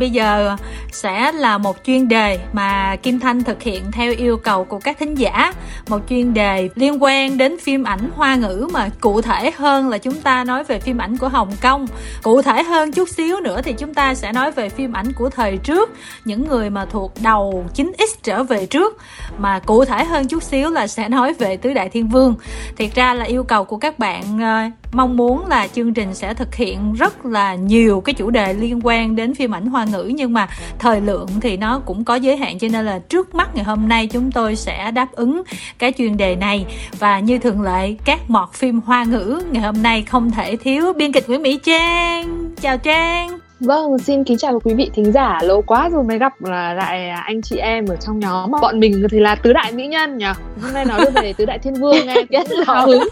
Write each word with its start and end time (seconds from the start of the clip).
Bây 0.00 0.10
giờ 0.10 0.56
sẽ 0.92 1.32
là 1.32 1.58
một 1.58 1.76
chuyên 1.84 2.08
đề 2.08 2.38
mà 2.52 2.96
Kim 2.96 3.20
Thanh 3.20 3.44
thực 3.44 3.62
hiện 3.62 3.92
theo 3.92 4.12
yêu 4.12 4.36
cầu 4.36 4.64
của 4.64 4.78
các 4.78 4.98
thính 4.98 5.14
giả. 5.14 5.52
Một 5.88 5.98
chuyên 6.08 6.34
đề 6.34 6.68
liên 6.74 7.02
quan 7.02 7.38
đến 7.38 7.58
phim 7.58 7.84
ảnh 7.84 8.10
hoa 8.14 8.34
ngữ 8.34 8.68
mà 8.72 8.88
cụ 9.00 9.20
thể 9.20 9.50
hơn 9.56 9.88
là 9.88 9.98
chúng 9.98 10.20
ta 10.20 10.44
nói 10.44 10.64
về 10.64 10.78
phim 10.78 10.98
ảnh 10.98 11.16
của 11.16 11.28
Hồng 11.28 11.52
Kông. 11.62 11.86
Cụ 12.22 12.42
thể 12.42 12.62
hơn 12.62 12.92
chút 12.92 13.08
xíu 13.08 13.40
nữa 13.40 13.60
thì 13.64 13.72
chúng 13.72 13.94
ta 13.94 14.14
sẽ 14.14 14.32
nói 14.32 14.50
về 14.50 14.68
phim 14.68 14.92
ảnh 14.92 15.12
của 15.12 15.30
thời 15.30 15.56
trước, 15.56 15.90
những 16.24 16.48
người 16.48 16.70
mà 16.70 16.84
thuộc 16.84 17.12
đầu 17.22 17.64
9X 17.74 18.06
trở 18.22 18.44
về 18.44 18.66
trước. 18.66 18.98
Mà 19.38 19.58
cụ 19.58 19.84
thể 19.84 20.04
hơn 20.04 20.28
chút 20.28 20.42
xíu 20.42 20.70
là 20.70 20.86
sẽ 20.86 21.08
nói 21.08 21.34
về 21.34 21.56
Tứ 21.56 21.72
Đại 21.72 21.88
Thiên 21.88 22.08
Vương. 22.08 22.34
Thiệt 22.76 22.94
ra 22.94 23.14
là 23.14 23.24
yêu 23.24 23.44
cầu 23.44 23.64
của 23.64 23.76
các 23.76 23.98
bạn 23.98 24.22
ờ, 24.40 24.70
mong 24.92 25.16
muốn 25.16 25.46
là 25.46 25.66
chương 25.66 25.94
trình 25.94 26.14
sẽ 26.14 26.34
thực 26.34 26.54
hiện 26.54 26.92
rất 26.92 27.26
là 27.26 27.54
nhiều 27.54 28.00
cái 28.00 28.14
chủ 28.14 28.30
đề 28.30 28.52
liên 28.52 28.80
quan 28.82 29.16
đến 29.16 29.34
phim 29.34 29.54
ảnh 29.54 29.66
hoa 29.66 29.84
ngữ 29.84 30.10
nhưng 30.14 30.32
mà 30.32 30.48
thời 30.78 31.00
lượng 31.00 31.28
thì 31.40 31.56
nó 31.56 31.80
cũng 31.86 32.04
có 32.04 32.14
giới 32.14 32.36
hạn 32.36 32.58
cho 32.58 32.68
nên 32.72 32.86
là 32.86 32.98
trước 32.98 33.34
mắt 33.34 33.54
ngày 33.54 33.64
hôm 33.64 33.88
nay 33.88 34.06
chúng 34.06 34.32
tôi 34.32 34.56
sẽ 34.56 34.90
đáp 34.90 35.12
ứng 35.12 35.42
cái 35.78 35.92
chuyên 35.98 36.16
đề 36.16 36.36
này 36.36 36.66
và 36.98 37.20
như 37.20 37.38
thường 37.38 37.62
lệ 37.62 37.94
các 38.04 38.30
mọt 38.30 38.52
phim 38.52 38.80
hoa 38.80 39.04
ngữ 39.04 39.42
ngày 39.50 39.62
hôm 39.62 39.82
nay 39.82 40.02
không 40.02 40.30
thể 40.30 40.56
thiếu 40.56 40.92
biên 40.92 41.12
kịch 41.12 41.28
Nguyễn 41.28 41.42
Mỹ 41.42 41.58
Trang 41.64 42.54
chào 42.60 42.78
Trang 42.78 43.38
Vâng, 43.60 43.98
xin 43.98 44.24
kính 44.24 44.38
chào 44.38 44.60
quý 44.60 44.74
vị 44.74 44.90
thính 44.94 45.12
giả. 45.12 45.38
Lâu 45.42 45.62
quá 45.62 45.88
rồi 45.88 46.04
mới 46.04 46.18
gặp 46.18 46.32
là 46.42 46.74
lại 46.74 47.08
anh 47.08 47.42
chị 47.42 47.56
em 47.56 47.86
ở 47.86 47.96
trong 47.96 48.18
nhóm. 48.18 48.50
Bọn 48.50 48.80
mình 48.80 49.06
thì 49.10 49.20
là 49.20 49.34
tứ 49.34 49.52
đại 49.52 49.72
mỹ 49.72 49.86
nhân 49.86 50.18
nhỉ. 50.18 50.26
Hôm 50.62 50.72
nay 50.72 50.84
nói 50.84 51.10
về 51.14 51.32
tứ 51.32 51.44
đại 51.44 51.58
thiên 51.58 51.74
vương 51.74 52.06
nghe 52.06 52.14
rất 52.30 52.50
là 52.50 52.80
hứng. 52.80 53.08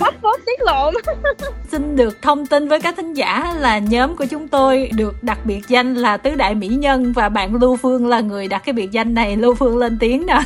Bắt 0.00 0.14
phốt 0.22 0.40
tiết 0.46 0.60
lộ 0.60 0.90
xin 1.72 1.96
được 1.96 2.22
thông 2.22 2.46
tin 2.46 2.68
với 2.68 2.80
các 2.80 2.96
thính 2.96 3.14
giả 3.14 3.54
là 3.58 3.78
nhóm 3.78 4.16
của 4.16 4.24
chúng 4.30 4.48
tôi 4.48 4.90
được 4.96 5.14
đặt 5.22 5.38
biệt 5.44 5.60
danh 5.68 5.94
là 5.94 6.16
tứ 6.16 6.34
đại 6.34 6.54
mỹ 6.54 6.68
nhân 6.68 7.12
và 7.12 7.28
bạn 7.28 7.54
lưu 7.54 7.76
phương 7.76 8.06
là 8.06 8.20
người 8.20 8.48
đặt 8.48 8.62
cái 8.64 8.72
biệt 8.72 8.90
danh 8.90 9.14
này. 9.14 9.36
Lưu 9.36 9.54
phương 9.54 9.78
lên 9.78 9.98
tiếng 10.00 10.26
nè. 10.26 10.40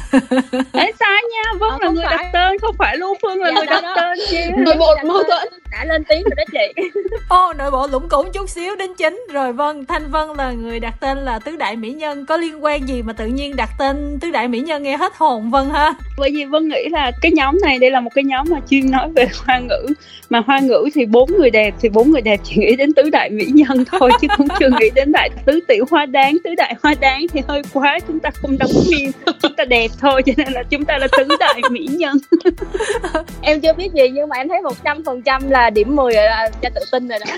Ê 0.73 0.93
sai 1.01 1.23
nha 1.33 1.53
vâng 1.59 1.71
à, 1.71 1.79
là 1.81 1.91
người 1.91 2.05
phải. 2.07 2.17
đặt 2.17 2.31
tên 2.33 2.59
không 2.59 2.75
phải 2.79 2.97
lưu 2.97 3.15
phương 3.23 3.43
là 3.43 3.49
dạ, 3.49 3.55
người 3.55 3.67
đặt 3.67 3.81
đó. 3.83 3.95
tên 3.97 4.19
gì 4.29 4.39
nội 4.57 4.75
bộ 4.79 4.97
mâu 5.05 5.23
thuẫn. 5.23 5.49
Đã 5.73 5.85
lên 5.85 6.05
tiếng 6.09 6.23
rồi 6.23 6.35
đó 6.37 6.45
chị. 6.53 6.83
Ô 7.29 7.53
nội 7.53 7.71
bộ 7.71 7.87
lũng 7.87 8.09
củng 8.09 8.33
chút 8.33 8.51
xíu 8.51 8.77
đến 8.77 8.95
chính. 8.95 9.27
Rồi 9.33 9.53
vâng 9.53 9.85
thanh 9.85 10.11
vân 10.11 10.29
là 10.37 10.51
người 10.51 10.81
đặt 10.81 10.95
tên 11.01 11.19
là 11.19 11.39
tứ 11.39 11.57
đại 11.57 11.77
mỹ 11.77 11.93
nhân. 11.93 12.27
Có 12.27 12.37
liên 12.37 12.65
quan 12.65 12.89
gì 12.89 13.03
mà 13.03 13.13
tự 13.13 13.27
nhiên 13.27 13.57
đặt 13.57 13.71
tên 13.79 14.19
tứ 14.21 14.31
đại 14.31 14.49
mỹ 14.49 14.61
nhân 14.61 14.83
nghe 14.83 14.97
hết 14.97 15.13
hồn 15.17 15.51
vân 15.51 15.71
ha? 15.71 15.95
Bởi 16.19 16.31
vì 16.35 16.45
vân 16.45 16.69
nghĩ 16.69 16.89
là 16.91 17.11
cái 17.23 17.33
nhóm 17.35 17.59
này, 17.65 17.79
đây 17.79 17.91
là 17.91 18.01
một 18.01 18.11
cái 18.15 18.25
nhóm 18.25 18.47
mà 18.51 18.61
chuyên 18.71 18.91
nói 18.91 19.09
về 19.17 19.27
hoa 19.47 19.59
ngữ. 19.59 19.95
Mà 20.31 20.41
hoa 20.47 20.59
ngữ 20.61 20.89
thì 20.95 21.07
bốn 21.07 21.31
người 21.39 21.51
đẹp, 21.51 21.75
thì 21.81 21.89
bốn 21.89 22.11
người 22.11 22.21
đẹp 22.21 22.41
chỉ 22.45 22.57
nghĩ 22.57 22.77
đến 22.77 22.93
tứ 22.93 23.11
đại 23.11 23.31
mỹ 23.31 23.45
nhân 23.49 23.85
thôi, 23.85 24.11
chứ 24.21 24.29
cũng 24.37 24.49
chưa 24.61 24.69
nghĩ 24.81 24.91
đến 24.95 25.13
đại 25.13 25.31
tứ 25.47 25.61
tiểu 25.69 25.85
hoa 25.91 26.07
đáng. 26.07 26.37
Tứ 26.45 26.55
đại 26.55 26.75
hoa 26.83 26.95
đáng 27.01 27.27
thì 27.33 27.41
hơi 27.49 27.63
quá, 27.73 27.99
chúng 28.09 28.21
ta 28.21 28.31
không 28.31 28.59
đóng 28.59 28.71
phim, 28.91 29.11
chúng 29.43 29.55
ta 29.57 29.65
đẹp 29.65 29.89
thôi, 30.01 30.23
cho 30.27 30.33
nên 30.37 30.53
là 30.53 30.63
chúng 30.63 30.85
ta 30.85 30.99
là 30.99 31.09
tứ 31.19 31.37
đại 31.41 31.61
mỹ 31.71 31.87
nhân. 31.91 32.17
Em 33.43 33.61
chưa 33.61 33.73
biết 33.73 33.93
gì, 33.93 34.09
nhưng 34.13 34.29
mà 34.29 34.37
em 34.37 34.49
thấy 34.49 34.63
một 34.63 34.85
trăm 34.85 35.05
phần 35.05 35.23
trăm 35.23 35.51
là 35.51 35.71
điểm 35.71 35.97
10 35.97 36.15
rồi 36.15 36.25
là 36.25 36.51
cho 36.63 36.71
tự 36.75 36.81
tin 36.93 37.09
rồi 37.09 37.19
đó 37.27 37.37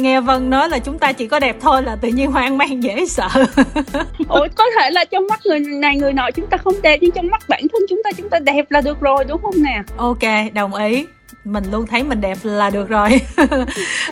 nghe 0.00 0.20
vân 0.20 0.50
nói 0.50 0.68
là 0.68 0.78
chúng 0.78 0.98
ta 0.98 1.12
chỉ 1.12 1.26
có 1.26 1.38
đẹp 1.38 1.56
thôi 1.60 1.82
là 1.82 1.96
tự 1.96 2.08
nhiên 2.08 2.32
hoang 2.32 2.58
mang 2.58 2.82
dễ 2.82 3.06
sợ. 3.06 3.28
Ủa 4.28 4.46
có 4.54 4.64
thể 4.78 4.90
là 4.90 5.04
trong 5.04 5.26
mắt 5.30 5.40
người 5.44 5.60
này 5.60 5.96
người 5.96 6.12
nọ 6.12 6.30
chúng 6.30 6.46
ta 6.46 6.56
không 6.56 6.74
đẹp 6.82 6.98
nhưng 7.00 7.10
trong 7.10 7.26
mắt 7.26 7.42
bản 7.48 7.60
thân 7.72 7.82
chúng 7.88 8.02
ta 8.04 8.10
chúng 8.16 8.30
ta 8.30 8.38
đẹp 8.38 8.70
là 8.70 8.80
được 8.80 9.00
rồi 9.00 9.24
đúng 9.24 9.42
không 9.42 9.62
nè? 9.62 9.82
Ok 9.96 10.52
đồng 10.54 10.74
ý 10.74 11.06
mình 11.46 11.64
luôn 11.70 11.86
thấy 11.86 12.02
mình 12.02 12.20
đẹp 12.20 12.38
là 12.42 12.70
được 12.70 12.88
rồi. 12.88 13.20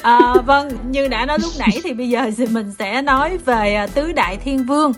À, 0.03 0.35
vâng 0.47 0.71
như 0.91 1.09
đã 1.09 1.27
nói 1.27 1.39
lúc 1.39 1.53
nãy 1.59 1.81
thì 1.85 1.93
bây 1.93 2.09
giờ 2.09 2.31
thì 2.37 2.47
mình 2.47 2.73
sẽ 2.79 3.03
nói 3.03 3.39
về 3.45 3.75
à, 3.75 3.87
tứ 3.87 4.13
đại 4.13 4.37
thiên 4.37 4.65
vương. 4.65 4.93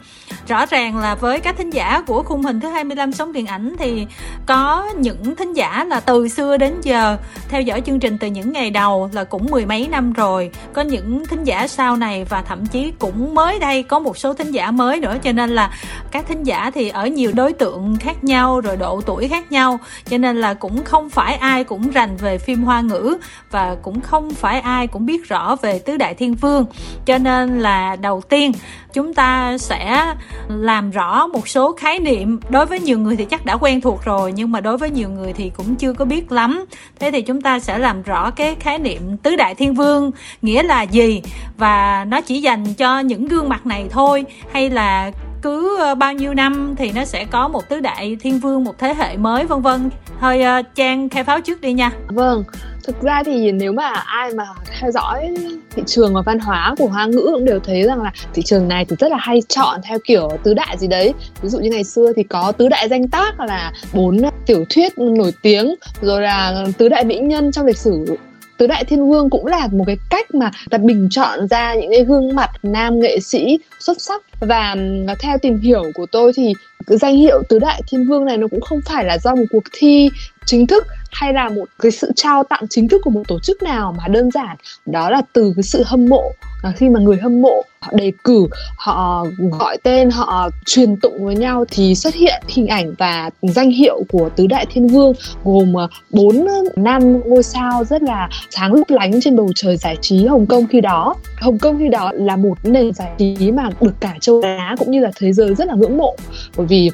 Rõ 0.48 0.66
ràng 0.66 0.96
là 0.96 1.14
với 1.14 1.40
các 1.40 1.56
thính 1.58 1.70
giả 1.70 2.02
của 2.06 2.22
khung 2.22 2.42
hình 2.42 2.60
thứ 2.60 2.68
25 2.68 3.12
sống 3.12 3.32
điện 3.32 3.46
ảnh 3.46 3.74
thì 3.78 4.06
có 4.46 4.88
những 4.98 5.36
thính 5.36 5.52
giả 5.52 5.84
là 5.84 6.00
từ 6.00 6.28
xưa 6.28 6.56
đến 6.56 6.80
giờ 6.82 7.16
theo 7.48 7.60
dõi 7.60 7.80
chương 7.80 8.00
trình 8.00 8.18
từ 8.18 8.26
những 8.26 8.52
ngày 8.52 8.70
đầu 8.70 9.10
là 9.12 9.24
cũng 9.24 9.46
mười 9.50 9.66
mấy 9.66 9.88
năm 9.88 10.12
rồi. 10.12 10.50
Có 10.72 10.82
những 10.82 11.26
thính 11.26 11.44
giả 11.44 11.68
sau 11.68 11.96
này 11.96 12.24
và 12.24 12.42
thậm 12.42 12.66
chí 12.66 12.92
cũng 12.98 13.34
mới 13.34 13.58
đây 13.58 13.82
có 13.82 13.98
một 13.98 14.18
số 14.18 14.34
thính 14.34 14.50
giả 14.50 14.70
mới 14.70 15.00
nữa. 15.00 15.16
Cho 15.22 15.32
nên 15.32 15.50
là 15.50 15.70
các 16.10 16.24
thính 16.28 16.42
giả 16.42 16.70
thì 16.74 16.88
ở 16.88 17.06
nhiều 17.06 17.32
đối 17.34 17.52
tượng 17.52 17.96
khác 17.96 18.24
nhau 18.24 18.60
rồi 18.60 18.76
độ 18.76 19.00
tuổi 19.00 19.28
khác 19.28 19.52
nhau. 19.52 19.78
Cho 20.10 20.18
nên 20.18 20.40
là 20.40 20.54
cũng 20.54 20.84
không 20.84 21.10
phải 21.10 21.34
ai 21.34 21.64
cũng 21.64 21.90
rành 21.90 22.16
về 22.16 22.25
về 22.26 22.38
phim 22.38 22.62
hoa 22.62 22.80
ngữ 22.80 23.16
và 23.50 23.76
cũng 23.82 24.00
không 24.00 24.30
phải 24.30 24.60
ai 24.60 24.86
cũng 24.86 25.06
biết 25.06 25.28
rõ 25.28 25.56
về 25.62 25.78
tứ 25.78 25.96
đại 25.96 26.14
thiên 26.14 26.34
vương. 26.34 26.64
Cho 27.06 27.18
nên 27.18 27.58
là 27.58 27.96
đầu 27.96 28.20
tiên 28.20 28.52
chúng 28.92 29.14
ta 29.14 29.58
sẽ 29.58 30.14
làm 30.48 30.90
rõ 30.90 31.26
một 31.26 31.48
số 31.48 31.72
khái 31.72 31.98
niệm. 31.98 32.40
Đối 32.48 32.66
với 32.66 32.80
nhiều 32.80 32.98
người 32.98 33.16
thì 33.16 33.24
chắc 33.24 33.44
đã 33.44 33.56
quen 33.56 33.80
thuộc 33.80 34.04
rồi, 34.04 34.32
nhưng 34.32 34.52
mà 34.52 34.60
đối 34.60 34.78
với 34.78 34.90
nhiều 34.90 35.08
người 35.08 35.32
thì 35.32 35.50
cũng 35.56 35.74
chưa 35.76 35.92
có 35.92 36.04
biết 36.04 36.32
lắm. 36.32 36.64
Thế 37.00 37.10
thì 37.10 37.22
chúng 37.22 37.40
ta 37.40 37.60
sẽ 37.60 37.78
làm 37.78 38.02
rõ 38.02 38.30
cái 38.30 38.54
khái 38.54 38.78
niệm 38.78 39.16
tứ 39.16 39.36
đại 39.36 39.54
thiên 39.54 39.74
vương 39.74 40.10
nghĩa 40.42 40.62
là 40.62 40.82
gì. 40.82 41.22
Và 41.56 42.04
nó 42.08 42.20
chỉ 42.20 42.40
dành 42.40 42.74
cho 42.74 43.00
những 43.00 43.28
gương 43.28 43.48
mặt 43.48 43.66
này 43.66 43.86
thôi, 43.90 44.24
hay 44.52 44.70
là 44.70 45.10
cứ 45.46 45.78
ờ, 45.78 45.94
bao 45.94 46.12
nhiêu 46.12 46.34
năm 46.34 46.74
thì 46.78 46.92
nó 46.92 47.04
sẽ 47.04 47.24
có 47.24 47.48
một 47.48 47.68
tứ 47.68 47.80
đại 47.80 48.16
thiên 48.20 48.38
vương, 48.38 48.64
một 48.64 48.78
thế 48.78 48.94
hệ 48.94 49.16
mới, 49.16 49.44
vân 49.44 49.62
vân. 49.62 49.90
Thôi 50.20 50.42
ờ, 50.42 50.62
trang 50.74 51.08
khai 51.08 51.24
pháo 51.24 51.40
trước 51.40 51.60
đi 51.60 51.72
nha. 51.72 51.90
Vâng 52.08 52.44
thực 52.86 53.02
ra 53.02 53.22
thì 53.26 53.52
nếu 53.52 53.72
mà 53.72 53.88
ai 54.06 54.30
mà 54.34 54.44
theo 54.80 54.90
dõi 54.90 55.36
thị 55.76 55.82
trường 55.86 56.14
và 56.14 56.22
văn 56.26 56.38
hóa 56.38 56.74
của 56.78 56.86
hoa 56.86 57.06
ngữ 57.06 57.30
cũng 57.34 57.44
đều 57.44 57.60
thấy 57.60 57.82
rằng 57.82 58.02
là 58.02 58.12
thị 58.34 58.42
trường 58.42 58.68
này 58.68 58.84
thì 58.84 58.96
rất 58.98 59.10
là 59.10 59.16
hay 59.20 59.42
chọn 59.48 59.80
theo 59.84 59.98
kiểu 60.04 60.28
tứ 60.42 60.54
đại 60.54 60.76
gì 60.78 60.86
đấy. 60.86 61.14
Ví 61.42 61.48
dụ 61.48 61.58
như 61.58 61.70
ngày 61.70 61.84
xưa 61.84 62.12
thì 62.16 62.22
có 62.22 62.52
tứ 62.52 62.68
đại 62.68 62.88
danh 62.88 63.08
tác 63.08 63.40
là 63.40 63.72
bốn 63.92 64.18
tiểu 64.46 64.64
thuyết 64.70 64.98
nổi 64.98 65.32
tiếng, 65.42 65.74
rồi 66.00 66.22
là 66.22 66.64
tứ 66.78 66.88
đại 66.88 67.04
mỹ 67.04 67.18
nhân 67.18 67.52
trong 67.52 67.66
lịch 67.66 67.78
sử. 67.78 68.16
Tứ 68.58 68.66
đại 68.66 68.84
thiên 68.84 69.08
vương 69.08 69.30
cũng 69.30 69.46
là 69.46 69.68
một 69.72 69.84
cái 69.86 69.96
cách 70.10 70.34
mà 70.34 70.50
ta 70.70 70.78
bình 70.78 71.08
chọn 71.10 71.48
ra 71.48 71.74
những 71.74 71.90
cái 71.90 72.04
gương 72.04 72.36
mặt 72.36 72.50
nam 72.62 73.00
nghệ 73.00 73.20
sĩ 73.20 73.58
xuất 73.80 74.00
sắc 74.00 74.22
và 74.40 74.76
theo 75.18 75.38
tìm 75.38 75.60
hiểu 75.60 75.82
của 75.94 76.06
tôi 76.06 76.32
thì 76.36 76.52
cái 76.86 76.98
danh 76.98 77.16
hiệu 77.16 77.42
tứ 77.48 77.58
đại 77.58 77.82
thiên 77.88 78.08
vương 78.08 78.24
này 78.24 78.36
nó 78.36 78.46
cũng 78.48 78.60
không 78.60 78.80
phải 78.86 79.04
là 79.04 79.18
do 79.18 79.34
một 79.34 79.44
cuộc 79.50 79.64
thi 79.72 80.10
chính 80.46 80.66
thức 80.66 80.86
hay 81.12 81.32
là 81.32 81.48
một 81.48 81.64
cái 81.78 81.92
sự 81.92 82.12
trao 82.16 82.44
tặng 82.44 82.64
chính 82.70 82.88
thức 82.88 83.00
của 83.04 83.10
một 83.10 83.22
tổ 83.28 83.38
chức 83.40 83.62
nào 83.62 83.94
mà 83.98 84.08
đơn 84.08 84.30
giản. 84.30 84.56
Đó 84.86 85.10
là 85.10 85.22
từ 85.32 85.52
cái 85.56 85.62
sự 85.62 85.82
hâm 85.86 86.06
mộ. 86.06 86.32
À, 86.62 86.72
khi 86.76 86.88
mà 86.88 87.00
người 87.00 87.16
hâm 87.16 87.42
mộ 87.42 87.62
họ 87.80 87.92
đề 87.94 88.12
cử 88.24 88.46
họ 88.76 89.26
gọi 89.60 89.78
tên 89.82 90.10
họ 90.10 90.50
truyền 90.66 90.96
tụng 90.96 91.24
với 91.24 91.36
nhau 91.36 91.64
thì 91.70 91.94
xuất 91.94 92.14
hiện 92.14 92.42
hình 92.48 92.66
ảnh 92.66 92.94
và 92.98 93.30
danh 93.42 93.70
hiệu 93.70 94.02
của 94.08 94.28
tứ 94.36 94.46
đại 94.46 94.66
thiên 94.72 94.86
vương 94.86 95.12
gồm 95.44 95.74
ờ, 95.74 95.88
bốn 96.10 96.46
năm 96.76 97.20
ngôi 97.20 97.42
sao 97.42 97.84
rất 97.84 98.02
là 98.02 98.28
sáng 98.50 98.72
lấp 98.74 98.90
lánh 98.90 99.20
trên 99.20 99.36
bầu 99.36 99.50
trời 99.54 99.76
giải 99.76 99.96
trí 100.00 100.26
Hồng 100.26 100.46
Kông 100.46 100.66
khi 100.66 100.80
đó. 100.80 101.14
Hồng 101.40 101.58
Kông 101.58 101.78
khi 101.78 101.88
đó 101.88 102.12
là 102.14 102.36
một 102.36 102.58
nền 102.64 102.92
giải 102.92 103.10
trí 103.18 103.52
mà 103.52 103.70
được 103.80 103.94
cả 104.00 104.14
châu 104.26 104.40
Á 104.40 104.74
cũng 104.78 104.90
như 104.90 105.00
là 105.00 105.10
thế 105.16 105.32
giới 105.32 105.54
rất 105.54 105.68
là 105.68 105.74
ngưỡng 105.74 105.96
mộ. 105.96 106.16
Bởi 106.56 106.66
vì 106.66 106.90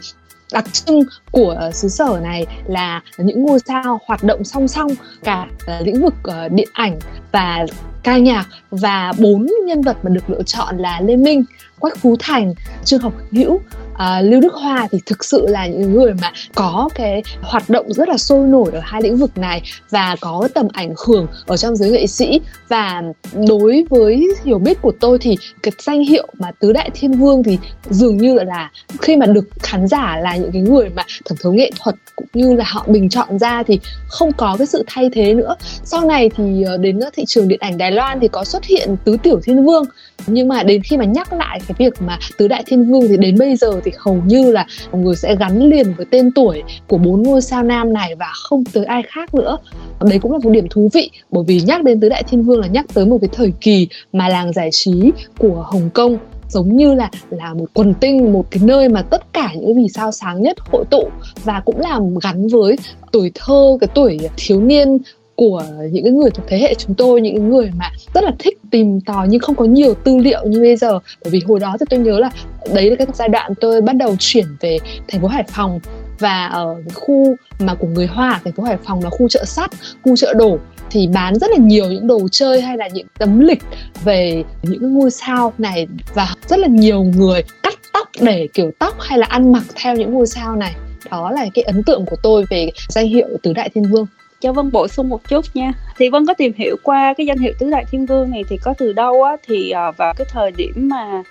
đặc 0.52 0.72
trưng 0.72 1.02
của 1.30 1.70
xứ 1.72 1.88
sở 1.88 2.20
này 2.22 2.46
là 2.66 3.02
những 3.18 3.44
ngôi 3.44 3.58
sao 3.66 4.00
hoạt 4.06 4.24
động 4.24 4.44
song 4.44 4.68
song 4.68 4.90
cả 5.22 5.46
ờ, 5.66 5.80
lĩnh 5.80 6.02
vực 6.02 6.14
ờ, 6.22 6.48
điện 6.48 6.68
ảnh 6.72 6.98
và 7.32 7.66
ca 8.02 8.18
nhạc 8.18 8.46
và 8.70 9.12
bốn 9.18 9.46
nhân 9.66 9.82
vật 9.82 9.96
mà 10.02 10.10
được 10.10 10.30
lựa 10.30 10.42
chọn 10.42 10.78
là 10.78 11.00
Lê 11.00 11.16
Minh, 11.16 11.44
Quách 11.78 11.98
Phú 11.98 12.16
Thành, 12.18 12.54
Trương 12.84 13.00
Học 13.00 13.12
Hữu 13.32 13.60
à, 13.94 14.20
Lưu 14.20 14.40
Đức 14.40 14.54
Hoa 14.54 14.88
thì 14.92 14.98
thực 15.06 15.24
sự 15.24 15.46
là 15.48 15.66
những 15.66 15.92
người 15.92 16.14
mà 16.14 16.32
có 16.54 16.88
cái 16.94 17.22
hoạt 17.42 17.70
động 17.70 17.92
rất 17.92 18.08
là 18.08 18.16
sôi 18.16 18.48
nổi 18.48 18.70
ở 18.72 18.80
hai 18.82 19.02
lĩnh 19.02 19.16
vực 19.16 19.38
này 19.38 19.62
và 19.90 20.16
có 20.20 20.48
tầm 20.54 20.68
ảnh 20.72 20.94
hưởng 21.06 21.26
ở 21.46 21.56
trong 21.56 21.76
giới 21.76 21.90
nghệ 21.90 22.06
sĩ. 22.06 22.40
Và 22.68 23.02
đối 23.48 23.84
với 23.90 24.28
hiểu 24.44 24.58
biết 24.58 24.82
của 24.82 24.92
tôi 25.00 25.18
thì 25.18 25.36
cái 25.62 25.72
danh 25.78 26.04
hiệu 26.04 26.26
mà 26.38 26.50
tứ 26.60 26.72
đại 26.72 26.90
thiên 26.94 27.12
vương 27.12 27.42
thì 27.42 27.58
dường 27.90 28.16
như 28.16 28.34
là 28.34 28.70
khi 29.00 29.16
mà 29.16 29.26
được 29.26 29.44
khán 29.62 29.88
giả 29.88 30.16
là 30.22 30.36
những 30.36 30.52
cái 30.52 30.62
người 30.62 30.88
mà 30.88 31.02
thẩm 31.24 31.38
thấu 31.40 31.52
nghệ 31.52 31.70
thuật 31.78 31.94
cũng 32.16 32.28
như 32.32 32.54
là 32.54 32.64
họ 32.68 32.84
bình 32.88 33.08
chọn 33.08 33.38
ra 33.38 33.62
thì 33.62 33.80
không 34.08 34.32
có 34.32 34.56
cái 34.58 34.66
sự 34.66 34.84
thay 34.86 35.10
thế 35.12 35.34
nữa. 35.34 35.54
Sau 35.84 36.04
này 36.04 36.30
thì 36.36 36.62
ờ, 36.62 36.76
đến 36.76 37.00
thị 37.12 37.24
trường 37.26 37.48
điện 37.48 37.58
ảnh 37.60 37.78
Đài 37.78 37.91
Loan 37.92 38.20
thì 38.20 38.28
có 38.28 38.44
xuất 38.44 38.64
hiện 38.64 38.96
tứ 39.04 39.16
tiểu 39.22 39.40
thiên 39.44 39.64
vương. 39.64 39.84
Nhưng 40.26 40.48
mà 40.48 40.62
đến 40.62 40.82
khi 40.82 40.96
mà 40.96 41.04
nhắc 41.04 41.32
lại 41.32 41.60
cái 41.68 41.74
việc 41.78 42.02
mà 42.02 42.18
tứ 42.38 42.48
đại 42.48 42.62
thiên 42.66 42.84
vương 42.84 43.08
thì 43.08 43.16
đến 43.16 43.38
bây 43.38 43.56
giờ 43.56 43.80
thì 43.84 43.90
hầu 43.98 44.22
như 44.26 44.52
là 44.52 44.66
mọi 44.92 45.00
người 45.00 45.16
sẽ 45.16 45.36
gắn 45.36 45.62
liền 45.70 45.94
với 45.96 46.06
tên 46.10 46.30
tuổi 46.34 46.62
của 46.88 46.98
bốn 46.98 47.22
ngôi 47.22 47.42
sao 47.42 47.62
nam 47.62 47.92
này 47.92 48.14
và 48.14 48.30
không 48.34 48.64
tới 48.64 48.84
ai 48.84 49.02
khác 49.08 49.34
nữa. 49.34 49.58
Đấy 50.00 50.18
cũng 50.18 50.32
là 50.32 50.38
một 50.42 50.50
điểm 50.50 50.66
thú 50.70 50.88
vị, 50.92 51.10
bởi 51.30 51.44
vì 51.46 51.60
nhắc 51.60 51.82
đến 51.82 52.00
tứ 52.00 52.08
đại 52.08 52.22
thiên 52.22 52.42
vương 52.42 52.60
là 52.60 52.66
nhắc 52.66 52.86
tới 52.94 53.06
một 53.06 53.18
cái 53.20 53.30
thời 53.32 53.52
kỳ 53.60 53.88
mà 54.12 54.28
làng 54.28 54.52
giải 54.52 54.68
trí 54.72 55.12
của 55.38 55.66
hồng 55.72 55.90
kông 55.94 56.18
giống 56.52 56.76
như 56.76 56.94
là 56.94 57.10
là 57.30 57.54
một 57.54 57.66
quần 57.74 57.94
tinh, 57.94 58.32
một 58.32 58.44
cái 58.50 58.62
nơi 58.64 58.88
mà 58.88 59.02
tất 59.02 59.32
cả 59.32 59.50
những 59.54 59.76
vì 59.76 59.88
sao 59.88 60.12
sáng 60.12 60.42
nhất 60.42 60.56
hội 60.72 60.84
tụ 60.90 61.08
và 61.44 61.60
cũng 61.64 61.80
làm 61.80 62.18
gắn 62.18 62.48
với 62.48 62.76
tuổi 63.12 63.30
thơ, 63.34 63.76
cái 63.80 63.88
tuổi 63.94 64.18
thiếu 64.36 64.60
niên 64.60 64.98
của 65.36 65.64
những 65.92 66.04
cái 66.04 66.12
người 66.12 66.30
thuộc 66.30 66.46
thế 66.48 66.58
hệ 66.58 66.74
chúng 66.74 66.94
tôi 66.94 67.20
những 67.20 67.48
người 67.48 67.70
mà 67.76 67.90
rất 68.14 68.24
là 68.24 68.32
thích 68.38 68.58
tìm 68.70 69.00
tòi 69.00 69.28
nhưng 69.28 69.40
không 69.40 69.54
có 69.54 69.64
nhiều 69.64 69.94
tư 69.94 70.18
liệu 70.18 70.46
như 70.46 70.60
bây 70.60 70.76
giờ. 70.76 70.98
Bởi 71.24 71.30
vì 71.30 71.40
hồi 71.46 71.60
đó 71.60 71.76
thì 71.80 71.86
tôi 71.90 72.00
nhớ 72.00 72.18
là 72.18 72.30
đấy 72.74 72.90
là 72.90 72.96
cái 72.96 73.06
giai 73.14 73.28
đoạn 73.28 73.52
tôi 73.60 73.80
bắt 73.80 73.96
đầu 73.96 74.16
chuyển 74.18 74.46
về 74.60 74.78
thành 75.08 75.20
phố 75.20 75.28
Hải 75.28 75.44
Phòng. 75.48 75.80
Và 76.18 76.46
ở 76.46 76.76
khu 76.94 77.36
mà 77.58 77.74
của 77.74 77.86
người 77.86 78.06
Hoa 78.06 78.40
thành 78.44 78.52
phố 78.52 78.62
Hải 78.62 78.76
Phòng 78.84 79.04
là 79.04 79.10
khu 79.10 79.28
chợ 79.28 79.44
sắt, 79.44 79.70
khu 80.04 80.16
chợ 80.16 80.34
đổ. 80.34 80.58
Thì 80.90 81.06
bán 81.06 81.38
rất 81.38 81.50
là 81.50 81.56
nhiều 81.56 81.90
những 81.90 82.06
đồ 82.06 82.20
chơi 82.30 82.60
hay 82.60 82.76
là 82.76 82.88
những 82.88 83.06
tấm 83.18 83.40
lịch 83.40 83.62
về 84.04 84.44
những 84.62 84.94
ngôi 84.94 85.10
sao 85.10 85.52
này. 85.58 85.86
Và 86.14 86.34
rất 86.46 86.58
là 86.58 86.68
nhiều 86.68 87.02
người 87.02 87.42
cắt 87.62 87.74
tóc 87.92 88.08
để 88.20 88.48
kiểu 88.54 88.70
tóc 88.78 88.94
hay 89.00 89.18
là 89.18 89.26
ăn 89.26 89.52
mặc 89.52 89.64
theo 89.74 89.96
những 89.96 90.14
ngôi 90.14 90.26
sao 90.26 90.56
này. 90.56 90.74
Đó 91.10 91.30
là 91.30 91.46
cái 91.54 91.62
ấn 91.62 91.82
tượng 91.82 92.06
của 92.06 92.16
tôi 92.22 92.44
về 92.50 92.70
danh 92.88 93.08
hiệu 93.08 93.28
tứ 93.42 93.52
đại 93.52 93.70
thiên 93.74 93.84
vương 93.84 94.06
cho 94.42 94.52
Vân 94.52 94.72
bổ 94.72 94.88
sung 94.88 95.08
một 95.08 95.28
chút 95.28 95.44
nha. 95.54 95.72
Thì 95.96 96.08
Vân 96.08 96.26
có 96.26 96.34
tìm 96.34 96.52
hiểu 96.56 96.76
qua 96.82 97.14
cái 97.16 97.26
danh 97.26 97.38
hiệu 97.38 97.52
tứ 97.58 97.70
đại 97.70 97.84
thiên 97.90 98.06
vương 98.06 98.30
này 98.30 98.44
thì 98.48 98.56
có 98.56 98.74
từ 98.78 98.92
đâu 98.92 99.22
á, 99.22 99.36
thì 99.46 99.70
à, 99.70 99.90
vào 99.90 100.14
cái 100.16 100.26
thời 100.30 100.50
điểm 100.50 100.72
mà 100.76 101.22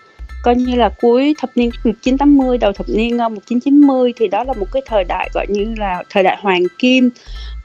coi 0.44 0.56
như 0.56 0.76
là 0.76 0.90
cuối 1.02 1.36
thập 1.38 1.50
niên 1.56 1.70
ừ, 1.84 1.88
1980 1.88 2.58
đầu 2.58 2.72
thập 2.72 2.90
niên 2.90 3.18
ờ, 3.18 3.30
1990 3.30 4.14
thì 4.16 4.28
đó 4.28 4.44
là 4.44 4.54
một 4.54 4.66
cái 4.72 4.82
thời 4.86 5.04
đại, 5.04 5.30
gọi 5.34 5.46
như 5.50 5.74
là, 5.78 6.04
thời 6.10 6.24
đại 6.24 6.38
hoàng 6.42 6.64
kim 6.80 7.10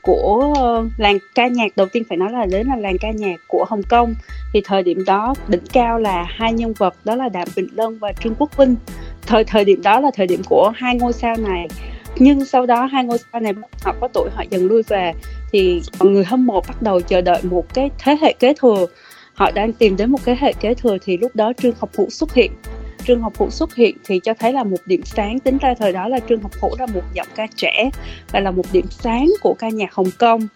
của 0.02 0.54
ờ, 0.56 0.84
làng 0.96 1.18
ca 1.34 1.46
nhạc. 1.46 1.76
Đầu 1.76 1.86
tiên 1.92 2.02
phải 2.08 2.18
nói 2.18 2.32
là 2.32 2.46
đến 2.46 2.66
là 2.66 2.76
làng 2.76 2.98
ca 3.00 3.10
nhạc 3.10 3.40
của 3.46 3.64
Hồng 3.68 3.82
Kông. 3.82 4.14
Thì 4.52 4.60
thời 4.64 4.82
điểm 4.82 5.04
đó 5.04 5.34
đỉnh 5.48 5.66
cao 5.72 5.98
là 5.98 6.26
hai 6.28 6.52
nhân 6.52 6.72
vật, 6.78 6.94
đó 7.04 7.16
là 7.16 7.28
Đàm 7.28 7.48
Vĩnh 7.54 7.68
Lân 7.72 7.98
và 7.98 8.12
Trương 8.12 8.34
Quốc 8.38 8.56
Vinh. 8.56 8.76
Thời 9.26 9.44
thời 9.44 9.64
điểm 9.64 9.82
đó 9.82 10.00
là 10.00 10.10
thời 10.14 10.26
điểm 10.26 10.42
của 10.48 10.72
hai 10.76 10.96
ngôi 10.96 11.12
sao 11.12 11.36
này 11.36 11.68
nhưng 12.18 12.44
sau 12.44 12.66
đó 12.66 12.84
hai 12.84 13.04
ngôi 13.04 13.18
sao 13.32 13.40
này 13.40 13.52
họ 13.82 13.94
có 14.00 14.08
tuổi 14.08 14.30
họ 14.34 14.44
dần 14.50 14.66
lui 14.66 14.82
về. 14.82 15.12
Thì 15.52 15.82
mọi 15.98 16.08
người 16.08 16.24
hâm 16.24 16.46
mộ 16.46 16.60
bắt 16.68 16.82
đầu 16.82 17.00
chờ 17.00 17.20
đợi 17.20 17.42
một 17.42 17.74
cái 17.74 17.90
thế 17.98 18.16
hệ 18.22 18.32
kế 18.32 18.54
thừa. 18.60 18.86
Họ 19.34 19.50
đang 19.50 19.72
tìm 19.72 19.96
đến 19.96 20.10
một 20.10 20.24
cái 20.24 20.36
hệ 20.40 20.52
kế 20.52 20.74
thừa 20.74 20.96
thì 21.02 21.16
lúc 21.16 21.36
đó 21.36 21.52
trương 21.62 21.74
học 21.78 21.90
hữu 21.96 22.10
xuất 22.10 22.34
hiện. 22.34 22.52
Trương 23.06 23.20
học 23.20 23.32
hữu 23.38 23.50
xuất 23.50 23.74
hiện 23.74 23.96
thì 24.04 24.20
cho 24.24 24.34
thấy 24.34 24.52
là 24.52 24.64
một 24.64 24.76
điểm 24.86 25.02
sáng. 25.04 25.38
Tính 25.38 25.58
ra 25.58 25.74
thời 25.78 25.92
đó 25.92 26.08
là 26.08 26.18
trương 26.28 26.42
học 26.42 26.52
hữu 26.62 26.70
là 26.78 26.86
một 26.86 27.02
giọng 27.14 27.28
ca 27.34 27.46
trẻ 27.56 27.90
và 28.32 28.40
là 28.40 28.50
một 28.50 28.66
điểm 28.72 28.86
sáng 28.90 29.26
của 29.42 29.54
ca 29.58 29.68
nhạc 29.68 29.94
hồng 29.94 30.10
kông 30.18 30.48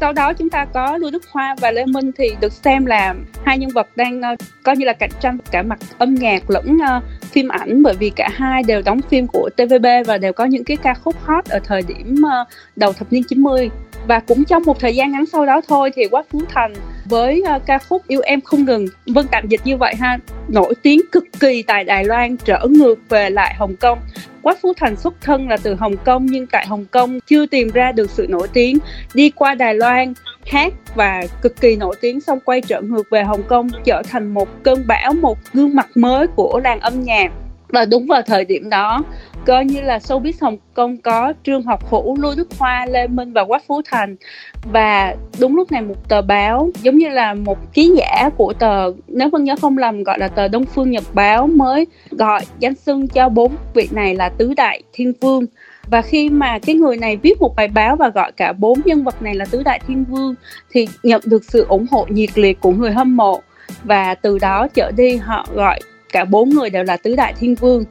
sau 0.00 0.12
đó 0.12 0.32
chúng 0.32 0.50
ta 0.50 0.64
có 0.64 0.96
Lưu 0.96 1.10
Đức 1.10 1.22
Hoa 1.30 1.54
và 1.60 1.70
Lê 1.70 1.86
Minh 1.86 2.10
thì 2.18 2.36
được 2.40 2.52
xem 2.52 2.86
là 2.86 3.14
hai 3.44 3.58
nhân 3.58 3.70
vật 3.70 3.88
đang 3.96 4.20
uh, 4.20 4.38
coi 4.62 4.76
như 4.76 4.84
là 4.84 4.92
cạnh 4.92 5.10
tranh 5.20 5.38
cả 5.50 5.62
mặt 5.62 5.78
âm 5.98 6.14
nhạc 6.14 6.50
lẫn 6.50 6.76
uh, 6.76 7.02
phim 7.22 7.48
ảnh. 7.48 7.82
Bởi 7.82 7.94
vì 7.94 8.10
cả 8.10 8.28
hai 8.32 8.62
đều 8.62 8.82
đóng 8.82 9.00
phim 9.10 9.26
của 9.26 9.50
TVB 9.56 9.86
và 10.06 10.18
đều 10.18 10.32
có 10.32 10.44
những 10.44 10.64
cái 10.64 10.76
ca 10.76 10.94
khúc 10.94 11.14
hot 11.22 11.44
ở 11.44 11.58
thời 11.64 11.82
điểm 11.82 12.16
uh, 12.18 12.48
đầu 12.76 12.92
thập 12.92 13.12
niên 13.12 13.22
90 13.28 13.70
và 14.06 14.20
cũng 14.20 14.44
trong 14.44 14.62
một 14.66 14.80
thời 14.80 14.94
gian 14.94 15.12
ngắn 15.12 15.26
sau 15.26 15.46
đó 15.46 15.60
thôi 15.68 15.90
thì 15.94 16.08
Quách 16.08 16.26
Phú 16.30 16.42
Thành 16.48 16.74
với 17.08 17.42
uh, 17.56 17.66
ca 17.66 17.78
khúc 17.78 18.02
Yêu 18.08 18.20
Em 18.20 18.40
Không 18.40 18.64
Ngừng. 18.64 18.86
Vân 19.06 19.26
tạm 19.30 19.48
dịch 19.48 19.60
như 19.64 19.76
vậy 19.76 19.94
ha. 20.00 20.18
Nổi 20.48 20.74
tiếng 20.82 21.00
cực 21.12 21.24
kỳ 21.40 21.62
tại 21.62 21.84
Đài 21.84 22.04
Loan 22.04 22.36
trở 22.36 22.66
ngược 22.70 22.98
về 23.08 23.30
lại 23.30 23.54
Hồng 23.58 23.76
Kông. 23.76 23.98
Quách 24.42 24.58
Phú 24.62 24.72
Thành 24.76 24.96
xuất 24.96 25.14
thân 25.20 25.48
là 25.48 25.56
từ 25.62 25.74
Hồng 25.74 25.96
Kông 26.04 26.26
nhưng 26.26 26.46
tại 26.46 26.66
Hồng 26.66 26.84
Kông 26.90 27.20
chưa 27.20 27.46
tìm 27.46 27.70
ra 27.70 27.92
được 27.92 28.10
sự 28.10 28.26
nổi 28.28 28.48
tiếng. 28.52 28.78
Đi 29.14 29.30
qua 29.30 29.54
Đài 29.54 29.74
Loan 29.74 30.14
hát 30.46 30.72
và 30.94 31.22
cực 31.42 31.60
kỳ 31.60 31.76
nổi 31.76 31.96
tiếng 32.00 32.20
xong 32.20 32.40
quay 32.40 32.60
trở 32.60 32.80
ngược 32.80 33.10
về 33.10 33.22
Hồng 33.22 33.42
Kông 33.42 33.68
trở 33.84 34.02
thành 34.10 34.34
một 34.34 34.62
cơn 34.62 34.86
bão 34.86 35.12
một 35.12 35.38
gương 35.52 35.74
mặt 35.74 35.88
mới 35.94 36.26
của 36.26 36.60
làng 36.64 36.80
âm 36.80 37.02
nhạc 37.02 37.32
và 37.68 37.84
đúng 37.84 38.06
vào 38.06 38.22
thời 38.22 38.44
điểm 38.44 38.70
đó 38.70 39.02
coi 39.46 39.64
như 39.64 39.80
là 39.80 39.98
showbiz 39.98 40.32
Hồng 40.40 40.56
Kông 40.74 40.96
có 40.96 41.32
Trương 41.42 41.62
Học 41.62 41.90
Hữu, 41.90 42.16
Lưu 42.20 42.32
Đức 42.36 42.48
Hoa, 42.58 42.86
Lê 42.86 43.06
Minh 43.06 43.32
và 43.32 43.44
Quách 43.44 43.66
Phú 43.66 43.80
Thành. 43.84 44.16
Và 44.72 45.14
đúng 45.40 45.56
lúc 45.56 45.72
này 45.72 45.82
một 45.82 46.08
tờ 46.08 46.22
báo 46.22 46.70
giống 46.82 46.96
như 46.96 47.08
là 47.08 47.34
một 47.34 47.72
ký 47.72 47.94
giả 47.96 48.30
của 48.36 48.52
tờ 48.52 48.92
nếu 49.08 49.28
Vân 49.28 49.44
nhớ 49.44 49.54
không 49.60 49.78
lầm 49.78 50.02
gọi 50.02 50.18
là 50.18 50.28
tờ 50.28 50.48
Đông 50.48 50.64
Phương 50.64 50.90
Nhật 50.90 51.04
Báo 51.12 51.46
mới 51.46 51.86
gọi 52.10 52.40
danh 52.58 52.74
xưng 52.74 53.08
cho 53.08 53.28
bốn 53.28 53.52
vị 53.74 53.88
này 53.90 54.14
là 54.14 54.28
tứ 54.28 54.54
đại 54.54 54.82
thiên 54.92 55.12
vương. 55.20 55.46
Và 55.90 56.02
khi 56.02 56.30
mà 56.30 56.58
cái 56.58 56.76
người 56.76 56.96
này 56.96 57.16
viết 57.16 57.40
một 57.40 57.56
bài 57.56 57.68
báo 57.68 57.96
và 57.96 58.08
gọi 58.08 58.32
cả 58.32 58.52
bốn 58.52 58.80
nhân 58.84 59.04
vật 59.04 59.22
này 59.22 59.34
là 59.34 59.44
tứ 59.50 59.62
đại 59.62 59.80
thiên 59.86 60.04
vương 60.04 60.34
thì 60.70 60.88
nhận 61.02 61.22
được 61.24 61.44
sự 61.44 61.66
ủng 61.68 61.86
hộ 61.90 62.06
nhiệt 62.08 62.38
liệt 62.38 62.60
của 62.60 62.70
người 62.70 62.92
hâm 62.92 63.16
mộ. 63.16 63.40
Và 63.84 64.14
từ 64.14 64.38
đó 64.38 64.68
trở 64.74 64.90
đi 64.90 65.16
họ 65.16 65.46
gọi 65.54 65.80
cả 66.12 66.24
bốn 66.24 66.50
người 66.50 66.70
đều 66.70 66.84
là 66.84 66.96
tứ 66.96 67.16
đại 67.16 67.34
thiên 67.38 67.54
vương. 67.54 67.84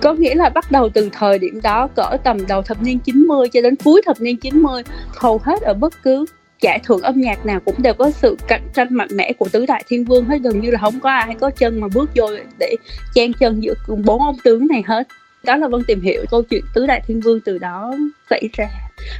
Có 0.00 0.12
nghĩa 0.12 0.34
là 0.34 0.48
bắt 0.48 0.70
đầu 0.70 0.88
từ 0.88 1.08
thời 1.12 1.38
điểm 1.38 1.60
đó, 1.62 1.88
cỡ 1.96 2.16
tầm 2.24 2.46
đầu 2.46 2.62
thập 2.62 2.82
niên 2.82 2.98
90 2.98 3.48
cho 3.48 3.60
đến 3.60 3.74
cuối 3.84 4.02
thập 4.06 4.20
niên 4.20 4.36
90 4.36 4.82
hầu 5.16 5.40
hết 5.44 5.62
ở 5.62 5.74
bất 5.74 6.02
cứ 6.02 6.26
giải 6.60 6.80
thưởng 6.84 7.00
âm 7.02 7.20
nhạc 7.20 7.46
nào 7.46 7.60
cũng 7.64 7.74
đều 7.78 7.94
có 7.94 8.10
sự 8.10 8.36
cạnh 8.48 8.62
tranh 8.74 8.88
mạnh 8.90 9.08
mẽ 9.14 9.32
của 9.32 9.48
tứ 9.48 9.66
đại 9.66 9.84
thiên 9.88 10.04
vương 10.04 10.24
hết. 10.24 10.38
Gần 10.42 10.60
như 10.60 10.70
là 10.70 10.78
không 10.78 11.00
có 11.00 11.10
ai 11.10 11.34
có 11.40 11.50
chân 11.50 11.80
mà 11.80 11.88
bước 11.94 12.10
vô 12.16 12.26
để 12.58 12.76
chen 13.14 13.32
chân 13.32 13.60
giữa 13.60 13.74
bốn 14.04 14.22
ông 14.22 14.36
tướng 14.44 14.66
này 14.66 14.82
hết. 14.86 15.06
Đó 15.44 15.56
là 15.56 15.68
vân 15.68 15.84
tìm 15.84 16.00
hiểu 16.00 16.24
câu 16.30 16.42
chuyện 16.42 16.64
tứ 16.74 16.86
đại 16.86 17.02
thiên 17.06 17.20
vương 17.20 17.40
từ 17.40 17.58
đó 17.58 17.94
xảy 18.30 18.48
ra 18.52 18.68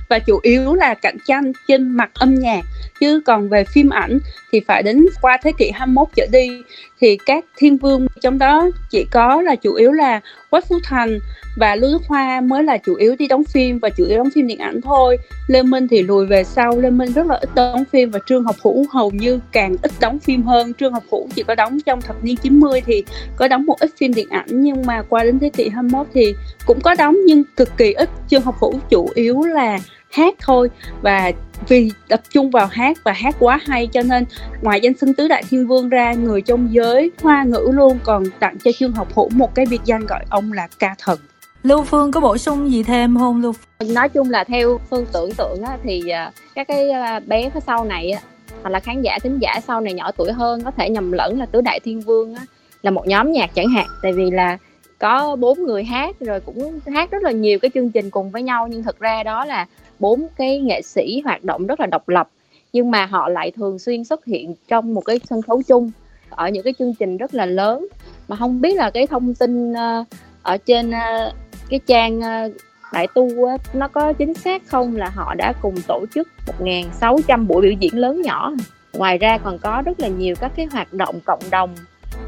và 0.08 0.18
chủ 0.18 0.38
yếu 0.42 0.74
là 0.74 0.94
cạnh 0.94 1.16
tranh 1.26 1.52
trên 1.68 1.88
mặt 1.88 2.10
âm 2.14 2.34
nhạc. 2.34 2.64
Chứ 3.00 3.20
còn 3.26 3.48
về 3.48 3.64
phim 3.64 3.90
ảnh 3.90 4.18
thì 4.52 4.60
phải 4.68 4.82
đến 4.82 5.06
qua 5.20 5.38
thế 5.42 5.52
kỷ 5.58 5.70
21 5.70 6.08
trở 6.16 6.26
đi, 6.32 6.62
thì 7.00 7.18
các 7.26 7.44
thiên 7.56 7.76
vương 7.76 8.06
trong 8.20 8.38
đó 8.38 8.70
chỉ 8.90 9.06
có 9.10 9.42
là 9.42 9.56
chủ 9.56 9.74
yếu 9.74 9.92
là 9.92 10.20
Quách 10.50 10.68
Phú 10.68 10.78
Thành 10.84 11.18
và 11.56 11.74
Lưu 11.74 11.90
Đức 11.92 12.02
Hoa 12.08 12.40
mới 12.40 12.64
là 12.64 12.78
chủ 12.78 12.94
yếu 12.94 13.16
đi 13.18 13.28
đóng 13.28 13.44
phim 13.44 13.78
và 13.78 13.90
chủ 13.90 14.04
yếu 14.04 14.18
đóng 14.18 14.30
phim 14.34 14.46
điện 14.46 14.58
ảnh 14.58 14.80
thôi. 14.80 15.16
Lê 15.48 15.62
Minh 15.62 15.88
thì 15.88 16.02
lùi 16.02 16.26
về 16.26 16.44
sau. 16.44 16.78
Lê 16.78 16.90
Minh 16.90 17.12
rất 17.12 17.26
là 17.26 17.38
ít 17.40 17.50
đóng 17.54 17.84
phim 17.92 18.10
và 18.10 18.18
Trương 18.26 18.44
Học 18.44 18.56
Hữu 18.62 18.86
hầu 18.90 19.10
như 19.10 19.40
càng 19.52 19.76
ít 19.82 19.92
đóng 20.00 20.18
phim 20.18 20.42
hơn. 20.42 20.74
Trương 20.74 20.92
Học 20.92 21.02
Hữu 21.10 21.28
chỉ 21.34 21.42
có 21.42 21.54
đóng 21.54 21.80
trong 21.80 22.02
thập 22.02 22.24
niên 22.24 22.36
90 22.36 22.80
thì 22.86 23.04
có 23.36 23.48
đóng 23.48 23.66
một 23.66 23.80
ít 23.80 23.90
phim 23.96 24.14
điện 24.14 24.28
ảnh, 24.30 24.46
nhưng 24.50 24.86
mà 24.86 25.02
qua 25.08 25.24
đến 25.24 25.38
thế 25.38 25.48
kỷ 25.48 25.68
21 25.68 26.06
thì 26.14 26.34
cũng 26.66 26.80
có 26.80 26.94
đóng 26.98 27.16
nhưng 27.26 27.42
cực 27.56 27.76
kỳ 27.76 27.92
ít. 27.92 28.10
Trương 28.28 28.42
Học 28.42 28.56
Hữu 28.60 28.74
chủ 28.90 29.08
yếu 29.14 29.42
là 29.42 29.69
hát 30.10 30.34
thôi. 30.40 30.68
Và 31.02 31.32
vì 31.68 31.90
tập 32.08 32.20
trung 32.30 32.50
vào 32.50 32.66
hát 32.66 32.98
và 33.04 33.12
hát 33.12 33.36
quá 33.38 33.60
hay 33.66 33.86
cho 33.86 34.02
nên 34.02 34.24
ngoài 34.62 34.80
danh 34.80 34.94
xưng 34.94 35.14
tứ 35.14 35.28
đại 35.28 35.42
thiên 35.50 35.66
vương 35.66 35.88
ra 35.88 36.12
người 36.12 36.42
trong 36.42 36.68
giới 36.74 37.10
hoa 37.22 37.44
ngữ 37.44 37.68
luôn 37.72 37.98
còn 38.04 38.24
tặng 38.38 38.58
cho 38.64 38.70
trương 38.72 38.92
học 38.92 39.08
hữu 39.14 39.28
một 39.28 39.54
cái 39.54 39.66
biệt 39.70 39.80
danh 39.84 40.06
gọi 40.06 40.24
ông 40.30 40.52
là 40.52 40.68
ca 40.78 40.94
thần. 40.98 41.18
Lưu 41.62 41.82
Phương 41.82 42.12
có 42.12 42.20
bổ 42.20 42.38
sung 42.38 42.72
gì 42.72 42.82
thêm 42.82 43.18
không 43.18 43.42
Lưu? 43.42 43.52
Nói 43.86 44.08
chung 44.08 44.30
là 44.30 44.44
theo 44.44 44.80
Phương 44.90 45.06
tưởng 45.12 45.32
tượng 45.32 45.62
á, 45.62 45.78
thì 45.82 46.08
à, 46.08 46.32
các 46.54 46.68
cái 46.68 46.90
à, 46.90 47.20
bé 47.20 47.50
phía 47.50 47.60
sau 47.66 47.84
này 47.84 48.12
hoặc 48.62 48.70
là 48.70 48.80
khán 48.80 49.02
giả 49.02 49.18
thính 49.22 49.38
giả 49.38 49.60
sau 49.66 49.80
này 49.80 49.94
nhỏ 49.94 50.10
tuổi 50.10 50.32
hơn 50.32 50.62
có 50.64 50.70
thể 50.70 50.90
nhầm 50.90 51.12
lẫn 51.12 51.38
là 51.38 51.46
tứ 51.46 51.60
đại 51.60 51.80
thiên 51.80 52.00
vương 52.00 52.34
á, 52.34 52.42
là 52.82 52.90
một 52.90 53.06
nhóm 53.06 53.32
nhạc 53.32 53.54
chẳng 53.54 53.68
hạn. 53.68 53.86
Tại 54.02 54.12
vì 54.12 54.30
là 54.30 54.58
có 55.00 55.36
bốn 55.36 55.62
người 55.62 55.84
hát 55.84 56.16
rồi 56.20 56.40
cũng 56.40 56.80
hát 56.86 57.10
rất 57.10 57.22
là 57.22 57.30
nhiều 57.30 57.58
cái 57.58 57.70
chương 57.74 57.90
trình 57.90 58.10
cùng 58.10 58.30
với 58.30 58.42
nhau, 58.42 58.68
nhưng 58.68 58.82
thực 58.82 59.00
ra 59.00 59.22
đó 59.22 59.44
là 59.44 59.66
bốn 59.98 60.26
cái 60.36 60.58
nghệ 60.58 60.82
sĩ 60.82 61.22
hoạt 61.24 61.44
động 61.44 61.66
rất 61.66 61.80
là 61.80 61.86
độc 61.86 62.08
lập, 62.08 62.28
nhưng 62.72 62.90
mà 62.90 63.06
họ 63.06 63.28
lại 63.28 63.50
thường 63.50 63.78
xuyên 63.78 64.04
xuất 64.04 64.24
hiện 64.24 64.54
trong 64.68 64.94
một 64.94 65.00
cái 65.00 65.20
sân 65.24 65.42
khấu 65.42 65.62
chung, 65.62 65.90
ở 66.30 66.48
những 66.48 66.62
cái 66.62 66.74
chương 66.78 66.94
trình 66.94 67.16
rất 67.16 67.34
là 67.34 67.46
lớn. 67.46 67.88
Mà 68.28 68.36
không 68.36 68.60
biết 68.60 68.76
là 68.76 68.90
cái 68.90 69.06
thông 69.06 69.34
tin 69.34 69.72
ờ, 69.72 70.04
ở 70.42 70.56
trên 70.56 70.90
ờ, 70.90 71.32
cái 71.68 71.80
trang 71.86 72.20
ờ, 72.20 72.50
đại 72.92 73.06
tu 73.14 73.28
nó 73.72 73.88
có 73.88 74.12
chính 74.12 74.34
xác 74.34 74.62
không 74.66 74.96
là 74.96 75.08
họ 75.14 75.34
đã 75.34 75.52
cùng 75.62 75.74
tổ 75.88 76.04
chức 76.14 76.28
1.600 76.60 77.46
buổi 77.46 77.62
biểu 77.62 77.72
diễn 77.72 77.98
lớn 77.98 78.22
nhỏ 78.22 78.52
ngoài 78.92 79.18
ra 79.18 79.38
còn 79.38 79.58
có 79.58 79.82
rất 79.84 80.00
là 80.00 80.08
nhiều 80.08 80.34
các 80.40 80.52
cái 80.56 80.66
hoạt 80.66 80.92
động 80.92 81.20
cộng 81.24 81.42
đồng 81.50 81.74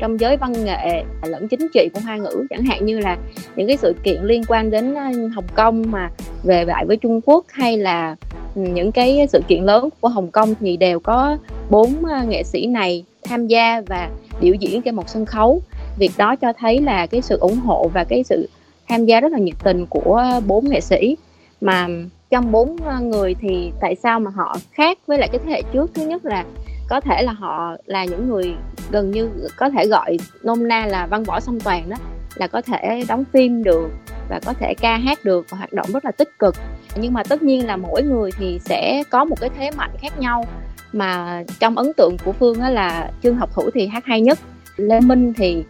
trong 0.02 0.20
giới 0.20 0.36
văn 0.36 0.52
nghệ 0.64 1.04
à, 1.22 1.28
lẫn 1.28 1.48
chính 1.48 1.68
trị 1.74 1.88
của 1.94 2.00
hoa 2.00 2.16
ngữ. 2.16 2.46
Chẳng 2.50 2.62
hạn 2.62 2.86
như 2.86 2.98
là 2.98 3.18
những 3.56 3.66
cái 3.66 3.76
sự 3.76 3.94
kiện 4.02 4.22
liên 4.22 4.42
quan 4.48 4.70
đến 4.70 4.94
à, 4.94 5.10
Hồng 5.34 5.44
Kông 5.54 5.90
mà 5.90 6.10
về 6.42 6.64
lại 6.64 6.86
với 6.86 6.96
Trung 6.96 7.20
Quốc 7.24 7.44
hay 7.48 7.76
là 7.76 8.16
ừ, 8.54 8.62
những 8.62 8.92
cái 8.92 9.26
sự 9.32 9.40
kiện 9.48 9.64
lớn 9.64 9.88
của 10.00 10.08
Hồng 10.08 10.30
Kông 10.30 10.54
thì 10.60 10.76
đều 10.76 11.00
có 11.00 11.38
bốn 11.70 12.04
à, 12.04 12.24
nghệ 12.28 12.42
sĩ 12.42 12.66
này 12.66 13.04
tham 13.22 13.46
gia 13.46 13.82
và 13.86 14.10
biểu 14.40 14.54
diễn 14.54 14.82
trên 14.82 14.94
một 14.94 15.08
sân 15.08 15.26
khấu. 15.26 15.62
Việc 15.98 16.12
đó 16.16 16.36
cho 16.36 16.52
thấy 16.52 16.80
là 16.80 17.06
cái 17.06 17.22
sự 17.22 17.38
ủng 17.38 17.56
hộ 17.56 17.90
và 17.94 18.04
cái 18.04 18.24
sự 18.24 18.48
tham 18.88 19.04
gia 19.04 19.20
rất 19.20 19.32
là 19.32 19.38
nhiệt 19.38 19.56
tình 19.64 19.86
của 19.86 20.24
bốn 20.46 20.68
nghệ 20.68 20.80
sĩ. 20.80 21.16
Mà 21.60 21.88
trong 22.30 22.52
bốn 22.52 22.76
người 23.02 23.34
thì 23.40 23.72
tại 23.80 23.94
sao 23.94 24.20
mà 24.20 24.30
họ 24.30 24.56
khác 24.72 24.98
với 25.06 25.18
lại 25.18 25.28
cái 25.32 25.40
thế 25.44 25.50
hệ 25.50 25.62
trước? 25.72 25.90
Thứ 25.94 26.06
nhất 26.06 26.24
là 26.24 26.44
có 26.92 27.00
thể 27.00 27.22
là 27.22 27.32
họ 27.32 27.76
là 27.86 28.04
những 28.04 28.28
người 28.28 28.54
gần 28.90 29.10
như 29.10 29.30
có 29.56 29.70
thể 29.70 29.86
gọi 29.86 30.16
nôm 30.42 30.68
na 30.68 30.86
là 30.86 31.06
văn 31.06 31.22
võ 31.22 31.40
song 31.40 31.60
toàn 31.60 31.90
đó, 31.90 31.96
là 32.34 32.46
có 32.46 32.62
thể 32.62 33.04
đóng 33.08 33.24
phim 33.32 33.64
được 33.64 33.90
và 34.28 34.40
có 34.46 34.52
thể 34.52 34.74
ca 34.74 34.96
hát 34.96 35.24
được 35.24 35.46
và 35.50 35.58
hoạt 35.58 35.72
động 35.72 35.86
rất 35.92 36.04
là 36.04 36.10
tích 36.10 36.38
cực. 36.38 36.54
Nhưng 36.96 37.12
mà 37.12 37.22
tất 37.22 37.42
nhiên 37.42 37.66
là 37.66 37.76
mỗi 37.76 38.02
người 38.02 38.30
thì 38.38 38.58
sẽ 38.64 39.02
có 39.10 39.24
một 39.24 39.40
cái 39.40 39.50
thế 39.58 39.70
mạnh 39.76 39.90
khác 40.00 40.18
nhau. 40.18 40.44
Mà 40.92 41.42
trong 41.60 41.78
ấn 41.78 41.92
tượng 41.96 42.16
của 42.24 42.32
phương 42.32 42.60
á 42.60 42.70
là 42.70 43.10
trương 43.22 43.36
học 43.36 43.50
hữu 43.54 43.70
thì 43.74 43.86
hát 43.86 44.04
hay 44.04 44.20
nhất. 44.20 44.38
Lê 44.76 45.00
minh 45.00 45.32
thì 45.36 45.64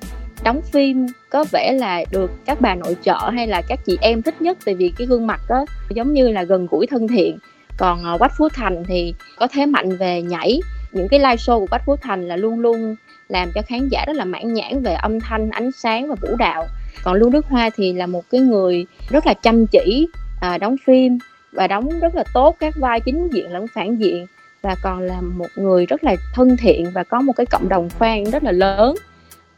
đóng 0.44 0.62
phim 0.62 1.06
có 1.30 1.44
vẻ 1.52 1.72
là 1.72 2.04
được 2.10 2.30
các 2.44 2.60
bà 2.60 2.74
nội 2.74 2.96
trợ 3.02 3.30
hay 3.32 3.46
là 3.46 3.62
các 3.68 3.80
chị 3.86 3.98
em 4.00 4.22
thích 4.22 4.42
nhất 4.42 4.58
tại 4.64 4.74
vì 4.74 4.92
cái 4.98 5.06
gương 5.06 5.26
mặt 5.26 5.40
đó 5.48 5.64
giống 5.90 6.12
như 6.12 6.28
là 6.28 6.42
gần 6.42 6.66
gũi 6.70 6.86
thân 6.86 7.08
thiện. 7.08 7.38
Còn 7.76 8.04
ờ, 8.04 8.18
Quách 8.18 8.32
Phú 8.38 8.48
Thành 8.48 8.84
thì 8.86 9.14
có 9.38 9.48
thế 9.52 9.66
mạnh 9.66 9.96
về 9.96 10.22
nhảy 10.22 10.60
những 10.92 11.08
cái 11.08 11.20
live 11.20 11.36
show 11.36 11.60
của 11.60 11.66
Quách 11.66 11.82
Phú 11.86 11.96
Thành 11.96 12.28
là 12.28 12.36
luôn 12.36 12.60
luôn 12.60 12.96
làm 13.28 13.48
cho 13.54 13.62
khán 13.62 13.88
giả 13.88 14.04
rất 14.06 14.16
là 14.16 14.24
mãn 14.24 14.54
nhãn 14.54 14.82
về 14.82 14.94
âm 14.94 15.20
thanh 15.20 15.50
ánh 15.50 15.72
sáng 15.72 16.08
và 16.08 16.14
vũ 16.20 16.36
đạo. 16.36 16.66
Còn 17.04 17.14
Lưu 17.14 17.30
Đức 17.30 17.46
Hoa 17.46 17.70
thì 17.76 17.92
là 17.92 18.06
một 18.06 18.24
cái 18.30 18.40
người 18.40 18.86
rất 19.10 19.26
là 19.26 19.34
chăm 19.34 19.66
chỉ 19.66 20.08
à, 20.40 20.58
đóng 20.58 20.76
phim 20.86 21.18
và 21.52 21.66
đóng 21.66 22.00
rất 22.00 22.14
là 22.14 22.24
tốt 22.34 22.56
các 22.60 22.74
vai 22.76 23.00
chính 23.00 23.28
diện 23.32 23.52
lẫn 23.52 23.66
phản 23.74 23.96
diện 23.96 24.26
và 24.62 24.74
còn 24.82 25.00
là 25.00 25.20
một 25.20 25.48
người 25.56 25.86
rất 25.86 26.04
là 26.04 26.16
thân 26.34 26.56
thiện 26.56 26.90
và 26.94 27.04
có 27.04 27.20
một 27.20 27.32
cái 27.36 27.46
cộng 27.46 27.68
đồng 27.68 27.88
fan 27.98 28.30
rất 28.30 28.42
là 28.42 28.52
lớn. 28.52 28.94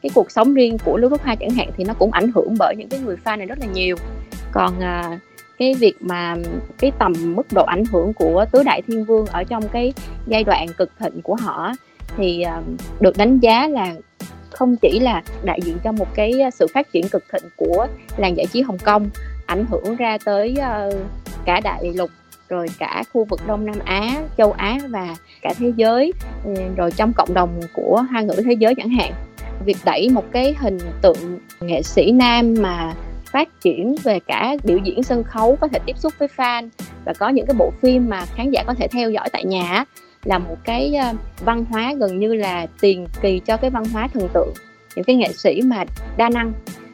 Cái 0.03 0.11
cuộc 0.15 0.31
sống 0.31 0.55
riêng 0.55 0.79
của 0.85 0.97
Lưu 0.97 1.11
Đức 1.11 1.23
Hoa 1.23 1.35
chẳng 1.35 1.51
hạn 1.51 1.71
thì 1.77 1.85
nó 1.85 1.95
cũng 1.95 2.13
ảnh 2.13 2.33
hưởng 2.35 2.55
bởi 2.59 2.77
những 2.77 2.89
cái 2.89 3.01
người 3.01 3.17
fan 3.25 3.39
này 3.39 3.47
rất 3.47 3.59
là 3.59 3.67
nhiều. 3.67 3.97
Còn 4.53 4.81
à, 4.81 5.19
cái 5.65 5.75
việc 5.75 5.95
mà 6.01 6.37
cái 6.79 6.93
tầm 6.99 7.13
mức 7.37 7.47
độ 7.53 7.65
ảnh 7.65 7.85
hưởng 7.93 8.13
của 8.13 8.45
tứ 8.53 8.63
đại 8.63 8.83
thiên 8.83 9.05
vương 9.05 9.27
ở 9.27 9.45
trong 9.45 9.69
cái 9.69 9.93
giai 10.27 10.45
đoạn 10.45 10.69
cực 10.69 10.91
thịnh 10.99 11.23
của 11.23 11.35
họ 11.35 11.73
thì 12.17 12.43
ờ, 12.43 12.63
được 13.01 13.17
đánh 13.17 13.39
giá 13.39 13.69
là 13.69 13.95
không 14.51 14.77
chỉ 14.83 15.01
là 15.01 15.23
đại 15.43 15.61
diện 15.63 15.79
cho 15.85 15.93
một 15.93 16.15
cái 16.15 16.33
sự 16.55 16.67
phát 16.75 16.93
triển 16.93 17.09
cực 17.09 17.25
thịnh 17.33 17.51
của 17.57 17.87
làng 18.17 18.37
giải 18.37 18.47
trí 18.47 18.63
Hồng 18.63 18.79
Kông 18.79 19.11
ảnh 19.47 19.65
hưởng 19.71 19.97
ra 19.97 20.19
tới 20.25 20.55
ờ, 20.61 20.91
cả 21.45 21.61
đại 21.61 21.93
lục 21.95 22.11
rồi 22.49 22.67
cả 22.79 23.05
khu 23.13 23.25
vực 23.25 23.41
Đông 23.47 23.67
Nam 23.67 23.79
Á, 23.85 24.23
châu 24.37 24.53
Á 24.53 24.79
và 24.89 25.17
cả 25.43 25.55
thế 25.59 25.73
giới 25.77 26.13
ừ, 26.45 26.55
rồi 26.77 26.91
trong 26.91 27.13
cộng 27.13 27.35
đồng 27.35 27.61
của 27.73 28.05
hoa 28.11 28.21
ngữ 28.21 28.43
thế 28.45 28.53
giới 28.53 28.75
chẳng 28.75 28.91
hạn. 28.91 29.13
Việc 29.65 29.77
đẩy 29.85 30.09
một 30.09 30.25
cái 30.33 30.55
hình 30.59 30.79
tượng 31.03 31.39
nghệ 31.61 31.83
sĩ 31.83 32.13
nam 32.13 32.55
mà 32.59 32.95
phát 33.35 33.61
triển 33.61 33.95
về 34.03 34.21
cả 34.21 34.57
biểu 34.65 34.79
diễn 34.79 35.03
sân 35.03 35.25
khấu 35.25 35.57
có 35.61 35.69
thể 35.69 35.79
tiếp 35.87 35.99
xúc 35.99 36.13
với 36.19 36.29
fan 36.37 36.69
và 37.05 37.13
có 37.19 37.29
những 37.29 37.47
cái 37.47 37.55
bộ 37.59 37.73
phim 37.83 38.09
mà 38.09 38.25
khán 38.27 38.51
giả 38.51 38.63
có 38.67 38.75
thể 38.75 38.89
theo 38.89 39.11
dõi 39.11 39.29
tại 39.33 39.45
nhà 39.45 39.85
là 40.25 40.39
một 40.39 40.57
cái 40.65 40.95
ờ, 40.95 41.13
văn 41.45 41.65
hóa 41.71 41.95
gần 41.99 42.19
như 42.19 42.35
là 42.35 42.67
tiền 42.81 43.07
kỳ 43.23 43.39
cho 43.39 43.57
cái 43.57 43.71
văn 43.71 43.85
hóa 43.93 44.09
thần 44.09 44.29
tượng. 44.33 44.53
Những 44.97 45.05
cái 45.05 45.17
nghệ 45.17 45.33
sĩ 45.33 45.61
mà 45.63 45.85
đa 46.17 46.29
năng 46.29 46.53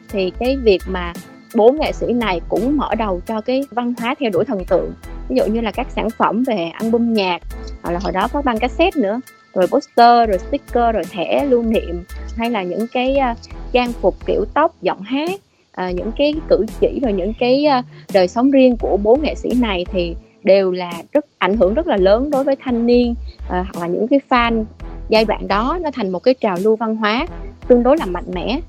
thì 0.09 0.31
cái 0.39 0.57
việc 0.57 0.81
mà 0.87 1.13
bốn 1.55 1.79
nghệ 1.79 1.91
sĩ 1.91 2.13
này 2.13 2.41
cũng 2.49 2.77
mở 2.77 2.95
đầu 2.95 3.21
cho 3.25 3.41
cái 3.41 3.63
văn 3.71 3.93
hóa 3.99 4.15
theo 4.19 4.29
đuổi 4.33 4.45
thần 4.45 4.65
tượng. 4.65 4.93
Ví 5.29 5.35
dụ 5.35 5.45
như 5.45 5.61
là 5.61 5.71
các 5.71 5.87
sản 5.95 6.09
phẩm 6.09 6.43
về 6.43 6.71
album 6.73 7.13
nhạc, 7.13 7.41
hoặc 7.81 7.91
là 7.91 7.99
hồi 7.99 8.11
đó 8.11 8.27
có 8.33 8.41
băng 8.41 8.59
cassette 8.59 9.01
nữa, 9.01 9.19
rồi 9.53 9.67
poster, 9.67 10.29
rồi 10.29 10.37
sticker, 10.37 10.93
rồi 10.93 11.03
thẻ 11.11 11.45
lưu 11.45 11.63
niệm, 11.63 12.03
hay 12.37 12.51
là 12.51 12.63
những 12.63 12.87
cái 12.87 13.17
ờ, 13.17 13.33
trang 13.71 13.93
phục 13.93 14.25
kiểu 14.25 14.45
tóc, 14.53 14.81
giọng 14.81 15.01
hát 15.01 15.39
à, 15.71 15.91
những 15.91 16.11
cái 16.17 16.33
cử 16.49 16.65
chỉ 16.79 16.99
rồi 17.03 17.13
những 17.13 17.33
cái 17.39 17.65
à, 17.65 17.83
đời 18.13 18.27
sống 18.27 18.51
riêng 18.51 18.77
của 18.77 18.97
bốn 18.97 19.21
nghệ 19.21 19.35
sĩ 19.35 19.49
này 19.59 19.85
thì 19.91 20.15
đều 20.43 20.71
là 20.71 20.91
rất 21.11 21.25
ảnh 21.37 21.57
hưởng 21.57 21.73
rất 21.73 21.87
là 21.87 21.97
lớn 21.97 22.29
đối 22.29 22.43
với 22.43 22.55
thanh 22.55 22.85
niên 22.85 23.15
à, 23.49 23.65
hoặc 23.73 23.81
là 23.81 23.87
những 23.87 24.07
cái 24.07 24.19
fan 24.29 24.65
giai 25.09 25.25
đoạn 25.25 25.47
đó. 25.47 25.79
Nó 25.81 25.91
thành 25.91 26.09
một 26.09 26.19
cái 26.19 26.33
trào 26.33 26.57
lưu 26.63 26.75
văn 26.75 26.95
hóa 26.95 27.27
tương 27.67 27.83
đối 27.83 27.97
là 27.97 28.05
mạnh 28.05 28.31
mẽ. 28.33 28.59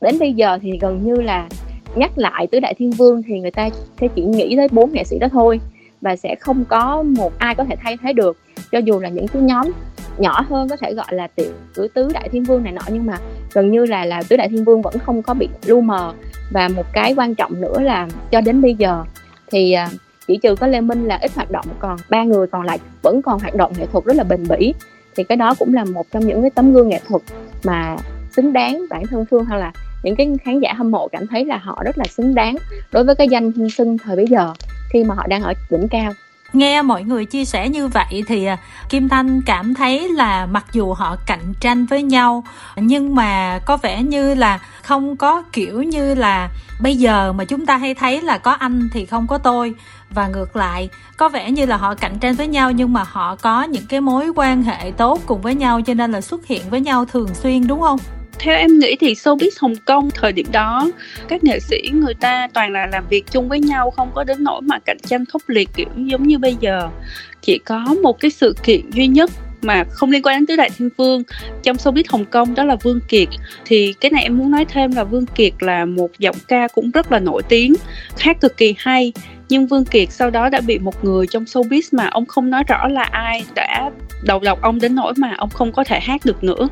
Đến 0.00 0.18
bây 0.18 0.32
giờ 0.32 0.58
thì 0.62 0.78
gần 0.80 1.00
như 1.04 1.14
là 1.14 1.48
nhắc 1.96 2.18
lại 2.18 2.46
tứ 2.46 2.60
đại 2.60 2.74
thiên 2.74 2.90
vương 2.90 3.22
thì 3.22 3.40
người 3.40 3.50
ta 3.50 3.68
sẽ 4.00 4.08
chỉ 4.08 4.22
nghĩ 4.22 4.56
tới 4.56 4.68
bốn 4.72 4.92
nghệ 4.92 5.04
sĩ 5.04 5.18
đó 5.18 5.28
thôi 5.32 5.60
và 6.00 6.16
sẽ 6.16 6.34
không 6.40 6.64
có 6.68 7.02
một 7.02 7.32
ai 7.38 7.54
có 7.54 7.64
thể 7.64 7.76
thay 7.76 7.96
thế 8.02 8.12
được 8.12 8.38
cho 8.72 8.78
dù 8.78 9.00
là 9.00 9.08
những 9.08 9.28
cái 9.28 9.42
nhóm 9.42 9.70
nhỏ 10.18 10.40
hơn, 10.48 10.68
có 10.68 10.76
thể 10.76 10.94
gọi 10.94 11.06
là 11.10 11.26
tiểu 11.26 11.52
tứ 11.74 11.88
tứ 11.88 12.08
đại 12.14 12.28
thiên 12.28 12.44
vương 12.44 12.62
này 12.62 12.72
nọ, 12.72 12.82
nhưng 12.88 13.06
mà 13.06 13.18
gần 13.52 13.70
như 13.70 13.86
là 13.86 14.04
là 14.04 14.22
tứ 14.28 14.36
đại 14.36 14.48
thiên 14.48 14.64
vương 14.64 14.82
vẫn 14.82 14.98
không 14.98 15.22
có 15.22 15.34
bị 15.34 15.48
lu 15.66 15.80
mờ. 15.80 16.12
Và 16.50 16.68
một 16.68 16.86
cái 16.92 17.14
quan 17.16 17.34
trọng 17.34 17.60
nữa 17.60 17.80
là 17.80 18.08
cho 18.30 18.40
đến 18.40 18.62
bây 18.62 18.74
giờ 18.74 19.04
thì 19.50 19.72
à, 19.72 19.88
chỉ 20.26 20.36
trừ 20.42 20.56
có 20.56 20.66
lê 20.66 20.80
minh 20.80 21.04
là 21.04 21.18
ít 21.22 21.34
hoạt 21.34 21.50
động, 21.50 21.66
còn 21.78 21.96
ba 22.10 22.22
người 22.22 22.46
còn 22.46 22.62
lại 22.62 22.78
vẫn 23.02 23.22
còn 23.22 23.40
hoạt 23.40 23.54
động 23.54 23.72
nghệ 23.78 23.86
thuật 23.86 24.04
rất 24.04 24.16
là 24.16 24.24
bền 24.24 24.48
bỉ. 24.48 24.74
Thì 25.16 25.24
cái 25.24 25.36
đó 25.36 25.54
cũng 25.58 25.74
là 25.74 25.84
một 25.84 26.06
trong 26.12 26.26
những 26.26 26.40
cái 26.40 26.50
tấm 26.50 26.72
gương 26.72 26.88
nghệ 26.88 27.00
thuật 27.08 27.22
mà 27.64 27.96
xứng 28.36 28.52
đáng 28.52 28.82
bản 28.90 29.06
thân 29.06 29.24
phương, 29.30 29.44
hay 29.44 29.60
là 29.60 29.72
những 30.02 30.16
cái 30.16 30.32
khán 30.44 30.60
giả 30.60 30.72
hâm 30.72 30.90
mộ 30.90 31.08
cảm 31.08 31.26
thấy 31.26 31.44
là 31.44 31.56
họ 31.56 31.82
rất 31.84 31.98
là 31.98 32.04
xứng 32.04 32.34
đáng 32.34 32.56
đối 32.92 33.04
với 33.04 33.14
cái 33.14 33.28
danh 33.28 33.52
xưng 33.76 33.98
thời 33.98 34.16
bây 34.16 34.26
giờ 34.26 34.52
khi 34.90 35.04
mà 35.04 35.14
họ 35.14 35.26
đang 35.26 35.42
ở 35.42 35.54
đỉnh 35.70 35.88
cao 35.88 36.12
nghe 36.52 36.82
mọi 36.82 37.02
người 37.02 37.24
chia 37.24 37.44
sẻ 37.44 37.68
như 37.68 37.88
vậy 37.88 38.22
thì 38.26 38.44
à, 38.44 38.56
kim 38.88 39.08
thanh 39.08 39.42
cảm 39.42 39.74
thấy 39.74 40.08
là 40.08 40.46
mặc 40.46 40.64
dù 40.72 40.92
họ 40.92 41.16
cạnh 41.26 41.54
tranh 41.60 41.86
với 41.86 42.02
nhau, 42.02 42.44
nhưng 42.76 43.14
mà 43.14 43.58
có 43.66 43.76
vẻ 43.76 44.02
như 44.02 44.34
là 44.34 44.58
không 44.82 45.16
có 45.16 45.42
kiểu 45.52 45.82
như 45.82 46.14
là 46.14 46.48
bây 46.80 46.96
giờ 46.96 47.32
mà 47.32 47.44
chúng 47.44 47.66
ta 47.66 47.76
hay 47.76 47.94
thấy 47.94 48.22
là 48.22 48.38
có 48.38 48.50
anh 48.50 48.88
thì 48.92 49.06
không 49.06 49.26
có 49.26 49.38
tôi. 49.38 49.74
Và 50.10 50.28
ngược 50.28 50.56
lại, 50.56 50.88
có 51.16 51.28
vẻ 51.28 51.50
như 51.50 51.66
là 51.66 51.76
họ 51.76 51.94
cạnh 51.94 52.18
tranh 52.18 52.34
với 52.34 52.46
nhau 52.46 52.70
nhưng 52.70 52.92
mà 52.92 53.04
họ 53.08 53.36
có 53.36 53.62
những 53.62 53.86
cái 53.86 54.00
mối 54.00 54.32
quan 54.36 54.62
hệ 54.62 54.90
tốt 54.96 55.20
cùng 55.26 55.40
với 55.40 55.54
nhau 55.54 55.80
cho 55.80 55.94
nên 55.94 56.12
là 56.12 56.20
xuất 56.20 56.46
hiện 56.46 56.62
với 56.70 56.80
nhau 56.80 57.04
thường 57.04 57.34
xuyên, 57.34 57.66
đúng 57.66 57.80
không? 57.80 57.98
Theo 58.38 58.56
em 58.56 58.78
nghĩ 58.78 58.96
thì 59.00 59.14
showbiz 59.14 59.50
Hồng 59.60 59.74
Kông 59.84 60.10
thời 60.10 60.32
điểm 60.32 60.46
đó, 60.52 60.90
các 61.28 61.44
nghệ 61.44 61.60
sĩ 61.60 61.78
người 61.92 62.14
ta 62.14 62.48
toàn 62.54 62.72
là 62.72 62.86
làm 62.86 63.04
việc 63.08 63.24
chung 63.30 63.48
với 63.48 63.60
nhau, 63.60 63.90
không 63.90 64.10
có 64.14 64.24
đến 64.24 64.44
nỗi 64.44 64.62
mà 64.62 64.78
cạnh 64.78 64.98
tranh 65.02 65.24
khốc 65.24 65.42
liệt, 65.46 65.68
kiểu 65.74 65.86
giống 65.96 66.26
như 66.26 66.38
bây 66.38 66.56
giờ. 66.60 66.88
Chỉ 67.42 67.58
có 67.58 67.94
một 68.02 68.20
cái 68.20 68.30
sự 68.30 68.54
kiện 68.62 68.90
duy 68.90 69.06
nhất 69.06 69.30
mà 69.62 69.84
không 69.90 70.10
liên 70.10 70.22
quan 70.22 70.40
đến 70.40 70.46
tứ 70.46 70.56
đại 70.56 70.70
thiên 70.76 70.88
vương 70.96 71.22
trong 71.62 71.76
showbiz 71.76 72.04
Hồng 72.08 72.24
Kông, 72.24 72.54
đó 72.54 72.64
là 72.64 72.76
Vương 72.82 73.00
Kiệt. 73.08 73.28
Thì 73.64 73.94
cái 74.00 74.10
này 74.10 74.22
em 74.22 74.38
muốn 74.38 74.50
nói 74.50 74.64
thêm 74.68 74.92
là 74.92 75.04
Vương 75.04 75.26
Kiệt 75.26 75.52
là 75.60 75.84
một 75.84 76.10
giọng 76.18 76.36
ca 76.48 76.68
cũng 76.68 76.90
rất 76.90 77.12
là 77.12 77.18
nổi 77.18 77.42
tiếng, 77.42 77.74
hát 78.18 78.40
cực 78.40 78.56
kỳ 78.56 78.74
hay. 78.78 79.12
Nhưng 79.48 79.66
Vương 79.66 79.84
Kiệt 79.84 80.10
sau 80.12 80.30
đó 80.30 80.48
đã 80.48 80.60
bị 80.60 80.78
một 80.78 81.04
người 81.04 81.26
trong 81.26 81.44
showbiz 81.44 81.82
mà 81.92 82.06
ông 82.06 82.26
không 82.26 82.50
nói 82.50 82.64
rõ 82.68 82.88
là 82.88 83.02
ai 83.02 83.44
đã 83.54 83.90
đầu 84.22 84.40
độc 84.40 84.62
ông 84.62 84.80
đến 84.80 84.94
nỗi 84.94 85.12
mà 85.16 85.34
ông 85.38 85.50
không 85.50 85.72
có 85.72 85.84
thể 85.84 86.00
hát 86.00 86.20
được 86.24 86.44
nữa 86.44 86.68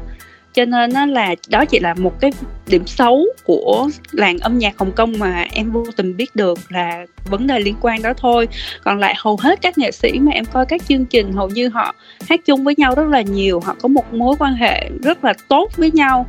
cho 0.53 0.65
nên 0.65 0.93
nó 0.93 1.07
là 1.07 1.35
đó 1.49 1.65
chỉ 1.65 1.79
là 1.79 1.95
một 1.95 2.21
cái 2.21 2.31
điểm 2.67 2.87
xấu 2.87 3.27
của 3.45 3.89
làng 4.13 4.39
âm 4.39 4.59
nhạc 4.59 4.79
Hồng 4.79 4.93
Kông 4.93 5.19
mà 5.19 5.47
em 5.53 5.71
vô 5.71 5.85
tình 5.97 6.17
biết 6.17 6.37
được 6.37 6.59
là 6.69 7.07
vấn 7.25 7.47
đề 7.47 7.61
liên 7.61 7.75
quan 7.81 8.03
đó 8.03 8.13
thôi. 8.17 8.49
Còn 8.85 8.99
lại 8.99 9.15
hầu 9.19 9.37
hết 9.41 9.61
các 9.63 9.79
nghệ 9.79 9.91
sĩ 9.91 10.19
mà 10.19 10.33
em 10.33 10.45
coi 10.45 10.67
các 10.67 10.83
chương 10.89 11.07
trình, 11.07 11.33
hầu 11.33 11.49
như 11.49 11.69
họ 11.69 11.95
hát 12.29 12.41
chung 12.47 12.65
với 12.65 12.75
nhau 12.77 12.95
rất 12.95 13.07
là 13.09 13.21
nhiều, 13.21 13.61
họ 13.61 13.77
có 13.83 13.89
một 13.89 14.15
mối 14.15 14.37
quan 14.39 14.55
hệ 14.55 14.91
rất 15.03 15.25
là 15.25 15.35
tốt 15.49 15.77
với 15.77 15.91
nhau 15.91 16.27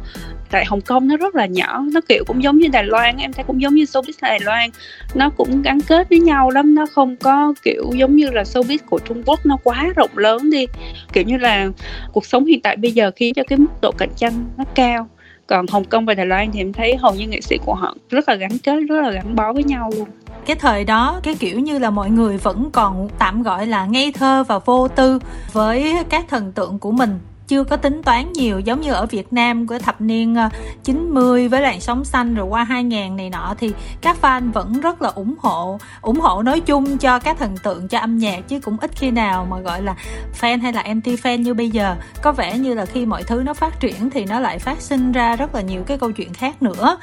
tại 0.52 0.66
Hồng 0.66 0.82
Kông 0.82 1.08
nó 1.08 1.18
rất 1.18 1.36
là 1.36 1.46
nhỏ, 1.46 1.84
nó 1.94 2.02
kiểu 2.10 2.24
cũng 2.28 2.44
giống 2.44 2.58
như 2.58 2.68
Đài 2.68 2.84
Loan, 2.84 3.18
em 3.18 3.34
thấy 3.34 3.44
cũng 3.48 3.62
giống 3.62 3.76
như 3.76 3.84
showbiz 3.84 4.14
Đài 4.22 4.40
Loan. 4.40 4.70
Nó 5.16 5.30
cũng 5.30 5.62
gắn 5.62 5.82
kết 5.82 6.10
với 6.10 6.20
nhau 6.20 6.50
lắm, 6.50 6.76
nó 6.76 6.86
không 6.86 7.16
có 7.16 7.54
kiểu 7.64 7.92
giống 7.94 8.16
như 8.16 8.30
là 8.30 8.44
showbiz 8.44 8.78
của 8.90 9.00
Trung 9.00 9.24
Quốc, 9.26 9.46
nó 9.46 9.58
quá 9.64 9.88
rộng 9.96 10.18
lớn 10.18 10.50
đi. 10.50 10.66
Kiểu 11.14 11.24
như 11.24 11.38
là 11.38 11.68
cuộc 12.14 12.26
sống 12.26 12.46
hiện 12.46 12.62
tại 12.62 12.76
bây 12.76 12.92
giờ 12.92 13.12
khiến 13.16 13.34
cho 13.34 13.44
cái 13.48 13.60
mức 13.60 13.82
độ 13.82 13.92
cạnh 13.92 14.14
tranh 14.16 14.34
nó 14.58 14.64
cao. 14.76 15.08
Còn 15.48 15.68
Hồng 15.68 15.86
Kông 15.86 16.06
và 16.06 16.14
Đài 16.14 16.26
Loan 16.26 16.52
thì 16.52 16.62
em 16.62 16.74
thấy 16.74 16.96
hầu 16.96 17.16
như 17.16 17.28
nghệ 17.28 17.42
sĩ 17.42 17.58
của 17.66 17.74
họ 17.74 17.96
rất 18.10 18.30
là 18.30 18.36
gắn 18.36 18.52
kết, 18.64 18.80
rất 18.90 19.02
là 19.02 19.12
gắn 19.12 19.36
bó 19.36 19.54
với 19.54 19.64
nhau 19.64 19.92
luôn. 19.98 20.08
Cái 20.46 20.56
thời 20.56 20.84
đó, 20.84 21.20
cái 21.24 21.36
kiểu 21.36 21.60
như 21.60 21.80
là 21.80 21.90
mọi 21.90 22.10
người 22.10 22.38
vẫn 22.38 22.70
còn 22.72 23.10
tạm 23.20 23.44
gọi 23.44 23.68
là 23.68 23.86
ngây 23.86 24.12
thơ 24.12 24.44
và 24.48 24.60
vô 24.60 24.88
tư 24.88 25.20
với 25.54 25.96
các 26.10 26.26
thần 26.30 26.52
tượng 26.52 26.80
của 26.80 26.92
mình 26.92 27.20
chưa 27.52 27.64
có 27.64 27.76
tính 27.76 28.02
toán 28.04 28.34
nhiều, 28.34 28.60
giống 28.60 28.82
như 28.82 28.94
ở 28.94 29.06
Việt 29.06 29.34
Nam 29.34 29.68
của 29.68 29.80
thập 29.80 30.02
niên 30.02 30.36
ờ, 30.36 30.50
90 30.84 31.48
với 31.48 31.62
làn 31.62 31.82
sóng 31.82 32.06
xanh 32.06 32.36
rồi 32.36 32.48
qua 32.48 32.64
2000 32.64 33.16
này 33.16 33.30
nọ, 33.30 33.56
thì 33.60 33.74
các 34.02 34.18
fan 34.22 34.52
vẫn 34.52 34.80
rất 34.82 35.02
là 35.02 35.10
ủng 35.10 35.36
hộ 35.40 35.80
ủng 36.02 36.20
hộ 36.20 36.44
nói 36.44 36.60
chung 36.60 36.98
cho 36.98 37.20
các 37.20 37.38
thần 37.40 37.58
tượng, 37.64 37.88
cho 37.88 38.00
âm 38.00 38.18
nhạc, 38.18 38.48
chứ 38.48 38.60
cũng 38.60 38.78
ít 38.82 38.92
khi 38.96 39.12
nào 39.12 39.48
mà, 39.50 39.60
gọi 39.60 39.82
là, 39.82 39.96
fan 40.42 40.62
hay 40.62 40.74
là 40.74 40.82
anti 40.82 41.16
fan 41.16 41.38
như 41.38 41.54
bây 41.54 41.70
giờ. 41.70 41.96
Có 42.22 42.32
vẻ 42.32 42.58
như 42.58 42.74
là 42.74 42.86
khi 42.86 43.06
mọi 43.06 43.24
thứ 43.24 43.42
nó 43.46 43.54
phát 43.54 43.80
triển 43.80 44.10
thì 44.10 44.26
nó 44.26 44.40
lại 44.40 44.60
phát 44.60 44.82
sinh 44.82 45.12
ra 45.12 45.36
rất 45.36 45.56
là 45.56 45.62
nhiều 45.62 45.84
cái 45.84 45.98
câu 45.98 46.12
chuyện 46.12 46.34
khác 46.34 46.62
nữa. 46.62 46.98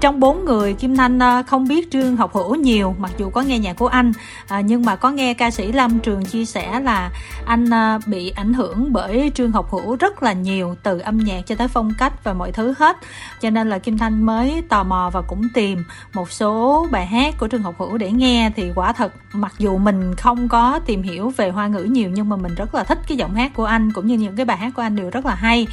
Trong 0.00 0.20
bốn 0.20 0.44
người, 0.44 0.72
Kim 0.72 0.96
Thanh 0.96 1.18
ờ, 1.18 1.42
không 1.46 1.68
biết 1.68 1.90
Trương 1.90 2.16
Học 2.16 2.34
Hữu 2.34 2.54
nhiều, 2.54 2.94
mặc 2.98 3.10
dù 3.18 3.30
có 3.30 3.40
nghe 3.40 3.58
nhạc 3.58 3.76
của 3.76 3.86
anh 3.86 4.12
à, 4.48 4.60
nhưng 4.60 4.84
mà 4.84 4.96
có 4.96 5.10
nghe 5.10 5.34
ca 5.34 5.50
sĩ 5.50 5.72
Lâm 5.72 5.98
Trường 5.98 6.24
chia 6.24 6.44
sẻ 6.44 6.80
là 6.80 7.10
anh 7.46 7.70
ờ, 7.70 7.98
bị 8.06 8.30
ảnh 8.30 8.52
hưởng 8.52 8.92
bởi 8.92 9.32
Trương 9.34 9.52
Học 9.52 9.70
Hữu 9.70 9.85
rất 9.94 10.22
là 10.22 10.32
nhiều 10.32 10.76
từ 10.82 10.98
âm 10.98 11.18
nhạc 11.18 11.46
cho 11.46 11.54
tới 11.54 11.68
phong 11.68 11.92
cách 11.98 12.24
và 12.24 12.32
mọi 12.32 12.52
thứ 12.52 12.74
hết. 12.78 12.96
Cho 13.40 13.50
nên 13.50 13.68
là 13.68 13.78
kim 13.78 13.98
thanh 13.98 14.22
mới 14.26 14.62
tò 14.68 14.84
mò 14.84 15.10
và 15.12 15.22
cũng 15.22 15.48
tìm 15.54 15.84
một 16.14 16.32
số 16.32 16.86
bài 16.90 17.06
hát 17.06 17.34
của 17.38 17.48
Trường 17.48 17.62
học 17.62 17.74
hữu 17.78 17.98
để 17.98 18.10
nghe. 18.12 18.50
Thì 18.56 18.72
quả 18.74 18.92
thật, 18.92 19.12
mặc 19.32 19.54
dù 19.58 19.78
mình 19.78 20.14
không 20.14 20.48
có 20.48 20.80
tìm 20.86 21.02
hiểu 21.02 21.32
về 21.36 21.50
hoa 21.50 21.66
ngữ 21.66 21.82
nhiều, 21.82 22.10
nhưng 22.10 22.28
mà 22.28 22.36
mình 22.36 22.54
rất 22.54 22.74
là 22.74 22.84
thích 22.84 22.98
cái 23.08 23.16
giọng 23.16 23.34
hát 23.34 23.54
của 23.54 23.64
anh, 23.64 23.92
cũng 23.92 24.06
như 24.06 24.14
những 24.14 24.36
cái 24.36 24.46
bài 24.46 24.56
hát 24.56 24.70
của 24.76 24.82
anh 24.82 24.96
đều 24.96 25.10
rất 25.10 25.26
là 25.26 25.34
hay. 25.34 25.66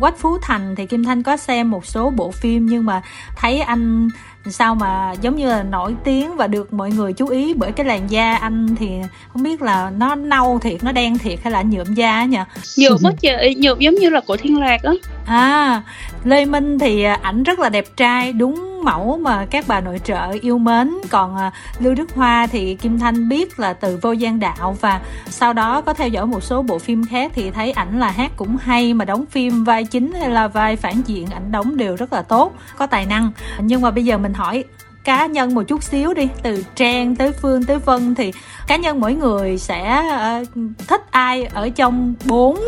Quách 0.00 0.18
phú 0.18 0.38
thành 0.42 0.74
thì 0.76 0.86
kim 0.86 1.04
thanh 1.04 1.22
có 1.22 1.36
xem 1.36 1.70
một 1.70 1.86
số 1.86 2.10
bộ 2.10 2.30
phim, 2.30 2.66
nhưng 2.66 2.86
mà 2.86 3.02
thấy 3.36 3.60
anh 3.60 4.08
sao 4.46 4.74
mà 4.74 5.12
giống 5.20 5.36
như 5.36 5.48
là 5.48 5.62
nổi 5.62 5.94
tiếng 6.04 6.36
và 6.36 6.46
được 6.46 6.72
mọi 6.72 6.90
người 6.90 7.12
chú 7.12 7.28
ý? 7.28 7.54
Bởi 7.54 7.72
cái 7.72 7.86
làn 7.86 8.10
da 8.10 8.34
anh 8.34 8.76
thì 8.76 8.90
không 9.32 9.42
biết 9.42 9.62
là 9.62 9.90
nó 9.90 10.14
nâu 10.14 10.58
thiệt 10.58 10.84
nó 10.84 10.92
đen 10.92 11.18
thiệt 11.18 11.38
hay 11.42 11.52
là 11.52 11.62
nhuộm 11.62 11.94
da 11.94 12.24
nhỉ? 12.24 12.38
Nhuộm 12.76 12.98
mất 13.02 13.14
chị 13.20 13.54
nhuộm 13.56 13.78
giống 13.78 13.94
như 13.94 14.10
là 14.10 14.20
của 14.26 14.36
thiên 14.36 14.60
lạc 14.60 14.82
á. 14.82 14.92
À, 15.26 15.82
Lê 16.24 16.44
Minh 16.44 16.78
thì 16.78 17.02
à, 17.02 17.18
ảnh 17.22 17.42
rất 17.42 17.58
là 17.58 17.68
đẹp 17.68 17.84
trai, 17.96 18.32
đúng 18.32 18.84
mẫu 18.84 19.18
mà 19.22 19.46
các 19.50 19.64
bà 19.68 19.80
nội 19.80 20.00
trợ 20.04 20.36
yêu 20.40 20.58
mến. 20.58 20.90
Còn 21.10 21.36
à, 21.36 21.52
Lưu 21.78 21.94
Đức 21.94 22.14
Hoa 22.14 22.46
thì 22.46 22.74
Kim 22.74 22.98
Thanh 22.98 23.28
biết 23.28 23.60
là 23.60 23.72
từ 23.72 23.98
Vô 24.02 24.12
Gian 24.12 24.40
Đạo 24.40 24.76
và 24.80 25.00
sau 25.26 25.52
đó 25.52 25.80
có 25.80 25.94
theo 25.94 26.08
dõi 26.08 26.26
một 26.26 26.42
số 26.42 26.62
bộ 26.62 26.78
phim 26.78 27.04
khác 27.04 27.32
thì 27.34 27.50
thấy 27.50 27.72
ảnh 27.72 28.00
là 28.00 28.10
hát 28.10 28.32
cũng 28.36 28.56
hay 28.56 28.94
mà 28.94 29.04
đóng 29.04 29.24
phim 29.30 29.64
vai 29.64 29.84
chính 29.84 30.12
hay 30.12 30.30
là 30.30 30.48
vai 30.48 30.76
phản 30.76 31.02
diện 31.06 31.26
ảnh 31.26 31.52
đóng 31.52 31.76
đều 31.76 31.96
rất 31.96 32.12
là 32.12 32.22
tốt, 32.22 32.52
có 32.76 32.86
tài 32.86 33.06
năng. 33.06 33.30
Nhưng 33.58 33.80
mà 33.80 33.90
bây 33.90 34.04
giờ 34.04 34.18
mình 34.18 34.34
hỏi 34.34 34.64
cá 35.04 35.26
nhân 35.26 35.54
một 35.54 35.62
chút 35.62 35.82
xíu 35.82 36.14
đi 36.14 36.28
từ 36.42 36.64
trang 36.74 37.16
tới 37.16 37.32
phương 37.32 37.64
tới 37.64 37.78
vân 37.78 38.14
thì 38.14 38.32
cá 38.66 38.76
nhân 38.76 39.00
mỗi 39.00 39.14
người 39.14 39.58
sẽ 39.58 40.02
uh, 40.42 40.48
thích 40.88 41.02
ai 41.10 41.44
ở 41.44 41.68
trong 41.68 42.14
bốn 42.24 42.60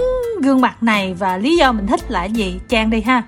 gương 0.43 0.61
mặt 0.61 0.83
này 0.83 1.15
và 1.15 1.37
lý 1.37 1.57
do 1.57 1.73
mình 1.73 1.87
thích 1.87 2.11
là 2.11 2.25
gì 2.25 2.61
trang 2.69 2.91
đi 2.91 3.01
ha 3.01 3.23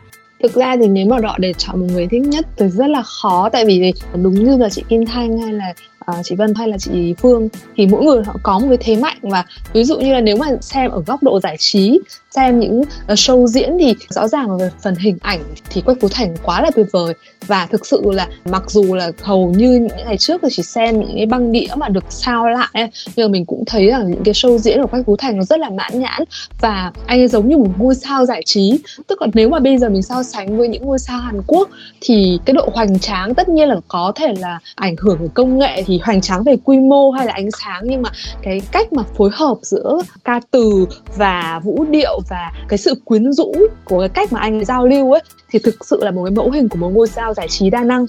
thực 0.44 0.54
ra 0.54 0.76
thì 0.76 0.88
nếu 0.88 1.06
mà 1.06 1.18
đọ 1.18 1.34
để 1.38 1.52
chọn 1.58 1.80
một 1.80 1.86
người 1.92 2.06
thích 2.06 2.22
nhất 2.22 2.46
thì 2.56 2.68
rất 2.68 2.86
là 2.86 3.02
khó 3.02 3.48
tại 3.52 3.64
vì 3.64 3.92
đúng 4.22 4.34
như 4.34 4.56
là 4.56 4.68
chị 4.68 4.82
Kim 4.88 5.06
Thanh 5.06 5.38
hay 5.38 5.52
là 5.52 5.74
uh, 6.10 6.16
chị 6.24 6.34
Vân 6.34 6.54
hay 6.54 6.68
là 6.68 6.78
chị 6.78 7.14
Phương 7.18 7.48
thì 7.76 7.86
mỗi 7.86 8.04
người 8.04 8.22
họ 8.24 8.36
có 8.42 8.58
một 8.58 8.66
cái 8.68 8.78
thế 8.80 8.96
mạnh. 8.96 9.16
Và 9.22 9.44
ví 9.72 9.84
dụ 9.84 9.98
như 9.98 10.12
là 10.12 10.20
nếu 10.20 10.36
mà 10.36 10.46
xem 10.60 10.90
ở 10.90 11.02
góc 11.06 11.22
độ 11.22 11.40
giải 11.40 11.56
trí 11.58 12.00
xem 12.34 12.60
những 12.60 12.82
ờ, 13.06 13.14
show 13.14 13.46
diễn 13.46 13.76
thì 13.80 13.94
rõ 14.08 14.28
ràng 14.28 14.50
là 14.50 14.56
về 14.56 14.70
phần 14.82 14.94
hình 14.94 15.18
ảnh 15.20 15.40
thì 15.70 15.80
Quách 15.80 16.00
Phú 16.00 16.08
Thành 16.08 16.34
quá 16.42 16.62
là 16.62 16.70
tuyệt 16.70 16.86
vời. 16.92 17.14
Và 17.46 17.66
thực 17.66 17.86
sự 17.86 18.02
là 18.04 18.28
mặc 18.44 18.70
dù 18.70 18.94
là 18.94 19.10
hầu 19.22 19.52
như 19.56 19.70
những 19.70 20.06
ngày 20.06 20.16
trước 20.18 20.40
thì 20.42 20.48
chỉ 20.50 20.62
xem 20.62 21.00
những 21.00 21.16
cái 21.16 21.26
băng 21.26 21.52
đĩa 21.52 21.66
mà 21.76 21.88
được 21.88 22.04
sao 22.08 22.50
lại 22.50 22.90
nhưng 23.16 23.26
mà 23.26 23.32
mình 23.32 23.44
cũng 23.46 23.64
thấy 23.64 23.86
là 23.86 24.02
những 24.02 24.24
cái 24.24 24.34
show 24.34 24.58
diễn 24.58 24.80
của 24.80 24.86
Quách 24.86 25.06
Phú 25.06 25.16
Thành 25.16 25.36
nó 25.36 25.44
rất 25.44 25.60
là 25.60 25.70
mãn 25.70 26.00
nhãn. 26.00 26.24
Và 26.60 26.92
anh 27.06 27.20
ấy 27.20 27.28
giống 27.28 27.48
như 27.48 27.58
một 27.58 27.70
ngôi 27.78 27.94
sao 27.94 28.26
giải 28.26 28.42
trí. 28.46 28.80
Tức 29.06 29.22
là 29.22 29.28
nếu 29.34 29.48
mà 29.48 29.58
bây 29.58 29.78
giờ 29.78 29.88
mình 29.88 30.02
so 30.02 30.22
sánh 30.22 30.58
với 30.58 30.68
những 30.68 30.84
ngôi 30.84 30.98
sao 30.98 31.18
Hàn 31.18 31.42
Quốc 31.46 31.68
thì 32.00 32.38
cái 32.44 32.54
độ 32.54 32.68
hoành 32.74 32.98
tráng 32.98 33.34
tất 33.34 33.48
nhiên 33.48 33.68
là 33.68 33.76
có 33.88 34.12
thể 34.16 34.34
là 34.38 34.58
ảnh 34.74 34.96
hưởng 34.98 35.18
của 35.18 35.28
công 35.34 35.58
nghệ 35.58 35.82
thì 35.86 36.00
hoành 36.02 36.20
tráng 36.20 36.42
về 36.42 36.56
quy 36.64 36.78
mô 36.78 37.10
hay 37.10 37.26
là 37.26 37.32
ánh 37.32 37.50
sáng. 37.50 37.82
Nhưng 37.84 38.02
mà 38.02 38.10
cái 38.42 38.62
cách 38.72 38.92
mà 38.92 39.02
phối 39.16 39.30
hợp 39.32 39.56
giữa 39.62 39.98
ca 40.24 40.40
từ 40.50 40.86
và 41.16 41.60
vũ 41.64 41.84
điệu 41.90 42.20
và 42.28 42.52
cái 42.68 42.78
sự 42.78 42.94
quyến 43.04 43.32
rũ 43.32 43.52
của 43.84 44.00
cái 44.00 44.08
cách 44.08 44.32
mà 44.32 44.40
anh 44.40 44.64
giao 44.64 44.86
lưu 44.86 45.12
ấy, 45.12 45.22
thì 45.50 45.58
thực 45.58 45.84
sự 45.84 46.04
là 46.04 46.10
một 46.10 46.24
cái 46.24 46.30
mẫu 46.30 46.50
hình 46.50 46.68
của 46.68 46.78
một 46.78 46.90
ngôi 46.90 47.08
sao 47.08 47.34
giải 47.34 47.48
trí 47.48 47.70
đa 47.70 47.84
năng 47.84 48.06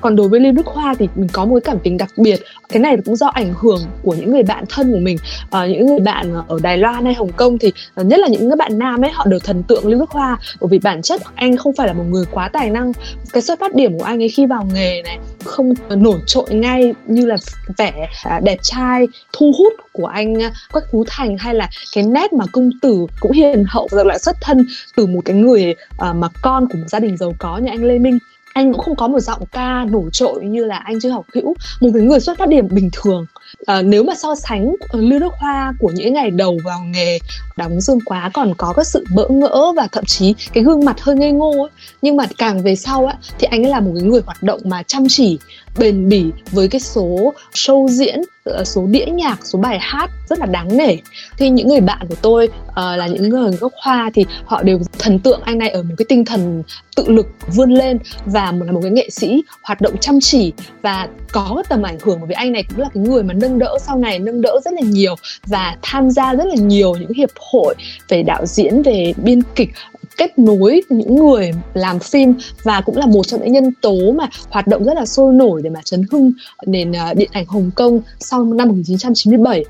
còn 0.00 0.16
đối 0.16 0.28
với 0.28 0.40
Lưu 0.40 0.52
Đức 0.52 0.66
Hoa 0.66 0.94
thì 0.98 1.08
mình 1.14 1.28
có 1.32 1.44
một 1.44 1.54
cái 1.54 1.72
cảm 1.72 1.78
tình 1.82 1.96
đặc 1.96 2.10
biệt. 2.16 2.40
Cái 2.68 2.80
này 2.80 2.96
cũng 3.04 3.16
do 3.16 3.26
ảnh 3.26 3.54
hưởng 3.58 3.80
của 4.02 4.14
những 4.14 4.30
người 4.30 4.42
bạn 4.42 4.64
thân 4.68 4.92
của 4.92 4.98
mình. 4.98 5.16
À, 5.50 5.66
những 5.66 5.86
người 5.86 5.98
bạn 5.98 6.34
ở 6.48 6.58
Đài 6.62 6.78
Loan 6.78 7.04
hay 7.04 7.14
Hồng 7.14 7.32
Kông 7.32 7.58
thì 7.58 7.72
ờ, 7.94 8.04
nhất 8.04 8.20
là 8.20 8.28
những 8.28 8.50
cái 8.50 8.56
bạn 8.56 8.78
nam 8.78 9.04
ấy 9.04 9.10
họ 9.10 9.26
đều 9.26 9.40
thần 9.40 9.62
tượng 9.62 9.86
Lưu 9.86 10.00
Đức 10.00 10.10
Hoa. 10.10 10.38
Bởi 10.60 10.68
vì 10.68 10.78
bản 10.78 11.02
chất 11.02 11.22
anh 11.34 11.56
không 11.56 11.72
phải 11.76 11.86
là 11.86 11.92
một 11.92 12.04
người 12.10 12.24
quá 12.30 12.48
tài 12.48 12.70
năng. 12.70 12.92
Cái 13.32 13.42
xuất 13.42 13.60
phát 13.60 13.74
điểm 13.74 13.98
của 13.98 14.04
anh 14.04 14.22
ấy 14.22 14.28
khi 14.28 14.46
vào 14.46 14.68
nghề 14.74 15.02
này 15.02 15.18
không 15.44 15.74
nổi 15.90 16.20
trội 16.26 16.46
ngay 16.50 16.94
như 17.06 17.26
là 17.26 17.36
vẻ 17.78 18.08
à, 18.24 18.40
đẹp 18.44 18.58
trai 18.62 19.06
thu 19.32 19.52
hút 19.58 19.72
của 19.92 20.06
anh 20.06 20.42
à, 20.42 20.52
Quách 20.72 20.84
Phú 20.92 21.04
Thành 21.08 21.38
hay 21.38 21.54
là 21.54 21.68
cái 21.94 22.04
nét 22.04 22.32
mà 22.32 22.44
công 22.52 22.70
tử 22.82 23.06
cũng 23.20 23.32
hiền 23.32 23.64
hậu 23.68 23.88
và 23.90 24.04
lại 24.04 24.18
xuất 24.18 24.36
thân 24.40 24.66
từ 24.96 25.06
một 25.06 25.20
cái 25.24 25.36
người 25.36 25.74
à, 25.98 26.12
mà 26.12 26.28
con 26.42 26.66
của 26.68 26.78
một 26.78 26.84
gia 26.88 26.98
đình 26.98 27.16
giàu 27.16 27.34
có 27.38 27.58
như 27.58 27.70
anh 27.70 27.84
Lê 27.84 27.98
Minh 27.98 28.18
anh 28.54 28.72
cũng 28.72 28.82
không 28.82 28.96
có 28.96 29.08
một 29.08 29.20
giọng 29.20 29.46
ca 29.52 29.84
nổi 29.84 30.10
trội 30.12 30.44
như 30.44 30.64
là 30.64 30.76
anh 30.76 31.00
chưa 31.00 31.10
học 31.10 31.26
hữu 31.34 31.54
một 31.80 31.90
cái 31.94 32.02
người 32.02 32.20
xuất 32.20 32.38
phát 32.38 32.48
điểm 32.48 32.68
bình 32.70 32.90
thường 32.92 33.26
à, 33.66 33.82
nếu 33.82 34.04
mà 34.04 34.14
so 34.14 34.34
sánh 34.34 34.74
ờ, 34.88 35.00
lưu 35.00 35.20
đức 35.20 35.32
hoa 35.38 35.74
của 35.78 35.90
những 35.94 36.12
ngày 36.12 36.30
đầu 36.30 36.58
vào 36.64 36.80
nghề 36.84 37.18
đóng 37.56 37.80
dương 37.80 38.00
quá 38.04 38.30
còn 38.34 38.54
có 38.56 38.72
cái 38.76 38.84
sự 38.84 39.04
bỡ 39.14 39.28
ngỡ 39.28 39.72
và 39.76 39.88
thậm 39.92 40.04
chí 40.04 40.34
cái 40.52 40.64
gương 40.64 40.84
mặt 40.84 41.00
hơi 41.00 41.16
ngây 41.16 41.32
ngô 41.32 41.50
ấy. 41.50 41.70
nhưng 42.02 42.16
mà 42.16 42.24
càng 42.38 42.62
về 42.62 42.76
sau 42.76 43.06
á 43.06 43.14
thì 43.38 43.46
anh 43.50 43.64
ấy 43.64 43.70
là 43.70 43.80
một 43.80 43.92
cái 43.94 44.02
người 44.02 44.20
hoạt 44.26 44.42
động 44.42 44.60
mà 44.64 44.82
chăm 44.82 45.04
chỉ 45.08 45.38
bền 45.78 46.08
bỉ 46.08 46.24
với 46.50 46.68
cái 46.68 46.80
số 46.80 47.34
show 47.52 47.88
diễn 47.88 48.20
ờ, 48.44 48.64
số 48.64 48.86
đĩa 48.86 49.06
nhạc 49.06 49.46
số 49.46 49.58
bài 49.58 49.78
hát 49.80 50.10
rất 50.28 50.38
là 50.38 50.46
đáng 50.46 50.76
nể. 50.76 50.96
Thì 51.38 51.50
những 51.50 51.68
người 51.68 51.80
bạn 51.80 52.06
của 52.08 52.14
tôi 52.22 52.48
uh, 52.68 52.76
là 52.76 53.06
những 53.06 53.28
người 53.28 53.52
gốc 53.52 53.72
hoa 53.82 54.10
thì 54.14 54.26
họ 54.44 54.62
đều 54.62 54.78
thần 54.98 55.18
tượng 55.18 55.40
anh 55.44 55.58
này 55.58 55.68
ở 55.68 55.82
một 55.82 55.94
cái 55.98 56.06
tinh 56.08 56.24
thần 56.24 56.62
tự 56.96 57.08
lực 57.08 57.26
vươn 57.54 57.70
lên 57.70 57.98
và 58.24 58.52
là 58.52 58.72
một 58.72 58.80
cái 58.82 58.90
nghệ 58.90 59.10
sĩ 59.10 59.42
hoạt 59.62 59.80
động 59.80 59.96
chăm 60.00 60.18
chỉ 60.20 60.52
và 60.82 61.08
có 61.32 61.62
tầm 61.68 61.82
ảnh 61.82 61.98
hưởng 62.02 62.18
bởi 62.20 62.26
vì 62.28 62.34
anh 62.34 62.52
này 62.52 62.64
cũng 62.68 62.78
là 62.78 62.88
cái 62.94 63.02
người 63.02 63.22
mà 63.22 63.34
nâng 63.34 63.58
đỡ 63.58 63.78
sau 63.80 63.98
này 63.98 64.18
nâng 64.18 64.42
đỡ 64.42 64.60
rất 64.64 64.74
là 64.74 64.80
nhiều 64.80 65.14
và 65.46 65.76
tham 65.82 66.10
gia 66.10 66.34
rất 66.34 66.46
là 66.46 66.54
nhiều 66.54 66.94
những 66.96 67.12
hiệp 67.12 67.30
hội 67.52 67.74
về 68.08 68.22
đạo 68.22 68.46
diễn 68.46 68.82
về 68.82 69.12
biên 69.16 69.42
kịch 69.54 69.70
kết 70.16 70.38
nối 70.38 70.82
những 70.88 71.16
người 71.16 71.50
làm 71.74 71.98
phim 71.98 72.34
và 72.62 72.80
cũng 72.80 72.96
là 72.96 73.06
một 73.06 73.26
trong 73.26 73.40
những 73.40 73.52
nhân 73.52 73.72
tố 73.80 74.12
mà 74.12 74.28
hoạt 74.50 74.66
động 74.66 74.84
rất 74.84 74.96
là 74.96 75.06
sôi 75.06 75.32
nổi 75.32 75.62
để 75.62 75.70
mà 75.70 75.80
chấn 75.84 76.02
hưng 76.12 76.32
nền 76.66 76.92
ờ, 76.92 77.14
điện 77.14 77.30
ảnh 77.32 77.46
Hồng 77.46 77.70
Kông 77.74 78.00
sau 78.20 78.44
năm 78.44 78.68
1997 78.68 79.64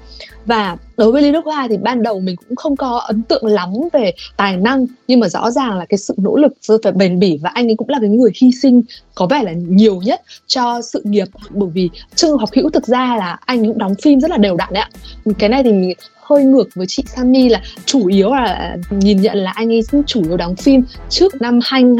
và 0.46 0.76
đối 0.96 1.12
với 1.12 1.22
Lý 1.22 1.32
Đức 1.32 1.44
Hoa 1.44 1.66
thì 1.70 1.76
ban 1.76 2.02
đầu 2.02 2.20
mình 2.20 2.36
cũng 2.36 2.56
không 2.56 2.76
có 2.76 2.98
ấn 2.98 3.22
tượng 3.22 3.46
lắm 3.46 3.72
về 3.92 4.12
tài 4.36 4.56
năng, 4.56 4.86
nhưng 5.08 5.20
mà 5.20 5.28
rõ 5.28 5.50
ràng 5.50 5.78
là 5.78 5.84
cái 5.84 5.98
sự 5.98 6.14
nỗ 6.16 6.36
lực 6.36 6.52
phải 6.82 6.92
bền 6.92 7.18
bỉ 7.18 7.38
và 7.42 7.50
anh 7.54 7.68
ấy 7.68 7.74
cũng 7.76 7.88
là 7.88 7.98
cái 8.00 8.10
người 8.10 8.30
hy 8.42 8.52
sinh 8.62 8.82
có 9.14 9.26
vẻ 9.26 9.42
là 9.42 9.52
nhiều 9.52 10.00
nhất 10.04 10.22
cho 10.46 10.82
sự 10.82 11.02
nghiệp. 11.04 11.28
Bởi 11.50 11.68
vì 11.74 11.90
Trương 12.14 12.38
Học 12.38 12.48
Hữu 12.54 12.70
thực 12.70 12.86
ra 12.86 13.16
là 13.16 13.38
anh 13.46 13.66
cũng 13.66 13.78
đóng 13.78 13.94
phim 14.02 14.20
rất 14.20 14.30
là 14.30 14.36
đều 14.36 14.56
đặn 14.56 14.68
đấy 14.72 14.82
ạ. 14.82 14.90
Cái 15.38 15.48
này 15.48 15.62
thì 15.62 15.72
mình 15.72 15.94
hơi 16.24 16.44
ngược 16.44 16.74
với 16.74 16.86
chị 16.88 17.04
Sammy 17.06 17.48
là 17.48 17.60
chủ 17.86 18.06
yếu 18.06 18.30
là 18.30 18.76
nhìn 18.90 19.22
nhận 19.22 19.36
là 19.36 19.50
anh 19.50 19.72
ấy 19.72 19.80
chủ 20.06 20.22
yếu 20.24 20.36
đóng 20.36 20.56
phim 20.56 20.82
trước 21.08 21.42
năm 21.42 21.58
2000 21.62 21.96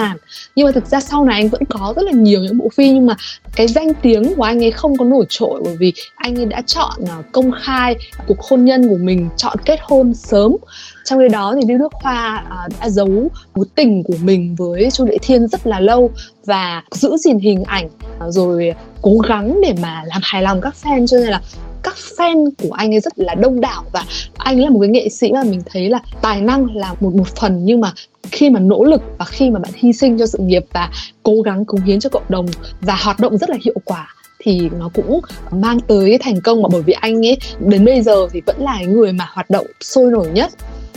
nhưng 0.55 0.67
mà 0.67 0.73
thực 0.73 0.87
ra 0.87 1.01
sau 1.01 1.25
này 1.25 1.41
anh 1.41 1.49
vẫn 1.49 1.65
có 1.65 1.93
rất 1.97 2.03
là 2.03 2.13
nhiều 2.13 2.41
những 2.41 2.59
bộ 2.59 2.69
phim, 2.77 2.95
nhưng 2.95 3.07
mà 3.07 3.17
cái 3.57 3.69
danh 3.69 3.95
tiếng 4.03 4.35
của 4.35 4.43
anh 4.43 4.65
ấy 4.65 4.71
không 4.71 4.97
có 4.97 5.05
nổi 5.05 5.27
trội 5.29 5.61
bởi 5.65 5.77
vì 5.77 5.93
anh 6.15 6.37
ấy 6.37 6.47
đã 6.47 6.63
chọn 6.67 6.93
à, 7.09 7.23
công 7.33 7.51
khai 7.63 7.97
cuộc 8.27 8.41
hôn 8.41 8.65
nhân 8.65 8.89
của 8.89 8.97
mình, 8.97 9.29
chọn 9.37 9.57
kết 9.65 9.79
hôn 9.83 10.15
sớm. 10.15 10.57
Trong 11.05 11.19
khi 11.19 11.29
đó 11.29 11.55
thì 11.57 11.69
Lưu 11.69 11.79
Đức 11.79 11.93
Hoa 11.93 12.45
à, 12.51 12.69
đã 12.81 12.89
giấu 12.89 13.31
mối 13.55 13.67
tình 13.75 14.03
của 14.05 14.17
mình 14.23 14.55
với 14.55 14.91
Chu 14.91 15.05
Lệ 15.05 15.19
Thiên 15.23 15.49
rất 15.49 15.67
là 15.67 15.81
lâu 15.81 16.11
và 16.45 16.83
giữ 16.91 17.17
gìn 17.17 17.39
hình 17.39 17.65
ảnh 17.65 17.89
à, 18.21 18.27
rồi 18.31 18.75
cố 19.03 19.19
gắng 19.19 19.61
để 19.63 19.75
mà 19.83 20.03
làm 20.07 20.21
hài 20.25 20.43
lòng 20.43 20.61
các 20.61 20.75
fan. 20.83 21.07
Cho 21.07 21.17
nên 21.17 21.27
là 21.27 21.41
các 21.85 21.95
fan 22.17 22.51
của 22.63 22.73
anh 22.73 22.95
ấy 22.95 23.01
rất 23.01 23.19
là 23.19 23.35
đông 23.35 23.61
đảo 23.61 23.85
và 23.93 24.05
anh 24.39 24.61
là 24.61 24.71
một 24.71 24.81
cái 24.81 24.89
nghệ 24.89 25.09
sĩ 25.09 25.33
mà 25.33 25.43
mình 25.45 25.63
thấy 25.67 25.91
là 25.91 25.99
tài 26.23 26.41
năng 26.41 26.77
là 26.77 26.95
một 27.01 27.15
một 27.15 27.29
phần 27.37 27.65
nhưng 27.65 27.81
mà 27.81 27.93
khi 28.23 28.51
mà 28.51 28.61
nỗ 28.61 28.85
lực 28.85 29.03
và 29.19 29.25
khi 29.25 29.51
mà 29.51 29.61
bạn 29.61 29.73
hy 29.75 29.93
sinh 29.93 30.19
cho 30.19 30.27
sự 30.27 30.39
nghiệp 30.39 30.65
và 30.73 30.91
cố 31.23 31.43
gắng 31.43 31.65
cống 31.65 31.81
hiến 31.81 32.01
cho 32.01 32.11
cộng 32.11 32.25
đồng 32.29 32.47
và 32.81 32.95
hoạt 32.95 33.21
động 33.21 33.39
rất 33.39 33.51
là 33.51 33.57
hiệu 33.65 33.77
quả 33.85 34.15
thì 34.39 34.69
nó 34.79 34.91
cũng 34.95 35.21
mang 35.51 35.81
tới 35.81 36.19
thành 36.21 36.41
công 36.41 36.63
mà 36.63 36.69
bởi 36.73 36.83
vì 36.83 36.93
anh 36.93 37.27
ấy 37.27 37.39
đến 37.61 37.85
bây 37.85 38.03
giờ 38.03 38.29
thì 38.33 38.41
vẫn 38.47 38.57
là 38.59 38.81
người 38.81 39.13
mà 39.13 39.29
hoạt 39.33 39.51
động 39.51 39.67
sôi 39.81 40.11
nổi 40.11 40.29
nhất 40.35 40.51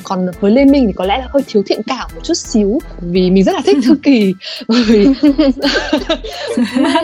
còn 0.10 0.28
với 0.40 0.52
Lê 0.52 0.66
Minh 0.66 0.88
thì 0.88 0.94
có 0.94 1.06
lẽ 1.06 1.18
là 1.18 1.28
hơi 1.30 1.44
thiếu 1.48 1.64
thiện 1.66 1.82
cảm 1.88 2.10
một 2.16 2.22
chút 2.24 2.34
xíu 2.34 2.80
vì 3.02 3.32
mình 3.32 3.44
rất 3.44 3.56
là 3.56 3.62
thích 3.66 3.78
Thư 3.86 3.96
Kỳ. 4.04 4.34
Bởi 4.68 4.84
vì 4.84 5.06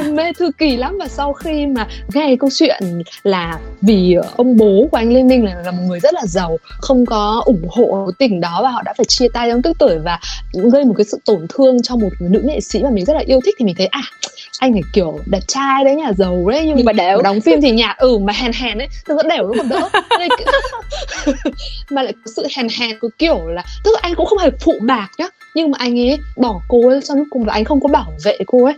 mê 0.12 0.34
Thư 0.34 0.52
Kỳ 0.58 0.78
lắm 0.78 0.98
và 1.00 1.08
sau 1.08 1.34
khi 1.34 1.66
mà 1.66 1.88
nghe 2.14 2.36
câu 2.40 2.50
chuyện 2.54 2.84
là 3.24 3.60
vì 3.82 4.16
ông 4.36 4.58
bố 4.58 4.88
của 4.92 4.98
anh 4.98 5.14
Lê 5.14 5.24
Minh 5.24 5.46
là, 5.46 5.56
là 5.66 5.72
một 5.72 5.84
người 5.88 6.00
rất 6.00 6.14
là 6.14 6.26
giàu 6.26 6.58
không 6.78 7.06
có 7.06 7.42
ủng 7.46 7.68
hộ 7.70 8.06
cái 8.08 8.14
tình 8.18 8.42
đó 8.42 8.60
và 8.64 8.70
họ 8.70 8.82
đã 8.86 8.94
phải 8.98 9.06
chia 9.06 9.28
tay 9.34 9.50
trong 9.52 9.62
tức 9.62 9.76
tuổi 9.80 10.00
và 10.00 10.20
gây 10.54 10.86
một 10.86 10.94
cái 10.98 11.06
sự 11.06 11.20
tổn 11.26 11.48
thương 11.50 11.82
cho 11.82 11.96
một 11.96 12.10
nữ 12.20 12.42
nghệ 12.44 12.60
sĩ 12.60 12.84
mà 12.84 12.90
mình 12.90 13.06
rất 13.06 13.14
là 13.14 13.24
yêu 13.26 13.40
thích 13.46 13.56
thì 13.60 13.66
mình 13.66 13.76
thấy 13.78 13.88
à 13.88 14.02
anh 14.64 14.74
phải 14.74 14.82
kiểu 14.94 15.20
đẹp 15.26 15.40
trai 15.48 15.84
đấy 15.84 15.96
nhà 15.96 16.12
giàu 16.14 16.50
đấy 16.50 16.74
nhưng, 16.76 16.86
mà 16.86 16.94
đều 16.94 17.22
đóng 17.22 17.42
phim 17.42 17.62
thì 17.62 17.72
nhạt 17.72 17.98
ừ 17.98 18.18
mà 18.18 18.34
hèn 18.34 18.52
hèn 18.54 18.78
ấy 18.78 18.88
thực 19.06 19.18
ra 19.18 19.30
đều 19.30 19.48
nó 19.48 19.54
còn 19.58 19.70
đỡ. 19.70 19.90
Mà 21.92 22.02
lại 22.04 22.14
có 22.26 22.32
sự 22.36 22.48
hèn 22.56 22.68
hèn 22.80 23.00
có 23.00 23.10
kiểu 23.18 23.48
là 23.48 23.64
tức 23.84 23.92
là 23.94 24.00
anh 24.02 24.16
cũng 24.16 24.26
không 24.26 24.38
hề 24.38 24.50
phụ 24.60 24.74
bạc 24.82 25.08
nhá 25.18 25.26
nhưng 25.56 25.72
mà 25.72 25.78
anh 25.80 26.00
ấy 26.00 26.18
bỏ 26.38 26.62
cô 26.68 26.90
ấy 26.90 27.02
trong 27.02 27.18
lúc 27.18 27.28
cùng 27.30 27.44
và 27.44 27.54
anh 27.54 27.64
không 27.64 27.82
có 27.82 27.88
bảo 27.88 28.14
vệ 28.26 28.38
cô 28.48 28.66
ấy. 28.66 28.74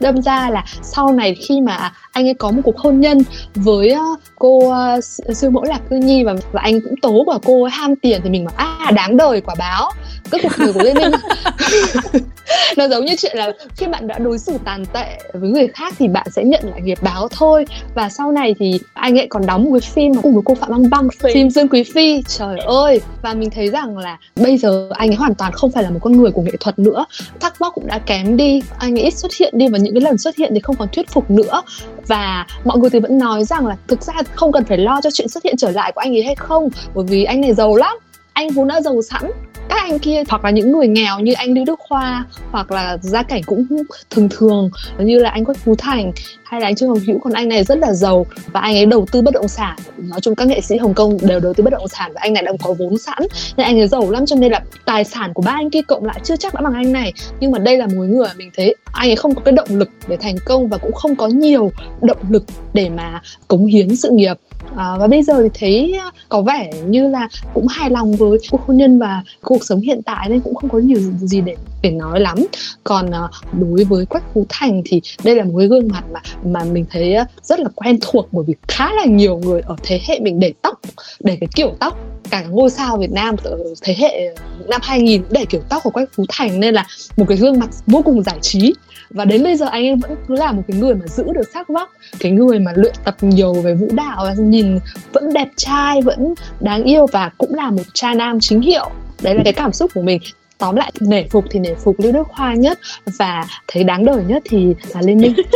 Đâm 0.00 0.22
ra 0.22 0.50
là 0.50 0.64
sau 0.82 1.12
này 1.12 1.34
khi 1.34 1.60
mà 1.60 1.92
anh 2.12 2.28
ấy 2.28 2.34
có 2.34 2.50
một 2.50 2.60
cuộc 2.64 2.78
hôn 2.78 3.00
nhân 3.00 3.22
với 3.54 3.94
uh, 3.94 4.20
cô 4.34 4.58
uh, 4.58 5.04
sư 5.36 5.50
mẫu 5.50 5.64
lạc 5.64 5.80
cư 5.90 5.96
nhi 5.96 6.24
và 6.24 6.34
và 6.52 6.60
anh 6.60 6.80
cũng 6.80 6.94
tố 7.02 7.22
của 7.26 7.38
cô 7.44 7.62
ấy 7.62 7.70
ham 7.70 7.96
tiền 7.96 8.20
thì 8.24 8.30
mình 8.30 8.44
bảo 8.44 8.54
à 8.56 8.90
đáng 8.90 9.16
đời 9.16 9.40
quả 9.40 9.54
báo 9.58 9.90
cái 10.30 10.40
cuộc 10.42 10.58
đời 10.58 10.72
của 10.72 10.82
lê 10.82 10.94
minh 10.94 11.10
nó 12.76 12.88
giống 12.88 13.04
như 13.04 13.14
chuyện 13.18 13.36
là 13.36 13.52
khi 13.76 13.86
bạn 13.86 14.06
đã 14.06 14.18
đối 14.18 14.38
xử 14.38 14.58
tàn 14.64 14.84
tệ 14.86 15.18
với 15.32 15.50
người 15.50 15.68
khác 15.68 15.94
thì 15.98 16.08
bạn 16.08 16.26
sẽ 16.30 16.44
nhận 16.44 16.64
lại 16.70 16.80
nghiệp 16.80 16.98
báo 17.02 17.28
thôi. 17.28 17.66
Và 17.94 18.08
sau 18.08 18.32
này 18.32 18.54
thì 18.58 18.80
anh 18.94 19.18
ấy 19.18 19.26
còn 19.30 19.46
đóng 19.46 19.64
một 19.64 19.70
cái 19.72 19.90
phim 19.94 20.14
cùng 20.22 20.34
với 20.34 20.42
cô 20.44 20.54
phạm 20.54 20.70
băng 20.70 20.90
băng 20.90 21.08
phim, 21.18 21.34
phim 21.34 21.50
dương 21.50 21.68
quý 21.68 21.84
phi. 21.94 22.22
Trời 22.28 22.58
ơi! 22.58 23.00
Và 23.22 23.34
mình 23.34 23.50
thấy 23.50 23.70
rằng 23.70 23.98
là 23.98 24.18
bây 24.36 24.58
giờ 24.58 24.88
anh 24.92 25.10
ấy 25.10 25.16
hoàn 25.16 25.34
toàn 25.34 25.52
không 25.52 25.70
phải 25.70 25.82
là 25.82 25.90
một 25.90 25.98
con 26.02 26.12
người 26.12 26.30
của 26.30 26.42
nghệ 26.42 26.52
thuật 26.60 26.78
nữa. 26.78 27.04
Thắc 27.40 27.60
mắc 27.60 27.72
cũng 27.74 27.86
đã 27.86 27.98
kém 27.98 28.36
đi. 28.36 28.62
Anh 28.78 28.98
ấy 28.98 29.04
ít 29.04 29.14
xuất 29.14 29.34
hiện 29.40 29.58
đi 29.58 29.68
và 29.68 29.78
những 29.78 29.94
cái 29.94 30.00
lần 30.00 30.18
xuất 30.18 30.36
hiện 30.36 30.50
thì 30.54 30.60
không 30.60 30.76
còn 30.76 30.88
thuyết 30.92 31.10
phục 31.10 31.30
nữa. 31.30 31.62
Và 32.06 32.46
mọi 32.64 32.78
người 32.78 32.90
thì 32.90 33.00
vẫn 33.00 33.18
nói 33.18 33.44
rằng 33.44 33.66
là 33.66 33.76
thực 33.88 34.02
ra 34.02 34.14
không 34.34 34.52
cần 34.52 34.64
phải 34.64 34.78
lo 34.78 35.00
cho 35.00 35.10
chuyện 35.10 35.28
xuất 35.28 35.44
hiện 35.44 35.56
trở 35.56 35.70
lại 35.70 35.92
của 35.92 36.00
anh 36.00 36.16
ấy 36.16 36.22
hay 36.22 36.34
không 36.34 36.68
bởi 36.94 37.04
vì 37.08 37.24
anh 37.24 37.40
này 37.40 37.54
giàu 37.54 37.76
lắm 37.76 37.96
anh 38.36 38.48
vốn 38.48 38.68
đã 38.68 38.80
giàu 38.80 39.02
sẵn. 39.02 39.30
Các 39.68 39.82
anh 39.82 39.98
kia, 39.98 40.22
hoặc 40.28 40.44
là 40.44 40.50
những 40.50 40.72
người 40.72 40.88
nghèo 40.88 41.20
như 41.20 41.32
anh 41.32 41.54
Lưu 41.54 41.64
Đức 41.64 41.80
Khoa, 41.88 42.24
hoặc 42.50 42.70
là 42.70 42.98
gia 43.00 43.22
cảnh 43.22 43.42
cũng 43.46 43.66
thường 44.10 44.28
thường, 44.30 44.70
như 44.98 45.18
là 45.18 45.30
anh 45.30 45.44
Quách 45.44 45.56
Phú 45.56 45.74
Thành 45.78 46.12
hay 46.46 46.60
là 46.60 46.66
anh 46.66 46.74
Trương 46.74 46.88
Hồng 46.88 46.98
Hữu 47.06 47.18
còn 47.18 47.32
anh 47.32 47.48
này 47.48 47.64
rất 47.64 47.78
là 47.78 47.92
giàu 47.92 48.26
và 48.52 48.60
anh 48.60 48.76
ấy 48.76 48.86
đầu 48.86 49.06
tư 49.12 49.22
bất 49.22 49.34
động 49.34 49.48
sản. 49.48 49.76
Nói 49.98 50.20
chung 50.20 50.34
các 50.34 50.48
nghệ 50.48 50.60
sĩ 50.60 50.76
Hồng 50.76 50.94
Kông 50.94 51.18
đều 51.22 51.40
đầu 51.40 51.54
tư 51.54 51.64
bất 51.64 51.70
động 51.72 51.88
sản 51.88 52.12
và 52.14 52.20
anh 52.22 52.32
này 52.32 52.42
đang 52.42 52.58
có 52.58 52.74
vốn 52.78 52.98
sẵn. 52.98 53.18
Nên 53.56 53.66
anh 53.66 53.80
ấy 53.80 53.88
giàu 53.88 54.10
lắm 54.10 54.26
cho 54.26 54.36
nên 54.36 54.52
là 54.52 54.60
tài 54.84 55.04
sản 55.04 55.32
của 55.34 55.42
ba 55.42 55.52
anh 55.52 55.70
kia 55.70 55.82
cộng 55.82 56.04
lại 56.04 56.20
chưa 56.24 56.36
chắc 56.36 56.54
đã 56.54 56.60
bằng 56.60 56.74
anh 56.74 56.92
này. 56.92 57.12
Nhưng 57.40 57.50
mà 57.50 57.58
đây 57.58 57.76
là 57.76 57.86
một 57.86 58.02
người 58.02 58.28
mình 58.36 58.50
thấy 58.56 58.74
anh 58.92 59.10
ấy 59.10 59.16
không 59.16 59.34
có 59.34 59.40
cái 59.44 59.52
động 59.52 59.68
lực 59.70 59.90
để 60.08 60.16
thành 60.16 60.36
công 60.44 60.68
và 60.68 60.78
cũng 60.78 60.92
không 60.92 61.16
có 61.16 61.26
nhiều 61.26 61.72
động 62.02 62.18
lực 62.30 62.44
để 62.74 62.88
mà 62.88 63.20
cống 63.48 63.66
hiến 63.66 63.96
sự 63.96 64.10
nghiệp. 64.10 64.36
À, 64.76 64.96
và 64.98 65.06
bây 65.06 65.22
giờ 65.22 65.42
thì 65.42 65.48
thấy 65.54 65.98
à, 66.00 66.10
có 66.28 66.42
vẻ 66.42 66.70
như 66.86 67.08
là 67.08 67.28
cũng 67.54 67.66
hài 67.66 67.90
lòng 67.90 68.12
với 68.12 68.38
cuộc 68.50 68.66
hôn 68.66 68.76
nhân 68.76 68.98
và 68.98 69.22
cuộc 69.42 69.64
sống 69.64 69.80
hiện 69.80 70.02
tại 70.02 70.28
nên 70.28 70.40
cũng 70.40 70.54
không 70.54 70.70
có 70.70 70.78
nhiều 70.78 71.00
gì 71.20 71.40
để 71.40 71.56
để 71.82 71.90
nói 71.90 72.20
lắm. 72.20 72.38
Còn 72.84 73.10
à, 73.10 73.28
đối 73.60 73.84
với 73.84 74.06
quách 74.06 74.34
phú 74.34 74.46
thành 74.48 74.82
thì 74.84 75.00
đây 75.24 75.36
là 75.36 75.44
một 75.44 75.54
cái 75.58 75.68
gương 75.68 75.88
mặt 75.88 76.04
mà 76.12 76.20
mà 76.44 76.64
mình 76.64 76.84
thấy 76.90 77.16
rất 77.42 77.60
là 77.60 77.68
quen 77.74 77.98
thuộc 78.00 78.28
bởi 78.32 78.44
vì 78.46 78.54
khá 78.68 78.92
là 78.92 79.04
nhiều 79.04 79.38
người 79.38 79.60
ở 79.60 79.76
thế 79.82 80.00
hệ 80.08 80.20
mình 80.20 80.40
để 80.40 80.52
tóc, 80.62 80.80
để 81.20 81.36
cái 81.40 81.48
kiểu 81.54 81.74
tóc 81.80 81.98
cả 82.30 82.44
ngôi 82.50 82.70
sao 82.70 82.96
Việt 82.96 83.12
Nam 83.12 83.36
ở 83.44 83.58
thế 83.82 83.94
hệ 83.98 84.34
năm 84.68 84.80
2000 84.84 85.22
để 85.30 85.44
kiểu 85.44 85.60
tóc 85.68 85.82
của 85.82 85.90
Quách 85.90 86.08
Phú 86.12 86.24
Thành 86.28 86.60
nên 86.60 86.74
là 86.74 86.86
một 87.16 87.24
cái 87.28 87.38
gương 87.38 87.58
mặt 87.58 87.68
vô 87.86 88.02
cùng 88.04 88.22
giải 88.22 88.38
trí. 88.42 88.74
Và 89.10 89.24
đến 89.24 89.44
bây 89.44 89.56
giờ 89.56 89.66
anh 89.66 89.84
em 89.84 89.98
vẫn 89.98 90.16
cứ 90.28 90.34
là 90.34 90.52
một 90.52 90.62
cái 90.68 90.76
người 90.76 90.94
mà 90.94 91.06
giữ 91.06 91.24
được 91.34 91.48
sắc 91.54 91.68
vóc, 91.68 91.90
cái 92.20 92.32
người 92.32 92.58
mà 92.58 92.72
luyện 92.76 92.94
tập 93.04 93.16
nhiều 93.20 93.54
về 93.54 93.74
vũ 93.74 93.88
đạo, 93.92 94.24
và 94.24 94.34
nhìn 94.38 94.78
vẫn 95.12 95.32
đẹp 95.32 95.48
trai, 95.56 96.02
vẫn 96.02 96.34
đáng 96.60 96.84
yêu 96.84 97.06
và 97.12 97.30
cũng 97.38 97.54
là 97.54 97.70
một 97.70 97.82
cha 97.94 98.14
nam 98.14 98.38
chính 98.40 98.60
hiệu. 98.60 98.90
Đấy 99.22 99.34
là 99.34 99.42
cái 99.44 99.52
cảm 99.52 99.72
xúc 99.72 99.90
của 99.94 100.02
mình 100.02 100.20
tóm 100.58 100.76
lại 100.76 100.92
nể 101.00 101.24
phục 101.30 101.44
thì 101.50 101.58
nể 101.58 101.74
phục 101.74 102.00
lưu 102.00 102.12
đức 102.12 102.28
hoa 102.30 102.54
nhất 102.54 102.78
và 103.18 103.46
thấy 103.68 103.84
đáng 103.84 104.04
đời 104.04 104.24
nhất 104.26 104.42
thì 104.50 104.74
là 104.94 105.02
lê 105.02 105.14
minh 105.14 105.34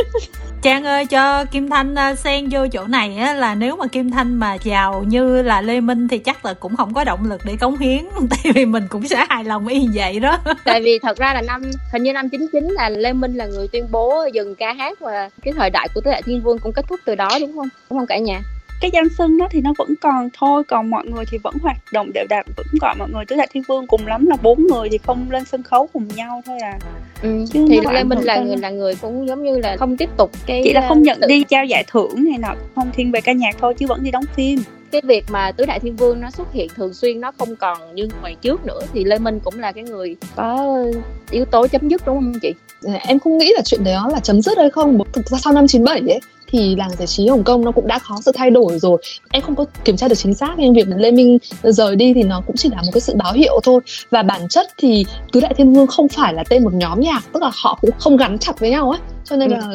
Trang 0.63 0.85
ơi 0.85 1.07
cho 1.07 1.45
Kim 1.45 1.71
Thanh 1.71 1.95
uh, 2.13 2.19
xen 2.19 2.49
vô 2.51 2.67
chỗ 2.73 2.87
này 2.87 3.17
á, 3.17 3.35
là 3.35 3.55
nếu 3.55 3.77
mà 3.77 3.87
Kim 3.87 4.11
Thanh 4.11 4.35
mà 4.35 4.57
giàu 4.65 5.05
như 5.07 5.43
là 5.43 5.63
Lê 5.63 5.81
Minh 5.81 6.09
thì 6.09 6.19
chắc 6.19 6.45
là 6.45 6.55
cũng 6.55 6.77
không 6.77 6.95
có 6.95 7.05
động 7.05 7.29
lực 7.31 7.41
để 7.45 7.57
cống 7.61 7.77
hiến 7.77 8.05
tại 8.31 8.53
vì 8.55 8.65
mình 8.65 8.85
cũng 8.89 9.09
sẽ 9.09 9.27
hài 9.29 9.45
lòng 9.45 9.67
y 9.67 9.89
vậy 9.95 10.21
đó. 10.21 10.39
tại 10.65 10.83
vì 10.83 10.99
thật 11.03 11.17
ra 11.17 11.35
là 11.35 11.43
năm 11.43 11.63
hình 11.93 12.03
như 12.03 12.13
năm 12.13 12.29
99 12.29 12.65
là 12.65 12.89
Lê 12.89 13.13
Minh 13.13 13.35
là 13.35 13.47
người 13.47 13.69
tuyên 13.69 13.87
bố 13.91 14.27
dừng 14.33 14.55
ca 14.55 14.73
hát 14.73 15.01
và 15.01 15.31
cái 15.43 15.55
thời 15.57 15.71
đại 15.71 15.89
của 15.95 16.01
Tứ 16.01 16.11
Đại 16.11 16.23
Thiên 16.23 16.43
Vương 16.43 16.59
cũng 16.59 16.73
kết 16.73 16.85
thúc 16.89 17.01
từ 17.05 17.15
đó 17.15 17.31
đúng 17.41 17.57
không? 17.57 17.69
Đúng 17.91 17.99
không 17.99 18.07
cả 18.07 18.19
nhà? 18.19 18.41
Cái 18.81 18.91
danh 18.95 19.09
xưng 19.09 19.39
đó 19.39 19.49
thì 19.51 19.61
nó 19.61 19.73
vẫn 19.79 19.95
còn 20.01 20.29
thôi 20.39 20.63
còn 20.69 20.91
mọi 20.91 21.07
người 21.07 21.25
thì 21.31 21.39
vẫn 21.39 21.55
hoạt 21.63 21.77
động 21.93 22.11
đều 22.15 22.25
đặn 22.29 22.47
vẫn 22.57 22.67
gọi 22.81 22.95
mọi 22.99 23.09
người 23.11 23.25
tứ 23.25 23.37
đại 23.37 23.49
thiên 23.53 23.63
vương 23.69 23.87
cùng 23.87 24.07
lắm 24.07 24.27
là 24.27 24.37
bốn 24.43 24.67
người 24.67 24.89
thì 24.89 24.99
không 24.99 25.31
lên 25.31 25.45
sân 25.45 25.63
khấu 25.63 25.89
cùng 25.93 26.09
nhau 26.09 26.43
thôi 26.47 26.59
à. 26.63 26.79
Ừ, 27.23 27.45
Chứ 27.53 27.67
thì 27.69 27.81
lê 27.93 28.05
minh 28.05 28.19
là 28.19 28.41
người 28.41 28.57
là 28.57 28.71
người 28.71 28.95
cũng 28.95 29.29
giống 29.29 29.43
như 29.43 29.59
là 29.59 29.77
không 29.77 29.97
tiếp 29.97 30.11
tục 30.17 30.31
cái 30.47 30.61
chỉ 30.65 30.73
là 30.73 30.89
không 30.89 31.03
nhận 31.03 31.21
tự... 31.21 31.27
đi 31.29 31.45
trao 31.45 31.65
giải 31.65 31.85
thưởng 31.89 32.25
này 32.25 32.39
nọ 32.39 32.55
không 32.75 32.91
thiên 32.95 33.13
về 33.13 33.21
ca 33.21 33.33
nhạc 33.33 33.57
thôi 33.61 33.75
chứ 33.75 33.87
vẫn 33.87 34.03
đi 34.03 34.11
đóng 34.11 34.25
phim. 34.35 34.61
Cái 34.91 35.01
việc 35.05 35.25
mà 35.31 35.53
tứ 35.53 35.67
đại 35.67 35.81
thiên 35.81 35.97
vương 35.97 36.21
nó 36.21 36.31
xuất 36.31 36.53
hiện 36.53 36.69
thường 36.77 36.95
xuyên 36.95 37.21
nó 37.21 37.33
không 37.39 37.57
còn 37.57 37.95
như 37.95 38.09
ngày 38.23 38.37
trước 38.41 38.67
nữa 38.67 38.81
thì 38.93 39.05
lê 39.05 39.19
minh 39.19 39.41
cũng 39.45 39.59
là 39.59 39.73
cái 39.73 39.85
người 39.85 40.17
có 40.37 40.77
yếu 41.31 41.45
tố 41.45 41.67
chấm 41.67 41.89
dứt 41.89 42.03
đúng 42.07 42.17
không 42.17 42.33
chị? 42.43 42.55
Em 43.07 43.19
không 43.19 43.39
nghĩ 43.39 43.53
là 43.57 43.63
chuyện 43.65 43.85
đó 43.85 44.09
là 44.13 44.21
chấm 44.21 44.43
dứt 44.43 44.59
hay 44.59 44.71
không. 44.71 44.99
Thực 45.13 45.27
ra 45.27 45.39
sau 45.39 45.53
năm 45.53 45.67
97 45.67 46.15
ấy 46.15 46.21
thì 46.51 46.77
làng 46.77 46.91
giải 46.99 47.07
trí 47.07 47.27
Hồng 47.27 47.45
Kông 47.45 47.65
nó 47.65 47.73
cũng 47.73 47.87
đã 47.87 47.99
có 48.09 48.21
sự 48.25 48.33
thay 48.35 48.51
đổi 48.51 48.79
rồi. 48.79 48.99
Em 49.31 49.43
không 49.43 49.55
có 49.55 49.65
kiểm 49.85 49.97
tra 49.97 50.09
được 50.09 50.15
chính 50.15 50.35
xác 50.35 50.55
nhưng 50.59 50.75
việc 50.75 50.87
Lê 50.97 51.11
Minh 51.11 51.39
rời 51.63 51.97
đi 51.97 52.15
thì 52.15 52.23
nó 52.23 52.43
cũng 52.47 52.57
chỉ 52.57 52.69
là 52.69 52.83
một 52.83 52.91
cái 52.93 53.01
sự 53.01 53.15
báo 53.17 53.33
hiệu 53.33 53.61
thôi. 53.63 53.81
Và 54.11 54.23
bản 54.23 54.49
chất 54.49 54.67
thì 54.79 55.05
tứ 55.33 55.41
đại 55.41 55.55
thiên 55.55 55.73
vương 55.73 55.87
không 55.87 56.09
phải 56.09 56.35
là 56.35 56.45
tên 56.49 56.65
một 56.65 56.75
nhóm 56.75 57.01
nhạc 57.01 57.25
tức 57.33 57.43
là 57.43 57.51
họ 57.63 57.79
cũng 57.81 57.91
không 57.99 58.17
gắn 58.17 58.39
chặt 58.39 58.61
với 58.61 58.71
nhau 58.71 58.91
ấy 58.91 59.01
cho 59.25 59.37
nên 59.37 59.51
ừ. 59.51 59.57
là 59.57 59.67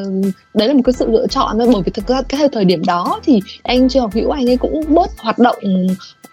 đấy 0.53 0.67
là 0.67 0.73
một 0.73 0.81
cái 0.85 0.93
sự 0.93 1.11
lựa 1.11 1.27
chọn 1.27 1.57
thôi 1.57 1.69
bởi 1.73 1.81
vì 1.85 1.91
thực 1.91 2.07
ra 2.07 2.21
cái 2.21 2.49
thời 2.51 2.65
điểm 2.65 2.85
đó 2.85 3.19
thì 3.23 3.39
anh 3.63 3.89
Trương 3.89 4.01
Học 4.01 4.13
Hữu 4.13 4.29
anh 4.29 4.49
ấy 4.49 4.57
cũng 4.57 4.83
bớt 4.87 5.17
hoạt 5.17 5.39
động 5.39 5.57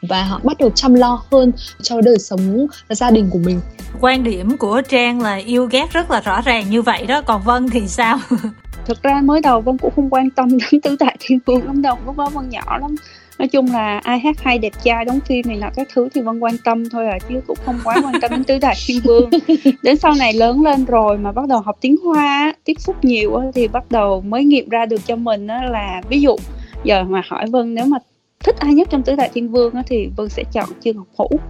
và 0.03 0.23
họ 0.23 0.41
bắt 0.43 0.57
đầu 0.59 0.71
chăm 0.71 0.95
lo 0.95 1.23
hơn 1.33 1.53
cho 1.83 2.01
đời 2.01 2.19
sống 2.19 2.67
gia 2.91 3.11
đình 3.11 3.29
của 3.31 3.39
mình. 3.39 3.61
Quan 4.01 4.25
điểm 4.25 4.57
của 4.57 4.83
trang 4.89 5.21
là 5.21 5.35
yêu 5.35 5.67
ghét 5.67 5.93
rất 5.93 6.11
là 6.11 6.21
rõ 6.21 6.41
ràng 6.41 6.71
như 6.71 6.83
vậy 6.83 7.07
đó. 7.07 7.23
Còn 7.23 7.43
vân 7.43 7.71
thì 7.71 7.89
sao 7.89 8.19
thực 8.87 9.03
ra 9.03 9.21
mới 9.21 9.41
đầu 9.41 9.61
vân 9.61 9.79
cũng 9.79 9.93
không 9.97 10.11
quan 10.11 10.31
tâm 10.31 10.49
đến 10.51 10.81
tứ 10.81 10.97
đại 11.01 11.17
thiên 11.21 11.39
vương 11.47 11.67
lắm 11.67 11.83
đâu 11.83 11.97
lúc 12.07 12.17
đó 12.17 12.31
vân 12.35 12.49
nhỏ 12.49 12.79
lắm. 12.79 12.95
Nói 13.39 13.49
chung 13.49 13.73
là 13.73 13.99
ai 13.99 14.19
hát 14.19 14.37
hay 14.43 14.59
đẹp 14.59 14.73
trai 14.83 15.05
đóng 15.05 15.21
phim 15.21 15.47
này 15.47 15.57
nọ 15.57 15.69
các 15.77 15.89
thứ 15.95 16.09
thì 16.15 16.21
vân 16.21 16.39
quan 16.39 16.55
tâm 16.65 16.89
thôi 16.89 17.07
à 17.07 17.19
chứ 17.29 17.41
cũng 17.47 17.59
không 17.65 17.79
quá 17.85 17.97
quan 18.05 18.21
tâm 18.21 18.31
đến 18.31 18.45
tứ 18.45 18.59
đại 18.59 18.75
thiên 18.87 19.01
vương. 19.05 19.31
Đến 19.83 19.97
sau 19.97 20.15
này 20.19 20.33
lớn 20.33 20.63
lên 20.63 20.85
rồi 20.85 21.19
mà 21.19 21.33
bắt 21.33 21.49
đầu 21.49 21.61
học 21.61 21.79
tiếng 21.81 21.97
hoa 21.97 22.55
tiếp 22.65 22.75
xúc 22.79 23.05
nhiều 23.05 23.41
thì 23.55 23.69
bắt 23.69 23.91
đầu 23.91 24.21
mới 24.21 24.45
nghiệm 24.45 24.69
ra 24.69 24.87
được 24.87 25.07
cho 25.07 25.17
mình 25.17 25.47
là 25.47 26.03
ví 26.09 26.21
dụ 26.21 26.37
giờ 26.85 27.05
mà 27.05 27.23
hỏi 27.29 27.47
vân 27.51 27.75
nếu 27.75 27.87
mà 27.87 27.99
thích 28.45 28.57
ai 28.59 28.75
nhất 28.75 28.89
trong 28.91 29.03
tứ 29.03 29.17
đại 29.17 29.31
thiên 29.35 29.49
vương 29.49 29.75
thì 29.87 30.09
vân 30.17 30.29
sẽ 30.29 30.45
chọn 30.53 30.69
trương 30.85 30.97
ngọc 30.97 31.07
hữu 31.19 31.41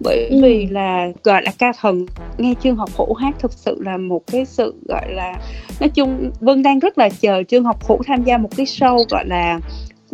bởi 0.00 0.26
ừ. 0.30 0.40
vì 0.42 0.66
là 0.66 1.08
gọi 1.24 1.42
là 1.42 1.52
ca 1.58 1.72
thần 1.80 2.06
nghe 2.38 2.54
trương 2.62 2.76
học 2.76 2.90
hữu 2.96 3.14
hát 3.14 3.34
thực 3.38 3.52
sự 3.52 3.78
là 3.80 3.96
một 3.96 4.22
cái 4.26 4.44
sự 4.44 4.74
gọi 4.88 5.12
là 5.12 5.34
nói 5.80 5.88
chung 5.88 6.30
vân 6.40 6.62
đang 6.62 6.78
rất 6.78 6.98
là 6.98 7.08
chờ 7.08 7.42
trương 7.48 7.64
học 7.64 7.84
hữu 7.88 7.98
tham 8.06 8.24
gia 8.24 8.38
một 8.38 8.50
cái 8.56 8.66
show 8.66 9.04
gọi 9.10 9.24
là 9.26 9.60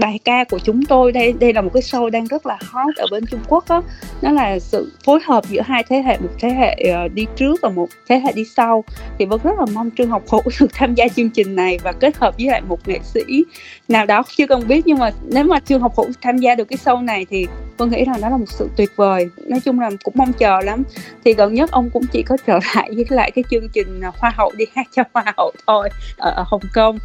bài 0.01 0.19
ca 0.25 0.45
của 0.45 0.59
chúng 0.59 0.83
tôi 0.83 1.13
đây 1.13 1.33
đây 1.33 1.53
là 1.53 1.61
một 1.61 1.71
cái 1.75 1.83
show 1.83 2.11
đang 2.11 2.27
rất 2.27 2.47
là 2.47 2.59
hot 2.61 2.97
ở 2.97 3.07
bên 3.11 3.27
Trung 3.27 3.41
Quốc 3.49 3.65
đó 3.69 3.83
nó 4.23 4.33
là 4.33 4.59
sự 4.59 4.93
phối 5.05 5.21
hợp 5.27 5.45
giữa 5.49 5.61
hai 5.61 5.85
thế 5.89 6.03
hệ, 6.03 6.19
một 6.19 6.29
thế 6.39 6.51
hệ 6.51 6.75
ờ, 6.93 7.09
đi 7.09 7.27
trước 7.37 7.61
và 7.63 7.69
một 7.69 7.89
thế 8.09 8.19
hệ 8.19 8.33
đi 8.33 8.45
sau. 8.45 8.85
Thì 9.19 9.25
vẫn 9.25 9.41
rất 9.45 9.59
là 9.59 9.67
mong 9.75 9.91
Trương 9.99 10.11
Học 10.11 10.23
Hữu 10.31 10.43
được 10.61 10.71
tham 10.73 10.95
gia 10.95 11.09
chương 11.09 11.31
trình 11.31 11.57
này 11.57 11.79
và 11.83 11.93
kết 11.93 12.17
hợp 12.17 12.35
với 12.39 12.47
lại 12.47 12.61
một 12.61 12.89
nghệ 12.89 12.99
sĩ 13.05 13.45
nào 13.89 14.07
đó, 14.07 14.23
chưa 14.37 14.47
cần 14.47 14.69
biết, 14.69 14.87
nhưng 14.87 14.99
mà 14.99 15.11
nếu 15.23 15.45
mà 15.45 15.61
Trương 15.61 15.81
Học 15.81 15.97
Hữu 15.97 16.07
tham 16.21 16.39
gia 16.39 16.55
được 16.55 16.65
cái 16.65 16.77
show 16.85 17.05
này 17.05 17.27
thì 17.31 17.47
Vân 17.81 17.91
nghĩ 17.91 18.05
rằng 18.05 18.21
đó 18.21 18.29
là 18.29 18.37
một 18.37 18.49
sự 18.49 18.69
tuyệt 18.77 18.91
vời. 18.97 19.29
Nói 19.47 19.61
chung 19.61 19.81
là 19.81 19.91
cũng 20.05 20.15
mong 20.17 20.33
chờ 20.33 20.61
lắm. 20.65 20.83
Thì 21.25 21.33
gần 21.35 21.55
nhất 21.55 21.71
ông 21.71 21.91
cũng 21.91 22.07
chỉ 22.13 22.23
có 22.23 22.37
trở 22.47 22.59
lại 22.75 22.91
với 22.95 23.05
lại 23.09 23.31
cái 23.31 23.45
chương 23.51 23.69
trình 23.69 24.01
Hoa 24.19 24.33
hậu 24.37 24.53
đi 24.57 24.65
hát 24.75 24.87
cho 24.97 25.03
Hoa 25.15 25.25
hậu 25.37 25.53
thôi 25.67 25.89
ở, 26.17 26.31
ở 26.31 26.45
Hồng 26.47 26.61
Kông. 26.75 26.99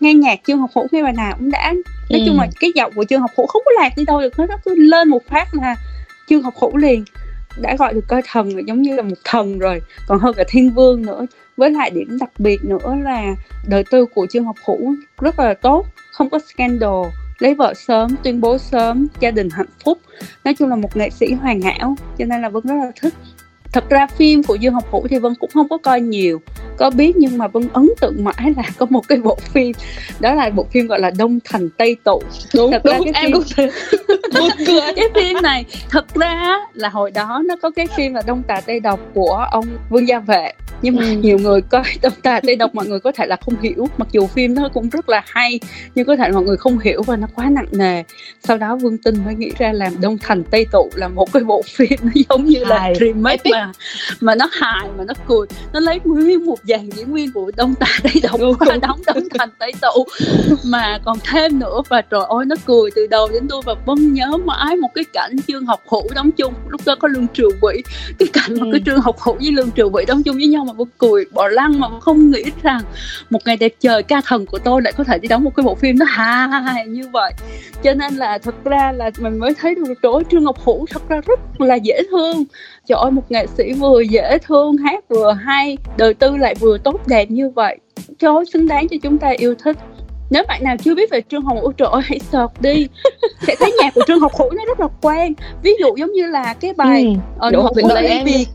Nghe 0.00 0.14
nhạc 0.14 0.40
Trương 0.46 0.58
Học 0.58 0.70
Hữu 0.74 0.86
nghe 0.92 1.02
bài 1.02 1.12
nào 1.12 1.34
cũng 1.38 1.50
đã. 1.50 1.72
Nói 2.10 2.20
ừ. 2.20 2.24
chung 2.26 2.38
là 2.38 2.46
cái 2.60 2.72
giọng 2.74 2.92
của 2.94 3.04
Trương 3.04 3.20
Học 3.20 3.30
Hữu 3.36 3.46
không 3.46 3.62
có 3.64 3.70
lạc 3.80 3.92
đi 3.96 4.04
đâu 4.04 4.20
được 4.20 4.38
nó 4.38 4.46
cứ 4.64 4.74
lên 4.74 5.08
một 5.08 5.22
phát 5.28 5.54
là 5.54 5.74
Trương 6.28 6.42
Học 6.42 6.54
Hữu 6.60 6.76
liền 6.76 7.04
đã 7.60 7.76
gọi 7.76 7.94
được 7.94 8.08
coi 8.08 8.22
thần 8.26 8.56
là 8.56 8.62
giống 8.66 8.82
như 8.82 8.96
là 8.96 9.02
một 9.02 9.18
thần 9.24 9.58
rồi. 9.58 9.82
Còn 10.08 10.18
hơn 10.18 10.34
cả 10.34 10.44
thiên 10.48 10.70
vương 10.70 11.02
nữa. 11.02 11.26
Với 11.56 11.70
lại 11.70 11.90
điểm 11.90 12.18
đặc 12.20 12.30
biệt 12.38 12.64
nữa 12.64 12.96
là 13.04 13.34
đời 13.68 13.84
tư 13.90 14.06
của 14.14 14.26
trương 14.30 14.44
học 14.44 14.56
hữu 14.64 14.94
rất 15.20 15.38
là 15.38 15.54
tốt 15.54 15.86
không 16.12 16.30
có 16.30 16.38
scandal 16.38 17.04
lấy 17.42 17.54
vợ 17.54 17.74
sớm, 17.74 18.16
tuyên 18.22 18.40
bố 18.40 18.58
sớm, 18.58 19.06
gia 19.20 19.30
đình 19.30 19.48
hạnh 19.50 19.66
phúc. 19.84 19.98
Nói 20.44 20.54
chung 20.54 20.68
là 20.68 20.76
một 20.76 20.96
nghệ 20.96 21.10
sĩ 21.10 21.32
hoàn 21.32 21.60
hảo, 21.62 21.96
cho 22.18 22.24
nên 22.24 22.42
là 22.42 22.48
vẫn 22.48 22.66
rất 22.66 22.74
là 22.74 22.92
thích 23.00 23.14
thật 23.72 23.90
ra 23.90 24.06
phim 24.06 24.42
của 24.42 24.54
dương 24.54 24.74
học 24.74 24.90
vũ 24.90 25.06
thì 25.10 25.18
vân 25.18 25.34
cũng 25.34 25.50
không 25.54 25.68
có 25.68 25.78
coi 25.78 26.00
nhiều 26.00 26.40
có 26.76 26.90
biết 26.90 27.16
nhưng 27.16 27.38
mà 27.38 27.48
vân 27.48 27.68
ấn 27.72 27.88
tượng 28.00 28.24
mãi 28.24 28.54
là 28.56 28.62
có 28.78 28.86
một 28.90 29.08
cái 29.08 29.18
bộ 29.18 29.38
phim 29.40 29.72
đó 30.20 30.34
là 30.34 30.50
bộ 30.50 30.66
phim 30.70 30.86
gọi 30.86 31.00
là 31.00 31.10
đông 31.18 31.38
thành 31.44 31.68
tây 31.70 31.96
tụ. 32.04 32.22
Đúng 32.54 32.72
thật 32.72 32.82
đúng 32.84 32.94
ra 32.94 33.00
cái 33.12 33.22
em 33.22 33.32
phim... 33.32 33.32
cũng 33.32 34.48
cười. 34.66 34.80
Cái 34.96 35.08
phim 35.14 35.36
này 35.42 35.64
thật 35.90 36.14
ra 36.14 36.56
là 36.74 36.88
hồi 36.88 37.10
đó 37.10 37.42
nó 37.44 37.56
có 37.62 37.70
cái 37.70 37.86
phim 37.96 38.14
là 38.14 38.22
đông 38.26 38.42
tà 38.42 38.60
tây 38.66 38.80
độc 38.80 39.00
của 39.14 39.46
ông 39.50 39.64
vương 39.90 40.08
gia 40.08 40.18
vệ. 40.18 40.52
Nhưng 40.82 40.96
mà 40.96 41.02
ừ. 41.02 41.12
nhiều 41.12 41.38
người 41.38 41.60
coi 41.60 41.82
đông 42.02 42.12
tà 42.22 42.40
tây 42.40 42.56
độc 42.56 42.74
mọi 42.74 42.86
người 42.86 43.00
có 43.00 43.12
thể 43.12 43.26
là 43.26 43.36
không 43.36 43.54
hiểu. 43.62 43.88
Mặc 43.96 44.08
dù 44.12 44.26
phim 44.26 44.54
nó 44.54 44.68
cũng 44.74 44.88
rất 44.88 45.08
là 45.08 45.22
hay 45.26 45.60
nhưng 45.94 46.06
có 46.06 46.16
thể 46.16 46.30
mọi 46.30 46.42
người 46.42 46.56
không 46.56 46.78
hiểu 46.78 47.02
và 47.02 47.16
nó 47.16 47.26
quá 47.34 47.48
nặng 47.50 47.68
nề. 47.72 48.02
Sau 48.44 48.58
đó 48.58 48.76
vương 48.76 48.98
tinh 48.98 49.14
mới 49.24 49.34
nghĩ 49.34 49.50
ra 49.58 49.72
làm 49.72 50.00
đông 50.00 50.18
thành 50.18 50.44
tây 50.44 50.66
tụ 50.72 50.90
là 50.94 51.08
một 51.08 51.32
cái 51.32 51.44
bộ 51.44 51.62
phim 51.66 51.98
nó 52.02 52.10
giống 52.28 52.44
như 52.44 52.64
là 52.64 52.92
remake 53.00 53.50
mà 53.50 53.61
mà 54.20 54.34
nó 54.34 54.48
hài 54.52 54.88
mà 54.98 55.04
nó 55.04 55.14
cười. 55.28 55.46
Nó 55.72 55.80
lấy 55.80 56.00
nguyên 56.04 56.46
một 56.46 56.58
dàn 56.62 56.90
diễn 56.90 57.12
viên 57.12 57.32
của 57.32 57.50
đông 57.56 57.74
tà 57.74 57.86
tây 58.02 58.12
độc 58.22 58.40
qua 58.58 58.76
đóng 58.82 59.00
đông 59.06 59.28
thành 59.38 59.48
tây 59.58 59.72
tụ. 59.80 60.06
Mà 60.64 60.98
còn 61.04 61.18
thêm 61.24 61.58
nữa 61.58 61.82
và 61.88 62.00
trời 62.00 62.24
ơi 62.28 62.44
nó 62.46 62.56
cười 62.66 62.90
từ 62.96 63.06
đầu 63.06 63.28
đến 63.32 63.48
đuôi 63.48 63.62
và 63.64 63.74
vân 63.86 64.12
nhớ 64.12 64.36
mãi 64.44 64.76
một 64.76 64.88
cái 64.94 65.04
cảnh 65.12 65.36
trương 65.48 65.66
học 65.66 65.82
hữu 65.88 66.08
đóng 66.14 66.32
chung. 66.32 66.54
Lúc 66.68 66.80
đó 66.86 66.94
có 67.00 67.08
lương 67.08 67.26
triều 67.34 67.50
vĩ 67.50 67.82
cái 68.18 68.28
cảnh 68.32 68.60
mà 68.60 68.66
ừ. 68.66 68.70
cái 68.72 68.80
trương 68.86 69.00
học 69.00 69.16
hữu 69.20 69.34
với 69.34 69.52
lương 69.52 69.70
triều 69.70 69.90
vĩ 69.90 70.04
đóng 70.04 70.22
chung 70.22 70.36
với 70.36 70.46
nhau 70.46 70.64
mà 70.64 70.72
vân 70.72 70.88
cười 70.98 71.24
bỏ 71.32 71.48
lăn 71.48 71.80
mà 71.80 71.88
không 72.00 72.30
nghĩ 72.30 72.42
rằng 72.62 72.80
một 73.30 73.38
ngày 73.44 73.56
đẹp 73.56 73.72
trời 73.80 74.02
ca 74.02 74.20
thần 74.26 74.46
của 74.46 74.58
tôi 74.58 74.82
lại 74.82 74.92
có 74.92 75.04
thể 75.04 75.18
đi 75.18 75.28
đóng 75.28 75.44
một 75.44 75.54
cái 75.56 75.64
bộ 75.64 75.74
phim 75.74 75.98
nó 75.98 76.06
hài 76.06 76.86
như 76.86 77.08
vậy. 77.12 77.32
Cho 77.82 77.94
nên 77.94 78.14
là 78.14 78.38
thật 78.38 78.54
ra 78.64 78.92
là 78.92 79.10
mình 79.18 79.38
mới 79.38 79.54
thấy 79.54 79.74
được 79.74 80.12
ơi 80.12 80.24
trương 80.30 80.44
ngọc 80.44 80.64
hữu 80.64 80.86
thật 80.90 81.08
ra 81.08 81.20
rất 81.26 81.60
là 81.60 81.74
dễ 81.74 82.02
thương 82.10 82.44
trời 82.88 82.98
ơi 83.02 83.10
một 83.10 83.30
nghệ 83.30 83.46
sĩ 83.56 83.72
vừa 83.72 84.00
dễ 84.00 84.38
thương 84.38 84.76
hát 84.76 85.04
vừa 85.08 85.32
hay 85.32 85.78
đời 85.96 86.14
tư 86.14 86.36
lại 86.36 86.54
vừa 86.60 86.78
tốt 86.78 87.00
đẹp 87.06 87.30
như 87.30 87.50
vậy. 87.50 87.78
Trời 88.18 88.34
ơi 88.34 88.44
xứng 88.52 88.68
đáng 88.68 88.88
cho 88.88 88.96
chúng 89.02 89.18
ta 89.18 89.28
yêu 89.28 89.54
thích. 89.64 89.76
Nếu 90.30 90.44
bạn 90.48 90.64
nào 90.64 90.76
chưa 90.84 90.94
biết 90.94 91.10
về 91.10 91.20
trương 91.30 91.42
hồng 91.42 91.60
vũ 91.60 91.72
trời 91.72 91.88
ơi 91.92 92.02
hãy 92.04 92.18
search 92.18 92.60
đi. 92.60 92.88
Sẽ 93.46 93.54
thấy 93.58 93.72
nhạc 93.82 93.94
của 93.94 94.02
trương 94.06 94.20
học 94.20 94.32
hữu 94.38 94.50
nó 94.50 94.64
rất 94.64 94.80
là 94.80 94.88
quen. 95.02 95.34
Ví 95.62 95.72
dụ 95.80 95.96
giống 95.96 96.12
như 96.12 96.26
là 96.26 96.54
cái 96.54 96.72
bài 96.72 97.02
ừ. 97.04 97.20
ở 97.38 97.50
Nụ 97.50 97.62
hôn 97.62 97.72
ly 98.02 98.22
việt 98.24 98.46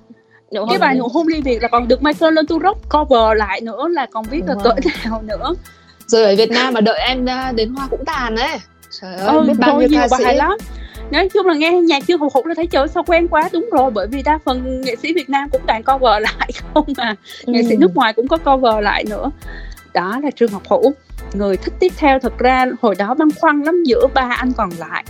Nụ 0.56 0.66
cái 0.70 0.80
bài 0.80 0.96
nụ 0.96 1.08
hôn 1.08 1.28
ly 1.28 1.42
việt 1.42 1.62
là 1.62 1.68
còn 1.68 1.88
được 1.88 2.04
Michael 2.04 2.34
lên 2.34 2.48
tu 2.48 2.60
rock 2.60 2.90
cover 2.90 3.38
lại 3.38 3.62
nữa 3.62 3.88
là 3.88 4.06
còn 4.06 4.26
biết 4.32 4.42
là 4.48 4.54
Đúng 4.54 4.64
cỡ 4.64 4.70
rồi. 4.70 4.94
nào 5.06 5.22
nữa. 5.22 5.56
Rồi 6.08 6.24
ở 6.24 6.36
Việt 6.36 6.52
Nam 6.52 6.74
mà 6.74 6.82
đợi 6.82 7.00
em 7.00 7.26
à, 7.26 7.52
đến 7.52 7.76
hoa 7.76 7.88
cũng 7.88 8.06
tàn 8.06 8.36
đấy 8.36 8.58
trời 9.02 9.16
ơi 9.16 9.36
ừ, 9.38 9.42
biết 9.48 9.54
bao 9.60 9.82
nhiêu 9.82 9.90
ca 9.94 10.08
sĩ. 10.18 10.24
bài 10.24 10.36
lắm 10.36 10.58
nói 11.12 11.30
chung 11.34 11.46
là 11.46 11.54
nghe 11.54 11.72
nhạc 11.72 12.04
chưa 12.08 12.18
hụt 12.18 12.34
hụt 12.34 12.46
là 12.46 12.54
thấy 12.56 12.68
trời 12.68 12.88
sao 12.88 13.04
quen 13.08 13.28
quá 13.28 13.50
đúng 13.54 13.70
rồi 13.72 13.92
bởi 13.92 14.08
vì 14.08 14.22
đa 14.24 14.40
phần 14.46 14.82
nghệ 14.82 14.96
sĩ 14.96 15.14
Việt 15.14 15.30
Nam 15.30 15.50
cũng 15.50 15.62
toàn 15.68 15.84
cover 15.84 16.22
lại 16.22 16.50
không 16.74 16.86
à. 16.98 17.16
Nghệ 17.46 17.64
sĩ 17.64 17.76
Ừ. 17.76 17.78
nước 17.80 17.96
ngoài 17.96 18.14
cũng 18.14 18.28
có 18.28 18.38
cover 18.38 18.84
lại 18.84 19.04
nữa. 19.10 19.32
Đó 19.94 20.20
là 20.24 20.32
Trương 20.32 20.52
Ngọc 20.52 20.64
Hữu. 20.70 20.94
Người 21.34 21.58
thích 21.58 21.74
tiếp 21.80 21.92
theo 21.98 22.20
thật 22.20 22.38
ra 22.38 22.66
hồi 22.82 22.96
đó 22.96 23.14
băn 23.14 23.28
khoăn 23.40 23.62
lắm 23.62 23.84
giữa 23.84 24.08
ba 24.14 24.36
anh 24.38 24.54
còn 24.54 24.70
lại. 24.80 25.04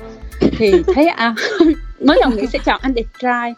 Thì 0.58 0.72
thấy 0.96 1.08
à 1.08 1.36
mới 2.00 2.20
đầu 2.22 2.32
nghĩ 2.32 2.48
sẽ 2.54 2.60
chọn 2.66 2.80
anh 2.84 2.94
đẹp 2.94 3.06
trai. 3.20 3.54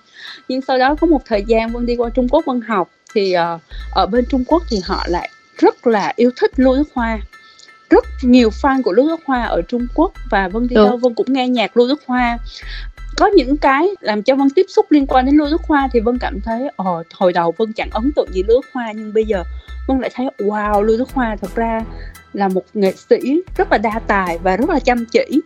Nhưng 0.47 0.61
sau 0.61 0.77
đó 0.77 0.95
có 1.01 1.07
một 1.07 1.21
thời 1.25 1.43
gian 1.47 1.69
Vân 1.71 1.85
đi 1.85 1.95
qua 1.95 2.09
Trung 2.09 2.27
Quốc 2.29 2.45
Vân 2.45 2.61
học 2.61 2.89
thì 3.13 3.33
ờ, 3.33 3.59
ở 3.91 4.05
bên 4.05 4.25
Trung 4.29 4.43
Quốc 4.47 4.63
thì 4.69 4.77
họ 4.85 5.03
lại 5.07 5.29
rất 5.57 5.87
là 5.87 6.13
yêu 6.15 6.31
thích 6.41 6.51
Lưu 6.55 6.75
Đức 6.75 6.89
Hoa 6.93 7.19
rất 7.89 8.05
nhiều 8.21 8.49
fan 8.49 8.81
của 8.81 8.91
Lưu 8.91 9.07
Đức 9.07 9.19
Hoa 9.25 9.43
ở 9.43 9.61
Trung 9.61 9.87
Quốc 9.95 10.11
và 10.29 10.47
Vân 10.47 10.67
Đúng. 10.67 10.85
đâu 10.85 10.97
Vân 10.97 11.13
cũng 11.13 11.33
nghe 11.33 11.47
nhạc 11.47 11.77
Lưu 11.77 11.87
Đức 11.87 12.01
Hoa 12.07 12.37
có 13.17 13.27
những 13.27 13.57
cái 13.57 13.89
làm 13.99 14.23
cho 14.23 14.35
Vân 14.35 14.47
tiếp 14.55 14.65
xúc 14.69 14.85
liên 14.89 15.07
quan 15.07 15.25
đến 15.25 15.35
Lưu 15.35 15.47
Đức 15.51 15.61
Hoa 15.67 15.89
thì 15.93 15.99
Vân 15.99 16.17
cảm 16.19 16.41
thấy 16.41 16.69
ồ 16.75 17.03
hồi 17.13 17.33
đầu 17.33 17.53
Vân 17.57 17.73
chẳng 17.73 17.89
ấn 17.91 18.11
tượng 18.15 18.33
gì 18.33 18.43
Lưu 18.43 18.61
Đức 18.61 18.69
Hoa 18.73 18.91
nhưng 18.91 19.13
bây 19.13 19.25
giờ 19.25 19.43
Vân 19.87 19.99
lại 19.99 20.11
thấy 20.13 20.27
wow 20.37 20.81
Lưu 20.81 20.97
Đức 20.97 21.09
Hoa 21.13 21.35
thật 21.41 21.55
ra 21.55 21.81
là 22.33 22.47
một 22.47 22.63
nghệ 22.73 22.93
sĩ 23.09 23.41
rất 23.57 23.71
là 23.71 23.77
đa 23.77 23.99
tài 24.07 24.37
và 24.37 24.57
rất 24.57 24.69
là 24.69 24.79
chăm 24.79 25.05
chỉ. 25.05 25.41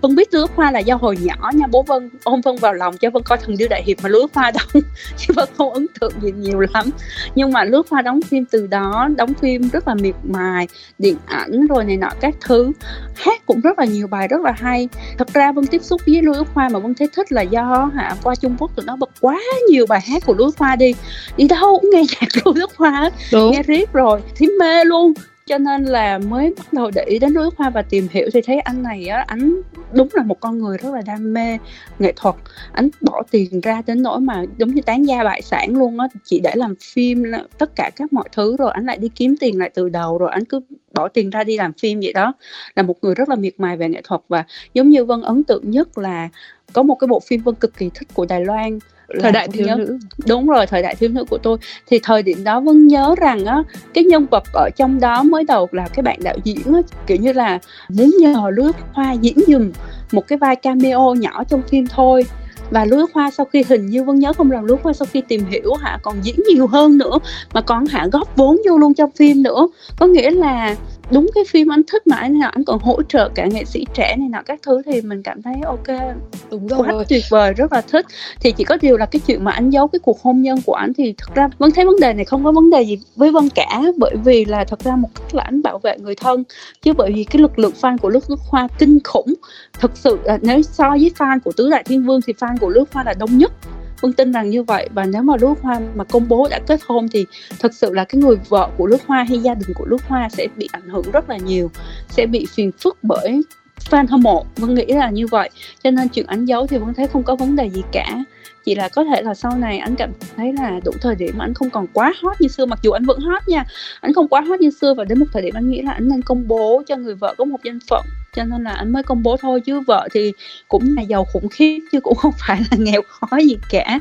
Vân 0.00 0.16
biết 0.16 0.30
Đức 0.32 0.50
Hoa 0.54 0.70
là 0.70 0.78
do 0.78 0.94
hồi 0.94 1.16
nhỏ 1.20 1.50
nha 1.54 1.66
bố 1.66 1.82
Vân 1.82 2.10
ôm 2.24 2.40
Vân 2.40 2.56
vào 2.56 2.74
lòng 2.74 2.96
cho 2.96 3.10
Vân 3.10 3.22
coi 3.22 3.38
thần 3.38 3.56
điêu 3.56 3.68
đại 3.68 3.82
hiệp 3.82 3.96
mà 4.02 4.08
Đức 4.08 4.26
Hoa 4.34 4.50
đóng 4.54 4.82
chứ 5.16 5.34
Vân 5.36 5.48
không 5.56 5.72
ấn 5.72 5.86
tượng 6.00 6.12
gì 6.22 6.32
nhiều 6.32 6.60
lắm. 6.60 6.90
Nhưng 7.34 7.52
mà 7.52 7.64
Đức 7.64 7.86
Hoa 7.90 8.02
đóng 8.02 8.20
phim 8.22 8.44
từ 8.44 8.66
đó 8.66 9.08
đóng 9.16 9.34
phim 9.34 9.68
rất 9.68 9.88
là 9.88 9.94
miệt 9.94 10.14
mài 10.22 10.68
điện 10.98 11.16
ảnh 11.26 11.66
rồi 11.66 11.84
này 11.84 11.96
nọ 11.96 12.10
các 12.20 12.34
thứ. 12.40 12.72
Hát 13.14 13.46
cũng 13.46 13.60
rất 13.60 13.78
là 13.78 13.84
nhiều 13.84 14.06
bài 14.06 14.28
rất 14.28 14.40
là 14.40 14.52
hay. 14.52 14.88
Thật 15.18 15.34
ra 15.34 15.52
Vân 15.52 15.66
tiếp 15.66 15.82
xúc 15.82 16.00
với 16.06 16.20
Đức 16.20 16.46
Hoa 16.54 16.68
mà 16.68 16.78
Vân 16.78 16.94
thấy 16.94 17.08
thích 17.16 17.32
là 17.32 17.42
do 17.42 17.90
hả 17.94 18.16
qua 18.22 18.34
Trung 18.34 18.56
Quốc 18.58 18.76
tụi 18.76 18.86
nó 18.86 18.96
bật 18.96 19.10
quá 19.20 19.40
nhiều 19.70 19.86
bài 19.86 20.00
hát 20.00 20.22
của 20.26 20.34
Đức 20.34 20.58
Hoa 20.58 20.76
đi. 20.76 20.94
Đi 21.36 21.48
đâu 21.48 21.78
cũng 21.80 21.90
nghe 21.92 22.02
nhạc 22.20 22.54
Đức 22.54 22.70
Hoa 22.76 22.90
hết. 22.90 23.12
Đúng. 23.32 23.52
Nghe 23.52 23.62
riết 23.62 23.92
rồi 23.92 24.20
thấy 24.38 24.48
mê 24.60 24.84
luôn 24.84 25.12
cho 25.46 25.58
nên 25.58 25.84
là 25.84 26.18
mới 26.18 26.54
bắt 26.56 26.72
đầu 26.72 26.90
để 26.94 27.04
ý 27.06 27.18
đến 27.18 27.32
Lưu 27.32 27.50
Hoa 27.56 27.70
và 27.70 27.82
tìm 27.82 28.08
hiểu 28.10 28.28
thì 28.32 28.40
thấy 28.42 28.60
anh 28.60 28.82
này 28.82 29.06
á, 29.06 29.24
anh 29.26 29.60
đúng 29.92 30.08
là 30.12 30.22
một 30.22 30.40
con 30.40 30.58
người 30.58 30.78
rất 30.78 30.94
là 30.94 31.02
đam 31.06 31.32
mê 31.34 31.58
nghệ 31.98 32.12
thuật. 32.16 32.34
Anh 32.72 32.88
bỏ 33.00 33.22
tiền 33.30 33.60
ra 33.60 33.82
đến 33.86 34.02
nỗi 34.02 34.20
mà 34.20 34.44
giống 34.58 34.74
như 34.74 34.82
tán 34.82 35.02
gia 35.02 35.24
bại 35.24 35.42
sản 35.42 35.76
luôn 35.76 35.98
á, 35.98 36.08
chỉ 36.24 36.40
để 36.40 36.52
làm 36.54 36.74
phim 36.80 37.24
tất 37.58 37.76
cả 37.76 37.90
các 37.96 38.12
mọi 38.12 38.28
thứ 38.32 38.56
rồi 38.56 38.70
anh 38.72 38.86
lại 38.86 38.96
đi 38.96 39.08
kiếm 39.08 39.36
tiền 39.40 39.58
lại 39.58 39.70
từ 39.74 39.88
đầu 39.88 40.18
rồi 40.18 40.30
anh 40.32 40.44
cứ 40.44 40.60
bỏ 40.94 41.08
tiền 41.08 41.30
ra 41.30 41.44
đi 41.44 41.56
làm 41.56 41.72
phim 41.72 42.00
vậy 42.00 42.12
đó. 42.12 42.32
Là 42.76 42.82
một 42.82 42.96
người 43.02 43.14
rất 43.14 43.28
là 43.28 43.36
miệt 43.36 43.54
mài 43.58 43.76
về 43.76 43.88
nghệ 43.88 44.00
thuật 44.04 44.20
và 44.28 44.44
giống 44.74 44.88
như 44.88 45.04
Vân 45.04 45.22
ấn 45.22 45.44
tượng 45.44 45.70
nhất 45.70 45.98
là 45.98 46.28
có 46.72 46.82
một 46.82 46.94
cái 46.94 47.08
bộ 47.08 47.20
phim 47.20 47.42
Vân 47.42 47.54
cực 47.54 47.76
kỳ 47.76 47.90
thích 47.94 48.08
của 48.14 48.26
Đài 48.26 48.44
Loan 48.44 48.78
thời 49.20 49.32
đại 49.32 49.48
thiếu 49.48 49.66
nhớ 49.66 49.74
nữ. 49.74 49.98
đúng 50.26 50.46
rồi 50.46 50.66
thời 50.66 50.82
đại 50.82 50.94
thiếu 50.94 51.10
nữ 51.10 51.24
của 51.24 51.38
tôi. 51.38 51.58
Thì 51.86 51.98
thời 52.02 52.22
điểm 52.22 52.44
đó 52.44 52.60
vân 52.60 52.86
nhớ 52.86 53.14
rằng 53.20 53.44
á 53.44 53.62
cái 53.94 54.04
nhân 54.04 54.26
vật 54.30 54.44
ở 54.52 54.70
trong 54.76 55.00
đó 55.00 55.22
mới 55.22 55.44
đầu 55.44 55.68
là 55.72 55.88
cái 55.94 56.02
bạn 56.02 56.18
đạo 56.22 56.36
diễn 56.44 56.74
á 56.74 56.80
kiểu 57.06 57.16
như 57.16 57.32
là 57.32 57.58
muốn 57.88 58.10
nhờ 58.20 58.50
Đức 58.54 58.76
Hoa 58.92 59.12
diễn 59.12 59.38
dùm 59.46 59.72
một 60.12 60.26
cái 60.26 60.38
vai 60.38 60.56
cameo 60.56 61.14
nhỏ 61.14 61.44
trong 61.44 61.62
phim 61.62 61.86
thôi. 61.86 62.24
Và 62.70 62.84
Đức 62.84 63.10
Hoa 63.14 63.30
sau 63.30 63.46
khi 63.46 63.64
hình 63.68 63.86
như 63.86 64.04
Vân 64.04 64.18
nhớ 64.18 64.32
không 64.32 64.50
Lưu 64.50 64.62
Đức 64.62 64.76
Hoa 64.82 64.92
sau 64.92 65.06
khi 65.12 65.20
tìm 65.20 65.44
hiểu 65.50 65.74
hả 65.74 65.98
còn 66.02 66.16
diễn 66.22 66.36
nhiều 66.48 66.66
hơn 66.66 66.98
nữa 66.98 67.18
mà 67.54 67.60
còn 67.60 67.86
hả 67.86 68.06
góp 68.12 68.36
vốn 68.36 68.56
vô 68.68 68.78
luôn 68.78 68.94
trong 68.94 69.10
phim 69.10 69.42
nữa. 69.42 69.68
Có 69.98 70.06
nghĩa 70.06 70.30
là 70.30 70.76
đúng 71.10 71.30
cái 71.34 71.44
phim 71.48 71.72
anh 71.72 71.82
thích 71.92 72.06
mà 72.06 72.16
anh 72.16 72.38
nào 72.38 72.50
anh 72.54 72.64
còn 72.64 72.78
hỗ 72.78 73.02
trợ 73.02 73.28
cả 73.34 73.46
nghệ 73.46 73.64
sĩ 73.64 73.86
trẻ 73.94 74.16
này 74.18 74.28
nọ 74.28 74.42
các 74.42 74.60
thứ 74.62 74.82
thì 74.86 75.00
mình 75.00 75.22
cảm 75.22 75.42
thấy 75.42 75.54
ok. 75.64 76.16
Đúng 76.50 76.68
quá 76.68 76.88
rồi 76.88 77.04
tuyệt 77.08 77.22
vời 77.30 77.52
rất 77.52 77.72
là 77.72 77.80
thích. 77.80 78.06
Thì 78.40 78.52
chỉ 78.52 78.64
có 78.64 78.76
điều 78.82 78.96
là 78.96 79.06
cái 79.06 79.20
chuyện 79.26 79.44
mà 79.44 79.52
anh 79.52 79.70
giấu 79.70 79.88
cái 79.88 79.98
cuộc 79.98 80.22
hôn 80.22 80.42
nhân 80.42 80.58
của 80.66 80.74
anh 80.74 80.92
thì 80.94 81.14
thật 81.18 81.34
ra 81.34 81.48
vân 81.58 81.70
thấy 81.72 81.84
vấn 81.84 82.00
đề 82.00 82.12
này 82.12 82.24
không 82.24 82.44
có 82.44 82.52
vấn 82.52 82.70
đề 82.70 82.82
gì 82.82 82.98
với 83.16 83.30
vân 83.30 83.48
cả 83.54 83.82
bởi 83.96 84.16
vì 84.24 84.44
là 84.44 84.64
thật 84.64 84.80
ra 84.84 84.96
một 84.96 85.08
cách 85.14 85.34
là 85.34 85.42
anh 85.42 85.62
bảo 85.62 85.78
vệ 85.78 85.98
người 85.98 86.14
thân 86.14 86.44
chứ 86.82 86.92
bởi 86.92 87.12
vì 87.12 87.24
cái 87.24 87.42
lực 87.42 87.58
lượng 87.58 87.72
fan 87.80 87.98
của 87.98 88.08
Lưu 88.08 88.22
Đức 88.28 88.40
Hoa 88.48 88.68
kinh 88.78 88.98
khủng. 89.04 89.34
Thực 89.80 89.96
sự 89.96 90.18
nếu 90.42 90.62
so 90.62 90.90
với 90.90 91.10
fan 91.18 91.38
của 91.44 91.52
tứ 91.52 91.70
đại 91.70 91.84
thiên 91.84 92.06
vương 92.06 92.20
thì 92.26 92.32
fan 92.32 92.56
của 92.60 92.70
Đức 92.70 92.92
Hoa 92.92 93.04
là 93.04 93.14
đông 93.18 93.38
nhất 93.38 93.52
Vân 94.00 94.12
tin 94.12 94.32
rằng 94.32 94.50
như 94.50 94.62
vậy. 94.62 94.88
Và 94.94 95.04
nếu 95.04 95.22
mà 95.22 95.34
lúa 95.40 95.54
Hoa 95.62 95.80
mà 95.94 96.04
công 96.04 96.28
bố 96.28 96.48
đã 96.50 96.60
kết 96.66 96.80
hôn 96.86 97.08
thì 97.08 97.26
thật 97.58 97.74
sự 97.74 97.94
là 97.94 98.04
cái 98.04 98.20
người 98.20 98.36
vợ 98.48 98.70
của 98.76 98.86
lúa 98.86 98.98
Hoa 99.06 99.22
hay 99.28 99.38
gia 99.38 99.54
đình 99.54 99.74
của 99.74 99.84
lúa 99.86 99.98
Hoa 100.08 100.28
sẽ 100.28 100.46
bị 100.56 100.68
ảnh 100.72 100.88
hưởng 100.88 101.10
rất 101.12 101.30
là 101.30 101.36
nhiều, 101.36 101.70
sẽ 102.08 102.26
bị 102.26 102.46
phiền 102.54 102.72
phức 102.72 102.98
bởi 103.02 103.42
fan 103.90 104.06
hâm 104.08 104.20
mộ. 104.20 104.44
Vân 104.56 104.74
nghĩ 104.74 104.86
là 104.86 105.10
như 105.10 105.26
vậy. 105.26 105.50
Cho 105.84 105.90
nên 105.90 106.08
chuyện 106.08 106.26
ảnh 106.26 106.44
dấu 106.44 106.66
thì 106.66 106.78
vẫn 106.78 106.94
thấy 106.94 107.06
không 107.06 107.22
có 107.22 107.36
vấn 107.36 107.56
đề 107.56 107.70
gì 107.70 107.82
cả 107.92 108.24
chỉ 108.66 108.74
là 108.74 108.88
có 108.88 109.04
thể 109.04 109.22
là 109.22 109.34
sau 109.34 109.56
này 109.56 109.78
anh 109.78 109.96
cảm 109.96 110.10
thấy 110.36 110.52
là 110.52 110.80
đủ 110.84 110.92
thời 111.00 111.14
điểm 111.14 111.34
mà 111.38 111.44
anh 111.44 111.54
không 111.54 111.70
còn 111.70 111.86
quá 111.92 112.12
hot 112.22 112.40
như 112.40 112.48
xưa, 112.48 112.66
mặc 112.66 112.78
dù 112.82 112.90
anh 112.90 113.04
vẫn 113.04 113.20
hot 113.20 113.48
nha. 113.48 113.64
Anh 114.00 114.14
không 114.14 114.28
quá 114.28 114.40
hot 114.40 114.60
như 114.60 114.70
xưa 114.70 114.94
và 114.94 115.04
đến 115.04 115.18
một 115.18 115.26
thời 115.32 115.42
điểm 115.42 115.54
anh 115.54 115.70
nghĩ 115.70 115.82
là 115.82 115.92
anh 115.92 116.08
nên 116.08 116.22
công 116.22 116.48
bố 116.48 116.82
cho 116.86 116.96
người 116.96 117.14
vợ 117.14 117.34
có 117.38 117.44
một 117.44 117.56
danh 117.64 117.78
phận, 117.90 118.04
cho 118.34 118.44
nên 118.44 118.64
là 118.64 118.70
anh 118.72 118.92
mới 118.92 119.02
công 119.02 119.22
bố 119.22 119.36
thôi. 119.36 119.60
Chứ 119.60 119.80
vợ 119.80 120.08
thì 120.12 120.32
cũng 120.68 120.96
là 120.96 121.02
giàu 121.02 121.24
khủng 121.24 121.48
khiếp 121.48 121.78
chứ 121.92 122.00
cũng 122.00 122.14
không 122.14 122.32
phải 122.46 122.60
là 122.70 122.76
nghèo 122.76 123.02
khó 123.08 123.36
gì 123.36 123.56
cả. 123.70 124.00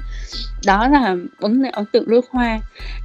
Đó 0.66 0.88
là 0.88 1.16
vấn 1.40 1.64
đề 1.64 1.70
ấn 1.70 1.86
tượng 1.86 2.10
Lưu 2.10 2.22
Hoa. 2.30 2.60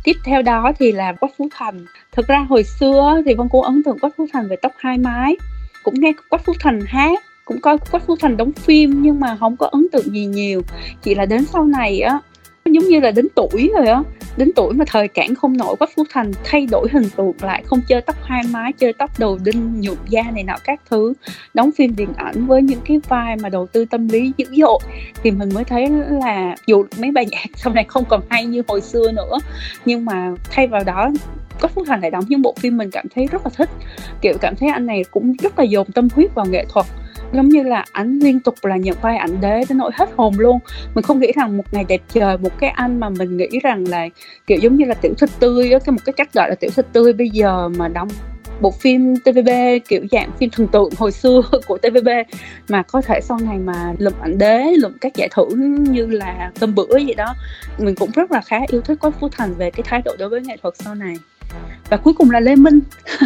Tiếp 0.05 0.17
theo 0.25 0.43
đó 0.43 0.73
thì 0.79 0.93
là 0.93 1.13
Quách 1.13 1.33
Phú 1.39 1.49
Thành. 1.53 1.87
Thực 2.13 2.29
ra 2.29 2.47
hồi 2.49 2.65
xưa 2.65 3.23
thì 3.27 3.35
Vân 3.35 3.49
cũng 3.49 3.63
ấn 3.63 3.83
tượng 3.83 3.99
Quách 3.99 4.17
Phú 4.17 4.27
Thành 4.33 4.49
về 4.49 4.57
tóc 4.63 4.73
hai 4.79 4.99
mái. 4.99 5.37
Cũng 5.83 5.95
nghe 6.01 6.13
Quách 6.29 6.45
Phú 6.45 6.53
Thành 6.61 6.81
hát 6.87 7.25
cũng 7.51 7.61
coi 7.61 7.79
Quách 7.79 8.07
Phú 8.07 8.17
Thành 8.21 8.37
đóng 8.37 8.53
phim 8.53 9.03
nhưng 9.03 9.21
mà 9.21 9.37
không 9.41 9.57
có 9.57 9.67
ấn 9.67 9.87
tượng 9.93 10.15
gì 10.15 10.27
nhiều. 10.27 10.63
Chỉ 11.03 11.15
là 11.15 11.27
đến 11.27 11.45
sau 11.45 11.65
này 11.65 12.01
á, 12.01 12.19
giống 12.65 12.85
như 12.85 13.01
là 13.01 13.11
đến 13.11 13.29
tuổi 13.35 13.71
rồi 13.77 13.87
á, 13.87 14.03
đến 14.37 14.51
tuổi 14.57 14.75
mà 14.75 14.85
thời 14.89 15.09
cản 15.09 15.35
không 15.35 15.57
nổi 15.57 15.77
Quách 15.77 15.91
Phú 15.97 16.05
Thành 16.11 16.33
thay 16.45 16.67
đổi 16.67 16.89
hình 16.93 17.11
tượng 17.17 17.33
lại, 17.41 17.63
không 17.67 17.81
chơi 17.89 18.01
tóc 18.01 18.17
hai 18.23 18.43
mái 18.51 18.73
chơi 18.73 18.93
tóc 18.93 19.19
đầu 19.19 19.39
đinh, 19.45 19.81
nhuộm 19.81 19.97
da 20.09 20.23
này 20.35 20.43
nọ 20.43 20.55
các 20.65 20.81
thứ. 20.91 21.13
Đóng 21.55 21.71
phim 21.77 21.97
điện 21.97 22.09
ảnh 22.17 22.47
với 22.47 22.63
những 22.63 22.81
cái 22.85 23.01
vai 23.09 23.37
mà 23.37 23.49
đầu 23.49 23.67
tư 23.67 23.85
tâm 23.85 24.09
lý 24.09 24.33
dữ 24.37 24.47
dội, 24.51 24.79
thì 25.23 25.31
mình 25.31 25.49
mới 25.55 25.65
thấy 25.65 25.89
là 26.11 26.55
dù 26.67 26.85
mấy 26.99 27.11
bài 27.11 27.27
nhạc 27.31 27.47
sau 27.55 27.73
này 27.73 27.85
không 27.89 28.05
còn 28.09 28.21
hay 28.29 28.45
như 28.45 28.63
hồi 28.69 28.81
xưa 28.81 29.13
nữa, 29.13 29.39
nhưng 29.85 30.05
mà 30.05 30.31
thay 30.51 30.67
vào 30.67 30.85
đó 30.85 31.11
Quách 31.61 31.73
Phú 31.73 31.85
Thành 31.85 32.01
lại 32.01 32.11
đóng 32.11 32.25
những 32.29 32.43
bộ 32.43 32.55
phim 32.61 32.77
mình 32.77 32.91
cảm 32.91 33.07
thấy 33.15 33.27
rất 33.27 33.43
là 33.45 33.51
thích. 33.57 33.71
Kiểu 34.21 34.35
cảm 34.41 34.57
thấy 34.57 34.69
anh 34.69 34.87
này 34.87 35.05
cũng 35.11 35.33
rất 35.43 35.59
là 35.59 35.65
dồn 35.65 35.93
tâm 35.93 36.09
huyết 36.15 36.35
vào 36.35 36.47
nghệ 36.47 36.65
thuật 36.69 36.87
giống 37.33 37.49
như 37.49 37.63
là 37.63 37.85
ảnh 37.93 38.19
liên 38.19 38.41
tục 38.41 38.55
là 38.63 38.77
nhận 38.77 38.97
vai 39.03 39.17
ảnh 39.17 39.41
đế 39.41 39.65
đến 39.69 39.79
nỗi 39.79 39.91
hết 39.95 40.11
hồn 40.17 40.35
luôn. 40.39 40.59
Mình 40.95 41.03
không 41.03 41.21
nghĩ 41.21 41.33
rằng 41.37 41.57
một 41.57 41.65
ngày 41.73 41.85
đẹp 41.89 42.01
trời, 42.09 42.39
một 42.39 42.59
cái 42.61 42.71
anh 42.71 43.01
mà 43.01 43.09
mình 43.09 43.37
nghĩ 43.37 43.49
rằng 43.63 43.89
là, 43.89 44.09
kiểu, 44.47 44.59
giống 44.59 44.77
như 44.77 44.85
là 44.85 44.95
tiểu 44.95 45.15
thư 45.19 45.27
tươi 45.41 45.73
á, 45.73 45.79
cái 45.79 45.93
một 45.93 46.01
cái 46.05 46.13
cách 46.13 46.33
gọi 46.33 46.49
là 46.49 46.55
tiểu 46.55 46.71
thư 46.77 46.83
tươi 46.83 47.13
bây 47.13 47.31
giờ 47.31 47.69
mà 47.69 47.89
đóng 47.89 48.09
bộ 48.61 48.71
phim 48.71 49.17
TVB 49.17 49.49
kiểu 49.89 50.07
dạng 50.11 50.31
phim 50.39 50.51
thần 50.51 50.67
tượng 50.67 50.91
hồi 50.99 51.13
xưa 51.13 51.43
của 51.67 51.79
TVB 51.79 52.09
mà 52.69 52.83
có 52.83 53.01
thể 53.01 53.21
sau 53.23 53.39
này 53.39 53.59
mà 53.59 53.95
lụm 53.99 54.13
ảnh 54.21 54.39
đế, 54.39 54.65
lụm 54.79 54.93
các 55.01 55.15
giải 55.15 55.29
thưởng 55.33 55.85
như 55.85 56.07
là 56.07 56.51
cơm 56.61 56.75
bữa 56.75 56.97
gì 56.97 57.15
đó, 57.15 57.35
mình 57.79 57.95
cũng 57.95 58.11
rất 58.15 58.33
là 58.33 58.41
khá 58.41 58.59
yêu 58.69 58.81
thích 58.81 58.99
Quách 59.01 59.21
Phú 59.21 59.29
Thành 59.29 59.55
về 59.55 59.71
cái 59.71 59.85
thái 59.87 60.03
độ 60.05 60.17
đối 60.19 60.29
với 60.29 60.41
nghệ 60.41 60.57
thuật 60.63 60.75
sau 60.77 60.95
này. 60.95 61.17
Và 61.91 61.97
cuối 61.97 62.15
cùng 62.15 62.31
là 62.31 62.41
Lê 62.41 62.57
Minh. 62.57 62.81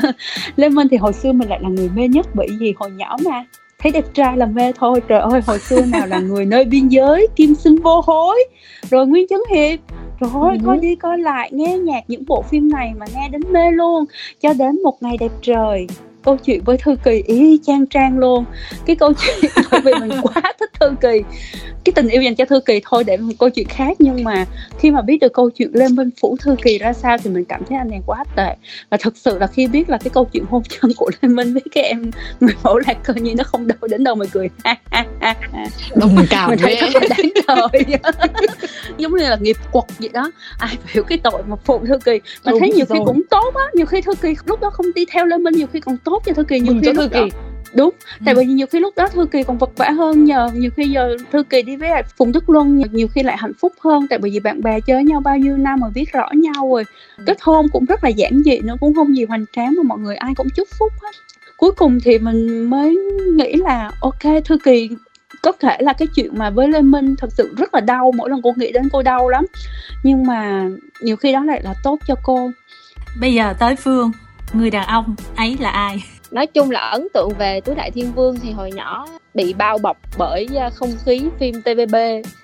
Lê 0.57 0.69
Minh 0.69 0.89
thì 0.91 0.97
hồi 0.97 1.13
xưa 1.13 1.33
mình 1.33 1.49
lại 1.49 1.61
là 1.63 1.69
người 1.69 1.91
mê 1.95 2.09
nhất 2.09 2.27
bởi 2.35 2.49
vì 2.59 2.75
hồi 2.79 2.91
nhỏ 2.91 3.17
mà 3.25 3.45
thấy 3.85 3.93
đẹp 3.93 4.05
trai 4.15 4.37
là 4.37 4.47
mê 4.47 4.73
thôi. 4.73 5.01
Trời 5.09 5.21
ơi 5.21 5.41
hồi 5.47 5.59
xưa 5.59 5.81
nào 5.85 6.07
là 6.07 6.19
người 6.21 6.45
nơi 6.45 6.65
biên 6.65 6.89
giới 6.89 7.29
kim 7.37 7.55
sinh 7.55 7.77
vô 7.77 8.01
hối. 8.07 8.45
Rồi 8.91 9.07
nguyên 9.07 9.27
chấn 9.29 9.41
hiệp. 9.51 9.79
Rồi 10.21 10.53
Ừ. 10.53 10.59
coi 10.67 10.79
đi 10.79 10.95
coi 10.95 11.19
lại 11.19 11.51
nghe 11.53 11.79
nhạc 11.79 12.01
những 12.09 12.23
bộ 12.27 12.43
phim 12.43 12.71
này 12.73 12.93
mà 12.99 13.07
nghe 13.15 13.29
đến 13.29 13.43
mê 13.53 13.71
luôn. 13.71 14.05
Cho 14.41 14.53
đến 14.55 14.83
một 14.83 15.03
ngày 15.03 15.17
đẹp 15.21 15.31
trời 15.43 15.87
câu 16.25 16.37
chuyện 16.37 16.65
với 16.65 16.79
thư 16.79 16.97
kỳ 17.05 17.23
y 17.27 17.61
chang 17.67 17.87
trang 17.87 18.19
luôn. 18.19 18.45
Cái 18.87 18.97
câu 18.97 19.13
chuyện 19.13 19.51
bởi 19.71 19.81
vì 19.85 19.93
mình 20.01 20.21
quá 20.23 20.43
thích 20.61 20.71
thư 20.81 20.95
kỳ. 21.01 21.23
Cái 21.85 21.93
tình 21.93 22.09
yêu 22.09 22.23
dành 22.23 22.35
cho 22.35 22.45
thư 22.45 22.61
kỳ 22.61 22.81
thôi 22.85 23.05
để 23.05 23.17
một 23.17 23.33
câu 23.39 23.51
chuyện 23.51 23.67
khác 23.69 23.97
nhưng 23.99 24.25
mà 24.25 24.45
khi 24.79 24.91
mà 24.91 25.03
biết 25.03 25.19
được 25.21 25.33
câu 25.33 25.51
chuyện 25.51 25.71
lê 25.73 25.89
minh 25.89 26.11
phủ 26.21 26.37
thư 26.41 26.57
kỳ 26.63 26.79
ra 26.79 26.93
sao 26.93 27.19
thì 27.19 27.31
mình 27.31 27.45
cảm 27.45 27.63
thấy 27.69 27.79
anh 27.79 27.91
này 27.91 28.01
quá 28.07 28.25
tệ. 28.37 28.57
Và 28.91 28.97
thực 29.01 29.17
sự 29.17 29.39
là 29.39 29.47
khi 29.47 29.67
biết 29.67 29.91
là 29.91 29.99
cái 29.99 30.11
câu 30.15 30.25
chuyện 30.33 30.45
hôn 30.51 30.63
nhân 30.71 30.93
của 30.97 31.11
lê 31.21 31.29
minh 31.29 31.53
với 31.53 31.63
cái 31.73 31.85
em 31.85 32.11
người 32.41 32.55
mẫu 32.63 32.79
lạc 32.79 32.97
cơ 33.05 33.15
như 33.15 33.35
nó 33.35 33.45
không 33.45 33.67
đâu 33.67 33.79
đến 33.89 34.05
đâu 34.05 34.15
mà 34.15 34.27
cười. 34.33 34.51
Đồng 35.97 36.17
cảm 36.31 36.51
mình 36.51 36.59
thấy 36.59 36.77
rất 36.77 36.95
là 36.95 37.01
đáng 37.09 37.33
đời 37.47 37.85
giống 38.99 39.17
như 39.17 39.29
là 39.29 39.37
nghiệp 39.41 39.57
quật 39.73 39.85
vậy 39.99 40.09
đó. 40.13 40.31
Ai 40.59 40.79
hiểu 40.87 41.05
cái 41.05 41.19
tội 41.19 41.43
mà 41.47 41.57
phụ 41.65 41.81
thư 41.87 41.99
kỳ. 41.99 42.21
Mà 42.45 42.51
Đúng 42.51 42.61
thấy 42.61 42.73
nhiều 42.73 42.87
rồi. 42.89 42.99
khi 42.99 43.05
cũng 43.07 43.23
tốt 43.31 43.55
á. 43.55 43.65
Nhiều 43.75 43.87
khi 43.87 44.01
thư 44.01 44.15
kỳ 44.15 44.35
lúc 44.45 44.61
đó 44.61 44.71
không 44.71 44.87
đi 44.95 45.05
theo 45.11 45.25
lên 45.25 45.43
minh 45.43 45.55
nhiều 45.55 45.67
khi 45.73 45.81
còn 45.81 45.97
tốt 46.05 46.14
cho 46.27 46.33
thư 46.33 46.45
kỳ 46.45 46.61
nhiều 46.61 46.75
khi 46.83 46.93
Thư 46.93 47.09
đó 47.09 47.09
Kỳ. 47.13 47.31
đúng 47.75 47.91
tại 48.25 48.35
Ừ. 48.35 48.39
vì 48.41 48.47
nhiều 48.47 48.67
khi 48.67 48.81
lúc 48.81 48.95
đó 48.97 49.09
thư 49.09 49.27
kỳ 49.27 49.43
còn 49.43 49.59
vật 49.59 49.71
vã 49.77 49.91
hơn 49.91 50.25
nhờ 50.25 50.51
nhiều 50.55 50.71
khi 50.77 50.85
giờ 50.85 51.17
thư 51.33 51.43
kỳ 51.43 51.63
đi 51.63 51.77
với 51.77 51.89
lại 51.91 52.03
phùng 52.17 52.33
đức 52.33 52.51
luân 52.51 52.83
nhiều 52.93 53.09
khi 53.09 53.23
lại 53.23 53.37
hạnh 53.39 53.53
phúc 53.61 53.73
hơn 53.81 54.07
tại 54.11 54.19
vì 54.23 54.41
bạn 54.41 54.63
bè 54.63 54.81
chơi 54.81 55.05
nhau 55.05 55.21
bao 55.21 55.37
nhiêu 55.39 55.57
năm 55.57 55.81
mà 55.81 55.89
biết 55.95 56.13
rõ 56.13 56.29
nhau 56.35 56.71
rồi 56.73 56.85
Ừ. 57.17 57.25
kết 57.27 57.39
hôn 57.43 57.67
cũng 57.73 57.85
rất 57.85 58.05
là 58.05 58.11
giản 58.11 58.43
dị 58.45 58.59
nữa 58.59 58.75
cũng 58.81 58.95
không 58.95 59.17
gì 59.17 59.25
hoành 59.25 59.45
tráng 59.57 59.75
mà 59.77 59.83
mọi 59.83 59.99
người 59.99 60.17
ai 60.17 60.35
cũng 60.37 60.49
chúc 60.57 60.69
phúc 60.79 60.93
hết 61.03 61.11
cuối 61.57 61.73
cùng 61.73 61.99
thì 62.05 62.19
mình 62.19 62.71
mới 62.71 62.97
nghĩ 63.37 63.53
là 63.55 63.91
ok 64.01 64.23
thư 64.45 64.59
kỳ 64.65 64.91
có 65.43 65.53
thể 65.53 65.77
là 65.81 65.93
cái 65.93 66.09
chuyện 66.15 66.39
mà 66.39 66.51
với 66.51 66.69
Lê 66.69 66.81
Minh 66.83 67.15
thật 67.19 67.29
sự 67.33 67.55
rất 67.59 67.75
là 67.75 67.81
đau 67.81 68.13
mỗi 68.17 68.31
lần 68.31 68.41
cô 68.43 68.53
nghĩ 68.57 68.73
đến 68.73 68.89
cô 68.93 69.03
đau 69.03 69.29
lắm 69.29 69.45
nhưng 70.03 70.27
mà 70.27 70.69
nhiều 71.01 71.17
khi 71.17 71.33
đó 71.33 71.45
lại 71.45 71.61
là 71.65 71.75
tốt 71.85 71.99
cho 72.07 72.15
cô 72.23 72.51
bây 73.21 73.35
giờ 73.35 73.55
tới 73.59 73.77
phương 73.77 74.13
người 74.53 74.71
đàn 74.71 74.87
ông 74.87 75.15
ấy 75.37 75.57
là 75.61 75.71
ai? 75.71 76.05
Nói 76.31 76.47
chung 76.47 76.71
là 76.71 76.81
ấn 76.81 77.09
tượng 77.15 77.29
về 77.39 77.61
tứ 77.61 77.75
đại 77.75 77.91
thiên 77.91 78.13
vương 78.13 78.41
thì 78.41 78.51
hồi 78.51 78.73
nhỏ 78.73 79.07
bị 79.35 79.55
bao 79.55 79.79
bọc 79.79 79.97
bởi 80.19 80.49
à, 80.57 80.71
không 80.71 80.91
khí 81.05 81.23
phim 81.39 81.63
tvb 81.63 81.97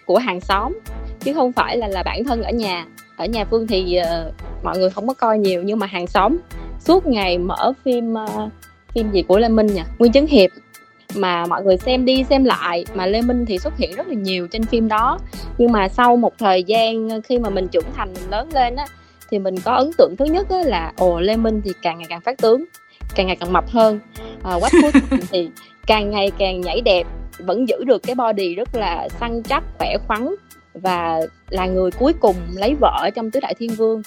của 0.07 0.19
hàng 0.19 0.41
xóm 0.41 0.79
chứ 1.21 1.35
không 1.35 1.53
phải 1.53 1.77
là 1.77 1.89
là 1.89 2.03
bản 2.03 2.25
thân 2.25 2.43
ở 2.43 2.51
nhà. 2.51 2.87
Ở 3.17 3.27
nhà 3.27 3.45
phương 3.45 3.67
thì 3.67 3.99
uh, 4.01 4.35
mọi 4.65 4.79
người 4.79 4.91
không 4.91 5.09
có 5.09 5.15
coi 5.15 5.39
nhiều 5.39 5.63
nhưng 5.63 5.79
mà 5.79 5.87
hàng 5.87 6.07
xóm 6.07 6.37
suốt 6.81 7.07
ngày 7.07 7.39
mở 7.39 7.73
phim 7.85 8.15
uh, 8.15 8.53
phim 8.95 9.11
gì 9.11 9.23
của 9.23 9.39
lê 9.39 9.49
minh 9.49 9.67
nhỉ? 9.67 9.83
Nguyên 9.99 10.13
chấn 10.13 10.27
hiệp. 10.27 10.51
Mà 11.15 11.47
mọi 11.47 11.65
người 11.65 11.77
xem 11.77 12.05
đi 12.05 12.25
xem 12.25 12.45
lại 12.45 12.85
mà 12.95 13.07
lê 13.07 13.23
minh 13.23 13.47
thì 13.47 13.59
xuất 13.59 13.77
hiện 13.77 13.95
rất 13.97 14.09
là 14.09 14.15
nhiều 14.15 14.49
trên 14.49 14.63
phim 14.63 14.89
đó. 14.89 15.19
Nhưng 15.59 15.73
mà 15.73 15.89
sau 15.89 16.17
một 16.17 16.33
thời 16.39 16.65
gian 16.65 17.23
khi 17.23 17.39
mà 17.39 17.51
mình 17.51 17.69
trưởng 17.69 17.93
thành 17.97 18.13
mình 18.15 18.31
lớn 18.31 18.49
lên 18.53 18.77
á 18.77 18.87
thì 19.31 19.39
mình 19.39 19.55
có 19.65 19.73
ấn 19.73 19.91
tượng 19.99 20.17
thứ 20.17 20.25
nhất 20.25 20.47
là 20.51 20.93
ồ 20.97 21.21
lê 21.21 21.37
minh 21.37 21.61
thì 21.65 21.73
càng 21.83 21.99
ngày 21.99 22.07
càng 22.09 22.21
phát 22.21 22.39
tướng 22.39 22.65
càng 23.15 23.27
ngày 23.27 23.37
càng 23.37 23.53
mập 23.53 23.71
hơn. 23.71 24.01
À, 24.43 24.57
quách 24.61 24.73
phú 24.83 24.91
Thành 24.93 25.21
thì 25.31 25.51
càng 25.87 26.11
ngày 26.11 26.31
càng 26.39 26.61
nhảy 26.61 26.81
đẹp 26.81 27.07
vẫn 27.39 27.69
giữ 27.69 27.85
được 27.85 28.03
cái 28.03 28.15
body 28.15 28.55
rất 28.55 28.75
là 28.75 29.09
săn 29.21 29.43
chắc 29.43 29.65
khỏe 29.79 29.97
khoắn 30.07 30.29
và 30.75 31.21
là 31.49 31.67
người 31.67 31.91
cuối 31.91 32.13
cùng 32.21 32.37
lấy 32.55 32.75
vợ 32.81 33.11
trong 33.15 33.31
tứ 33.31 33.41
đại 33.41 33.55
thiên 33.55 33.71
vương. 33.71 34.03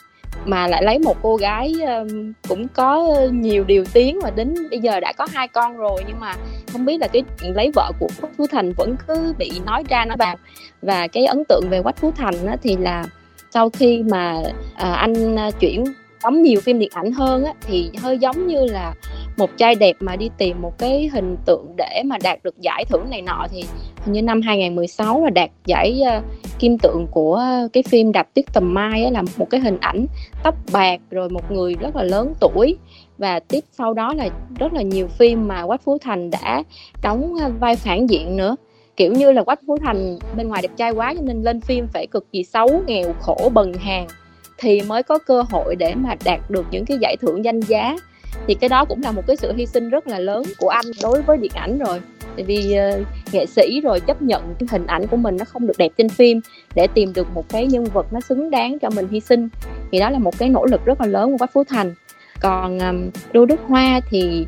Mà 0.45 0.67
lại 0.67 0.83
lấy 0.83 0.99
một 0.99 1.17
cô 1.21 1.35
gái 1.35 1.73
um, 1.81 2.33
cũng 2.47 2.67
có 2.67 3.17
nhiều 3.31 3.63
điều 3.63 3.85
tiếng 3.93 4.19
và 4.23 4.31
đến 4.31 4.55
bây 4.69 4.79
giờ 4.79 4.99
đã 4.99 5.13
có 5.17 5.27
hai 5.33 5.47
con 5.47 5.77
rồi 5.77 6.03
nhưng 6.07 6.19
mà 6.19 6.35
không 6.71 6.85
biết 6.85 6.97
là 7.01 7.07
cái 7.07 7.23
chuyện 7.41 7.55
lấy 7.55 7.71
vợ 7.75 7.91
của 7.99 8.07
quách 8.21 8.37
phú 8.37 8.47
thành 8.47 8.73
vẫn 8.77 8.95
cứ 9.07 9.33
bị 9.37 9.51
nói 9.65 9.83
ra 9.89 10.05
nói 10.05 10.17
vào 10.19 10.35
và 10.81 11.07
cái 11.07 11.25
ấn 11.25 11.43
tượng 11.49 11.63
về 11.69 11.81
quách 11.81 11.97
phú 11.97 12.11
thành 12.15 12.45
á, 12.47 12.57
thì 12.63 12.77
là 12.77 13.05
sau 13.53 13.69
khi 13.69 14.03
mà 14.11 14.41
à, 14.75 14.93
anh 14.93 15.35
à, 15.35 15.51
chuyển 15.51 15.83
đóng 16.23 16.41
nhiều 16.41 16.61
phim 16.61 16.79
điện 16.79 16.89
ảnh 16.93 17.11
hơn 17.11 17.43
á, 17.43 17.53
thì 17.61 17.89
hơi 17.97 18.17
giống 18.17 18.47
như 18.47 18.65
là 18.65 18.93
một 19.37 19.57
trai 19.57 19.75
đẹp 19.75 19.95
mà 19.99 20.15
đi 20.15 20.29
tìm 20.37 20.61
một 20.61 20.77
cái 20.77 21.09
hình 21.13 21.37
tượng 21.45 21.65
để 21.77 22.03
mà 22.05 22.17
đạt 22.23 22.43
được 22.43 22.61
giải 22.61 22.85
thưởng 22.85 23.09
này 23.09 23.21
nọ 23.21 23.47
thì 23.51 23.63
hình 24.05 24.13
như 24.13 24.21
năm 24.21 24.41
2016 24.41 25.23
là 25.23 25.29
đạt 25.29 25.49
giải 25.65 26.01
uh, 26.17 26.23
kim 26.59 26.77
tượng 26.77 27.07
của 27.11 27.43
cái 27.73 27.83
phim 27.83 28.11
Đạp 28.11 28.27
tuyết 28.33 28.45
tầm 28.53 28.73
mai 28.73 29.03
á, 29.03 29.11
là 29.11 29.23
một 29.37 29.49
cái 29.49 29.61
hình 29.61 29.77
ảnh 29.81 30.05
tóc 30.43 30.55
bạc 30.71 30.99
rồi 31.11 31.29
một 31.29 31.51
người 31.51 31.75
rất 31.75 31.95
là 31.95 32.03
lớn 32.03 32.33
tuổi. 32.39 32.77
Và 33.17 33.39
tiếp 33.39 33.63
sau 33.71 33.93
đó 33.93 34.13
là 34.13 34.29
rất 34.59 34.73
là 34.73 34.81
nhiều 34.81 35.07
phim 35.07 35.47
mà 35.47 35.65
Quách 35.65 35.83
Phú 35.83 35.97
Thành 36.01 36.31
đã 36.31 36.63
đóng 37.03 37.35
à, 37.41 37.49
vai 37.59 37.75
phản 37.75 38.07
diện 38.09 38.37
nữa 38.37 38.55
kiểu 38.97 39.13
như 39.13 39.31
là 39.31 39.43
Quách 39.43 39.59
Phú 39.67 39.77
Thành 39.81 40.17
bên 40.37 40.47
ngoài 40.47 40.61
đẹp 40.61 40.71
trai 40.77 40.91
quá 40.91 41.13
cho 41.13 41.21
nên 41.23 41.43
lên 41.43 41.61
phim 41.61 41.87
phải 41.93 42.07
cực 42.07 42.31
kỳ 42.31 42.43
xấu 42.43 42.83
nghèo 42.87 43.15
khổ 43.19 43.51
bần 43.53 43.73
hàng. 43.73 44.07
Thì 44.57 44.81
mới 44.81 45.03
có 45.03 45.17
cơ 45.17 45.43
hội 45.49 45.75
để 45.75 45.95
mà 45.95 46.15
đạt 46.25 46.39
được 46.49 46.65
những 46.71 46.85
cái 46.85 46.97
giải 47.01 47.17
thưởng 47.21 47.45
danh 47.45 47.59
giá. 47.59 47.95
Thì 48.47 48.53
cái 48.53 48.69
đó 48.69 48.85
cũng 48.85 49.01
là 49.03 49.11
một 49.11 49.21
cái 49.27 49.35
sự 49.35 49.53
hy 49.53 49.65
sinh 49.65 49.89
rất 49.89 50.07
là 50.07 50.19
lớn 50.19 50.43
của 50.57 50.69
anh 50.69 50.85
đối 51.01 51.21
với 51.21 51.37
điện 51.37 51.51
ảnh 51.55 51.79
rồi. 51.79 52.01
Tại 52.35 52.45
vì 52.45 52.77
uh, 52.91 53.07
nghệ 53.33 53.45
sĩ 53.45 53.81
rồi 53.81 53.99
chấp 53.99 54.21
nhận 54.21 54.55
cái 54.59 54.67
hình 54.71 54.87
ảnh 54.87 55.07
của 55.07 55.17
mình 55.17 55.37
nó 55.37 55.45
không 55.45 55.67
được 55.67 55.77
đẹp 55.77 55.91
trên 55.97 56.09
phim 56.09 56.39
để 56.75 56.87
tìm 56.87 57.13
được 57.13 57.27
một 57.33 57.49
cái 57.49 57.65
nhân 57.65 57.83
vật 57.83 58.13
nó 58.13 58.19
xứng 58.19 58.51
đáng 58.51 58.79
cho 58.79 58.89
mình 58.89 59.07
hy 59.11 59.19
sinh. 59.19 59.49
Thì 59.91 59.99
đó 59.99 60.09
là 60.09 60.19
một 60.19 60.37
cái 60.37 60.49
nỗ 60.49 60.65
lực 60.65 60.85
rất 60.85 61.01
là 61.01 61.07
lớn 61.07 61.31
của 61.31 61.37
Quách 61.37 61.53
Phú 61.53 61.63
Thành. 61.63 61.93
Còn 62.41 62.79
um, 62.79 63.09
Đô 63.33 63.45
Đức 63.45 63.59
Hoa 63.67 63.99
thì 64.09 64.45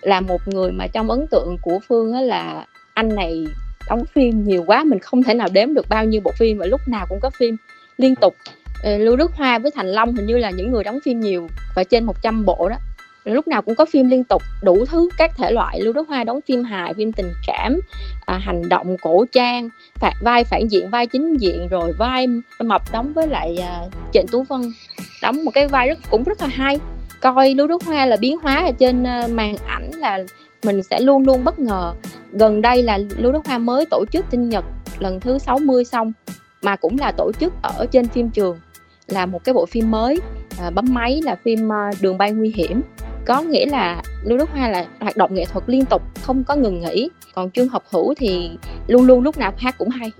là 0.00 0.20
một 0.20 0.40
người 0.48 0.72
mà 0.72 0.86
trong 0.86 1.10
ấn 1.10 1.26
tượng 1.30 1.56
của 1.62 1.78
Phương 1.88 2.12
á 2.12 2.20
là 2.20 2.66
anh 2.94 3.14
này 3.14 3.46
đóng 3.88 4.04
phim 4.14 4.44
nhiều 4.44 4.64
quá 4.66 4.84
mình 4.84 4.98
không 4.98 5.22
thể 5.22 5.34
nào 5.34 5.48
đếm 5.52 5.74
được 5.74 5.88
bao 5.88 6.04
nhiêu 6.04 6.20
bộ 6.24 6.32
phim 6.38 6.58
và 6.58 6.66
lúc 6.66 6.80
nào 6.88 7.06
cũng 7.08 7.20
có 7.20 7.30
phim 7.30 7.56
liên 7.96 8.14
tục. 8.14 8.36
Ờ, 8.82 8.98
Lưu 8.98 9.16
Đức 9.16 9.32
Hoa 9.32 9.58
với 9.58 9.70
Thành 9.74 9.86
Long 9.86 10.14
hình 10.14 10.26
như 10.26 10.36
là 10.36 10.50
những 10.50 10.70
người 10.70 10.84
đóng 10.84 10.98
phim 11.04 11.20
nhiều 11.20 11.48
và 11.76 11.84
trên 11.84 12.04
100 12.04 12.44
bộ 12.44 12.68
đó. 12.68 12.76
Lúc 13.24 13.48
nào 13.48 13.62
cũng 13.62 13.74
có 13.74 13.84
phim 13.84 14.08
liên 14.08 14.24
tục 14.24 14.42
đủ 14.62 14.84
thứ 14.84 15.08
các 15.18 15.30
thể 15.36 15.50
loại. 15.50 15.80
Lưu 15.80 15.92
Đức 15.92 16.08
Hoa 16.08 16.24
đóng 16.24 16.40
phim 16.48 16.64
hài 16.64 16.94
phim 16.94 17.12
tình 17.12 17.32
cảm 17.46 17.80
à, 18.26 18.38
hành 18.38 18.68
động 18.68 18.96
cổ 19.00 19.24
trang 19.32 19.68
phạt 19.94 20.12
vai 20.22 20.44
phản 20.44 20.68
diện 20.68 20.90
vai 20.90 21.06
chính 21.06 21.36
diện 21.36 21.68
rồi 21.68 21.92
vai 21.98 22.26
mập 22.60 22.82
đóng 22.92 23.12
với 23.12 23.28
lại 23.28 23.56
à, 23.62 23.80
Trịnh 24.12 24.26
Tú 24.26 24.42
Vân. 24.42 24.60
Đóng 25.22 25.44
một 25.44 25.50
cái 25.54 25.68
vai 25.68 25.88
rất 25.88 25.98
cũng 26.10 26.24
rất 26.24 26.40
là 26.40 26.46
hay. 26.46 26.78
Coi 27.20 27.54
Lưu 27.54 27.66
Đức 27.66 27.82
Hoa 27.84 28.06
là 28.06 28.16
biến 28.16 28.38
hóa 28.38 28.54
ở 28.54 28.72
trên 28.78 29.06
à, 29.06 29.26
màn 29.30 29.56
ảnh 29.66 29.90
là 29.98 30.18
mình 30.64 30.82
sẽ 30.82 31.00
luôn 31.00 31.24
luôn 31.26 31.44
bất 31.44 31.58
ngờ. 31.58 31.94
Gần 32.32 32.62
đây 32.62 32.82
là 32.82 32.98
Lưu 33.16 33.32
Đức 33.32 33.46
Hoa 33.46 33.58
mới 33.58 33.86
tổ 33.90 34.04
chức 34.12 34.24
sinh 34.30 34.48
nhật 34.48 34.64
lần 34.98 35.20
thứ 35.20 35.38
60 35.38 35.84
xong 35.84 36.12
mà 36.62 36.76
cũng 36.76 36.98
là 36.98 37.12
tổ 37.12 37.32
chức 37.40 37.52
ở 37.62 37.86
trên 37.86 38.08
phim 38.08 38.30
trường 38.30 38.58
là 39.06 39.26
một 39.26 39.44
cái 39.44 39.52
bộ 39.52 39.66
phim 39.66 39.90
mới. 39.90 40.20
À, 40.58 40.70
bấm 40.70 40.84
máy 40.88 41.22
là 41.24 41.36
phim 41.44 41.72
à, 41.72 41.90
đường 42.00 42.18
bay 42.18 42.32
nguy 42.32 42.52
hiểm. 42.56 42.80
Có 43.26 43.42
nghĩa 43.42 43.66
là 43.66 44.02
lưu 44.24 44.38
đức 44.38 44.50
hoa 44.50 44.68
là 44.68 44.86
hoạt 45.00 45.16
động 45.16 45.34
nghệ 45.34 45.44
thuật 45.44 45.64
liên 45.66 45.84
tục 45.84 46.02
không 46.22 46.44
có 46.44 46.54
ngừng 46.54 46.80
nghỉ. 46.80 47.10
Còn 47.34 47.50
trương 47.50 47.68
học 47.68 47.84
hữu 47.90 48.14
thì 48.14 48.50
luôn 48.86 49.06
luôn 49.06 49.22
lúc 49.22 49.38
nào 49.38 49.52
hát 49.56 49.74
cũng 49.78 49.88
hay. 49.88 50.10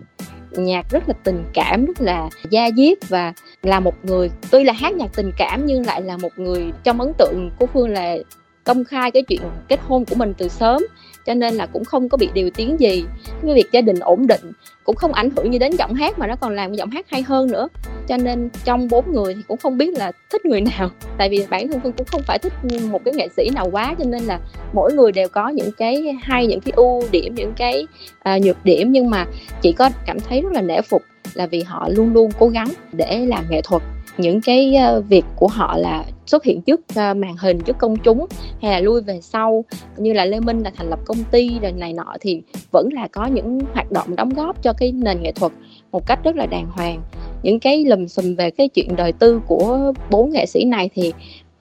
Nhạc 0.50 0.90
rất 0.90 1.08
là 1.08 1.14
tình 1.24 1.44
cảm 1.54 1.84
rất 1.84 2.00
là 2.00 2.28
da 2.50 2.68
diết 2.76 3.08
và 3.08 3.32
là 3.62 3.80
một 3.80 3.94
người 4.04 4.30
tuy 4.50 4.64
là 4.64 4.72
hát 4.72 4.94
nhạc 4.94 5.10
tình 5.16 5.30
cảm 5.36 5.66
nhưng 5.66 5.86
lại 5.86 6.02
là 6.02 6.16
một 6.16 6.38
người 6.38 6.72
trong 6.84 7.00
ấn 7.00 7.12
tượng 7.18 7.50
của 7.58 7.66
phương 7.66 7.88
là 7.88 8.16
công 8.64 8.84
khai 8.84 9.10
cái 9.10 9.22
chuyện 9.22 9.40
kết 9.68 9.80
hôn 9.88 10.04
của 10.04 10.14
mình 10.14 10.34
từ 10.38 10.48
sớm 10.48 10.82
cho 11.26 11.34
nên 11.34 11.54
là 11.54 11.66
cũng 11.66 11.84
không 11.84 12.08
có 12.08 12.16
bị 12.16 12.28
điều 12.34 12.50
tiếng 12.50 12.80
gì. 12.80 13.04
Cái 13.42 13.54
việc 13.54 13.72
gia 13.72 13.80
đình 13.80 14.00
ổn 14.00 14.26
định 14.26 14.52
cũng 14.84 14.96
không 14.96 15.12
ảnh 15.12 15.30
hưởng 15.36 15.50
như 15.50 15.58
đến 15.58 15.72
giọng 15.76 15.94
hát 15.94 16.18
mà 16.18 16.26
nó 16.26 16.36
còn 16.36 16.54
làm 16.54 16.74
giọng 16.74 16.90
hát 16.90 17.06
hay 17.10 17.22
hơn 17.22 17.50
nữa. 17.50 17.68
Cho 18.08 18.16
nên 18.16 18.48
trong 18.64 18.88
bốn 18.88 19.12
người 19.12 19.34
thì 19.34 19.42
cũng 19.48 19.56
không 19.56 19.78
biết 19.78 19.98
là 19.98 20.12
thích 20.32 20.46
người 20.46 20.60
nào. 20.60 20.90
Tại 21.18 21.28
vì 21.28 21.46
bản 21.50 21.68
thân 21.68 21.80
phương 21.80 21.92
cũng 21.92 22.06
không 22.06 22.22
phải 22.26 22.38
thích 22.38 22.52
một 22.90 23.04
cái 23.04 23.14
nghệ 23.14 23.28
sĩ 23.36 23.50
nào 23.54 23.68
quá 23.72 23.94
cho 23.98 24.04
nên 24.04 24.22
là 24.22 24.40
mỗi 24.72 24.92
người 24.92 25.12
đều 25.12 25.28
có 25.28 25.48
những 25.48 25.72
cái 25.72 26.16
hay 26.22 26.46
những 26.46 26.60
cái 26.60 26.72
ưu 26.76 27.02
điểm 27.10 27.34
những 27.34 27.52
cái 27.56 27.86
uh, 28.34 28.42
nhược 28.42 28.64
điểm. 28.64 28.92
Nhưng 28.92 29.10
mà 29.10 29.26
chỉ 29.62 29.72
có 29.72 29.90
cảm 30.06 30.20
thấy 30.20 30.40
rất 30.40 30.52
là 30.52 30.60
nể 30.60 30.80
phục 30.82 31.02
là 31.34 31.46
vì 31.46 31.62
họ 31.62 31.88
luôn 31.88 32.12
luôn 32.12 32.30
cố 32.38 32.48
gắng 32.48 32.68
để 32.92 33.26
làm 33.26 33.44
nghệ 33.50 33.60
thuật 33.62 33.82
những 34.18 34.40
cái 34.40 34.74
ờ, 34.74 35.00
việc 35.00 35.24
của 35.36 35.48
họ 35.48 35.76
là 35.76 36.04
xuất 36.26 36.44
hiện 36.44 36.60
trước 36.60 36.80
ờ, 36.94 37.14
màn 37.14 37.36
hình, 37.36 37.60
trước 37.60 37.78
công 37.78 37.96
chúng 37.96 38.26
hay 38.62 38.72
là 38.72 38.80
lui 38.80 39.00
về 39.00 39.20
sau, 39.20 39.64
như 39.96 40.12
là 40.12 40.24
Lê 40.24 40.40
Minh 40.40 40.62
là 40.62 40.70
thành 40.76 40.90
lập 40.90 40.98
công 41.04 41.24
ty 41.30 41.58
rồi 41.62 41.72
này 41.72 41.92
nọ, 41.92 42.16
thì 42.20 42.42
vẫn 42.70 42.88
là 42.92 43.08
có 43.08 43.26
những 43.26 43.60
hoạt 43.72 43.92
động 43.92 44.16
đóng 44.16 44.28
góp 44.28 44.62
cho 44.62 44.72
cái 44.72 44.92
nền 44.92 45.22
nghệ 45.22 45.32
thuật 45.32 45.52
một 45.92 46.06
cách 46.06 46.24
rất 46.24 46.36
là 46.36 46.46
đàng 46.46 46.66
hoàng. 46.66 47.02
Những 47.42 47.60
cái 47.60 47.84
lùm 47.84 48.06
xùm 48.06 48.34
về 48.34 48.50
cái 48.50 48.68
chuyện 48.68 48.96
đời 48.96 49.12
tư 49.12 49.40
của 49.46 49.92
bốn 50.10 50.30
nghệ 50.30 50.46
sĩ 50.46 50.64
này 50.64 50.90
thì 50.94 51.12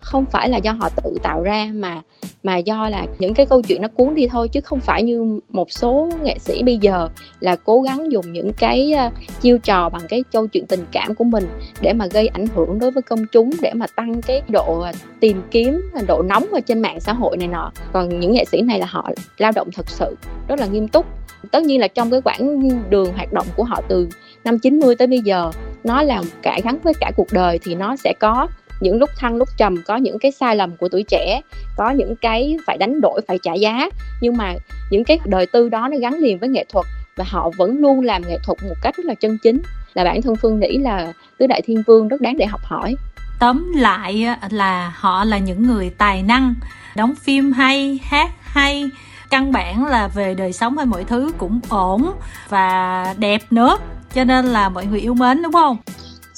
không 0.03 0.25
phải 0.25 0.49
là 0.49 0.57
do 0.57 0.71
họ 0.71 0.89
tự 0.89 1.17
tạo 1.23 1.43
ra 1.43 1.69
mà 1.73 2.01
mà 2.43 2.57
do 2.57 2.89
là 2.89 3.05
những 3.19 3.33
cái 3.33 3.45
câu 3.45 3.61
chuyện 3.61 3.81
nó 3.81 3.87
cuốn 3.87 4.15
đi 4.15 4.27
thôi, 4.27 4.47
chứ 4.47 4.61
không 4.61 4.79
phải 4.79 5.03
như 5.03 5.39
một 5.49 5.71
số 5.71 6.09
nghệ 6.23 6.37
sĩ 6.39 6.63
bây 6.63 6.77
giờ 6.77 7.09
là 7.39 7.55
cố 7.55 7.81
gắng 7.81 8.11
dùng 8.11 8.33
những 8.33 8.53
cái 8.53 8.93
ờ, 8.93 9.09
chiêu 9.41 9.57
trò 9.57 9.89
bằng 9.89 10.01
cái 10.09 10.23
câu 10.31 10.47
chuyện 10.47 10.65
tình 10.67 10.85
cảm 10.91 11.15
của 11.15 11.23
mình 11.23 11.47
để 11.81 11.93
mà 11.93 12.07
gây 12.07 12.27
ảnh 12.27 12.45
hưởng 12.55 12.79
đối 12.79 12.91
với 12.91 13.01
công 13.01 13.25
chúng, 13.31 13.49
để 13.61 13.73
mà 13.73 13.85
tăng 13.95 14.21
cái 14.21 14.41
độ 14.47 14.79
ờ, 14.79 14.91
tìm 15.19 15.41
kiếm 15.51 15.81
ờ, 15.93 16.01
độ 16.07 16.21
nóng 16.21 16.45
ở 16.51 16.59
trên 16.59 16.81
mạng 16.81 16.99
xã 16.99 17.13
hội 17.13 17.37
này 17.37 17.47
nọ. 17.47 17.71
Còn 17.93 18.19
những 18.19 18.31
nghệ 18.31 18.45
sĩ 18.45 18.61
này 18.61 18.79
là 18.79 18.85
họ 18.85 19.09
lao 19.37 19.51
động 19.55 19.69
thật 19.73 19.89
sự, 19.89 20.15
rất 20.47 20.59
là 20.59 20.65
nghiêm 20.65 20.87
túc. 20.87 21.05
Tất 21.51 21.63
nhiên 21.63 21.79
là 21.79 21.87
trong 21.87 22.11
cái 22.11 22.21
quãng 22.21 22.69
đường 22.89 23.13
hoạt 23.13 23.33
động 23.33 23.47
của 23.55 23.63
họ 23.63 23.81
từ 23.87 24.07
năm 24.43 24.59
90 24.59 24.95
tới 24.95 25.07
bây 25.07 25.19
giờ, 25.19 25.51
nó 25.83 26.03
là 26.03 26.21
cả 26.41 26.59
gắn 26.63 26.77
với 26.83 26.93
cả 26.99 27.11
cuộc 27.17 27.27
đời 27.31 27.59
thì 27.63 27.75
nó 27.75 27.95
sẽ 27.95 28.13
có 28.19 28.47
những 28.83 28.99
lúc 28.99 29.09
thăng, 29.17 29.35
lúc 29.35 29.49
trầm, 29.57 29.75
có 29.87 29.95
những 29.95 30.19
cái 30.19 30.31
sai 30.31 30.55
lầm 30.55 30.77
của 30.77 30.89
tuổi 30.89 31.03
trẻ, 31.03 31.41
có 31.77 31.89
những 31.89 32.15
cái 32.15 32.57
phải 32.65 32.77
đánh 32.77 33.01
đổi, 33.01 33.21
phải 33.27 33.39
trả 33.43 33.53
giá. 33.53 33.89
Nhưng 34.21 34.37
mà 34.37 34.53
những 34.91 35.03
cái 35.03 35.19
đời 35.25 35.45
tư 35.45 35.69
đó 35.69 35.87
nó 35.91 35.97
gắn 35.97 36.13
liền 36.13 36.39
với 36.39 36.49
nghệ 36.49 36.65
thuật 36.69 36.85
và 37.15 37.25
họ 37.27 37.49
vẫn 37.57 37.77
luôn 37.77 38.01
làm 38.01 38.21
nghệ 38.27 38.37
thuật 38.43 38.57
một 38.63 38.75
cách 38.81 38.97
rất 38.97 39.05
là 39.05 39.13
chân 39.13 39.37
chính. 39.43 39.61
Là 39.93 40.03
bản 40.03 40.21
thân 40.21 40.35
phương 40.35 40.59
nghĩ 40.59 40.77
là 40.77 41.13
tứ 41.37 41.47
đại 41.47 41.61
thiên 41.61 41.83
vương 41.87 42.07
rất 42.07 42.21
đáng 42.21 42.37
để 42.37 42.45
học 42.45 42.61
hỏi. 42.63 42.95
Tóm 43.39 43.71
lại 43.75 44.25
là 44.49 44.93
họ 44.95 45.23
là 45.23 45.37
những 45.37 45.63
người 45.63 45.89
tài 45.97 46.23
năng, 46.23 46.55
đóng 46.95 47.15
phim 47.15 47.51
hay, 47.51 47.99
hát 48.03 48.31
hay, 48.39 48.89
căn 49.29 49.51
bản 49.51 49.85
là 49.85 50.07
về 50.07 50.33
đời 50.33 50.53
sống 50.53 50.77
hay 50.77 50.85
mọi 50.85 51.03
thứ 51.03 51.31
cũng 51.37 51.59
ổn 51.69 52.11
và 52.49 53.05
đẹp 53.17 53.41
nữa. 53.51 53.77
Cho 54.13 54.23
nên 54.23 54.45
là 54.45 54.69
mọi 54.69 54.85
người 54.85 54.99
yêu 54.99 55.13
mến, 55.13 55.41
đúng 55.41 55.53
không? 55.53 55.77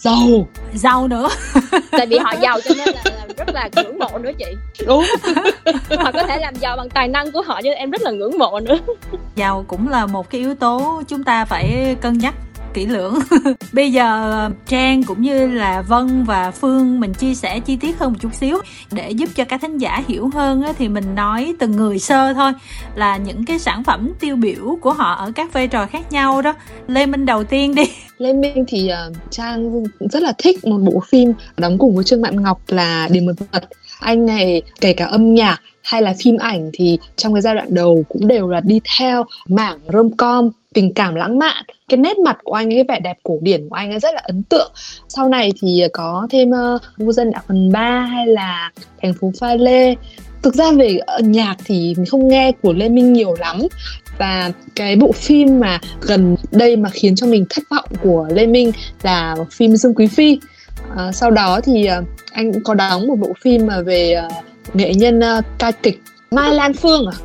Giàu. 0.05 0.47
Giàu 0.73 1.07
nữa. 1.07 1.29
Tại 1.91 2.05
vì 2.05 2.17
họ 2.17 2.33
giàu 2.41 2.59
cho 2.61 2.75
nên 2.77 2.95
là, 2.95 3.01
là 3.17 3.27
rất 3.37 3.55
là 3.55 3.69
ngưỡng 3.75 3.99
mộ 3.99 4.17
nữa 4.17 4.31
chị. 4.39 4.45
Đúng. 4.87 5.03
Họ 5.99 6.11
có 6.11 6.23
thể 6.23 6.37
làm 6.39 6.55
giàu 6.55 6.77
bằng 6.77 6.89
tài 6.89 7.07
năng 7.07 7.31
của 7.31 7.41
họ 7.41 7.61
cho 7.61 7.69
nên 7.69 7.77
em 7.77 7.91
rất 7.91 8.01
là 8.01 8.11
ngưỡng 8.11 8.37
mộ 8.37 8.59
nữa. 8.59 8.77
Giàu 9.35 9.65
cũng 9.67 9.89
là 9.89 10.05
một 10.05 10.29
cái 10.29 10.41
yếu 10.41 10.55
tố 10.55 11.03
chúng 11.07 11.23
ta 11.23 11.45
phải 11.45 11.95
cân 12.01 12.17
nhắc 12.17 12.33
kỹ 12.75 12.85
lưỡng. 12.85 13.19
Bây 13.73 13.91
giờ 13.91 14.49
trang 14.67 15.03
cũng 15.03 15.21
như 15.21 15.47
là 15.47 15.81
vân 15.81 16.23
và 16.23 16.51
phương 16.51 16.99
mình 16.99 17.13
chia 17.13 17.35
sẻ 17.35 17.59
chi 17.59 17.75
tiết 17.75 17.99
hơn 17.99 18.11
một 18.11 18.17
chút 18.21 18.33
xíu 18.33 18.57
để 18.91 19.11
giúp 19.11 19.29
cho 19.35 19.45
các 19.45 19.61
thính 19.61 19.77
giả 19.77 20.03
hiểu 20.07 20.29
hơn 20.33 20.63
á, 20.63 20.73
thì 20.77 20.87
mình 20.87 21.15
nói 21.15 21.53
từng 21.59 21.71
người 21.71 21.99
sơ 21.99 22.33
thôi 22.33 22.51
là 22.95 23.17
những 23.17 23.45
cái 23.45 23.59
sản 23.59 23.83
phẩm 23.83 24.11
tiêu 24.19 24.35
biểu 24.35 24.77
của 24.81 24.93
họ 24.93 25.13
ở 25.13 25.31
các 25.35 25.53
vai 25.53 25.67
trò 25.67 25.85
khác 25.85 26.11
nhau 26.11 26.41
đó. 26.41 26.53
Lê 26.87 27.05
minh 27.05 27.25
đầu 27.25 27.43
tiên 27.43 27.75
đi. 27.75 27.83
Lê 28.17 28.33
Minh 28.33 28.65
thì 28.67 28.91
uh, 29.09 29.15
Trang 29.29 29.83
rất 29.99 30.23
là 30.23 30.33
thích 30.37 30.65
một 30.65 30.77
bộ 30.77 31.03
phim 31.07 31.33
đóng 31.57 31.77
cùng 31.77 31.95
với 31.95 32.03
Trương 32.03 32.21
Mạn 32.21 32.43
Ngọc 32.43 32.61
là 32.67 33.07
Điểm 33.11 33.25
mật 33.25 33.33
vật. 33.51 33.63
Anh 33.99 34.25
này 34.25 34.61
kể 34.81 34.93
cả 34.93 35.05
âm 35.05 35.33
nhạc 35.33 35.61
hay 35.85 36.01
là 36.01 36.13
phim 36.23 36.37
ảnh 36.37 36.69
thì 36.73 36.97
trong 37.15 37.33
cái 37.33 37.41
giai 37.41 37.55
đoạn 37.55 37.67
đầu 37.69 38.03
cũng 38.09 38.27
đều 38.27 38.49
là 38.49 38.61
đi 38.61 38.81
theo 38.97 39.25
mảng 39.47 39.79
rom-com 39.87 40.51
tình 40.73 40.93
cảm 40.93 41.15
lãng 41.15 41.39
mạn. 41.39 41.65
Cái 41.89 41.97
nét 41.97 42.17
mặt 42.17 42.37
của 42.43 42.53
anh 42.53 42.69
cái 42.69 42.83
vẻ 42.87 42.99
đẹp 42.99 43.17
cổ 43.23 43.37
điển 43.41 43.69
của 43.69 43.75
anh 43.75 43.91
ấy 43.91 43.99
rất 43.99 44.15
là 44.15 44.21
ấn 44.23 44.43
tượng. 44.43 44.71
Sau 45.07 45.29
này 45.29 45.51
thì 45.61 45.83
có 45.93 46.27
thêm 46.31 46.51
ờ, 46.51 46.75
uh, 46.75 46.81
ngu 46.97 47.11
dân 47.11 47.31
đạo 47.31 47.41
phần 47.47 47.71
3 47.71 47.99
hay 47.99 48.27
là 48.27 48.71
thành 49.01 49.13
phố 49.13 49.31
pha 49.39 49.55
lê. 49.55 49.95
Thực 50.43 50.55
ra 50.55 50.71
về 50.71 50.99
nhạc 51.19 51.55
thì 51.65 51.93
mình 51.97 52.05
không 52.05 52.27
nghe 52.27 52.51
của 52.61 52.73
lê 52.73 52.89
minh 52.89 53.13
nhiều 53.13 53.35
lắm. 53.39 53.61
Và 54.17 54.51
cái 54.75 54.95
bộ 54.95 55.11
phim 55.11 55.59
mà 55.59 55.79
gần 56.01 56.35
đây 56.51 56.75
mà 56.75 56.89
khiến 56.89 57.15
cho 57.15 57.27
mình 57.27 57.45
thất 57.49 57.63
vọng 57.69 57.89
của 58.03 58.27
lê 58.31 58.47
minh 58.47 58.71
là 59.01 59.35
phim 59.51 59.75
dương 59.75 59.93
quý 59.95 60.07
phi. 60.07 60.39
À, 60.97 61.11
sau 61.11 61.31
đó 61.31 61.59
thì 61.63 61.89
uh, 61.99 62.07
anh 62.31 62.53
cũng 62.53 62.63
có 62.63 62.73
đóng 62.73 63.07
một 63.07 63.15
bộ 63.19 63.33
phim 63.41 63.67
mà 63.67 63.81
về 63.81 64.21
uh, 64.25 64.54
nghệ 64.73 64.93
nhân 64.93 65.19
uh, 65.19 65.45
ca 65.59 65.71
kịch 65.71 66.01
mai 66.31 66.53
lan 66.53 66.73
phương 66.73 67.07
à? 67.07 67.17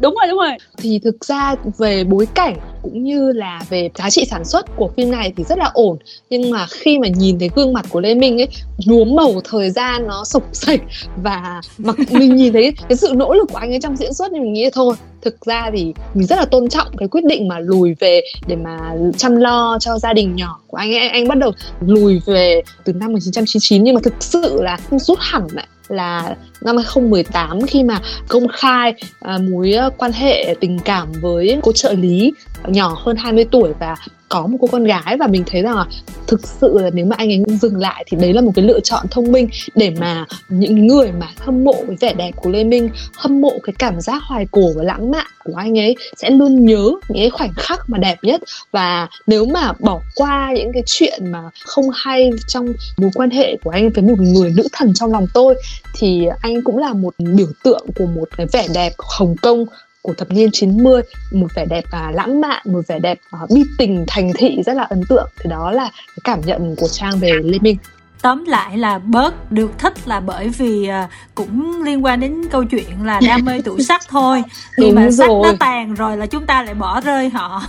Đúng 0.00 0.14
rồi 0.14 0.28
đúng 0.28 0.38
rồi. 0.38 0.52
Thì 0.76 0.98
thực 0.98 1.24
ra 1.24 1.54
về 1.78 2.04
bối 2.04 2.26
cảnh 2.34 2.56
cũng 2.82 3.04
như 3.04 3.32
là 3.32 3.60
về 3.70 3.90
giá 3.94 4.10
trị 4.10 4.24
sản 4.30 4.44
xuất 4.44 4.76
của 4.76 4.90
phim 4.96 5.10
này 5.10 5.32
thì 5.36 5.44
rất 5.44 5.58
là 5.58 5.70
ổn. 5.74 5.98
Nhưng 6.30 6.50
mà 6.50 6.66
khi 6.70 6.98
mà 6.98 7.08
nhìn 7.08 7.38
thấy 7.38 7.50
gương 7.54 7.72
mặt 7.72 7.86
của 7.88 8.00
lê 8.00 8.14
minh 8.14 8.40
ấy 8.40 8.48
nhuốm 8.86 9.14
màu 9.14 9.40
thời 9.44 9.70
gian 9.70 10.06
nó 10.06 10.24
sộc 10.24 10.42
sạch 10.52 10.80
và 11.16 11.60
mà 11.78 11.92
mình 12.10 12.36
nhìn 12.36 12.52
thấy 12.52 12.72
cái 12.88 12.96
sự 12.96 13.12
nỗ 13.14 13.34
lực 13.34 13.48
của 13.52 13.58
anh 13.58 13.72
ấy 13.72 13.80
trong 13.82 13.96
diễn 13.96 14.14
xuất 14.14 14.28
thì 14.32 14.40
mình 14.40 14.52
nghĩ 14.52 14.70
thôi. 14.72 14.94
Thực 15.22 15.46
ra 15.46 15.70
thì 15.76 15.94
mình 16.14 16.26
rất 16.26 16.36
là 16.36 16.44
tôn 16.44 16.68
trọng 16.68 16.96
cái 16.96 17.08
quyết 17.08 17.24
định 17.24 17.48
mà 17.48 17.58
lùi 17.58 17.94
về 18.00 18.20
để 18.46 18.56
mà 18.56 18.94
chăm 19.16 19.36
lo 19.36 19.78
cho 19.80 19.98
gia 19.98 20.12
đình 20.12 20.36
nhỏ 20.36 20.60
của 20.66 20.76
anh 20.76 20.94
ấy. 20.94 21.08
Anh 21.08 21.28
bắt 21.28 21.38
đầu 21.38 21.52
lùi 21.80 22.20
về 22.26 22.62
từ 22.84 22.92
năm 22.92 23.12
1999 23.12 23.84
nhưng 23.84 23.94
mà 23.94 24.00
thực 24.04 24.14
sự 24.20 24.62
là 24.62 24.76
không 24.76 24.98
rút 24.98 25.18
hẳn 25.20 25.46
lại 25.52 25.66
là 25.90 26.36
năm 26.60 26.76
2018 26.76 27.66
khi 27.66 27.84
mà 27.84 28.00
công 28.28 28.48
khai 28.48 28.94
uh, 29.34 29.40
mối 29.40 29.72
à, 29.72 29.90
quan 29.98 30.12
hệ 30.12 30.54
tình 30.60 30.78
cảm 30.78 31.12
với 31.20 31.58
cô 31.62 31.72
trợ 31.72 31.92
lý 31.92 32.32
nhỏ 32.66 32.96
hơn 33.04 33.16
20 33.16 33.44
tuổi 33.50 33.72
và 33.80 33.96
có 34.30 34.46
một 34.46 34.58
cô 34.60 34.68
con 34.72 34.84
gái 34.84 35.16
và 35.18 35.26
mình 35.26 35.44
thấy 35.46 35.62
rằng 35.62 35.76
là 35.76 35.86
thực 36.26 36.40
sự 36.46 36.78
là 36.78 36.90
nếu 36.92 37.06
mà 37.06 37.16
anh 37.18 37.28
ấy 37.28 37.42
dừng 37.62 37.76
lại 37.76 38.04
thì 38.06 38.16
đấy 38.20 38.32
là 38.32 38.40
một 38.40 38.52
cái 38.54 38.64
lựa 38.64 38.80
chọn 38.80 39.06
thông 39.10 39.32
minh 39.32 39.48
để 39.74 39.90
mà 40.00 40.26
những 40.48 40.86
người 40.86 41.12
mà 41.12 41.26
hâm 41.38 41.64
mộ 41.64 41.74
cái 41.86 41.96
vẻ 42.00 42.12
đẹp 42.12 42.30
của 42.36 42.50
Lê 42.50 42.64
Minh, 42.64 42.90
hâm 43.16 43.40
mộ 43.40 43.52
cái 43.62 43.74
cảm 43.78 44.00
giác 44.00 44.22
hoài 44.22 44.46
cổ 44.50 44.72
và 44.76 44.82
lãng 44.82 45.10
mạn 45.10 45.26
của 45.44 45.54
anh 45.56 45.78
ấy 45.78 45.96
sẽ 46.16 46.30
luôn 46.30 46.66
nhớ 46.66 46.90
những 47.08 47.22
cái 47.22 47.30
khoảnh 47.30 47.52
khắc 47.56 47.90
mà 47.90 47.98
đẹp 47.98 48.16
nhất. 48.22 48.40
Và 48.72 49.08
nếu 49.26 49.44
mà 49.44 49.72
bỏ 49.78 50.00
qua 50.14 50.52
những 50.56 50.72
cái 50.72 50.82
chuyện 50.86 51.32
mà 51.32 51.42
không 51.64 51.84
hay 51.94 52.30
trong 52.48 52.66
mối 52.96 53.10
quan 53.14 53.30
hệ 53.30 53.56
của 53.64 53.70
anh 53.70 53.90
với 53.90 54.04
một 54.04 54.18
người 54.18 54.52
nữ 54.56 54.68
thần 54.72 54.94
trong 54.94 55.12
lòng 55.12 55.26
tôi, 55.34 55.54
thì 55.94 56.26
anh 56.40 56.62
cũng 56.62 56.78
là 56.78 56.92
một 56.92 57.14
biểu 57.18 57.48
tượng 57.64 57.86
của 57.96 58.06
một 58.06 58.28
cái 58.36 58.46
vẻ 58.52 58.66
đẹp 58.74 58.92
Hồng 58.98 59.36
Kông 59.42 59.66
của 60.02 60.14
thập 60.14 60.30
niên 60.30 60.50
90 60.52 61.02
một 61.32 61.54
vẻ 61.54 61.64
đẹp 61.64 61.84
à, 61.90 62.10
lãng 62.14 62.40
mạn 62.40 62.62
một 62.64 62.86
vẻ 62.88 62.98
đẹp 62.98 63.18
à, 63.30 63.38
bi 63.54 63.62
tình 63.78 64.04
thành 64.08 64.32
thị 64.38 64.62
rất 64.66 64.74
là 64.74 64.82
ấn 64.82 65.00
tượng. 65.08 65.28
Thì 65.40 65.50
đó 65.50 65.70
là 65.70 65.90
cái 65.92 66.20
cảm 66.24 66.40
nhận 66.40 66.76
của 66.76 66.88
trang 66.88 67.18
về 67.18 67.32
lê 67.44 67.58
minh 67.58 67.76
tóm 68.22 68.44
lại 68.44 68.78
là 68.78 68.98
bớt 68.98 69.52
được 69.52 69.78
thích 69.78 70.08
là 70.08 70.20
bởi 70.20 70.48
vì 70.48 70.88
à, 70.88 71.08
cũng 71.34 71.82
liên 71.82 72.04
quan 72.04 72.20
đến 72.20 72.42
câu 72.50 72.64
chuyện 72.64 73.04
là 73.04 73.20
đam 73.26 73.44
mê 73.44 73.60
tủ 73.60 73.78
sắc 73.78 74.02
thôi. 74.08 74.42
Khi 74.76 74.82
Đúng 74.86 74.94
mà 74.94 75.10
sắc 75.10 75.28
rồi. 75.28 75.40
nó 75.44 75.52
tàn 75.60 75.94
rồi 75.94 76.16
là 76.16 76.26
chúng 76.26 76.46
ta 76.46 76.62
lại 76.62 76.74
bỏ 76.74 77.00
rơi 77.00 77.28
họ. 77.28 77.62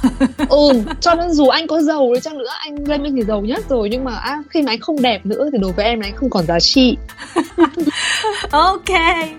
Ừ 0.49 0.83
cho 1.01 1.15
nên 1.15 1.31
dù 1.31 1.47
anh 1.47 1.67
có 1.67 1.81
giàu 1.81 2.13
đi 2.13 2.19
chăng 2.19 2.37
nữa 2.37 2.49
anh 2.59 2.75
lê 2.87 2.97
minh 2.97 3.15
thì 3.15 3.23
giàu 3.23 3.41
nhất 3.41 3.69
rồi 3.69 3.89
nhưng 3.91 4.03
mà 4.03 4.15
à, 4.15 4.43
khi 4.49 4.61
mà 4.61 4.71
anh 4.71 4.79
không 4.79 5.01
đẹp 5.01 5.25
nữa 5.25 5.49
thì 5.51 5.57
đối 5.61 5.71
với 5.71 5.85
em 5.85 5.99
là 5.99 6.07
anh 6.07 6.15
không 6.15 6.29
còn 6.29 6.45
giá 6.45 6.59
trị. 6.59 6.97
Ok 8.51 8.89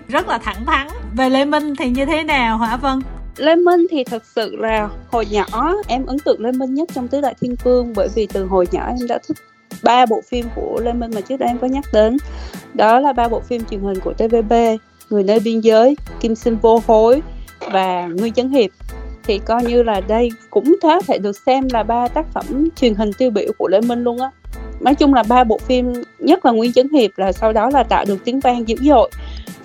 rất 0.07 0.27
là 0.27 0.37
thẳng 0.37 0.65
thắn. 0.65 0.87
Về 1.17 1.29
lê 1.29 1.45
minh 1.45 1.75
thì 1.75 1.89
như 1.89 2.05
thế 2.05 2.23
nào 2.23 2.57
hả 2.57 2.77
vân? 2.77 3.01
Lê 3.37 3.55
Minh 3.55 3.87
thì 3.91 4.03
thật 4.03 4.23
sự 4.35 4.55
là 4.55 4.89
hồi 5.11 5.25
nhỏ 5.31 5.73
em 5.87 6.05
ấn 6.05 6.19
tượng 6.19 6.41
Lê 6.41 6.51
Minh 6.51 6.73
nhất 6.73 6.89
trong 6.93 7.07
tứ 7.07 7.21
đại 7.21 7.35
thiên 7.41 7.55
vương 7.63 7.93
bởi 7.95 8.07
vì 8.15 8.27
từ 8.33 8.45
hồi 8.45 8.67
nhỏ 8.71 8.85
em 8.87 9.07
đã 9.07 9.19
thích 9.27 9.37
ba 9.83 10.05
bộ 10.05 10.21
phim 10.27 10.45
của 10.55 10.79
Lê 10.83 10.93
Minh 10.93 11.11
mà 11.15 11.21
trước 11.21 11.37
đây 11.37 11.49
em 11.49 11.57
có 11.57 11.67
nhắc 11.67 11.85
đến. 11.93 12.17
Đó 12.73 12.99
là 12.99 13.13
ba 13.13 13.27
bộ 13.27 13.39
phim 13.39 13.65
truyền 13.65 13.81
hình 13.81 13.99
của 13.99 14.13
TVB 14.13 14.53
Người 15.09 15.23
nơi 15.23 15.39
biên 15.39 15.59
giới, 15.59 15.95
Kim 16.19 16.35
sinh 16.35 16.57
vô 16.61 16.81
hối 16.87 17.21
và 17.71 18.07
Nguyên 18.07 18.33
chấn 18.33 18.49
hiệp. 18.49 18.69
Thì 19.23 19.39
coi 19.45 19.63
như 19.63 19.83
là 19.83 20.01
đây 20.01 20.29
cũng 20.49 20.75
có 20.81 21.01
thể 21.07 21.17
được 21.17 21.37
xem 21.45 21.67
là 21.71 21.83
ba 21.83 22.07
tác 22.07 22.25
phẩm 22.33 22.69
truyền 22.75 22.95
hình 22.95 23.11
tiêu 23.17 23.31
biểu 23.31 23.51
của 23.57 23.67
Lê 23.67 23.81
Minh 23.81 24.03
luôn 24.03 24.21
á 24.21 24.31
nói 24.83 24.95
chung 24.95 25.13
là 25.13 25.23
ba 25.23 25.43
bộ 25.43 25.57
phim 25.57 25.93
nhất 26.19 26.45
là 26.45 26.51
Nguyên 26.51 26.73
chấn 26.73 26.89
hiệp 26.89 27.11
là 27.15 27.31
sau 27.31 27.53
đó 27.53 27.69
là 27.69 27.83
tạo 27.83 28.05
được 28.05 28.17
tiếng 28.25 28.39
vang 28.39 28.67
dữ 28.67 28.75
dội. 28.81 29.09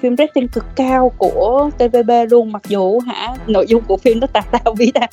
Phim 0.01 0.17
rating 0.17 0.49
cực 0.49 0.65
cao 0.77 1.13
của 1.19 1.71
TVB 1.79 2.11
luôn 2.31 2.53
mặc 2.53 2.63
dù 2.69 3.01
hả 3.01 3.35
nội 3.47 3.67
dung 3.69 3.83
của 3.83 3.97
phim 3.97 4.21
nó 4.21 4.27
tào 4.27 4.43
tao 4.51 4.75
bí 4.79 4.93
tao. 4.95 5.09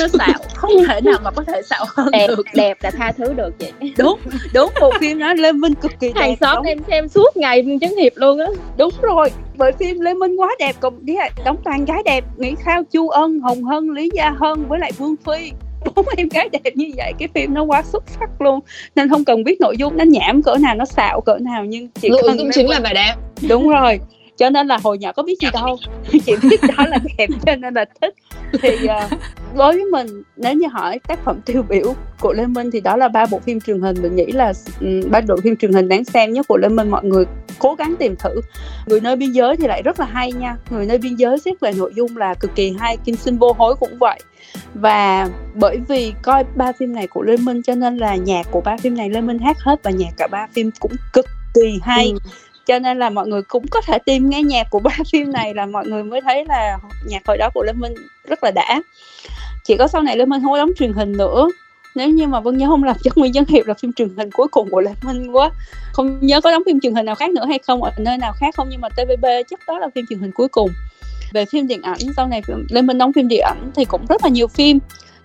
Nó 0.00 0.08
xạo 0.08 0.38
không 0.54 0.70
thể 0.88 1.00
nào 1.00 1.18
mà 1.24 1.30
có 1.30 1.44
thể 1.44 1.62
xạo 1.62 1.84
hơn 1.88 2.10
đẹp 2.12 2.26
được. 2.26 2.46
đẹp 2.54 2.78
là 2.80 2.90
tha 2.90 3.12
thứ 3.12 3.32
được 3.32 3.58
chị. 3.58 3.72
Đúng 3.98 4.18
đúng 4.54 4.72
bộ 4.80 4.92
phim 5.00 5.18
đó 5.18 5.34
Lê 5.34 5.52
Minh 5.52 5.74
cực 5.74 5.92
kỳ 6.00 6.12
hàng 6.14 6.30
đẹp 6.30 6.36
xóm 6.40 6.54
đóng, 6.54 6.64
em 6.64 6.78
xem 6.88 7.08
suốt 7.08 7.36
ngày 7.36 7.78
chấn 7.80 7.96
hiệp 7.96 8.12
luôn 8.14 8.38
á. 8.38 8.46
Đúng 8.78 8.92
rồi 9.02 9.30
bởi 9.56 9.72
phim 9.72 10.00
Lê 10.00 10.14
Minh 10.14 10.36
quá 10.36 10.50
đẹp 10.58 10.76
cùng 10.80 10.98
đi 11.00 11.14
đóng 11.44 11.56
toàn 11.64 11.84
gái 11.84 12.02
đẹp 12.04 12.24
Nghĩ 12.36 12.54
Khao 12.64 12.82
Chu 12.84 13.08
Ân 13.08 13.40
Hồng 13.40 13.64
Hân 13.64 13.94
Lý 13.94 14.10
Gia 14.14 14.30
Hân 14.30 14.66
với 14.68 14.78
lại 14.78 14.92
Vương 14.98 15.16
Phi 15.26 15.52
bốn 15.84 16.06
em 16.16 16.28
gái 16.28 16.48
đẹp 16.52 16.72
như 16.74 16.90
vậy 16.96 17.12
cái 17.18 17.28
phim 17.34 17.54
nó 17.54 17.62
quá 17.62 17.82
xuất 17.82 18.04
sắc 18.18 18.42
luôn. 18.42 18.60
Nên 18.96 19.08
không 19.08 19.24
cần 19.24 19.44
biết 19.44 19.60
nội 19.60 19.76
dung 19.76 19.96
nó 19.96 20.04
nhảm 20.04 20.42
cỡ 20.42 20.56
nào 20.56 20.74
nó 20.74 20.84
xạo 20.84 21.20
cỡ 21.20 21.38
nào 21.40 21.64
nhưng 21.64 21.88
chỉ 22.00 22.08
nội 22.08 22.22
cần 22.26 22.38
dung 22.38 22.50
chính 22.54 22.68
là 22.68 22.80
vẻ 22.80 22.94
đẹp. 22.94 23.14
Đúng 23.48 23.68
rồi 23.68 24.00
cho 24.38 24.50
nên 24.50 24.66
là 24.66 24.78
hồi 24.82 24.98
nhỏ 24.98 25.12
có 25.12 25.22
biết 25.22 25.36
gì 25.40 25.48
đâu. 25.52 25.76
Chỉ 26.10 26.36
biết 26.50 26.60
đó 26.76 26.84
là 26.88 26.98
đẹp 27.18 27.26
cho 27.46 27.56
nên 27.56 27.74
là 27.74 27.84
thích. 28.00 28.14
Thì 28.62 28.68
uh, 28.84 29.20
đối 29.56 29.72
với 29.72 29.84
mình 29.84 30.22
nếu 30.36 30.54
như 30.54 30.66
hỏi 30.68 30.98
tác 31.08 31.24
phẩm 31.24 31.40
tiêu 31.46 31.62
biểu 31.68 31.94
của 32.20 32.32
Lê 32.32 32.46
Minh 32.46 32.70
thì 32.70 32.80
đó 32.80 32.96
là 32.96 33.08
ba 33.08 33.26
bộ 33.30 33.38
phim 33.38 33.60
truyền 33.60 33.80
hình. 33.80 33.96
Mình 34.02 34.16
nghĩ 34.16 34.26
là 34.26 34.52
um, 34.80 35.10
ba 35.10 35.20
bộ 35.28 35.36
phim 35.42 35.56
truyền 35.56 35.72
hình 35.72 35.88
đáng 35.88 36.04
xem 36.04 36.32
nhất 36.32 36.48
của 36.48 36.56
Lê 36.56 36.68
Minh 36.68 36.90
mọi 36.90 37.04
người 37.04 37.24
cố 37.58 37.74
gắng 37.74 37.94
tìm 37.98 38.16
thử. 38.16 38.40
Người 38.86 39.00
nơi 39.00 39.16
biên 39.16 39.32
giới 39.32 39.56
thì 39.56 39.66
lại 39.66 39.82
rất 39.82 40.00
là 40.00 40.06
hay 40.06 40.32
nha. 40.32 40.56
Người 40.70 40.86
nơi 40.86 40.98
biên 40.98 41.14
giới 41.14 41.38
xét 41.38 41.60
về 41.60 41.72
nội 41.72 41.92
dung 41.96 42.16
là 42.16 42.34
cực 42.34 42.54
kỳ 42.54 42.74
hay 42.78 42.96
kim 42.96 43.16
sinh 43.16 43.38
vô 43.38 43.52
hối 43.58 43.74
cũng 43.76 43.98
vậy. 44.00 44.20
Và 44.74 45.28
bởi 45.54 45.78
vì 45.88 46.12
coi 46.22 46.44
ba 46.56 46.72
phim 46.72 46.92
này 46.94 47.06
của 47.06 47.22
Lê 47.22 47.36
Minh 47.36 47.62
cho 47.62 47.74
nên 47.74 47.96
là 47.96 48.16
nhạc 48.16 48.46
của 48.50 48.60
ba 48.60 48.76
phim 48.76 48.96
này 48.96 49.10
Lê 49.10 49.20
Minh 49.20 49.38
hát 49.38 49.56
hết 49.60 49.82
và 49.82 49.90
nhạc 49.90 50.10
cả 50.16 50.26
ba 50.26 50.46
phim 50.52 50.70
cũng 50.80 50.92
cực 51.12 51.26
kỳ 51.54 51.80
hay. 51.82 52.12
Ừ 52.12 52.18
cho 52.68 52.78
nên 52.78 52.98
là 52.98 53.10
mọi 53.10 53.26
người 53.26 53.42
cũng 53.42 53.66
có 53.70 53.80
thể 53.80 53.98
tìm 53.98 54.30
nghe 54.30 54.42
nhạc 54.42 54.70
của 54.70 54.78
ba 54.78 54.90
phim 55.12 55.32
này 55.32 55.54
là 55.54 55.66
mọi 55.66 55.86
người 55.86 56.04
mới 56.04 56.20
thấy 56.20 56.44
là 56.48 56.78
nhạc 57.06 57.22
hồi 57.26 57.38
đó 57.38 57.50
của 57.54 57.62
Lê 57.62 57.72
Minh 57.72 57.94
rất 58.24 58.44
là 58.44 58.50
đã. 58.50 58.82
Chỉ 59.64 59.76
có 59.76 59.88
sau 59.88 60.02
này 60.02 60.16
Lê 60.16 60.26
Minh 60.26 60.42
không 60.42 60.52
có 60.52 60.58
đóng 60.58 60.70
truyền 60.78 60.92
hình 60.92 61.12
nữa. 61.12 61.48
Nếu 61.94 62.08
như 62.08 62.26
mà 62.26 62.40
Vân 62.40 62.56
nhớ 62.56 62.66
không 62.66 62.84
làm 62.84 62.96
chắc 63.02 63.18
Nguyên 63.18 63.34
Dân 63.34 63.44
Hiệp 63.48 63.66
là 63.66 63.74
phim 63.74 63.92
truyền 63.92 64.08
hình 64.16 64.30
cuối 64.30 64.48
cùng 64.50 64.70
của 64.70 64.80
Lê 64.80 64.90
Minh 65.02 65.32
quá. 65.32 65.50
Không 65.92 66.18
nhớ 66.20 66.40
có 66.40 66.50
đóng 66.50 66.62
phim 66.66 66.80
truyền 66.80 66.94
hình 66.94 67.06
nào 67.06 67.14
khác 67.14 67.30
nữa 67.30 67.44
hay 67.48 67.58
không, 67.58 67.82
ở 67.82 67.90
nơi 67.98 68.18
nào 68.18 68.32
khác 68.32 68.54
không, 68.56 68.68
nhưng 68.70 68.80
mà 68.80 68.88
TVB 68.88 69.24
chắc 69.50 69.60
đó 69.66 69.78
là 69.78 69.88
phim 69.94 70.04
truyền 70.08 70.18
hình 70.18 70.32
cuối 70.32 70.48
cùng. 70.48 70.70
Về 71.32 71.44
phim 71.44 71.66
điện 71.66 71.82
ảnh, 71.82 71.98
sau 72.16 72.28
này 72.28 72.42
Lê 72.68 72.82
Minh 72.82 72.98
đóng 72.98 73.12
phim 73.12 73.28
điện 73.28 73.40
ảnh 73.44 73.70
thì 73.74 73.84
cũng 73.84 74.06
rất 74.08 74.24
là 74.24 74.28
nhiều 74.28 74.46
phim 74.48 74.78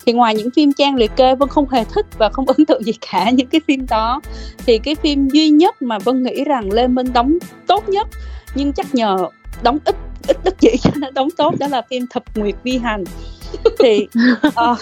thì 0.06 0.14
ngoài 0.14 0.36
những 0.36 0.52
phim 0.52 0.74
trang 0.74 0.96
liệt 0.96 1.12
kê 1.16 1.36
Vân 1.36 1.50
không 1.50 1.70
hề 1.70 1.84
thích 1.84 2.06
và 2.18 2.30
không 2.30 2.46
ấn 2.58 2.66
tượng 2.66 2.84
gì 2.84 2.94
cả 3.12 3.30
những 3.30 3.48
cái 3.48 3.62
phim 3.68 3.86
đó, 3.90 4.22
thì 4.66 4.78
cái 4.78 4.96
phim 4.96 5.28
duy 5.28 5.50
nhất 5.50 5.82
mà 5.82 6.00
Vân 6.00 6.24
nghĩ 6.24 6.44
rằng 6.44 6.74
Lê 6.74 6.88
Minh 6.88 7.14
đóng 7.14 7.38
tốt 7.68 7.90
nhất, 7.90 8.08
nhưng 8.56 8.74
chắc 8.74 8.96
nhờ 8.96 9.18
đóng 9.64 9.78
ít 9.86 9.96
ít 10.28 10.38
đất 10.44 10.56
chỉ 10.60 10.78
cho 10.82 10.92
nên 10.96 11.14
đóng 11.14 11.30
tốt, 11.38 11.56
đó 11.60 11.68
là 11.68 11.82
phim 11.90 12.06
Thập 12.10 12.38
Nguyệt 12.38 12.56
Vi 12.64 12.78
Hành 12.78 13.04
thì 13.80 14.08
ờ, 14.56 14.76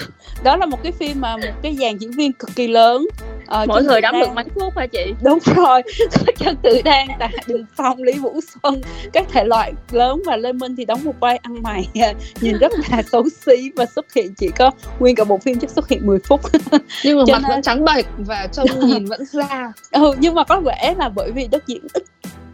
đó 0.43 0.55
là 0.55 0.65
một 0.65 0.83
cái 0.83 0.91
phim 0.91 1.21
mà 1.21 1.37
một 1.37 1.51
cái 1.61 1.77
dàn 1.79 1.97
diễn 1.97 2.11
viên 2.11 2.33
cực 2.33 2.49
kỳ 2.55 2.67
lớn 2.67 3.07
ờ, 3.47 3.65
mỗi 3.67 3.83
người 3.83 4.01
đóng 4.01 4.19
được 4.19 4.33
mấy 4.35 4.45
phút 4.55 4.77
hả 4.77 4.85
chị? 4.85 5.13
Đúng 5.23 5.39
rồi 5.55 5.81
có 6.11 6.31
chân 6.37 6.55
tử 6.61 6.81
đang 6.85 7.07
tạ 7.19 7.29
đình 7.47 7.65
phong 7.75 8.03
lý 8.03 8.13
vũ 8.13 8.39
xuân 8.63 8.81
các 9.13 9.27
thể 9.31 9.43
loại 9.43 9.73
lớn 9.91 10.21
và 10.25 10.37
lê 10.37 10.53
minh 10.53 10.75
thì 10.75 10.85
đóng 10.85 11.03
một 11.03 11.15
vai 11.19 11.37
ăn 11.37 11.63
mày. 11.63 11.87
Nhìn 12.41 12.57
rất 12.57 12.71
là 12.91 13.01
xấu 13.11 13.23
xí 13.45 13.71
và 13.75 13.85
xuất 13.85 14.13
hiện 14.13 14.33
chỉ 14.37 14.49
có 14.49 14.71
nguyên 14.99 15.15
cả 15.15 15.23
bộ 15.23 15.37
phim 15.37 15.59
chắc 15.59 15.69
xuất 15.69 15.87
hiện 15.87 16.07
10 16.07 16.19
phút. 16.19 16.41
Nhưng 17.03 17.17
mà 17.17 17.23
Cho 17.27 17.33
mặt 17.33 17.39
nên... 17.41 17.49
vẫn 17.49 17.61
trắng 17.61 17.85
bệch 17.85 18.05
và 18.17 18.47
trông 18.51 18.67
nhìn 18.87 19.05
vẫn 19.05 19.25
ra. 19.25 19.73
Ừ 19.91 20.15
nhưng 20.19 20.35
mà 20.35 20.43
có 20.43 20.59
vẻ 20.59 20.95
là 20.97 21.09
bởi 21.09 21.31
vì 21.31 21.47
đất 21.47 21.67
diễn 21.67 21.87
ít 21.93 22.03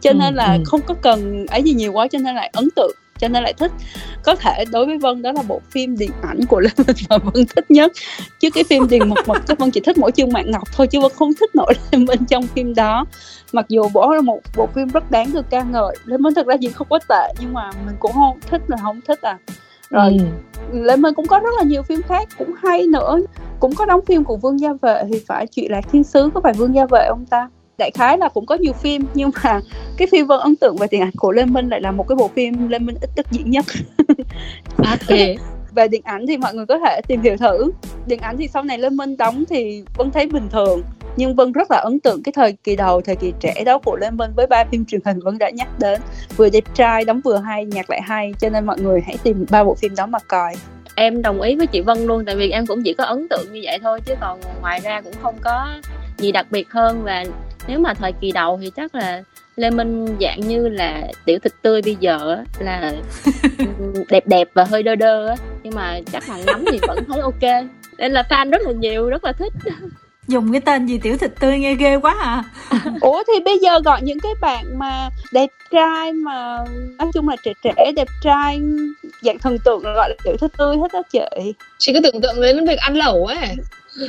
cho 0.00 0.12
nên 0.12 0.34
là 0.34 0.52
ừ. 0.52 0.62
không 0.66 0.80
có 0.86 0.94
cần 0.94 1.46
ấy 1.46 1.62
gì 1.62 1.72
nhiều 1.72 1.92
quá 1.92 2.08
cho 2.08 2.18
nên 2.18 2.34
lại 2.34 2.50
ấn 2.52 2.68
tượng 2.76 2.96
cho 3.18 3.28
nên 3.28 3.42
lại 3.42 3.52
thích. 3.52 3.72
Có 4.22 4.34
thể 4.34 4.64
đối 4.72 4.86
với 4.86 4.98
vân 4.98 5.22
đó 5.22 5.32
là 5.32 5.42
bộ 5.42 5.60
phim 5.70 5.96
điện 5.96 6.10
ảnh 6.22 6.40
của 6.48 6.60
lê 6.60 6.70
minh 6.76 6.96
mà 7.08 7.18
vân 7.18 7.46
thích 7.56 7.70
nhất. 7.70 7.92
Chứ 8.40 8.50
cái 8.50 8.64
phim 8.64 8.88
điền 8.88 9.08
mật 9.08 9.28
mật 9.28 9.42
chắc 9.48 9.58
vân 9.58 9.70
chỉ 9.70 9.80
thích 9.80 9.98
mỗi 9.98 10.12
chương 10.12 10.32
mạng 10.32 10.50
ngọc 10.50 10.68
thôi 10.76 10.86
chứ 10.86 11.00
vân 11.00 11.12
không 11.14 11.34
thích 11.40 11.54
nổi 11.54 11.72
lê 11.92 11.98
minh 11.98 12.24
trong 12.28 12.46
phim 12.46 12.74
đó. 12.74 13.04
Mặc 13.52 13.66
dù 13.68 13.88
bộ 13.92 14.12
là 14.14 14.20
một 14.20 14.40
bộ 14.56 14.66
phim 14.66 14.88
rất 14.88 15.10
đáng 15.10 15.32
được 15.32 15.50
ca 15.50 15.62
ngợi. 15.62 15.96
Lê 16.04 16.16
minh 16.16 16.34
thật 16.34 16.46
ra 16.46 16.54
diễn 16.54 16.72
không 16.72 16.86
có 16.90 16.98
tệ 17.08 17.34
nhưng 17.40 17.52
mà 17.52 17.70
mình 17.86 17.96
cũng 17.98 18.12
không 18.12 18.38
thích 18.50 18.62
là 18.66 18.76
không 18.82 19.00
thích 19.08 19.22
à. 19.22 19.38
Rồi 19.90 20.16
ừ. 20.72 20.78
lê 20.82 20.96
minh 20.96 21.14
cũng 21.14 21.26
có 21.26 21.38
rất 21.38 21.50
là 21.58 21.62
nhiều 21.62 21.82
phim 21.82 22.02
khác 22.02 22.28
cũng 22.38 22.54
hay 22.62 22.86
nữa. 22.86 23.18
Cũng 23.60 23.74
có 23.74 23.84
đóng 23.84 24.00
phim 24.06 24.24
của 24.24 24.36
vương 24.36 24.60
gia 24.60 24.72
vệ 24.82 25.02
thì 25.12 25.22
phải 25.26 25.46
chuyện 25.46 25.72
lạc 25.72 25.84
thiên 25.92 26.04
sứ 26.04 26.30
có 26.34 26.40
phải 26.40 26.52
vương 26.52 26.74
gia 26.74 26.86
vệ 26.86 27.06
ông 27.06 27.26
ta 27.26 27.48
đại 27.78 27.90
khái 27.90 28.18
là 28.18 28.28
cũng 28.28 28.46
có 28.46 28.54
nhiều 28.54 28.72
phim 28.72 29.06
nhưng 29.14 29.30
mà 29.44 29.60
cái 29.96 30.08
phim 30.12 30.26
vân 30.26 30.40
ấn 30.40 30.56
tượng 30.56 30.76
về 30.76 30.86
điện 30.90 31.00
ảnh 31.00 31.10
của 31.16 31.32
lê 31.32 31.44
minh 31.44 31.68
lại 31.68 31.80
là 31.80 31.90
một 31.90 32.08
cái 32.08 32.16
bộ 32.16 32.28
phim 32.28 32.68
lê 32.68 32.78
minh 32.78 32.96
ít 33.00 33.10
đất 33.16 33.26
diễn 33.30 33.50
nhất. 33.50 33.64
Ok. 34.76 35.18
Về 35.74 35.88
điện 35.88 36.02
ảnh 36.04 36.26
thì 36.26 36.36
mọi 36.36 36.54
người 36.54 36.66
có 36.66 36.78
thể 36.78 37.00
tìm 37.08 37.22
hiểu 37.22 37.36
thử. 37.36 37.70
Điện 38.06 38.20
ảnh 38.20 38.36
thì 38.38 38.48
sau 38.48 38.62
này 38.62 38.78
lê 38.78 38.90
minh 38.90 39.16
đóng 39.16 39.44
thì 39.48 39.84
vân 39.96 40.10
thấy 40.10 40.26
bình 40.26 40.48
thường 40.52 40.82
nhưng 41.16 41.34
vân 41.34 41.52
rất 41.52 41.70
là 41.70 41.76
ấn 41.76 42.00
tượng 42.00 42.22
cái 42.22 42.32
thời 42.32 42.52
kỳ 42.52 42.76
đầu 42.76 43.00
thời 43.00 43.16
kỳ 43.16 43.32
trẻ 43.40 43.64
đó 43.66 43.78
của 43.78 43.96
lê 43.96 44.10
minh 44.10 44.30
với 44.36 44.46
ba 44.46 44.64
phim 44.64 44.84
truyền 44.84 45.00
hình 45.04 45.20
vân 45.20 45.38
đã 45.38 45.50
nhắc 45.50 45.68
đến. 45.78 46.00
Vừa 46.36 46.48
đẹp 46.50 46.64
trai 46.74 47.04
đóng 47.04 47.20
vừa 47.24 47.36
hay 47.36 47.64
nhạc 47.64 47.90
lại 47.90 48.00
hay 48.02 48.32
cho 48.40 48.48
nên 48.48 48.66
mọi 48.66 48.80
người 48.80 49.00
hãy 49.06 49.16
tìm 49.22 49.46
ba 49.50 49.64
bộ 49.64 49.74
phim 49.74 49.94
đó 49.94 50.06
mà 50.06 50.18
coi. 50.28 50.54
Em 50.94 51.22
đồng 51.22 51.40
ý 51.40 51.56
với 51.56 51.66
chị 51.66 51.80
Vân 51.80 52.06
luôn 52.06 52.24
tại 52.24 52.36
vì 52.36 52.50
em 52.50 52.66
cũng 52.66 52.82
chỉ 52.82 52.94
có 52.94 53.04
ấn 53.04 53.28
tượng 53.28 53.52
như 53.52 53.60
vậy 53.64 53.78
thôi 53.82 54.00
chứ 54.00 54.14
còn 54.20 54.40
ngoài 54.60 54.80
ra 54.80 55.00
cũng 55.00 55.14
không 55.22 55.34
có 55.40 55.80
gì 56.18 56.32
đặc 56.32 56.46
biệt 56.50 56.70
hơn 56.70 57.02
và 57.04 57.24
nếu 57.66 57.78
mà 57.78 57.94
thời 57.94 58.12
kỳ 58.12 58.32
đầu 58.32 58.58
thì 58.62 58.70
chắc 58.76 58.94
là 58.94 59.22
Lê 59.56 59.70
Minh 59.70 60.16
dạng 60.20 60.40
như 60.40 60.68
là 60.68 61.02
tiểu 61.24 61.38
thịt 61.38 61.52
tươi 61.62 61.82
bây 61.82 61.96
giờ 62.00 62.42
là 62.58 62.92
đẹp 64.08 64.26
đẹp 64.26 64.48
và 64.54 64.64
hơi 64.64 64.82
đơ 64.82 64.94
đơ 64.94 65.26
á. 65.28 65.36
Nhưng 65.62 65.74
mà 65.74 66.00
chắc 66.12 66.28
là 66.28 66.38
ngắm 66.46 66.64
thì 66.72 66.78
vẫn 66.86 67.04
thấy 67.04 67.20
ok. 67.20 67.66
Nên 67.98 68.12
là 68.12 68.22
fan 68.30 68.50
rất 68.50 68.62
là 68.62 68.72
nhiều 68.72 69.08
rất 69.08 69.24
là 69.24 69.32
thích. 69.32 69.52
Dùng 70.28 70.52
cái 70.52 70.60
tên 70.60 70.86
gì 70.86 70.98
tiểu 70.98 71.16
thịt 71.16 71.30
tươi 71.40 71.58
nghe 71.58 71.74
ghê 71.74 71.96
quá 71.96 72.16
à. 72.20 72.44
Ủa 73.00 73.22
thì 73.26 73.40
bây 73.44 73.58
giờ 73.58 73.80
gọi 73.84 74.02
những 74.02 74.20
cái 74.20 74.32
bạn 74.40 74.78
mà 74.78 75.10
đẹp 75.32 75.48
trai 75.70 76.12
mà 76.12 76.64
nói 76.98 77.10
chung 77.14 77.28
là 77.28 77.36
trẻ 77.44 77.52
trẻ 77.64 77.92
đẹp 77.96 78.08
trai 78.22 78.60
dạng 79.22 79.38
thần 79.38 79.58
tượng 79.58 79.86
là 79.86 79.92
gọi 79.92 80.08
là 80.08 80.14
tiểu 80.24 80.36
thịt 80.40 80.50
tươi 80.58 80.76
hết 80.76 80.92
đó 80.92 81.02
chị. 81.10 81.54
Chị 81.78 81.92
cứ 81.92 82.00
tưởng 82.00 82.20
tượng 82.20 82.40
đến 82.40 82.66
việc 82.66 82.78
ăn 82.78 82.96
lẩu 82.96 83.26
ấy 83.26 83.36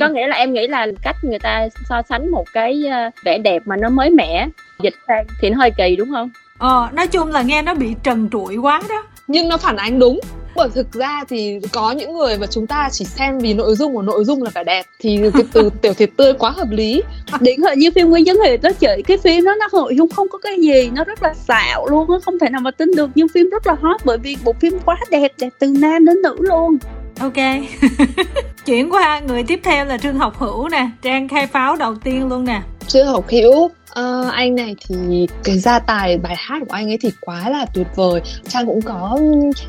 có 0.00 0.08
nghĩa 0.08 0.26
là 0.26 0.36
em 0.36 0.52
nghĩ 0.52 0.66
là 0.66 0.86
cách 1.02 1.16
người 1.22 1.38
ta 1.38 1.68
so 1.88 2.02
sánh 2.08 2.30
một 2.30 2.44
cái 2.52 2.82
ờ, 2.90 3.10
vẻ 3.24 3.38
đẹp 3.38 3.62
mà 3.64 3.76
nó 3.76 3.88
mới 3.88 4.10
mẻ 4.10 4.48
dịch 4.82 4.94
sang 5.08 5.26
thì 5.40 5.50
nó 5.50 5.58
hơi 5.58 5.70
kỳ 5.78 5.96
đúng 5.96 6.10
không? 6.12 6.30
Ờ 6.58 6.88
nói 6.92 7.06
chung 7.06 7.30
là 7.30 7.42
nghe 7.42 7.62
nó 7.62 7.74
bị 7.74 7.94
trần 8.02 8.28
trụi 8.32 8.56
quá 8.56 8.82
đó. 8.88 9.02
Nhưng 9.26 9.48
nó 9.48 9.56
phản 9.56 9.76
ánh 9.76 9.98
đúng. 9.98 10.20
Bởi 10.56 10.68
thực 10.74 10.92
ra 10.92 11.24
thì 11.28 11.58
có 11.72 11.92
những 11.92 12.14
người 12.14 12.38
mà 12.38 12.46
chúng 12.46 12.66
ta 12.66 12.88
chỉ 12.92 13.04
xem 13.04 13.38
vì 13.38 13.54
nội 13.54 13.74
dung 13.74 13.94
của 13.94 14.02
nội 14.02 14.24
dung 14.24 14.42
là 14.42 14.50
phải 14.50 14.64
đẹp 14.64 14.86
thì 15.00 15.18
cái 15.34 15.42
từ 15.52 15.70
tiểu 15.82 15.94
thịt 15.94 16.10
tươi 16.16 16.32
quá 16.32 16.50
hợp 16.50 16.68
lý. 16.70 17.02
Điển 17.40 17.62
hình 17.62 17.78
như 17.78 17.90
phim 17.90 18.10
nguyên 18.10 18.26
dân 18.26 18.36
hiệp 18.46 18.62
đó 18.62 18.70
chị 18.80 19.02
cái 19.06 19.18
phim 19.18 19.44
đó 19.44 19.54
nó 19.60 19.68
nội 19.72 19.96
dung 19.96 20.08
không 20.08 20.28
có 20.28 20.38
cái 20.38 20.56
gì 20.60 20.90
nó 20.94 21.04
rất 21.04 21.22
là 21.22 21.34
xạo 21.34 21.86
luôn 21.86 22.06
nó 22.08 22.20
không 22.24 22.38
thể 22.38 22.48
nào 22.48 22.60
mà 22.60 22.70
tin 22.70 22.90
được. 22.96 23.10
Nhưng 23.14 23.28
phim 23.28 23.50
rất 23.50 23.66
là 23.66 23.76
hot 23.80 24.00
bởi 24.04 24.18
vì 24.18 24.36
bộ 24.44 24.52
phim 24.60 24.78
quá 24.84 24.96
đẹp 25.10 25.32
đẹp 25.38 25.48
từ 25.58 25.66
nam 25.66 26.04
đến 26.04 26.22
nữ 26.22 26.36
luôn 26.38 26.78
ok. 27.20 27.34
Chuyển 28.66 28.92
qua 28.92 29.20
người 29.20 29.42
tiếp 29.42 29.60
theo 29.62 29.84
là 29.84 29.98
trương 29.98 30.18
học 30.18 30.38
hữu 30.38 30.68
nè, 30.68 30.88
trang 31.02 31.28
khai 31.28 31.46
pháo 31.46 31.76
đầu 31.76 31.94
tiên 31.94 32.28
luôn 32.28 32.44
nè. 32.44 32.62
Trương 32.86 33.06
học 33.06 33.24
hữu. 33.28 33.70
Ờ, 33.90 34.30
anh 34.32 34.54
này 34.54 34.76
thì 34.86 35.26
cái 35.44 35.58
gia 35.58 35.78
tài 35.78 36.18
bài 36.18 36.34
hát 36.38 36.62
của 36.68 36.74
anh 36.74 36.90
ấy 36.90 36.98
thì 37.00 37.10
quá 37.20 37.50
là 37.50 37.66
tuyệt 37.74 37.86
vời. 37.94 38.20
Trang 38.48 38.66
cũng 38.66 38.82
có 38.82 39.18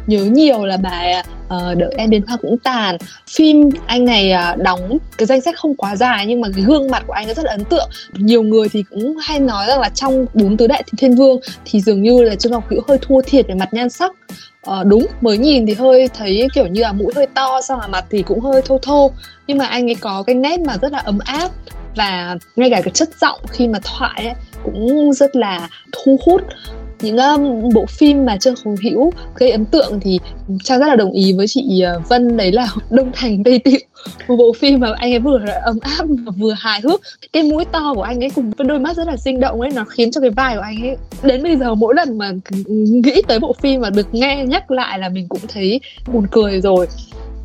nhớ 0.08 0.24
nhiều 0.24 0.66
là 0.66 0.78
bài 0.78 1.24
uh, 1.46 1.78
đợi 1.78 1.94
em 1.98 2.10
đến 2.10 2.24
hoa 2.28 2.38
cũng 2.42 2.58
tàn. 2.58 2.98
Phim 3.30 3.70
anh 3.86 4.06
này 4.06 4.32
uh, 4.54 4.58
đóng 4.58 4.98
cái 5.18 5.26
danh 5.26 5.42
sách 5.42 5.56
không 5.58 5.76
quá 5.76 5.96
dài 5.96 6.26
nhưng 6.26 6.42
mà 6.42 6.48
cái 6.56 6.64
gương 6.64 6.92
mặt 6.92 7.04
của 7.08 7.14
anh 7.14 7.26
ấy 7.26 7.34
rất 7.34 7.46
là 7.46 7.52
ấn 7.52 7.64
tượng. 7.64 7.90
Nhiều 8.14 8.44
người 8.44 8.70
thì 8.70 8.84
cũng 8.90 9.18
hay 9.18 9.40
nói 9.40 9.68
rằng 9.68 9.80
là 9.80 9.90
trong 9.90 10.26
bốn 10.34 10.58
tứ 10.58 10.68
đại 10.68 10.84
thiên 10.98 11.16
vương 11.16 11.40
thì 11.66 11.82
dường 11.82 12.02
như 12.02 12.22
là 12.22 12.36
trương 12.36 12.52
ngọc 12.52 12.64
hữu 12.70 12.82
hơi 12.88 12.98
thua 13.02 13.22
thiệt 13.22 13.48
về 13.48 13.56
mặt 13.56 13.74
nhan 13.74 13.90
sắc. 13.90 14.12
Ờ, 14.62 14.84
đúng 14.84 15.06
mới 15.22 15.38
nhìn 15.38 15.66
thì 15.66 15.74
hơi 15.74 16.10
thấy 16.14 16.48
kiểu 16.54 16.68
như 16.68 16.82
là 16.82 16.92
mũi 16.92 17.14
hơi 17.16 17.28
to 17.28 17.62
xong 17.62 17.80
là 17.80 17.88
mặt 17.88 18.06
thì 18.10 18.22
cũng 18.22 18.40
hơi 18.40 18.62
thô 18.62 18.78
thô. 18.78 19.12
Nhưng 19.48 19.58
mà 19.58 19.66
anh 19.66 19.90
ấy 19.90 19.96
có 19.96 20.24
cái 20.24 20.36
nét 20.36 20.60
mà 20.60 20.78
rất 20.82 20.92
là 20.92 21.00
ấm 21.00 21.20
áp 21.26 21.50
và 21.96 22.38
ngay 22.56 22.70
cả 22.70 22.82
cái 22.82 22.92
chất 22.94 23.10
giọng 23.22 23.40
khi 23.50 23.68
mà 23.68 23.80
thoại 23.84 24.26
ấy, 24.26 24.36
cũng 24.64 25.14
rất 25.14 25.36
là 25.36 25.70
thu 25.92 26.20
hút. 26.26 26.42
Những 27.02 27.18
um, 27.18 27.70
bộ 27.74 27.86
phim 27.86 28.26
mà 28.26 28.38
Trương 28.38 28.56
Hồng 28.66 28.76
Hữu 28.84 29.12
gây 29.36 29.52
ấn 29.52 29.66
tượng 29.66 30.00
thì 30.00 30.20
Trang 30.64 30.80
rất 30.80 30.88
là 30.88 30.96
đồng 30.96 31.12
ý 31.12 31.34
với 31.34 31.48
chị 31.48 31.82
ờ, 31.82 32.02
Vân 32.10 32.38
đấy 32.38 32.52
là 32.52 32.68
Đông 32.90 33.12
Thành 33.14 33.44
Tây 33.44 33.60
Tiệu. 33.60 33.80
Một 34.28 34.36
bộ 34.36 34.54
phim 34.60 34.80
mà 34.80 34.88
anh 34.98 35.14
ấy 35.14 35.20
vừa 35.20 35.40
ấm 35.64 35.80
áp 35.82 36.06
và 36.26 36.32
vừa 36.38 36.54
hài 36.54 36.82
hước. 36.82 37.02
Cái 37.34 37.44
mũi 37.44 37.66
to 37.66 37.94
của 37.96 38.02
anh 38.02 38.24
ấy 38.24 38.30
cùng 38.36 38.52
với 38.52 38.68
đôi 38.68 38.80
mắt 38.80 38.96
rất 38.96 39.08
là 39.08 39.18
sinh 39.18 39.40
động 39.40 39.62
ấy 39.62 39.70
nó 39.76 39.86
khiến 39.86 40.12
cho 40.12 40.22
cái 40.22 40.30
vai 40.30 40.56
của 40.56 40.62
anh 40.62 40.82
ấy 40.82 40.98
đến 41.24 41.44
bây 41.44 41.56
giờ 41.56 41.76
mỗi 41.76 41.96
lần 41.96 42.18
mà 42.18 42.32
nghĩ 43.04 43.22
tới 43.28 43.40
bộ 43.40 43.56
phim 43.62 43.82
mà 43.82 43.90
được 43.90 44.14
nghe 44.14 44.46
nhắc 44.48 44.72
lại 44.72 45.00
là 45.00 45.10
mình 45.10 45.28
cũng 45.30 45.42
thấy 45.48 45.80
buồn 46.14 46.28
cười 46.32 46.62
rồi. 46.62 46.88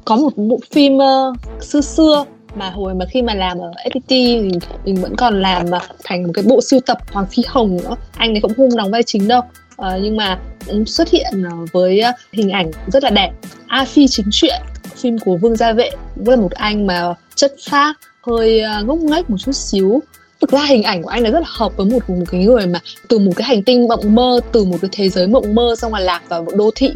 Có 0.04 0.16
một 0.16 0.30
bộ 0.36 0.58
phim 0.72 0.96
uh, 0.96 1.36
xưa 1.62 1.80
xưa 1.80 2.24
mà 2.56 2.70
hồi 2.70 2.94
mà 2.94 3.04
khi 3.10 3.22
mà 3.22 3.34
làm 3.34 3.58
ở 3.58 3.70
FPT 3.84 4.00
thì 4.08 4.50
mình 4.84 4.96
vẫn 4.96 5.16
còn 5.16 5.42
làm 5.42 5.70
mà 5.70 5.78
thành 6.04 6.22
một 6.22 6.30
cái 6.34 6.44
bộ 6.48 6.60
sưu 6.60 6.80
tập 6.80 6.98
Hoàng 7.12 7.26
Phi 7.26 7.42
Hồng 7.46 7.76
nữa. 7.76 7.96
Anh 8.16 8.34
ấy 8.34 8.40
cũng 8.40 8.54
không 8.54 8.76
đóng 8.76 8.90
vai 8.90 9.02
chính 9.02 9.28
đâu. 9.28 9.42
Uh, 9.82 9.86
nhưng 10.02 10.16
mà 10.16 10.38
ừ, 10.66 10.84
xuất 10.86 11.08
hiện 11.10 11.42
ờ, 11.50 11.56
với 11.72 12.00
ờ, 12.00 12.12
hình 12.32 12.50
ảnh 12.50 12.70
rất 12.86 13.02
là 13.04 13.10
đẹp. 13.10 13.30
A 13.66 13.84
Phi 13.84 14.08
chính 14.08 14.26
truyện 14.32 14.60
phim 14.96 15.18
của 15.18 15.36
Vương 15.36 15.56
Gia 15.56 15.72
Vệ. 15.72 15.90
Cũng 16.16 16.28
là 16.28 16.36
một 16.36 16.52
anh 16.52 16.86
mà 16.86 17.14
chất 17.34 17.54
phác 17.70 17.96
hơi 18.22 18.62
ngốc 18.84 18.98
nghếch 18.98 19.30
một 19.30 19.36
chút 19.38 19.52
xíu. 19.52 20.02
Thực 20.40 20.50
ra 20.50 20.64
hình 20.64 20.82
ảnh 20.82 21.02
của 21.02 21.08
anh 21.08 21.22
là 21.22 21.30
rất 21.30 21.40
là 21.40 21.46
hợp 21.48 21.76
với 21.76 21.86
một 21.86 22.10
một 22.10 22.24
cái 22.30 22.44
người 22.44 22.66
mà 22.66 22.80
từ 23.08 23.18
một 23.18 23.32
cái 23.36 23.44
hành 23.48 23.62
tinh 23.62 23.88
mộng 23.88 24.14
mơ 24.14 24.40
từ 24.52 24.64
một 24.64 24.76
cái 24.82 24.88
thế 24.92 25.08
giới 25.08 25.26
mộng 25.26 25.54
mơ 25.54 25.74
xong 25.78 25.94
là 25.94 26.00
lạc 26.00 26.22
vào 26.28 26.42
một 26.42 26.52
đô 26.56 26.70
thị 26.74 26.90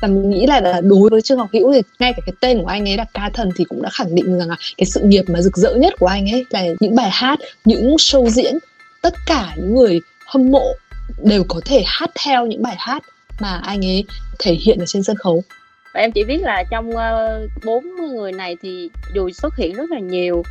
và 0.00 0.08
mình 0.08 0.30
nghĩ 0.30 0.46
là, 0.46 0.80
đối 0.82 1.10
với 1.10 1.22
trương 1.22 1.38
ngọc 1.38 1.48
hữu 1.52 1.72
thì 1.72 1.82
ngay 1.98 2.12
cả 2.12 2.22
cái 2.26 2.34
tên 2.40 2.62
của 2.62 2.66
anh 2.66 2.88
ấy 2.88 2.96
là 2.96 3.04
ca 3.14 3.30
thần 3.34 3.50
thì 3.56 3.64
cũng 3.64 3.82
đã 3.82 3.90
khẳng 3.92 4.14
định 4.14 4.38
rằng 4.38 4.48
là 4.48 4.56
cái 4.78 4.84
sự 4.84 5.00
nghiệp 5.00 5.24
mà 5.28 5.40
rực 5.40 5.56
rỡ 5.56 5.74
nhất 5.74 5.94
của 5.98 6.06
anh 6.06 6.30
ấy 6.30 6.44
là 6.50 6.64
những 6.80 6.94
bài 6.94 7.10
hát 7.12 7.38
những 7.64 7.96
show 7.96 8.28
diễn 8.28 8.58
tất 9.02 9.14
cả 9.26 9.54
những 9.56 9.74
người 9.74 10.00
hâm 10.26 10.50
mộ 10.50 10.64
đều 11.22 11.44
có 11.48 11.60
thể 11.64 11.82
hát 11.86 12.10
theo 12.24 12.46
những 12.46 12.62
bài 12.62 12.76
hát 12.78 13.02
mà 13.40 13.60
anh 13.64 13.84
ấy 13.84 14.04
thể 14.38 14.52
hiện 14.52 14.78
ở 14.78 14.86
trên 14.86 15.02
sân 15.02 15.16
khấu. 15.16 15.42
Và 15.94 16.00
em 16.00 16.12
chỉ 16.12 16.24
biết 16.24 16.42
là 16.42 16.64
trong 16.70 16.90
ờ, 16.90 17.46
bốn 17.64 17.84
uh, 18.04 18.10
người 18.10 18.32
này 18.32 18.56
thì 18.62 18.90
dù 19.14 19.30
xuất 19.30 19.56
hiện 19.56 19.74
rất 19.74 19.90
là 19.90 19.98
nhiều 19.98 20.42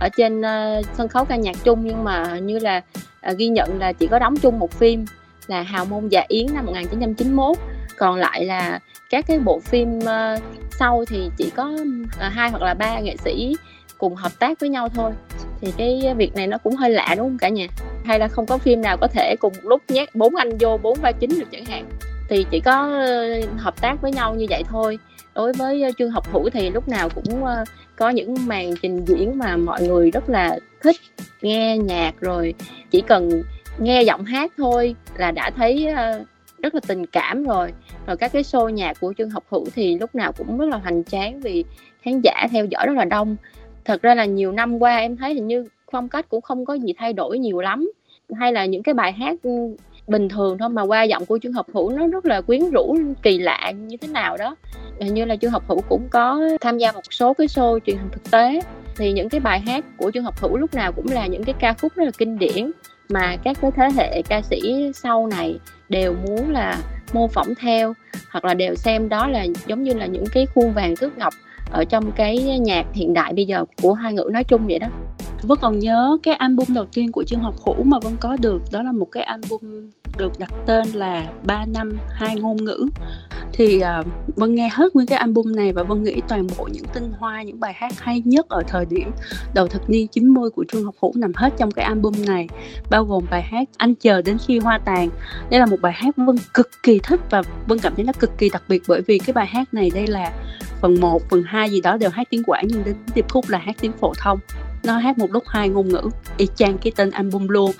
ở 0.00 0.08
trên 0.16 0.40
uh, 0.40 0.86
sân 0.96 1.08
khấu 1.08 1.24
ca 1.24 1.36
nhạc 1.36 1.56
chung 1.64 1.80
nhưng 1.84 2.04
mà 2.04 2.38
như 2.38 2.58
là 2.58 2.82
uh, 3.30 3.36
ghi 3.38 3.48
nhận 3.48 3.78
là 3.78 3.92
chỉ 3.92 4.06
có 4.06 4.18
đóng 4.18 4.36
chung 4.36 4.58
một 4.58 4.72
phim 4.72 5.04
là 5.46 5.62
Hào 5.62 5.84
Môn 5.84 6.08
Dạ 6.08 6.24
Yến 6.28 6.46
năm 6.54 6.66
1991 6.66 7.58
còn 7.96 8.16
lại 8.16 8.44
là 8.44 8.78
các 9.10 9.24
cái 9.28 9.38
bộ 9.38 9.60
phim 9.60 9.98
uh, 9.98 10.42
sau 10.70 11.04
thì 11.08 11.30
chỉ 11.36 11.50
có 11.56 11.70
uh, 11.70 12.32
hai 12.32 12.50
hoặc 12.50 12.62
là 12.62 12.74
ba 12.74 13.00
nghệ 13.00 13.16
sĩ 13.16 13.56
cùng 13.98 14.14
hợp 14.14 14.32
tác 14.38 14.60
với 14.60 14.68
nhau 14.68 14.88
thôi. 14.88 15.12
Thì 15.60 15.72
cái 15.76 16.14
việc 16.16 16.34
này 16.34 16.46
nó 16.46 16.58
cũng 16.58 16.76
hơi 16.76 16.90
lạ 16.90 17.14
đúng 17.16 17.28
không 17.28 17.38
cả 17.38 17.48
nhà? 17.48 17.66
Hay 18.04 18.18
là 18.18 18.28
không 18.28 18.46
có 18.46 18.58
phim 18.58 18.82
nào 18.82 18.96
có 18.96 19.06
thể 19.06 19.36
cùng 19.40 19.52
lúc 19.62 19.82
nhét 19.88 20.14
bốn 20.14 20.36
anh 20.36 20.58
vô 20.60 20.78
bốn 20.82 20.98
vai 21.00 21.12
chính 21.12 21.30
được 21.30 21.50
chẳng 21.52 21.64
hạn? 21.64 21.84
Thì 22.28 22.46
chỉ 22.50 22.60
có 22.60 22.72
ờ, 22.72 23.40
hợp 23.56 23.80
tác 23.80 24.02
với 24.02 24.12
nhau 24.12 24.34
như 24.34 24.46
vậy 24.50 24.62
thôi. 24.68 24.98
Đối 25.34 25.52
với 25.52 25.84
chương 25.98 26.10
học 26.10 26.32
hữu 26.32 26.50
thì 26.50 26.70
lúc 26.70 26.88
nào 26.88 27.08
cũng 27.08 27.44
có 27.96 28.10
những 28.10 28.34
màn 28.46 28.74
trình 28.82 29.04
diễn 29.04 29.38
mà 29.38 29.56
mọi 29.56 29.82
người 29.82 30.10
rất 30.10 30.28
là 30.28 30.58
thích 30.82 30.96
nghe 31.42 31.78
nhạc 31.78 32.12
rồi 32.20 32.54
chỉ 32.90 33.00
cần 33.00 33.42
nghe 33.78 34.02
giọng 34.02 34.24
hát 34.24 34.52
thôi 34.56 34.94
là 35.16 35.30
đã 35.30 35.50
thấy 35.50 35.88
rất 36.62 36.74
là 36.74 36.80
tình 36.86 37.06
cảm 37.06 37.44
rồi. 37.44 37.72
Rồi 38.06 38.16
các 38.16 38.32
cái 38.32 38.42
show 38.42 38.68
nhạc 38.68 39.00
của 39.00 39.14
trương 39.18 39.30
học 39.30 39.44
hữu 39.48 39.64
thì 39.74 39.98
lúc 39.98 40.14
nào 40.14 40.32
cũng 40.32 40.58
rất 40.58 40.68
là 40.68 40.76
hoành 40.76 41.04
tráng 41.04 41.40
vì 41.40 41.64
khán 42.02 42.20
giả 42.20 42.46
theo 42.50 42.64
dõi 42.64 42.86
rất 42.86 42.96
là 42.96 43.04
đông. 43.04 43.36
Thật 43.84 44.02
ra 44.02 44.14
là 44.14 44.24
nhiều 44.24 44.52
năm 44.52 44.78
qua 44.78 44.96
em 44.96 45.16
thấy 45.16 45.34
hình 45.34 45.46
như 45.46 45.64
phong 45.92 46.08
cách 46.08 46.26
cũng 46.28 46.40
không 46.40 46.64
có 46.64 46.74
gì 46.74 46.92
thay 46.96 47.12
đổi 47.12 47.38
nhiều 47.38 47.60
lắm. 47.60 47.90
Hay 48.34 48.52
là 48.52 48.64
những 48.64 48.82
cái 48.82 48.94
bài 48.94 49.12
hát 49.12 49.34
ừ, 49.42 49.76
bình 50.08 50.28
thường 50.28 50.58
thôi 50.58 50.68
mà 50.68 50.82
qua 50.82 51.02
giọng 51.02 51.26
của 51.26 51.38
trương 51.42 51.52
học 51.52 51.66
hữu 51.72 51.90
nó 51.90 52.06
rất 52.06 52.26
là 52.26 52.40
quyến 52.40 52.70
rũ, 52.70 52.96
kỳ 53.22 53.38
lạ 53.38 53.70
như 53.70 53.96
thế 53.96 54.08
nào 54.08 54.36
đó. 54.36 54.56
Hình 55.00 55.14
như 55.14 55.24
là 55.24 55.36
Trương 55.36 55.50
Học 55.50 55.62
Hữu 55.68 55.80
cũng 55.88 56.08
có 56.10 56.40
tham 56.60 56.78
gia 56.78 56.92
một 56.92 57.00
số 57.10 57.34
cái 57.34 57.46
show 57.46 57.78
truyền 57.78 57.96
hình 57.96 58.08
thực 58.12 58.30
tế. 58.30 58.60
Thì 58.96 59.12
những 59.12 59.28
cái 59.28 59.40
bài 59.40 59.60
hát 59.60 59.84
của 59.96 60.10
Trương 60.10 60.24
Học 60.24 60.40
Hữu 60.40 60.56
lúc 60.56 60.74
nào 60.74 60.92
cũng 60.92 61.06
là 61.12 61.26
những 61.26 61.44
cái 61.44 61.54
ca 61.58 61.72
khúc 61.72 61.92
rất 61.94 62.04
là 62.04 62.10
kinh 62.18 62.38
điển 62.38 62.70
mà 63.08 63.36
các 63.44 63.56
cái 63.60 63.70
thế 63.76 63.88
hệ 63.96 64.22
ca 64.22 64.42
sĩ 64.42 64.90
sau 64.94 65.26
này 65.26 65.58
đều 65.88 66.14
muốn 66.26 66.50
là 66.50 66.78
mô 67.12 67.28
phỏng 67.28 67.54
theo, 67.60 67.94
hoặc 68.30 68.44
là 68.44 68.54
đều 68.54 68.74
xem 68.74 69.08
đó 69.08 69.26
là 69.26 69.46
giống 69.66 69.82
như 69.82 69.94
là 69.94 70.06
những 70.06 70.24
cái 70.32 70.46
khuôn 70.54 70.72
vàng 70.72 70.96
thước 70.96 71.18
ngọc 71.18 71.34
ở 71.70 71.84
trong 71.84 72.12
cái 72.12 72.38
nhạc 72.38 72.86
hiện 72.92 73.14
đại 73.14 73.32
bây 73.32 73.44
giờ 73.44 73.64
của 73.82 73.92
hai 73.92 74.12
ngữ 74.12 74.28
nói 74.32 74.44
chung 74.44 74.66
vậy 74.66 74.78
đó. 74.78 74.88
Vân 75.46 75.58
còn 75.60 75.78
nhớ 75.78 76.18
cái 76.22 76.34
album 76.34 76.66
đầu 76.74 76.84
tiên 76.84 77.12
của 77.12 77.24
trường 77.24 77.40
Học 77.40 77.54
Hữu 77.66 77.82
mà 77.82 77.98
Vân 77.98 78.16
có 78.20 78.36
được 78.40 78.62
đó 78.72 78.82
là 78.82 78.92
một 78.92 79.08
cái 79.12 79.22
album 79.22 79.90
được 80.18 80.32
đặt 80.38 80.50
tên 80.66 80.88
là 80.88 81.26
3 81.44 81.64
năm 81.74 81.98
hai 82.10 82.36
ngôn 82.36 82.56
ngữ. 82.64 82.86
Thì 83.52 83.76
uh, 84.00 84.06
Vân 84.36 84.54
nghe 84.54 84.68
hết 84.72 84.94
nguyên 84.94 85.06
cái 85.06 85.18
album 85.18 85.56
này 85.56 85.72
và 85.72 85.82
Vân 85.82 86.02
nghĩ 86.02 86.20
toàn 86.28 86.46
bộ 86.58 86.68
những 86.72 86.84
tinh 86.94 87.12
hoa 87.18 87.42
những 87.42 87.60
bài 87.60 87.72
hát 87.76 88.00
hay 88.00 88.22
nhất 88.24 88.48
ở 88.48 88.62
thời 88.68 88.86
điểm 88.86 89.10
đầu 89.54 89.66
thập 89.66 89.90
niên 89.90 90.08
90 90.08 90.50
của 90.50 90.64
Trương 90.68 90.84
Học 90.84 90.94
Hữu 91.02 91.12
nằm 91.16 91.32
hết 91.34 91.52
trong 91.58 91.70
cái 91.70 91.84
album 91.84 92.14
này 92.26 92.48
bao 92.90 93.04
gồm 93.04 93.24
bài 93.30 93.42
hát 93.42 93.68
Anh 93.76 93.94
chờ 93.94 94.22
đến 94.22 94.38
khi 94.46 94.58
hoa 94.58 94.78
tàn. 94.78 95.08
Đây 95.50 95.60
là 95.60 95.66
một 95.66 95.80
bài 95.80 95.92
hát 95.92 96.16
Vân 96.16 96.36
cực 96.54 96.70
kỳ 96.82 97.00
thích 97.02 97.20
và 97.30 97.42
Vân 97.66 97.78
cảm 97.78 97.94
thấy 97.94 98.04
nó 98.04 98.12
cực 98.12 98.38
kỳ 98.38 98.48
đặc 98.48 98.62
biệt 98.68 98.82
bởi 98.88 99.02
vì 99.06 99.18
cái 99.18 99.34
bài 99.34 99.46
hát 99.46 99.74
này 99.74 99.90
đây 99.94 100.06
là 100.06 100.32
phần 100.80 101.00
1, 101.00 101.22
phần 101.30 101.42
2 101.46 101.70
gì 101.70 101.80
đó 101.80 101.96
đều 101.96 102.10
hát 102.10 102.26
tiếng 102.30 102.42
quảng 102.46 102.64
nhưng 102.68 102.84
đến 102.84 102.96
điệp 103.14 103.26
khúc 103.28 103.48
là 103.48 103.58
hát 103.58 103.76
tiếng 103.80 103.92
phổ 103.92 104.12
thông 104.18 104.38
nó 104.86 104.98
hát 104.98 105.18
một 105.18 105.32
lúc 105.32 105.44
hai 105.46 105.68
ngôn 105.68 105.88
ngữ 105.88 106.02
y 106.36 106.46
chang 106.56 106.78
cái 106.78 106.92
tên 106.96 107.10
album 107.10 107.48
luôn. 107.48 107.72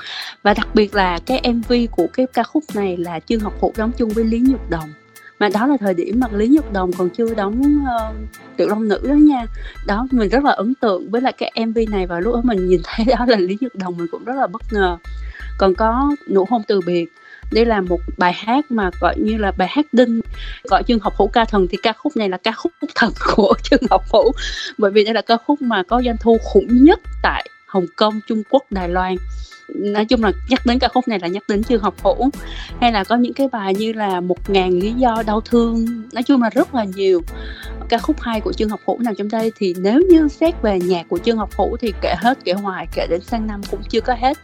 Và 0.43 0.55
đặc 0.55 0.69
biệt 0.75 0.95
là 0.95 1.19
cái 1.27 1.53
mv 1.53 1.73
của 1.91 2.07
cái 2.13 2.27
ca 2.33 2.43
khúc 2.43 2.65
này 2.75 2.97
là 2.97 3.21
trương 3.21 3.41
học 3.41 3.55
hữu 3.61 3.73
đóng 3.77 3.93
chung 3.97 4.11
với 4.11 4.25
lý 4.25 4.41
nhược 4.41 4.71
đồng. 4.71 4.93
Mà 5.39 5.49
đó 5.49 5.67
là 5.67 5.77
thời 5.81 5.95
điểm 5.95 6.21
mà 6.21 6.27
lý 6.33 6.49
nhật 6.49 6.73
đồng 6.73 6.93
còn 6.93 7.11
chưa 7.11 7.35
đóng 7.35 7.63
uh, 7.83 8.17
tiểu 8.57 8.69
long 8.69 8.89
nữ 8.89 9.01
đó 9.03 9.15
nha. 9.15 9.47
Đó 9.87 10.07
mình 10.11 10.29
rất 10.29 10.45
là 10.45 10.53
ấn 10.53 10.75
tượng 10.81 11.11
với 11.11 11.21
lại 11.21 11.33
cái 11.33 11.53
mv 11.67 11.79
này 11.91 12.07
và 12.07 12.21
lúc 12.21 12.35
đó 12.35 12.41
mình 12.45 12.69
nhìn 12.69 12.81
thấy 12.85 13.07
đó 13.07 13.27
là 13.29 13.37
lý 13.37 13.57
nhật 13.61 13.75
đồng 13.75 13.97
mình 13.97 14.07
cũng 14.11 14.25
rất 14.25 14.35
là 14.37 14.47
bất 14.47 14.63
ngờ. 14.73 14.97
Còn 15.59 15.75
có 15.75 16.17
nụ 16.31 16.47
hôn 16.51 16.63
từ 16.69 16.81
biệt 16.87 17.07
đây 17.53 17.67
là 17.67 17.81
một 17.81 18.01
bài 18.19 18.33
hát 18.33 18.71
mà 18.71 18.91
gọi 19.01 19.15
như 19.19 19.37
là 19.37 19.53
bài 19.53 19.69
hát 19.71 19.87
đinh. 19.93 20.21
Gọi 20.65 20.83
chương 20.83 20.99
học 20.99 21.15
hữu 21.17 21.29
ca 21.29 21.45
thần 21.45 21.67
thì 21.71 21.79
ca 21.83 21.93
khúc 21.93 22.17
này 22.17 22.29
là 22.29 22.37
ca 22.37 22.53
khúc 22.53 22.73
thần 22.95 23.13
của 23.35 23.55
chương 23.63 23.83
học 23.91 24.03
hữu. 24.13 24.33
Bởi 24.79 24.91
vì 24.91 25.05
đây 25.05 25.15
là 25.15 25.23
ca 25.23 25.37
khúc 25.47 25.63
mà 25.63 25.83
có 25.83 26.03
doanh 26.05 26.17
thu 26.21 26.39
khủng 26.43 26.85
nhất 26.85 27.01
tại 27.23 27.49
Hồng 27.67 27.87
Kông, 27.97 28.21
Trung 28.27 28.43
Quốc, 28.51 28.63
Đài 28.71 28.89
Loan. 28.89 29.17
Nói 29.69 30.05
chung 30.05 30.25
là 30.25 30.33
nhắc 30.49 30.67
đến 30.67 30.79
ca 30.79 30.89
khúc 30.89 31.09
này 31.09 31.19
là 31.19 31.29
nhắc 31.29 31.43
đến 31.49 31.65
chương 31.65 31.83
học 31.83 31.95
hữu. 32.03 32.31
Hay 32.81 32.93
là 32.93 33.05
có 33.05 33.17
những 33.17 33.33
cái 33.33 33.49
bài 33.53 33.75
như 33.75 33.93
là 33.93 34.21
một 34.21 34.51
ngàn 34.51 34.79
lý 34.79 34.93
do 34.93 35.23
đau 35.27 35.41
thương. 35.41 35.87
Nói 36.13 36.23
chung 36.23 36.43
là 36.43 36.51
rất 36.51 36.75
là 36.75 36.85
nhiều 36.85 37.21
ca 37.89 37.99
khúc 37.99 38.21
hay 38.21 38.41
của 38.41 38.53
chương 38.53 38.69
học 38.69 38.81
hữu 38.87 38.99
nằm 38.99 39.15
trong 39.15 39.29
đây. 39.29 39.53
Thì 39.57 39.75
nếu 39.79 40.01
như 40.11 40.29
xét 40.29 40.63
về 40.63 40.79
nhạc 40.81 41.09
của 41.09 41.19
chương 41.19 41.37
học 41.37 41.51
hữu 41.59 41.77
thì 41.77 41.93
kể 42.01 42.15
hết 42.19 42.39
kể 42.45 42.53
hoài 42.53 42.87
kể 42.95 43.07
đến 43.11 43.21
sang 43.21 43.47
năm 43.47 43.61
cũng 43.71 43.81
chưa 43.89 44.01
có 44.01 44.15
hết 44.15 44.39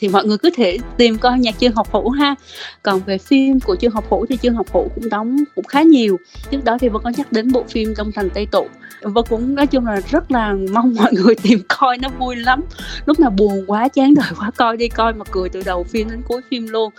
thì 0.00 0.08
mọi 0.08 0.24
người 0.24 0.38
cứ 0.38 0.50
thể 0.56 0.78
tìm 0.96 1.18
coi 1.18 1.38
nhạc 1.38 1.58
chương 1.58 1.72
học 1.74 1.92
hữu 1.92 2.10
ha. 2.10 2.34
Còn 2.82 3.00
về 3.00 3.18
phim 3.18 3.60
của 3.60 3.76
chương 3.76 3.90
học 3.90 4.04
hữu 4.10 4.26
thì 4.26 4.36
chương 4.36 4.54
học 4.54 4.66
hữu 4.72 4.88
cũng 4.94 5.08
đóng 5.08 5.36
cũng 5.54 5.64
khá 5.64 5.82
nhiều. 5.82 6.16
Trước 6.50 6.64
đó 6.64 6.78
thì 6.80 6.88
vẫn 6.88 7.02
có 7.02 7.10
nhắc 7.16 7.32
đến 7.32 7.52
bộ 7.52 7.64
phim 7.68 7.94
đông 7.96 8.12
thành 8.12 8.30
tây 8.30 8.46
tụ. 8.46 8.66
Và 9.02 9.22
cũng, 9.22 9.54
nói 9.54 9.66
chung 9.66 9.86
là 9.86 10.00
rất 10.10 10.30
là 10.30 10.54
mong 10.72 10.94
mọi 10.98 11.12
người 11.12 11.34
tìm 11.34 11.60
coi, 11.68 11.98
nó 11.98 12.08
vui 12.08 12.36
lắm. 12.36 12.60
Lúc 13.06 13.20
nào 13.20 13.30
buồn 13.30 13.64
quá, 13.66 13.88
chán 13.88 14.14
đời 14.14 14.30
quá, 14.38 14.50
coi 14.56 14.76
đi 14.76 14.88
coi 14.88 15.12
mà 15.12 15.24
cười 15.30 15.48
từ 15.48 15.62
đầu 15.64 15.84
phim 15.84 16.10
đến 16.10 16.22
cuối 16.28 16.40
phim 16.50 16.66
luôn. 16.66 16.92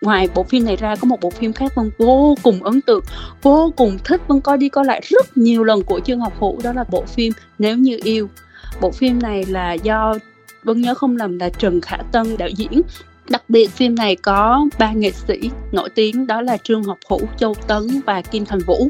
Ngoài 0.00 0.28
bộ 0.34 0.42
phim 0.42 0.64
này 0.64 0.76
ra 0.76 0.96
có 0.96 1.06
một 1.06 1.20
bộ 1.20 1.30
phim 1.30 1.52
khác 1.52 1.74
vân 1.74 1.90
vô 1.98 2.34
cùng 2.42 2.64
ấn 2.64 2.80
tượng, 2.80 3.04
vô 3.42 3.72
cùng 3.76 3.98
thích 4.04 4.20
vân 4.28 4.40
coi 4.40 4.58
đi 4.58 4.68
coi 4.68 4.84
lại 4.84 5.00
rất 5.04 5.36
nhiều 5.36 5.64
lần 5.64 5.82
của 5.82 6.00
chương 6.00 6.20
học 6.20 6.32
hữu 6.40 6.60
đó 6.62 6.72
là 6.72 6.84
bộ 6.90 7.04
phim 7.06 7.32
nếu 7.58 7.76
như 7.76 7.98
yêu. 8.02 8.28
Bộ 8.80 8.90
phim 8.90 9.22
này 9.22 9.44
là 9.48 9.72
do 9.72 10.14
Vân 10.64 10.80
nhớ 10.80 10.94
không 10.94 11.16
lầm 11.16 11.38
là 11.38 11.48
Trần 11.48 11.80
Khả 11.80 11.96
Tân 12.12 12.36
đạo 12.36 12.48
diễn 12.48 12.82
Đặc 13.28 13.42
biệt 13.48 13.70
phim 13.70 13.94
này 13.94 14.16
có 14.16 14.66
ba 14.78 14.92
nghệ 14.92 15.10
sĩ 15.10 15.50
nổi 15.72 15.88
tiếng 15.94 16.26
đó 16.26 16.40
là 16.40 16.56
Trương 16.56 16.82
Học 16.82 16.98
Hữu, 17.10 17.20
Châu 17.38 17.54
Tấn 17.66 18.00
và 18.06 18.22
Kim 18.22 18.44
Thành 18.44 18.58
Vũ. 18.66 18.88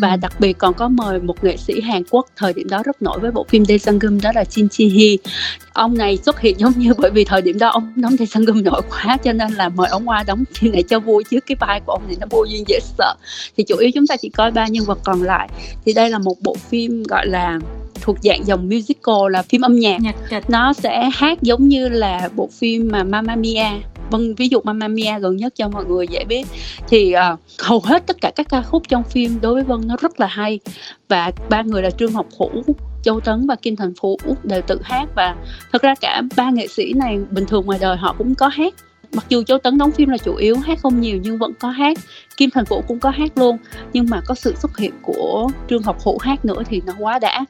Và 0.00 0.10
ừ. 0.10 0.16
đặc 0.16 0.40
biệt 0.40 0.58
còn 0.58 0.74
có 0.74 0.88
mời 0.88 1.20
một 1.20 1.44
nghệ 1.44 1.56
sĩ 1.56 1.80
Hàn 1.80 2.02
Quốc 2.10 2.26
thời 2.36 2.52
điểm 2.52 2.68
đó 2.68 2.82
rất 2.84 3.02
nổi 3.02 3.18
với 3.20 3.30
bộ 3.30 3.46
phim 3.48 3.64
Dae 3.64 3.76
đó 4.22 4.30
là 4.34 4.44
Shin 4.44 4.68
Chi 4.68 4.88
Hee. 4.88 5.32
Ông 5.72 5.98
này 5.98 6.16
xuất 6.16 6.40
hiện 6.40 6.58
giống 6.58 6.72
như 6.76 6.94
bởi 6.98 7.10
vì 7.10 7.24
thời 7.24 7.42
điểm 7.42 7.58
đó 7.58 7.68
ông 7.68 7.92
đóng 7.96 8.16
Dae 8.16 8.42
nổi 8.62 8.82
quá 8.90 9.16
cho 9.24 9.32
nên 9.32 9.52
là 9.52 9.68
mời 9.68 9.88
ông 9.88 10.08
qua 10.08 10.22
đóng 10.22 10.44
phim 10.54 10.72
này 10.72 10.82
cho 10.82 11.00
vui 11.00 11.24
chứ 11.30 11.38
cái 11.46 11.56
vai 11.60 11.80
của 11.86 11.92
ông 11.92 12.02
này 12.06 12.16
nó 12.20 12.26
vô 12.30 12.44
duyên 12.44 12.64
dễ 12.68 12.78
sợ. 12.98 13.14
Thì 13.56 13.64
chủ 13.64 13.76
yếu 13.76 13.90
chúng 13.94 14.06
ta 14.06 14.16
chỉ 14.16 14.28
coi 14.28 14.50
ba 14.50 14.66
nhân 14.66 14.84
vật 14.84 14.98
còn 15.04 15.22
lại. 15.22 15.48
Thì 15.84 15.92
đây 15.92 16.10
là 16.10 16.18
một 16.18 16.36
bộ 16.42 16.56
phim 16.70 17.02
gọi 17.02 17.26
là 17.26 17.58
thuộc 18.02 18.16
dạng 18.22 18.46
dòng 18.46 18.68
musical 18.68 19.30
là 19.30 19.42
phim 19.42 19.60
âm 19.60 19.78
nhạc, 19.78 19.98
nhạc 20.00 20.16
kịch. 20.30 20.50
nó 20.50 20.72
sẽ 20.72 21.10
hát 21.14 21.42
giống 21.42 21.68
như 21.68 21.88
là 21.88 22.28
bộ 22.36 22.48
phim 22.52 22.88
mà 22.92 23.04
Mamma 23.04 23.36
Mia. 23.36 23.66
Vâng 24.10 24.34
ví 24.34 24.48
dụ 24.48 24.60
Mamma 24.64 24.88
Mia 24.88 25.18
gần 25.20 25.36
nhất 25.36 25.52
cho 25.56 25.68
mọi 25.68 25.84
người 25.84 26.08
dễ 26.08 26.24
biết. 26.24 26.46
Thì 26.88 27.14
uh, 27.32 27.40
hầu 27.58 27.80
hết 27.84 28.06
tất 28.06 28.16
cả 28.20 28.32
các 28.36 28.46
ca 28.48 28.62
khúc 28.62 28.82
trong 28.88 29.02
phim 29.02 29.38
đối 29.40 29.54
với 29.54 29.64
Vân 29.64 29.80
nó 29.86 29.96
rất 30.00 30.20
là 30.20 30.26
hay. 30.26 30.60
Và 31.08 31.32
ba 31.48 31.62
người 31.62 31.82
là 31.82 31.90
Trương 31.90 32.12
Học 32.12 32.26
Hữu 32.38 32.62
Châu 33.02 33.20
Tấn 33.20 33.46
và 33.46 33.56
Kim 33.56 33.76
Thành 33.76 33.92
Phú 34.00 34.16
đều 34.42 34.62
tự 34.62 34.80
hát. 34.82 35.08
Và 35.14 35.36
thật 35.72 35.82
ra 35.82 35.94
cả 36.00 36.22
ba 36.36 36.50
nghệ 36.50 36.66
sĩ 36.66 36.92
này 36.92 37.18
bình 37.30 37.46
thường 37.46 37.66
ngoài 37.66 37.78
đời 37.82 37.96
họ 37.96 38.14
cũng 38.18 38.34
có 38.34 38.48
hát. 38.48 38.74
Mặc 39.14 39.24
dù 39.28 39.42
Châu 39.42 39.58
Tấn 39.58 39.78
đóng 39.78 39.92
phim 39.92 40.08
là 40.08 40.18
chủ 40.18 40.34
yếu 40.34 40.56
hát 40.56 40.78
không 40.82 41.00
nhiều 41.00 41.18
nhưng 41.22 41.38
vẫn 41.38 41.52
có 41.60 41.68
hát. 41.68 41.98
Kim 42.36 42.50
Thành 42.50 42.64
Vũ 42.68 42.82
cũng 42.88 43.00
có 43.00 43.10
hát 43.10 43.38
luôn. 43.38 43.56
Nhưng 43.92 44.06
mà 44.10 44.20
có 44.26 44.34
sự 44.34 44.54
xuất 44.56 44.78
hiện 44.78 44.92
của 45.02 45.48
Trương 45.70 45.82
Học 45.82 45.96
Hữu 46.04 46.18
hát 46.18 46.44
nữa 46.44 46.62
thì 46.68 46.80
nó 46.86 46.92
quá 46.98 47.18
đã 47.18 47.44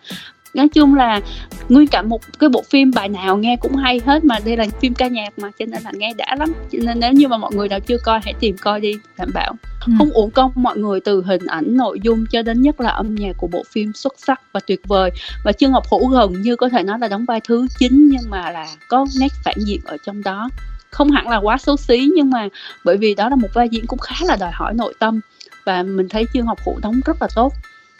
nói 0.54 0.68
chung 0.68 0.94
là 0.94 1.20
nguyên 1.68 1.86
cả 1.86 2.02
một 2.02 2.20
cái 2.38 2.48
bộ 2.48 2.62
phim 2.70 2.90
bài 2.94 3.08
nào 3.08 3.36
nghe 3.36 3.56
cũng 3.56 3.76
hay 3.76 4.00
hết 4.06 4.24
mà 4.24 4.38
đây 4.44 4.56
là 4.56 4.66
phim 4.80 4.94
ca 4.94 5.08
nhạc 5.08 5.38
mà 5.38 5.50
cho 5.58 5.66
nên 5.66 5.82
là 5.82 5.90
nghe 5.94 6.12
đã 6.16 6.36
lắm. 6.38 6.52
Cho 6.72 6.78
nên 6.82 7.00
nếu 7.00 7.12
như 7.12 7.28
mà 7.28 7.36
mọi 7.36 7.50
người 7.54 7.68
nào 7.68 7.80
chưa 7.80 7.98
coi 8.04 8.20
hãy 8.24 8.34
tìm 8.40 8.56
coi 8.58 8.80
đi 8.80 8.92
đảm 9.18 9.30
bảo. 9.34 9.54
Ừ. 9.86 9.92
không 9.98 10.10
uổng 10.10 10.30
công 10.30 10.52
mọi 10.54 10.76
người 10.76 11.00
từ 11.00 11.22
hình 11.22 11.46
ảnh 11.46 11.76
nội 11.76 12.00
dung 12.02 12.26
cho 12.26 12.42
đến 12.42 12.62
nhất 12.62 12.80
là 12.80 12.90
âm 12.90 13.14
nhạc 13.14 13.32
của 13.36 13.46
bộ 13.46 13.64
phim 13.70 13.92
xuất 13.92 14.14
sắc 14.18 14.40
và 14.52 14.60
tuyệt 14.66 14.80
vời. 14.88 15.10
Và 15.44 15.52
trương 15.52 15.72
ngọc 15.72 15.84
hữu 15.90 16.08
gần 16.08 16.42
như 16.42 16.56
có 16.56 16.68
thể 16.68 16.82
nói 16.82 16.98
là 16.98 17.08
đóng 17.08 17.24
vai 17.24 17.40
thứ 17.48 17.66
chính 17.78 18.08
nhưng 18.08 18.30
mà 18.30 18.50
là 18.50 18.66
có 18.88 19.06
nét 19.20 19.32
phản 19.44 19.56
diện 19.58 19.80
ở 19.84 19.96
trong 20.06 20.22
đó. 20.22 20.48
Không 20.90 21.10
hẳn 21.10 21.28
là 21.28 21.36
quá 21.36 21.58
xấu 21.58 21.76
xí 21.76 22.10
nhưng 22.16 22.30
mà 22.30 22.48
bởi 22.84 22.96
vì 22.96 23.14
đó 23.14 23.28
là 23.28 23.36
một 23.36 23.48
vai 23.54 23.68
diễn 23.68 23.86
cũng 23.86 23.98
khá 23.98 24.14
là 24.24 24.36
đòi 24.36 24.50
hỏi 24.54 24.74
nội 24.74 24.94
tâm. 24.98 25.20
Và 25.64 25.82
mình 25.82 26.08
thấy 26.08 26.24
trương 26.32 26.46
ngọc 26.46 26.58
hữu 26.66 26.78
đóng 26.82 27.00
rất 27.04 27.22
là 27.22 27.28
tốt 27.34 27.52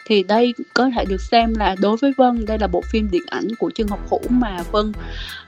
thì 0.05 0.23
đây 0.23 0.53
có 0.73 0.89
thể 0.95 1.05
được 1.05 1.21
xem 1.21 1.53
là 1.55 1.75
đối 1.79 1.97
với 1.97 2.13
Vân, 2.17 2.45
đây 2.45 2.59
là 2.59 2.67
bộ 2.67 2.81
phim 2.81 3.11
điện 3.11 3.23
ảnh 3.29 3.47
của 3.59 3.71
Trương 3.75 3.87
Học 3.87 3.99
Hữu 4.11 4.21
mà 4.29 4.63
Vân 4.71 4.91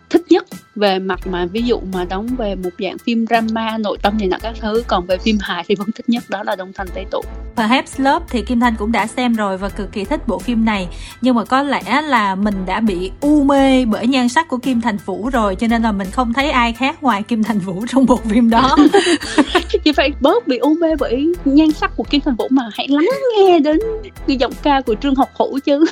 thích 0.09 0.21
nhất 0.29 0.45
về 0.75 0.99
mặt 0.99 1.27
mà 1.27 1.45
ví 1.45 1.61
dụ 1.61 1.79
mà 1.93 2.05
đóng 2.05 2.27
về 2.37 2.55
một 2.55 2.69
dạng 2.79 2.97
phim 2.97 3.25
drama 3.27 3.77
nội 3.77 3.97
tâm 4.01 4.17
này 4.17 4.27
nọ 4.27 4.37
các 4.41 4.55
thứ 4.61 4.83
còn 4.87 5.05
về 5.05 5.17
phim 5.17 5.37
hài 5.41 5.63
thì 5.67 5.75
vẫn 5.75 5.91
thích 5.91 6.09
nhất 6.09 6.23
đó 6.29 6.43
là 6.43 6.55
Đông 6.55 6.73
Thành 6.73 6.87
Tây 6.95 7.05
Tụ. 7.11 7.21
Perhaps 7.55 7.99
Love 7.99 8.25
thì 8.29 8.41
Kim 8.41 8.59
Thanh 8.59 8.75
cũng 8.79 8.91
đã 8.91 9.07
xem 9.07 9.33
rồi 9.33 9.57
và 9.57 9.69
cực 9.69 9.91
kỳ 9.91 10.05
thích 10.05 10.27
bộ 10.27 10.39
phim 10.39 10.65
này. 10.65 10.87
Nhưng 11.21 11.35
mà 11.35 11.45
có 11.45 11.63
lẽ 11.63 12.01
là 12.01 12.35
mình 12.35 12.55
đã 12.65 12.79
bị 12.79 13.11
u 13.21 13.43
mê 13.43 13.85
bởi 13.85 14.07
nhan 14.07 14.29
sắc 14.29 14.47
của 14.47 14.57
Kim 14.57 14.81
Thành 14.81 14.97
Vũ 15.05 15.29
rồi 15.29 15.55
cho 15.55 15.67
nên 15.67 15.83
là 15.83 15.91
mình 15.91 16.07
không 16.11 16.33
thấy 16.33 16.51
ai 16.51 16.73
khác 16.73 17.03
ngoài 17.03 17.23
Kim 17.23 17.43
Thành 17.43 17.59
Vũ 17.59 17.85
trong 17.87 18.05
bộ 18.05 18.15
phim 18.15 18.49
đó. 18.49 18.77
Chị 19.83 19.91
phải 19.91 20.11
bớt 20.21 20.47
bị 20.47 20.57
u 20.57 20.75
mê 20.81 20.95
bởi 20.99 21.33
nhan 21.45 21.71
sắc 21.71 21.91
của 21.95 22.03
Kim 22.03 22.21
Thành 22.21 22.35
Vũ 22.35 22.47
mà 22.49 22.63
hãy 22.73 22.87
lắng 22.87 23.09
nghe 23.37 23.59
đến 23.59 23.79
cái 24.27 24.37
giọng 24.37 24.53
ca 24.63 24.81
của 24.81 24.95
Trương 24.95 25.15
Học 25.15 25.29
Hữu 25.39 25.59
chứ 25.59 25.85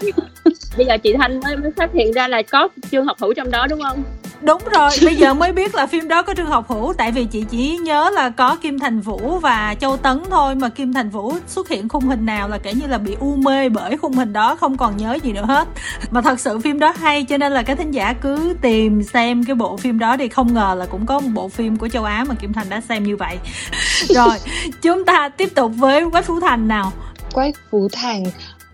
bây 0.77 0.85
giờ 0.85 0.97
chị 0.97 1.13
Thanh 1.17 1.39
mới, 1.39 1.57
mới 1.57 1.71
phát 1.77 1.93
hiện 1.93 2.11
ra 2.11 2.27
là 2.27 2.41
có 2.41 2.67
Trương 2.91 3.05
Học 3.05 3.17
Hữu 3.19 3.33
trong 3.33 3.51
đó 3.51 3.67
đúng 3.69 3.81
không? 3.81 4.03
Đúng 4.43 4.61
rồi 4.71 4.89
bây 5.05 5.15
giờ 5.15 5.33
mới 5.33 5.51
biết 5.51 5.75
là 5.75 5.85
phim 5.85 6.07
đó 6.07 6.21
có 6.21 6.33
trương 6.33 6.45
học 6.45 6.69
hữu 6.69 6.93
tại 6.93 7.11
vì 7.11 7.25
chị 7.25 7.45
chỉ 7.49 7.77
nhớ 7.77 8.09
là 8.13 8.29
có 8.29 8.55
kim 8.55 8.79
thành 8.79 8.99
vũ 8.99 9.39
và 9.39 9.75
châu 9.79 9.97
tấn 9.97 10.23
thôi 10.29 10.55
mà 10.55 10.69
kim 10.69 10.93
thành 10.93 11.09
vũ 11.09 11.33
xuất 11.47 11.69
hiện 11.69 11.89
khung 11.89 12.03
hình 12.03 12.25
nào 12.25 12.49
là 12.49 12.57
kể 12.57 12.73
như 12.73 12.87
là 12.87 12.97
bị 12.97 13.15
u 13.19 13.35
mê 13.35 13.69
bởi 13.69 13.97
khung 13.97 14.13
hình 14.13 14.33
đó 14.33 14.55
không 14.55 14.77
còn 14.77 14.97
nhớ 14.97 15.17
gì 15.23 15.31
nữa 15.33 15.45
hết. 15.45 15.67
Mà 16.11 16.21
thật 16.21 16.39
sự 16.39 16.59
phim 16.59 16.79
đó 16.79 16.93
hay 16.97 17.23
cho 17.23 17.37
nên 17.37 17.51
là 17.51 17.63
cái 17.63 17.75
thính 17.75 17.91
giả 17.91 18.13
cứ 18.13 18.55
tìm 18.61 19.03
xem 19.03 19.43
cái 19.43 19.55
bộ 19.55 19.77
phim 19.77 19.99
đó 19.99 20.17
thì 20.17 20.27
không 20.27 20.53
ngờ 20.53 20.75
là 20.77 20.85
cũng 20.85 21.05
có 21.05 21.19
một 21.19 21.29
bộ 21.33 21.49
phim 21.49 21.77
của 21.77 21.87
châu 21.87 22.03
á 22.03 22.25
mà 22.27 22.35
kim 22.35 22.53
thành 22.53 22.69
đã 22.69 22.81
xem 22.81 23.03
như 23.03 23.17
vậy. 23.17 23.37
Rồi 24.09 24.37
chúng 24.81 25.05
ta 25.05 25.29
tiếp 25.29 25.55
tục 25.55 25.71
với 25.75 26.09
quách 26.11 26.25
phú 26.25 26.39
thành 26.39 26.67
nào. 26.67 26.91
Quách 27.33 27.55
phú 27.71 27.87
thành. 27.93 28.23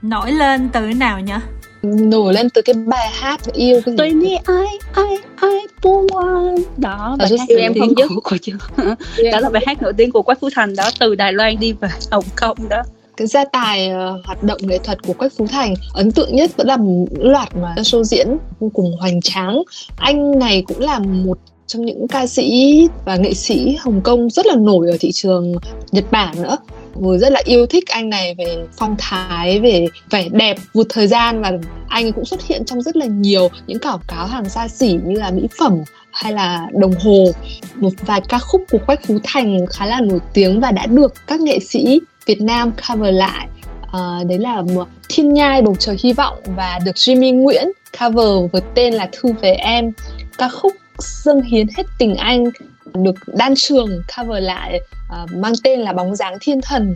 Nổi 0.01 0.31
lên 0.31 0.69
từ 0.69 0.81
nào 0.81 1.19
nhỉ 1.19 1.33
nổi 1.83 2.33
lên 2.33 2.49
từ 2.49 2.61
cái 2.61 2.73
bài 2.73 3.09
hát 3.11 3.41
yêu 3.53 3.81
cái 3.85 3.95
tôi 3.97 4.11
nghe 4.11 4.41
ai 4.45 4.79
ai 4.93 5.17
ai 5.35 5.67
buông 5.83 6.07
đó 6.77 7.15
bài 7.19 7.29
hát 7.39 7.45
nổi 7.49 7.71
tiếng 7.73 7.95
của, 7.95 8.05
của, 8.09 8.21
của 8.23 8.37
đó 9.31 9.39
là 9.39 9.49
bài 9.49 9.63
hát 9.65 9.81
nổi 9.81 9.93
tiếng 9.97 10.11
của 10.11 10.21
Quách 10.21 10.39
Phú 10.39 10.49
Thành 10.55 10.75
đó 10.75 10.89
từ 10.99 11.15
Đài 11.15 11.33
Loan 11.33 11.59
đi 11.59 11.73
về 11.73 11.89
Hồng 12.11 12.25
Kông 12.35 12.69
đó. 12.69 12.83
Cái 13.17 13.27
gia 13.27 13.45
tài 13.45 13.91
uh, 13.91 14.25
hoạt 14.25 14.43
động 14.43 14.61
nghệ 14.63 14.77
thuật 14.77 15.03
của 15.03 15.13
Quách 15.13 15.33
Phú 15.37 15.47
Thành 15.47 15.73
ấn 15.93 16.11
tượng 16.11 16.35
nhất 16.35 16.51
vẫn 16.57 16.67
là 16.67 16.77
loạt 17.19 17.55
mà 17.55 17.75
show 17.77 18.03
diễn 18.03 18.37
vô 18.59 18.71
cùng 18.73 18.97
hoành 18.99 19.21
tráng. 19.21 19.63
Anh 19.97 20.39
này 20.39 20.63
cũng 20.67 20.79
là 20.79 20.99
một 20.99 21.37
trong 21.67 21.85
những 21.85 22.07
ca 22.07 22.27
sĩ 22.27 22.87
và 23.05 23.15
nghệ 23.15 23.33
sĩ 23.33 23.77
Hồng 23.79 24.01
Kông 24.03 24.29
rất 24.29 24.45
là 24.45 24.55
nổi 24.55 24.91
ở 24.91 24.97
thị 24.99 25.11
trường 25.11 25.55
Nhật 25.91 26.11
Bản 26.11 26.41
nữa 26.41 26.57
vừa 26.93 27.17
rất 27.17 27.31
là 27.31 27.41
yêu 27.45 27.65
thích 27.65 27.83
anh 27.87 28.09
này 28.09 28.35
về 28.37 28.57
phong 28.77 28.95
thái 28.97 29.59
về 29.59 29.87
vẻ 30.09 30.29
đẹp 30.31 30.57
vượt 30.73 30.87
thời 30.89 31.07
gian 31.07 31.41
và 31.41 31.51
anh 31.89 32.11
cũng 32.11 32.25
xuất 32.25 32.47
hiện 32.47 32.65
trong 32.65 32.81
rất 32.81 32.95
là 32.95 33.05
nhiều 33.05 33.49
những 33.67 33.79
quảng 33.79 33.99
cáo 34.07 34.27
hàng 34.27 34.49
xa 34.49 34.67
xỉ 34.67 34.99
như 35.05 35.19
là 35.19 35.31
mỹ 35.31 35.47
phẩm 35.59 35.83
hay 36.11 36.33
là 36.33 36.67
đồng 36.73 36.93
hồ. 37.03 37.25
Một 37.75 37.89
vài 38.05 38.21
ca 38.29 38.39
khúc 38.39 38.63
của 38.71 38.77
quách 38.85 39.05
phú 39.07 39.17
thành 39.23 39.65
khá 39.69 39.85
là 39.85 40.01
nổi 40.01 40.19
tiếng 40.33 40.59
và 40.59 40.71
đã 40.71 40.85
được 40.85 41.13
các 41.27 41.41
nghệ 41.41 41.59
sĩ 41.59 41.99
việt 42.25 42.41
nam 42.41 42.71
cover 42.89 43.15
lại. 43.15 43.47
À, 43.91 44.19
đấy 44.27 44.39
là 44.39 44.61
một 44.61 44.87
thiên 45.09 45.33
nhai 45.33 45.61
bầu 45.61 45.75
trời 45.79 45.97
hy 46.03 46.13
vọng 46.13 46.37
và 46.45 46.79
được 46.85 46.95
Jimmy 46.95 47.41
Nguyễn 47.41 47.71
cover 47.99 48.51
với 48.51 48.61
tên 48.75 48.93
là 48.93 49.09
thư 49.11 49.33
về 49.41 49.51
em. 49.51 49.91
Ca 50.37 50.49
khúc 50.49 50.73
dâng 50.97 51.41
hiến 51.41 51.67
hết 51.77 51.83
tình 51.99 52.15
anh 52.15 52.43
được 52.93 53.15
đan 53.27 53.53
trường 53.57 53.89
cover 54.17 54.43
lại 54.43 54.79
uh, 55.23 55.31
mang 55.31 55.53
tên 55.63 55.79
là 55.79 55.93
bóng 55.93 56.15
dáng 56.15 56.37
thiên 56.41 56.61
thần. 56.61 56.95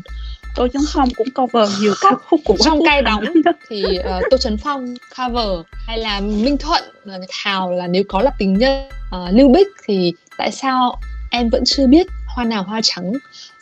Tô 0.56 0.68
Trấn 0.74 0.82
Phong 0.94 1.10
cũng 1.16 1.28
cover 1.30 1.82
nhiều 1.82 1.94
ca 2.02 2.12
khúc 2.30 2.40
của 2.46 2.56
trong 2.60 2.80
cay 2.86 3.02
đóng 3.02 3.24
thì 3.70 3.84
uh, 4.00 4.24
Tô 4.32 4.38
Trấn 4.38 4.58
Phong 4.58 4.96
cover 5.18 5.66
hay 5.88 5.98
là 5.98 6.20
Minh 6.20 6.58
Thuận 6.58 6.84
là 7.04 7.20
Thảo 7.30 7.72
là 7.72 7.88
nếu 7.88 8.04
có 8.08 8.22
là 8.22 8.32
tình 8.38 8.54
nhân. 8.54 8.84
Uh, 8.88 9.34
Lưu 9.34 9.50
Bích 9.50 9.68
thì 9.88 10.14
tại 10.38 10.52
sao 10.52 11.00
em 11.32 11.50
vẫn 11.50 11.64
chưa 11.66 11.88
biết 11.88 12.08
hoa 12.28 12.46
nào 12.46 12.64
hoa 12.64 12.80
trắng? 12.84 13.14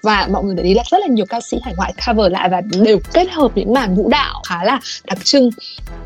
Và 0.03 0.27
mọi 0.31 0.43
người 0.43 0.55
để 0.55 0.63
ý 0.63 0.73
là 0.73 0.83
rất 0.91 0.97
là 1.01 1.07
nhiều 1.07 1.25
ca 1.25 1.41
sĩ 1.41 1.57
hải 1.63 1.73
ngoại 1.77 1.93
cover 2.07 2.31
lại 2.31 2.49
và 2.49 2.61
đều 2.61 2.99
kết 3.13 3.29
hợp 3.31 3.51
những 3.55 3.73
màn 3.73 3.95
vũ 3.95 4.09
đạo 4.09 4.41
khá 4.47 4.63
là 4.63 4.79
đặc 5.05 5.25
trưng. 5.25 5.49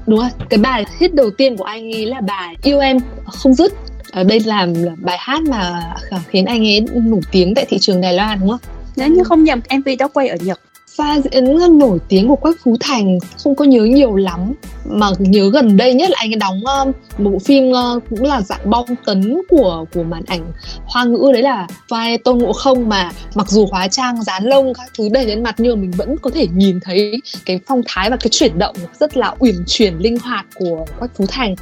Đúng 0.07 0.19
không? 0.19 0.47
Cái 0.49 0.57
bài 0.57 0.85
hit 0.99 1.13
đầu 1.13 1.29
tiên 1.29 1.57
của 1.57 1.63
anh 1.63 1.93
ấy 1.93 2.05
là 2.05 2.21
bài 2.21 2.55
yêu 2.63 2.79
em 2.79 2.97
không 3.25 3.53
dứt 3.53 3.73
ở 4.11 4.23
đây 4.23 4.39
là, 4.39 4.65
là 4.65 4.91
bài 4.97 5.17
hát 5.19 5.41
mà 5.41 5.93
khiến 6.27 6.45
anh 6.45 6.67
ấy 6.67 6.85
nổi 6.93 7.21
tiếng 7.31 7.55
tại 7.55 7.65
thị 7.69 7.77
trường 7.81 8.01
Đài 8.01 8.13
Loan 8.13 8.39
đúng 8.39 8.49
không? 8.49 8.59
Nếu 8.95 9.07
như 9.07 9.23
không 9.23 9.43
nhầm 9.43 9.61
MV 9.77 9.89
đó 9.99 10.07
quay 10.07 10.27
ở 10.27 10.37
Nhật. 10.41 10.59
Pha 10.97 11.19
diễn 11.19 11.79
nổi 11.79 11.99
tiếng 12.07 12.27
của 12.27 12.35
Quách 12.35 12.55
Phú 12.63 12.77
Thành 12.79 13.17
không 13.43 13.55
có 13.55 13.65
nhớ 13.65 13.83
nhiều 13.83 14.15
lắm. 14.15 14.53
Mà 14.85 15.07
nhớ 15.19 15.49
gần 15.53 15.77
đây 15.77 15.93
nhất 15.93 16.09
là 16.09 16.15
anh 16.19 16.33
ấy 16.33 16.35
đóng 16.35 16.61
một 16.63 16.91
bộ 17.17 17.39
phim 17.39 17.71
cũng 18.09 18.23
là 18.23 18.41
dạng 18.41 18.69
bom 18.69 18.85
tấn 19.05 19.41
của 19.49 19.85
của 19.93 20.03
màn 20.03 20.23
ảnh 20.27 20.51
hoa 20.85 21.03
ngữ 21.03 21.29
đấy 21.33 21.41
là 21.41 21.67
vai 21.89 22.17
tôn 22.17 22.37
ngộ 22.37 22.53
không 22.53 22.89
mà 22.89 23.11
mặc 23.35 23.49
dù 23.49 23.67
hóa 23.71 23.87
trang 23.87 24.23
dán 24.23 24.43
lông 24.43 24.73
các 24.73 24.91
thứ 24.97 25.09
đầy 25.11 25.25
lên 25.25 25.43
mặt 25.43 25.55
nhưng 25.57 25.75
mà 25.75 25.81
mình 25.81 25.91
vẫn 25.91 26.15
có 26.21 26.29
thể 26.29 26.47
nhìn 26.53 26.79
thấy 26.79 27.21
cái 27.45 27.59
phong 27.67 27.81
thái 27.85 28.09
và 28.09 28.17
cái 28.17 28.29
chuyển 28.31 28.59
động 28.59 28.75
rất 28.99 29.17
là 29.17 29.35
uyển 29.39 29.55
chuyển 29.67 29.97
linh 29.97 30.17
hoạt 30.19 30.45
của 30.55 30.85
Quách 30.99 31.15
Phú 31.17 31.25
Thành. 31.29 31.55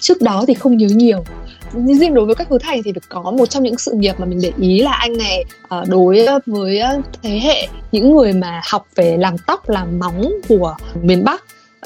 Trước 0.00 0.22
đó 0.22 0.44
thì 0.48 0.54
không 0.54 0.76
nhớ 0.76 0.86
nhiều 0.90 1.24
riêng 1.74 2.14
đối 2.14 2.26
với 2.26 2.34
các 2.34 2.48
hứa 2.50 2.58
Thành 2.58 2.82
thì 2.82 2.92
phải 2.92 3.02
có 3.08 3.30
một 3.30 3.46
trong 3.46 3.62
những 3.62 3.78
sự 3.78 3.92
nghiệp 3.94 4.14
mà 4.18 4.26
mình 4.26 4.38
để 4.42 4.52
ý 4.60 4.82
là 4.82 4.92
anh 4.92 5.16
này 5.18 5.44
ờ, 5.68 5.84
đối 5.88 6.26
với 6.46 6.78
ờ, 6.78 7.00
thế 7.22 7.40
hệ 7.42 7.68
những 7.92 8.16
người 8.16 8.32
mà 8.32 8.60
học 8.70 8.86
về 8.94 9.16
làm 9.16 9.38
tóc, 9.38 9.68
làm 9.68 9.98
móng 9.98 10.32
của 10.48 10.76
miền 11.02 11.24
Bắc. 11.24 11.44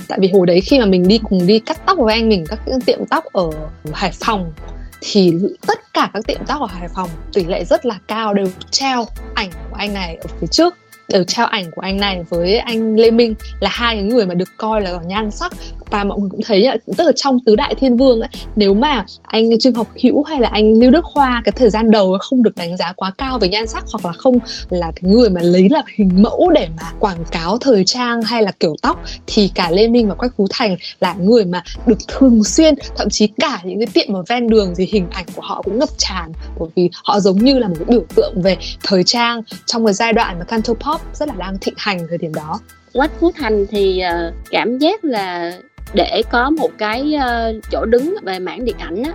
Tại 0.09 0.19
vì 0.21 0.31
hồi 0.33 0.47
đấy 0.47 0.61
khi 0.61 0.79
mà 0.79 0.87
mình 0.87 1.09
đi 1.09 1.21
cùng 1.23 1.47
đi 1.47 1.59
cắt 1.59 1.87
tóc 1.87 1.99
với 1.99 2.15
anh 2.15 2.29
mình, 2.29 2.45
các 2.49 2.61
tiệm 2.87 3.07
tóc 3.11 3.25
ở 3.25 3.51
Hải 3.93 4.13
Phòng, 4.13 4.53
thì 5.01 5.35
tất 5.67 5.93
cả 5.93 6.11
các 6.15 6.27
tiệm 6.27 6.41
tóc 6.47 6.61
ở 6.61 6.67
Hải 6.67 6.89
Phòng 6.95 7.09
tỷ 7.33 7.45
lệ 7.45 7.65
rất 7.65 7.87
là 7.87 7.99
cao 8.09 8.35
đều 8.35 8.47
treo 8.71 9.07
ảnh 9.35 9.51
của 9.71 9.77
anh 9.77 9.95
này 9.95 10.17
ở 10.17 10.27
phía 10.41 10.47
trước, 10.47 10.75
đều 11.09 11.25
treo 11.25 11.47
ảnh 11.47 11.71
của 11.71 11.81
anh 11.81 11.97
này 11.97 12.25
với 12.29 12.59
anh 12.59 12.97
Lê 12.97 13.11
Minh 13.11 13.35
là 13.61 13.71
hai 13.73 14.03
người 14.03 14.27
mà 14.27 14.35
được 14.35 14.49
coi 14.57 14.81
là 14.81 14.99
nhan 15.07 15.31
sắc 15.31 15.53
và 15.91 16.05
mọi 16.05 16.19
người 16.21 16.31
cũng 16.31 16.41
thấy 16.45 16.69
tức 16.97 17.05
là 17.05 17.13
trong 17.17 17.39
tứ 17.47 17.57
đại 17.57 17.75
thiên 17.75 17.97
vương 17.97 18.21
ấy 18.21 18.29
nếu 18.57 18.75
mà 18.75 19.05
anh 19.23 19.59
Trương 19.59 19.75
Học 19.75 19.89
Hữu 20.03 20.23
hay 20.23 20.41
là 20.41 20.49
anh 20.49 20.79
Lưu 20.79 20.91
Đức 20.91 21.05
Khoa 21.05 21.43
cái 21.45 21.53
thời 21.53 21.71
gian 21.71 21.91
đầu 21.91 22.19
không 22.21 22.43
được 22.43 22.57
đánh 22.57 22.77
giá 22.77 22.93
quá 22.97 23.13
cao 23.19 23.39
về 23.39 23.49
nhan 23.49 23.67
sắc 23.67 23.85
hoặc 23.93 24.07
là 24.07 24.13
không 24.13 24.39
là 24.71 24.93
cái 24.97 25.11
người 25.11 25.31
mà 25.31 25.41
lấy 25.43 25.69
là 25.69 25.83
hình 25.97 26.23
mẫu 26.23 26.51
để 26.55 26.69
mà 26.77 26.93
quảng 26.99 27.25
cáo 27.31 27.59
thời 27.59 27.85
trang 27.85 28.23
hay 28.23 28.43
là 28.43 28.53
kiểu 28.61 28.77
tóc, 28.83 29.03
thì 29.27 29.51
cả 29.55 29.71
Lê 29.71 29.89
Minh 29.89 30.09
và 30.09 30.15
Quách 30.15 30.37
Phú 30.37 30.47
Thành 30.51 30.77
là 31.01 31.15
người 31.15 31.45
mà 31.45 31.63
được 31.87 31.99
thường 32.09 32.45
xuyên, 32.45 32.75
thậm 32.97 33.11
chí 33.11 33.27
cả 33.27 33.61
những 33.65 33.79
cái 33.79 33.87
tiệm 33.95 34.15
ở 34.15 34.23
ven 34.29 34.49
đường 34.49 34.75
thì 34.77 34.89
hình 34.93 35.07
ảnh 35.11 35.27
của 35.37 35.43
họ 35.43 35.63
cũng 35.63 35.79
ngập 35.79 35.89
tràn, 35.99 36.33
bởi 36.59 36.69
vì 36.75 36.91
họ 37.05 37.21
giống 37.21 37.39
như 37.39 37.59
là 37.59 37.69
một 37.69 37.75
cái 37.79 37.87
biểu 37.89 38.05
tượng 38.15 38.43
về 38.43 38.57
thời 38.83 39.05
trang 39.05 39.43
trong 39.67 39.85
cái 39.85 39.95
giai 39.95 40.13
đoạn 40.13 40.39
mà 40.39 40.45
canto 40.45 40.75
pop 40.75 41.01
rất 41.15 41.29
là 41.29 41.35
đang 41.39 41.59
thịnh 41.59 41.75
hành 41.77 42.07
thời 42.09 42.19
điểm 42.19 42.35
đó. 42.35 42.61
Quách 42.97 43.21
Phú 43.21 43.33
Thành 43.35 43.67
thì 43.67 44.01
ờ, 44.01 44.33
cảm 44.51 44.79
giác 44.79 45.05
là 45.05 45.53
để 45.95 46.23
có 46.31 46.51
một 46.51 46.71
cái 46.79 47.15
ờ, 47.15 47.53
chỗ 47.71 47.85
đứng 47.85 48.15
về 48.23 48.39
mảng 48.39 48.65
điện 48.65 48.77
ảnh 48.79 49.03
á, 49.03 49.13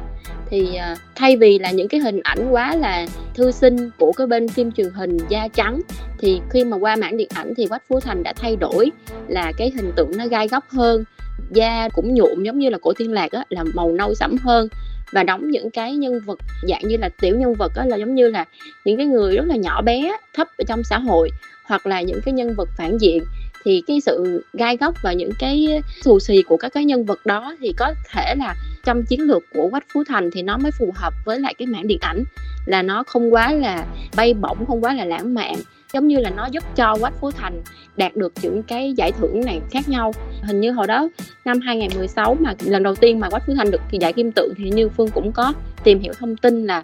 thì 0.49 0.75
ờ, 0.75 0.95
thay 1.15 1.37
vì 1.37 1.59
là 1.59 1.71
những 1.71 1.87
cái 1.87 1.99
hình 1.99 2.19
ảnh 2.23 2.51
quá 2.51 2.75
là 2.75 3.07
thư 3.33 3.51
sinh 3.51 3.89
của 3.99 4.11
cái 4.11 4.27
bên 4.27 4.47
phim 4.47 4.71
truyền 4.71 4.89
hình 4.89 5.17
da 5.29 5.47
trắng, 5.47 5.81
thì 6.19 6.41
khi 6.49 6.63
mà 6.63 6.77
qua 6.77 6.95
mảng 6.95 7.17
điện 7.17 7.27
ảnh 7.33 7.53
thì 7.57 7.67
Quách 7.67 7.83
Phú 7.87 7.99
Thành 7.99 8.23
đã 8.23 8.33
thay 8.33 8.55
đổi 8.55 8.91
là 9.27 9.51
cái 9.57 9.71
hình 9.75 9.91
tượng 9.95 10.17
nó 10.17 10.27
gai 10.27 10.47
góc 10.47 10.69
hơn, 10.69 11.03
da 11.49 11.89
cũng 11.89 12.13
nhuộm 12.13 12.43
giống 12.43 12.59
như 12.59 12.69
là 12.69 12.77
cổ 12.81 12.93
thiên 12.93 13.13
lạc 13.13 13.31
á, 13.31 13.43
là 13.49 13.63
màu 13.73 13.91
nâu 13.91 14.13
sẫm 14.15 14.37
hơn 14.37 14.67
và 15.11 15.23
đóng 15.23 15.51
những 15.51 15.71
cái 15.71 15.95
nhân 15.95 16.19
vật 16.25 16.39
dạng 16.67 16.87
như 16.87 16.97
là 16.97 17.09
tiểu 17.21 17.35
nhân 17.35 17.53
vật 17.53 17.71
á, 17.75 17.85
là 17.85 17.95
giống 17.95 18.15
như 18.15 18.29
là 18.29 18.45
những 18.85 18.97
cái 18.97 19.05
người 19.05 19.35
rất 19.35 19.45
là 19.47 19.55
nhỏ 19.55 19.81
bé, 19.81 20.17
thấp 20.35 20.47
ở 20.57 20.63
trong 20.67 20.83
xã 20.83 20.97
hội 20.97 21.29
hoặc 21.65 21.87
là 21.87 22.01
những 22.01 22.21
cái 22.25 22.33
nhân 22.33 22.53
vật 22.57 22.69
phản 22.77 22.97
diện 22.97 23.23
thì 23.63 23.83
cái 23.87 24.01
sự 24.01 24.43
gai 24.53 24.77
góc 24.77 24.95
và 25.01 25.13
những 25.13 25.31
cái 25.39 25.81
xù 26.01 26.19
xì 26.19 26.41
của 26.41 26.57
các 26.57 26.73
cái 26.73 26.85
nhân 26.85 27.05
vật 27.05 27.25
đó 27.25 27.55
thì 27.59 27.73
có 27.77 27.93
thể 28.11 28.35
là 28.37 28.55
trong 28.83 29.03
chiến 29.03 29.21
lược 29.21 29.43
của 29.53 29.69
Quách 29.69 29.85
Phú 29.93 30.03
Thành 30.07 30.29
thì 30.31 30.41
nó 30.41 30.57
mới 30.57 30.71
phù 30.71 30.93
hợp 30.95 31.13
với 31.25 31.39
lại 31.39 31.53
cái 31.53 31.67
mảng 31.67 31.87
điện 31.87 31.97
ảnh. 32.01 32.23
Là 32.65 32.81
nó 32.81 33.03
không 33.03 33.33
quá 33.33 33.53
là 33.53 33.85
bay 34.15 34.33
bổng, 34.33 34.65
không 34.65 34.83
quá 34.83 34.93
là 34.93 35.05
lãng 35.05 35.33
mạn. 35.33 35.55
Giống 35.93 36.07
như 36.07 36.19
là 36.19 36.29
nó 36.29 36.45
giúp 36.45 36.63
cho 36.75 36.97
Quách 36.99 37.13
Phú 37.21 37.31
Thành 37.31 37.61
đạt 37.97 38.15
được 38.15 38.33
những 38.41 38.63
cái 38.63 38.93
giải 38.97 39.11
thưởng 39.11 39.45
này 39.45 39.61
khác 39.71 39.89
nhau. 39.89 40.13
Hình 40.41 40.59
như 40.59 40.71
hồi 40.71 40.87
đó, 40.87 41.09
năm 41.45 41.59
2016 41.59 42.37
mà 42.39 42.55
lần 42.65 42.83
đầu 42.83 42.95
tiên 42.95 43.19
mà 43.19 43.29
Quách 43.29 43.43
Phú 43.47 43.53
Thành 43.57 43.71
được 43.71 43.81
giải 43.91 44.13
kim 44.13 44.31
tượng 44.31 44.53
thì 44.57 44.69
như 44.69 44.89
Phương 44.89 45.09
cũng 45.09 45.31
có 45.31 45.53
tìm 45.83 45.99
hiểu 45.99 46.13
thông 46.19 46.37
tin 46.37 46.65
là 46.65 46.81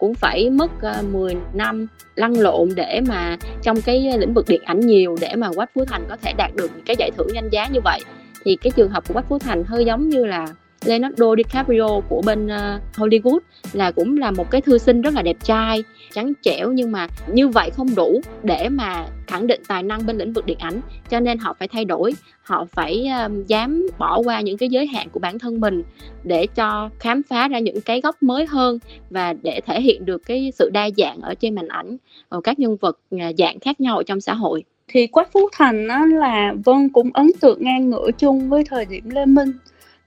cũng 0.00 0.14
phải 0.14 0.50
mất 0.50 0.70
ờ, 0.82 0.96
uh, 1.00 1.14
10 1.14 1.36
năm 1.54 1.86
lăn 2.14 2.40
lộn 2.40 2.68
để 2.74 3.00
mà 3.08 3.36
trong 3.62 3.82
cái 3.82 4.18
lĩnh 4.18 4.34
vực 4.34 4.48
điện 4.48 4.62
ảnh 4.64 4.80
nhiều 4.80 5.16
để 5.20 5.34
mà 5.34 5.48
Quách 5.54 5.70
Phú 5.74 5.84
Thành 5.84 6.04
có 6.08 6.16
thể 6.22 6.32
đạt 6.32 6.50
được 6.56 6.70
những 6.74 6.84
cái 6.86 6.96
giải 6.98 7.10
thưởng 7.18 7.28
danh 7.34 7.48
giá 7.48 7.68
như 7.68 7.80
vậy. 7.84 8.00
Thì 8.44 8.56
cái 8.56 8.70
trường 8.76 8.90
hợp 8.90 9.08
của 9.08 9.14
Quách 9.14 9.28
Phú 9.28 9.38
Thành 9.38 9.64
hơi 9.64 9.84
giống 9.84 10.08
như 10.08 10.24
là 10.24 10.46
Leonardo 10.84 11.36
DiCaprio 11.36 12.00
của 12.08 12.22
bên 12.26 12.46
uh, 12.46 12.96
Hollywood 12.96 13.38
là 13.72 13.90
cũng 13.90 14.16
là 14.16 14.30
một 14.30 14.50
cái 14.50 14.60
thư 14.60 14.78
sinh 14.78 15.02
rất 15.02 15.14
là 15.14 15.22
đẹp 15.22 15.36
trai 15.44 15.84
trắng 16.12 16.32
trẻo 16.42 16.72
nhưng 16.72 16.92
mà 16.92 17.08
như 17.32 17.48
vậy 17.48 17.70
không 17.70 17.94
đủ 17.94 18.20
để 18.42 18.68
mà 18.68 19.06
khẳng 19.26 19.46
định 19.46 19.62
tài 19.68 19.82
năng 19.82 20.06
bên 20.06 20.18
lĩnh 20.18 20.32
vực 20.32 20.46
điện 20.46 20.58
ảnh 20.58 20.80
cho 21.10 21.20
nên 21.20 21.38
họ 21.38 21.54
phải 21.58 21.68
thay 21.68 21.84
đổi. 21.84 22.14
Họ 22.42 22.64
phải 22.64 23.08
um, 23.24 23.44
dám 23.44 23.86
bỏ 23.98 24.18
qua 24.18 24.40
những 24.40 24.58
cái 24.58 24.68
giới 24.68 24.86
hạn 24.86 25.08
của 25.12 25.20
bản 25.20 25.38
thân 25.38 25.60
mình 25.60 25.82
để 26.24 26.46
cho 26.46 26.90
khám 26.98 27.22
phá 27.22 27.48
ra 27.48 27.58
những 27.58 27.80
cái 27.80 28.00
góc 28.00 28.22
mới 28.22 28.46
hơn 28.46 28.78
và 29.10 29.34
để 29.42 29.60
thể 29.66 29.80
hiện 29.80 30.04
được 30.04 30.22
cái 30.26 30.52
sự 30.58 30.70
đa 30.72 30.88
dạng 30.96 31.20
ở 31.20 31.34
trên 31.34 31.54
màn 31.54 31.68
ảnh 31.68 31.96
ở 32.28 32.40
các 32.40 32.58
nhân 32.58 32.76
vật 32.76 32.98
ờ, 33.10 33.32
dạng 33.38 33.60
khác 33.60 33.80
nhau 33.80 33.96
ở 33.96 34.02
trong 34.02 34.20
xã 34.20 34.34
hội. 34.34 34.64
Thì 34.88 35.06
Quách 35.06 35.32
Phú 35.32 35.48
Thành 35.52 35.88
á, 35.88 36.06
là 36.06 36.54
Vân 36.64 36.88
cũng 36.88 37.10
ấn 37.14 37.26
tượng 37.40 37.64
ngang 37.64 37.90
ngửa 37.90 38.10
chung 38.18 38.48
với 38.48 38.64
thời 38.64 38.84
điểm 38.84 39.10
Lê 39.10 39.26
Minh 39.26 39.52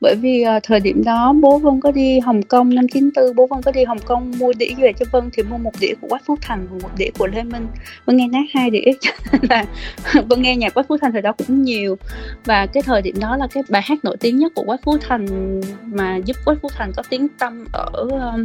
bởi 0.03 0.15
vì 0.15 0.45
uh, 0.57 0.63
thời 0.63 0.79
điểm 0.79 1.03
đó 1.03 1.33
bố 1.41 1.57
Vân 1.57 1.79
có 1.81 1.91
đi 1.91 2.19
Hồng 2.19 2.43
Kông 2.43 2.75
năm 2.75 2.87
94 2.87 3.35
bố 3.35 3.47
Vân 3.47 3.61
có 3.61 3.71
đi 3.71 3.83
Hồng 3.83 3.99
Kông 4.05 4.31
mua 4.39 4.53
đĩa 4.53 4.73
về 4.77 4.93
cho 4.99 5.05
Vân 5.11 5.29
thì 5.33 5.43
mua 5.43 5.57
một 5.57 5.71
đĩa 5.79 5.93
của 6.01 6.07
Quách 6.07 6.25
Phú 6.25 6.37
Thành 6.41 6.67
và 6.71 6.77
một 6.83 6.89
đĩa 6.97 7.09
của 7.19 7.27
Lê 7.27 7.43
Minh. 7.43 7.67
Vân 8.05 8.17
nghe 8.17 8.27
nát 8.27 8.43
hai 8.53 8.69
đĩa 8.69 8.91
cho 9.01 9.11
là 9.49 9.65
Vân 10.29 10.41
nghe 10.41 10.55
nhạc 10.55 10.73
Quách 10.73 10.87
Phú 10.87 10.97
Thành 10.97 11.11
thời 11.11 11.21
đó 11.21 11.31
cũng 11.31 11.61
nhiều. 11.61 11.97
Và 12.45 12.65
cái 12.65 12.83
thời 12.83 13.01
điểm 13.01 13.15
đó 13.19 13.37
là 13.37 13.47
cái 13.47 13.63
bài 13.69 13.81
hát 13.85 13.97
nổi 14.03 14.17
tiếng 14.19 14.37
nhất 14.37 14.51
của 14.55 14.63
Quách 14.63 14.83
Phú 14.83 14.97
Thành 15.01 15.61
mà 15.85 16.17
giúp 16.17 16.37
Quách 16.45 16.57
Phú 16.61 16.69
Thành 16.75 16.91
có 16.95 17.03
tiếng 17.09 17.27
tăm 17.39 17.65
ở 17.73 17.91
um, 17.93 18.43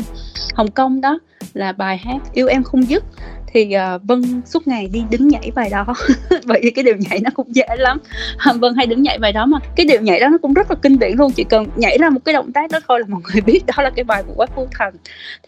Hồng 0.55 0.71
Kông 0.71 1.01
đó 1.01 1.19
là 1.55 1.73
bài 1.73 1.99
hát 1.99 2.19
yêu 2.33 2.47
em 2.47 2.63
không 2.63 2.89
dứt 2.89 3.05
thì 3.53 3.75
uh, 3.95 4.03
vân 4.03 4.43
suốt 4.47 4.69
ngày 4.69 4.89
đi 4.93 5.05
đứng 5.11 5.29
nhảy 5.29 5.51
bài 5.55 5.71
đó 5.71 5.87
bởi 6.47 6.61
vì 6.63 6.71
cái 6.71 6.85
điều 6.85 6.97
nhảy 6.97 7.21
nó 7.21 7.31
cũng 7.35 7.55
dễ 7.55 7.67
lắm. 7.79 7.99
Vân 8.61 8.75
hay 8.75 8.87
đứng 8.87 9.03
nhảy 9.03 9.19
bài 9.19 9.33
đó 9.33 9.47
mà 9.47 9.59
cái 9.77 9.87
điều 9.87 10.01
nhảy 10.01 10.21
đó 10.21 10.29
nó 10.29 10.39
cũng 10.39 10.55
rất 10.55 10.71
là 10.71 10.77
kinh 10.83 10.99
điển 10.99 11.17
luôn 11.17 11.33
chỉ 11.33 11.45
cần 11.45 11.67
nhảy 11.77 11.99
ra 11.99 12.11
một 12.11 12.21
cái 12.25 12.33
động 12.33 12.53
tác 12.53 12.71
đó 12.71 12.79
thôi 12.89 13.01
là 13.01 13.07
mọi 13.09 13.21
người 13.25 13.41
biết 13.47 13.61
đó 13.67 13.83
là 13.83 13.91
cái 13.91 14.05
bài 14.05 14.23
của 14.27 14.35
quách 14.35 14.51
phú 14.55 14.69
thành. 14.79 14.95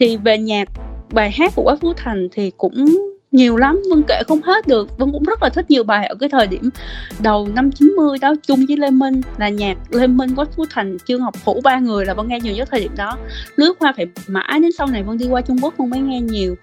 Thì 0.01 0.17
về 0.17 0.39
nhạc 0.39 0.69
bài 1.13 1.31
hát 1.31 1.53
của 1.55 1.63
quách 1.63 1.81
phú 1.81 1.93
thành 1.97 2.29
thì 2.33 2.53
cũng 2.57 2.85
nhiều 3.33 3.57
lắm 3.57 3.83
Vân 3.91 4.03
kể 4.09 4.23
không 4.29 4.43
hết 4.43 4.67
được. 4.67 4.99
Vân 4.99 5.13
cũng 5.13 5.23
rất 5.23 5.43
là 5.43 5.49
thích 5.49 5.71
nhiều 5.71 5.85
bài 5.85 6.07
ở 6.07 6.15
cái 6.15 6.29
thời 6.29 6.47
điểm 6.47 6.71
đầu 7.19 7.49
năm 7.55 7.71
90 7.73 8.19
đó 8.21 8.35
chung 8.47 8.65
với 8.69 8.77
Lê 8.77 8.91
Minh 8.91 9.21
là 9.39 9.49
nhạc 9.49 9.77
Lê 9.91 10.07
Minh 10.07 10.35
Quách 10.35 10.49
Phú 10.57 10.65
Thành 10.71 10.97
Trương 11.05 11.21
Ngọc 11.21 11.37
Phủ 11.37 11.61
ba 11.65 11.79
người 11.79 12.07
là 12.07 12.15
Vân 12.15 12.29
nghe 12.29 12.41
nhiều 12.41 12.55
nhất 12.55 12.69
thời 12.71 12.81
điểm 12.81 12.93
đó. 12.97 13.19
Lướt 13.57 13.79
qua 13.79 13.93
phải 13.97 14.07
mãi 14.27 14.61
đến 14.61 14.71
sau 14.79 14.87
này 14.87 15.03
Vân 15.03 15.19
đi 15.19 15.27
qua 15.29 15.41
Trung 15.41 15.59
Quốc 15.63 15.75
Vân 15.77 15.91
mới 15.91 16.01
nghe 16.01 16.21
nhiều. 16.21 16.55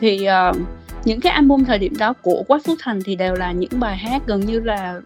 Thì 0.00 0.26
uh, 0.50 0.56
những 1.04 1.20
cái 1.20 1.32
album 1.32 1.64
thời 1.64 1.78
điểm 1.78 1.96
đó 1.98 2.12
của 2.12 2.42
Quách 2.48 2.64
Phú 2.64 2.74
Thành 2.78 3.00
thì 3.04 3.16
đều 3.16 3.34
là 3.34 3.52
những 3.52 3.80
bài 3.80 3.96
hát 3.96 4.22
gần 4.26 4.40
như 4.40 4.60
là 4.60 5.00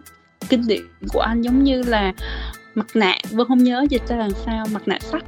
kinh 0.48 0.66
điển 0.66 0.82
của 1.12 1.20
anh 1.20 1.42
giống 1.42 1.64
như 1.64 1.82
là 1.82 2.12
mặt 2.74 2.86
nạ. 2.94 3.18
Vân 3.30 3.48
không 3.48 3.64
nhớ 3.64 3.86
dịch 3.90 4.09
ra 4.09 4.16
làm 4.16 4.30
sao 4.46 4.66
mặt 4.72 4.82
nạ 4.88 4.98
sắt 5.00 5.22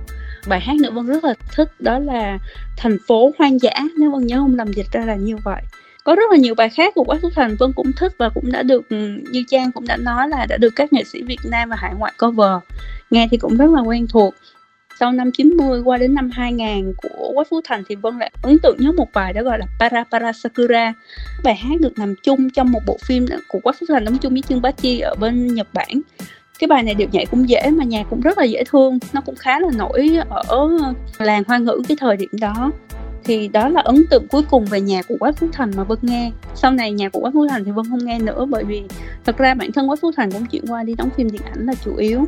bài 0.49 0.61
hát 0.61 0.77
nữa 0.77 0.91
Vân 0.91 1.07
rất 1.07 1.25
là 1.25 1.35
thích, 1.57 1.71
đó 1.79 1.99
là 1.99 2.39
thành 2.77 2.97
phố 3.07 3.33
hoang 3.39 3.61
dã, 3.61 3.73
nếu 3.99 4.11
Vân 4.11 4.27
nhớ 4.27 4.37
không 4.37 4.57
làm 4.57 4.73
dịch 4.73 4.93
ra 4.93 5.05
là 5.05 5.15
như 5.15 5.37
vậy. 5.37 5.63
Có 6.05 6.15
rất 6.15 6.31
là 6.31 6.37
nhiều 6.37 6.55
bài 6.55 6.69
khác 6.69 6.95
của 6.95 7.05
Quách 7.05 7.23
Phúc 7.23 7.33
Thành 7.37 7.57
Vân 7.57 7.73
cũng 7.73 7.93
thích 7.93 8.13
và 8.19 8.29
cũng 8.29 8.53
đã 8.53 8.63
được 8.63 8.89
ừ, 8.89 8.97
như 9.31 9.45
Trang 9.49 9.73
cũng 9.73 9.87
đã 9.87 9.97
nói 9.97 10.29
là 10.29 10.47
đã 10.49 10.57
được 10.57 10.71
các 10.77 10.93
nghệ 10.93 11.05
sĩ 11.05 11.23
Việt 11.23 11.41
Nam 11.45 11.69
và 11.69 11.77
hải 11.77 11.95
ngoại 11.95 12.13
cover. 12.19 12.59
Nghe 13.11 13.29
thì 13.31 13.37
cũng 13.37 13.57
rất 13.57 13.71
là 13.71 13.81
quen 13.81 14.07
thuộc. 14.07 14.35
Sau 15.01 15.13
năm 15.13 15.31
90 15.33 15.81
qua 15.85 15.99
đến 15.99 16.15
năm 16.15 16.31
2000 16.31 16.93
của 16.97 17.33
Quách 17.35 17.49
Phú 17.51 17.61
Thành 17.65 17.83
thì 17.89 17.95
Vân 17.95 18.19
lại 18.19 18.31
ấn 18.43 18.59
tượng 18.63 18.77
nhất 18.79 18.95
một 18.95 19.09
bài 19.15 19.33
đó 19.33 19.43
gọi 19.43 19.59
là 19.59 19.67
Para 19.81 20.05
Para 20.11 20.33
Sakura. 20.33 20.93
Bài 21.45 21.55
hát 21.55 21.81
được 21.81 21.99
nằm 21.99 22.15
chung 22.23 22.51
trong 22.51 22.73
một 22.73 22.81
bộ 22.87 22.99
phim 23.07 23.27
của 23.49 23.59
Quách 23.61 23.77
Phú 23.81 23.87
Thành 23.89 24.05
đóng 24.05 24.19
chung 24.19 24.33
với 24.33 24.43
Trương 24.49 24.63
Bá 24.63 24.71
Chi 24.71 25.01
ở 25.01 25.15
bên 25.15 25.55
Nhật 25.55 25.67
Bản 25.73 26.01
cái 26.61 26.69
bài 26.69 26.83
này 26.83 26.95
điệu 26.95 27.09
nhảy 27.13 27.27
cũng 27.27 27.49
dễ 27.49 27.71
mà 27.73 27.85
nhạc 27.85 28.07
cũng 28.11 28.21
rất 28.21 28.39
là 28.39 28.45
dễ 28.45 28.65
thương. 28.65 28.99
Nó 29.13 29.21
cũng 29.21 29.35
khá 29.35 29.61
là 29.61 29.69
nổi 29.77 30.11
ở 30.29 30.69
làng 31.19 31.43
hoa 31.47 31.59
ngữ 31.59 31.83
cái 31.89 31.97
thời 32.01 32.17
điểm 32.17 32.31
đó. 32.41 32.73
Thì 33.25 33.49
đó 33.49 33.69
là 33.69 33.81
ấn 33.81 34.07
tượng 34.11 34.27
cuối 34.29 34.43
cùng 34.51 34.65
về 34.65 34.81
nhạc 34.81 35.09
của 35.09 35.17
Quách 35.21 35.37
Phú 35.37 35.47
Thành 35.53 35.71
mà 35.77 35.85
Vân 35.85 35.99
nghe. 36.03 36.31
Sau 36.55 36.71
này 36.71 36.93
nhạc 36.93 37.13
của 37.13 37.21
Quách 37.21 37.35
Phú 37.35 37.47
Thành 37.49 37.65
thì 37.65 37.71
Vân 37.71 37.85
không 37.91 38.05
nghe 38.05 38.19
nữa 38.19 38.47
bởi 38.51 38.65
vì 38.65 38.83
thật 39.25 39.39
ra 39.39 39.55
bản 39.55 39.73
thân 39.73 39.89
Quách 39.89 40.01
Phú 40.01 40.11
Thành 40.17 40.33
cũng 40.33 40.47
chuyển 40.47 40.65
qua 40.69 40.83
đi 40.83 40.95
đóng 40.95 41.11
phim 41.17 41.31
điện 41.31 41.43
ảnh 41.53 41.67
là 41.67 41.75
chủ 41.85 41.97
yếu. 41.97 42.25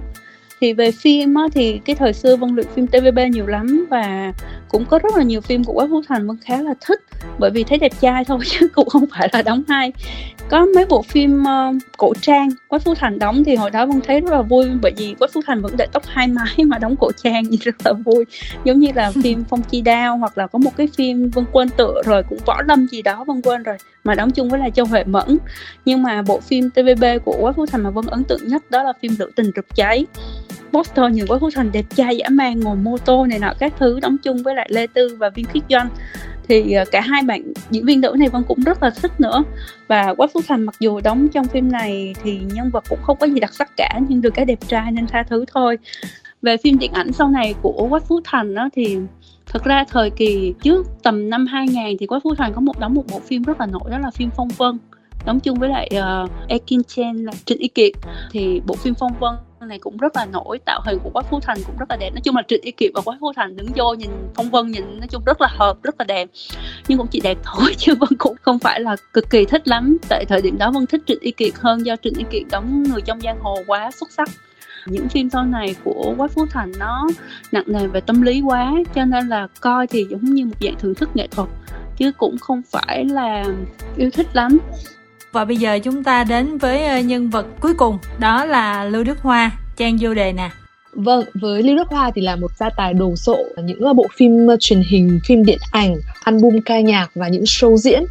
Thì 0.62 0.72
về 0.72 0.90
phim 0.90 1.34
á, 1.34 1.42
thì 1.54 1.80
cái 1.84 1.96
thời 1.96 2.12
xưa 2.12 2.36
vân 2.36 2.54
luyện 2.54 2.66
phim 2.74 2.86
tvb 2.86 3.18
nhiều 3.30 3.46
lắm 3.46 3.86
và 3.90 4.32
cũng 4.68 4.84
có 4.84 4.98
rất 4.98 5.16
là 5.16 5.22
nhiều 5.22 5.40
phim 5.40 5.64
của 5.64 5.72
quách 5.72 5.90
phú 5.90 6.02
thành 6.08 6.26
vân 6.26 6.36
khá 6.44 6.62
là 6.62 6.74
thích. 6.86 7.00
Bởi 7.38 7.50
vì 7.50 7.64
thấy 7.64 7.78
đẹp 7.78 7.92
trai 8.00 8.24
thôi 8.24 8.38
chứ 8.44 8.68
cũng 8.68 8.88
không 8.88 9.04
phải 9.10 9.28
là 9.32 9.42
đóng 9.42 9.62
hay 9.68 9.92
có 10.48 10.66
mấy 10.74 10.86
bộ 10.86 11.02
phim 11.02 11.42
uh, 11.42 11.76
cổ 11.96 12.12
trang. 12.20 12.48
Quách 12.68 12.82
phú 12.82 12.94
thành 12.94 13.18
đóng 13.18 13.44
thì 13.44 13.54
hồi 13.54 13.70
đó 13.70 13.86
vân 13.86 14.00
thấy 14.00 14.20
rất 14.20 14.30
là 14.30 14.42
vui 14.42 14.66
bởi 14.82 14.92
vì 14.96 15.14
quách 15.18 15.32
phú 15.32 15.40
thành 15.46 15.62
vẫn 15.62 15.72
để 15.76 15.86
tóc 15.92 16.02
hai 16.06 16.28
mái 16.28 16.56
mà 16.66 16.78
đóng 16.78 16.96
cổ 16.96 17.10
trang 17.22 17.44
thì 17.50 17.56
rất 17.56 17.74
là 17.84 17.92
vui. 17.92 18.24
Giống 18.64 18.78
như 18.78 18.88
là 18.94 19.12
phim 19.22 19.44
phong 19.48 19.62
chi 19.62 19.80
đao 19.80 20.16
hoặc 20.16 20.38
là 20.38 20.46
có 20.46 20.58
một 20.58 20.76
cái 20.76 20.88
phim 20.96 21.30
vân 21.30 21.44
quên 21.52 21.68
tựa 21.68 22.02
rồi 22.04 22.22
cũng 22.22 22.38
võ 22.46 22.62
lâm 22.62 22.86
gì 22.86 23.02
đó 23.02 23.24
vân 23.24 23.42
quên 23.42 23.62
rồi 23.62 23.76
mà 24.04 24.14
đóng 24.14 24.30
chung 24.30 24.48
với 24.48 24.60
là 24.60 24.70
châu 24.70 24.86
huệ 24.86 25.04
mẫn. 25.04 25.38
Nhưng 25.84 26.02
mà 26.02 26.22
bộ 26.22 26.40
phim 26.40 26.70
tvb 26.70 27.04
của 27.24 27.36
quách 27.40 27.56
phú 27.56 27.66
thành 27.66 27.82
mà 27.82 27.90
vân 27.90 28.06
ấn 28.06 28.24
tượng 28.24 28.48
nhất 28.48 28.70
đó 28.70 28.82
là 28.82 28.92
phim 29.02 29.12
lửa 29.18 29.30
tình 29.36 29.50
rực 29.56 29.66
cháy. 29.74 30.06
Poster 30.72 31.12
nhìn 31.12 31.26
quá 31.26 31.38
Phú 31.38 31.50
Thành 31.54 31.72
đẹp 31.72 31.84
trai 31.94 32.16
dã 32.16 32.28
man 32.28 32.60
ngồi 32.60 32.76
mô 32.76 32.98
tô 32.98 33.26
này 33.26 33.38
nọ 33.38 33.52
các 33.58 33.72
thứ 33.78 34.00
đóng 34.00 34.16
chung 34.22 34.42
với 34.42 34.54
lại 34.54 34.68
Lê 34.70 34.86
Tư 34.86 35.16
và 35.18 35.28
Viên 35.28 35.46
Khiết 35.46 35.62
Doanh 35.70 35.88
thì 36.48 36.72
ờ, 36.72 36.84
cả 36.90 37.00
hai 37.00 37.22
bạn 37.22 37.52
diễn 37.70 37.84
viên 37.84 38.00
nữ 38.00 38.14
này 38.18 38.28
Vân 38.28 38.42
cũng 38.48 38.60
rất 38.60 38.82
là 38.82 38.90
thích 38.90 39.20
nữa. 39.20 39.44
Và 39.88 40.14
Quách 40.14 40.30
Phú 40.32 40.40
Thành 40.48 40.62
mặc 40.62 40.74
dù 40.80 41.00
đóng 41.00 41.28
trong 41.28 41.44
phim 41.44 41.72
này 41.72 42.14
thì 42.22 42.40
nhân 42.54 42.70
vật 42.70 42.84
cũng 42.88 42.98
không 43.02 43.16
có 43.20 43.26
gì 43.26 43.40
đặc 43.40 43.54
sắc 43.54 43.70
cả, 43.76 44.00
nhưng 44.08 44.20
được 44.20 44.34
cái 44.34 44.44
đẹp 44.44 44.58
trai 44.68 44.92
nên 44.92 45.06
tha 45.06 45.22
thứ 45.22 45.44
thôi. 45.54 45.78
Về 46.42 46.56
phim 46.56 46.78
điện 46.78 46.92
ảnh 46.92 47.12
sau 47.12 47.28
này 47.28 47.54
của 47.62 47.86
Quách 47.90 48.08
Phú 48.08 48.20
Thành 48.24 48.54
đó 48.54 48.68
thì 48.72 48.98
thật 49.46 49.64
ra 49.64 49.84
thời 49.90 50.10
kỳ 50.10 50.54
trước 50.62 50.86
tầm 51.02 51.30
năm 51.30 51.46
2000 51.46 51.96
thì 52.00 52.06
Quách 52.06 52.22
Phú 52.22 52.34
Thành 52.34 52.52
có 52.54 52.60
một, 52.60 52.78
đóng 52.78 52.94
một 52.94 53.04
bộ 53.12 53.20
phim 53.20 53.42
rất 53.42 53.60
là 53.60 53.66
nổi, 53.66 53.90
đó 53.90 53.98
là 53.98 54.10
phim 54.10 54.30
Phong 54.36 54.48
Vân 54.48 54.78
đóng 55.24 55.40
chung 55.40 55.58
với 55.58 55.68
lại 55.68 55.90
uh, 56.24 56.30
Ekin 56.48 56.84
Chen 56.84 57.16
là 57.16 57.32
Trịnh 57.44 57.58
Y 57.58 57.68
Kiệt. 57.68 57.92
Thì 58.30 58.60
bộ 58.66 58.74
phim 58.74 58.94
Phong 58.94 59.12
Vân 59.20 59.34
này 59.68 59.78
cũng 59.78 59.96
rất 59.96 60.16
là 60.16 60.24
nổi 60.24 60.58
tạo 60.58 60.80
hình 60.84 60.98
của 61.02 61.10
quách 61.10 61.26
phú 61.30 61.40
thành 61.40 61.58
cũng 61.66 61.76
rất 61.78 61.90
là 61.90 61.96
đẹp. 61.96 62.10
Nói 62.10 62.20
chung 62.20 62.36
là 62.36 62.42
trịnh 62.48 62.62
y 62.62 62.70
kiệt 62.70 62.90
và 62.94 63.00
quách 63.00 63.18
phú 63.20 63.32
thành 63.36 63.56
đứng 63.56 63.68
vô 63.76 63.94
nhìn 63.94 64.10
phong 64.34 64.50
vân 64.50 64.70
nhìn 64.70 64.98
nói 64.98 65.08
chung 65.08 65.24
rất 65.24 65.40
là 65.40 65.48
hợp 65.50 65.82
rất 65.82 65.94
là 65.98 66.04
đẹp. 66.04 66.28
Nhưng 66.88 66.98
cũng 66.98 67.06
chỉ 67.06 67.20
đẹp 67.20 67.38
thôi 67.44 67.74
chứ 67.78 67.94
vân 67.94 68.18
cũng 68.18 68.36
không 68.42 68.58
phải 68.58 68.80
là 68.80 68.96
cực 69.12 69.30
kỳ 69.30 69.44
thích 69.44 69.68
lắm. 69.68 69.96
Tại 70.08 70.24
thời 70.28 70.42
điểm 70.42 70.58
đó 70.58 70.70
vân 70.70 70.86
thích 70.86 71.02
trịnh 71.06 71.20
y 71.20 71.30
kiệt 71.30 71.54
hơn 71.54 71.86
do 71.86 71.96
trịnh 71.96 72.14
y 72.14 72.24
kiệt 72.30 72.42
đóng 72.50 72.82
người 72.82 73.00
trong 73.00 73.20
giang 73.20 73.40
hồ 73.40 73.58
quá 73.66 73.90
xuất 73.90 74.10
sắc. 74.10 74.28
Những 74.86 75.08
phim 75.08 75.30
sau 75.30 75.44
này 75.44 75.74
của 75.84 76.14
quách 76.16 76.30
phú 76.30 76.46
thành 76.50 76.72
nó 76.78 77.08
nặng 77.52 77.64
nề 77.66 77.86
về 77.86 78.00
tâm 78.00 78.22
lý 78.22 78.40
quá 78.40 78.72
cho 78.94 79.04
nên 79.04 79.28
là 79.28 79.48
coi 79.60 79.86
thì 79.86 80.06
giống 80.10 80.24
như 80.24 80.44
một 80.44 80.56
dạng 80.60 80.76
thưởng 80.78 80.94
thức 80.94 81.10
nghệ 81.14 81.26
thuật 81.26 81.48
chứ 81.96 82.12
cũng 82.12 82.38
không 82.38 82.62
phải 82.70 83.04
là 83.04 83.44
yêu 83.96 84.10
thích 84.10 84.26
lắm 84.32 84.58
và 85.32 85.44
bây 85.44 85.56
giờ 85.56 85.78
chúng 85.78 86.04
ta 86.04 86.24
đến 86.24 86.58
với 86.58 86.84
ờ, 86.84 86.98
nhân 86.98 87.30
vật 87.30 87.46
cuối 87.60 87.74
cùng 87.74 87.98
đó 88.18 88.44
là 88.44 88.84
Lưu 88.84 89.04
Đức 89.04 89.18
Hoa, 89.22 89.50
Trang 89.76 89.96
vô 90.00 90.14
đề 90.14 90.32
nè. 90.32 90.50
Vâng, 90.92 91.24
với 91.34 91.62
Lưu 91.62 91.76
Đức 91.76 91.88
Hoa 91.88 92.10
thì 92.14 92.22
là 92.22 92.36
một 92.36 92.56
gia 92.56 92.70
tài 92.70 92.94
đồ 92.94 93.16
sộ 93.16 93.36
những 93.64 93.80
ờ, 93.80 93.92
bộ 93.92 94.06
phim 94.16 94.46
ờ, 94.46 94.56
truyền 94.60 94.82
hình, 94.88 95.20
phim 95.24 95.44
điện 95.44 95.58
ảnh, 95.72 95.96
album 96.24 96.60
ca 96.64 96.80
nhạc 96.80 97.10
và 97.14 97.28
những 97.28 97.42
show 97.42 97.76
diễn 97.76 98.02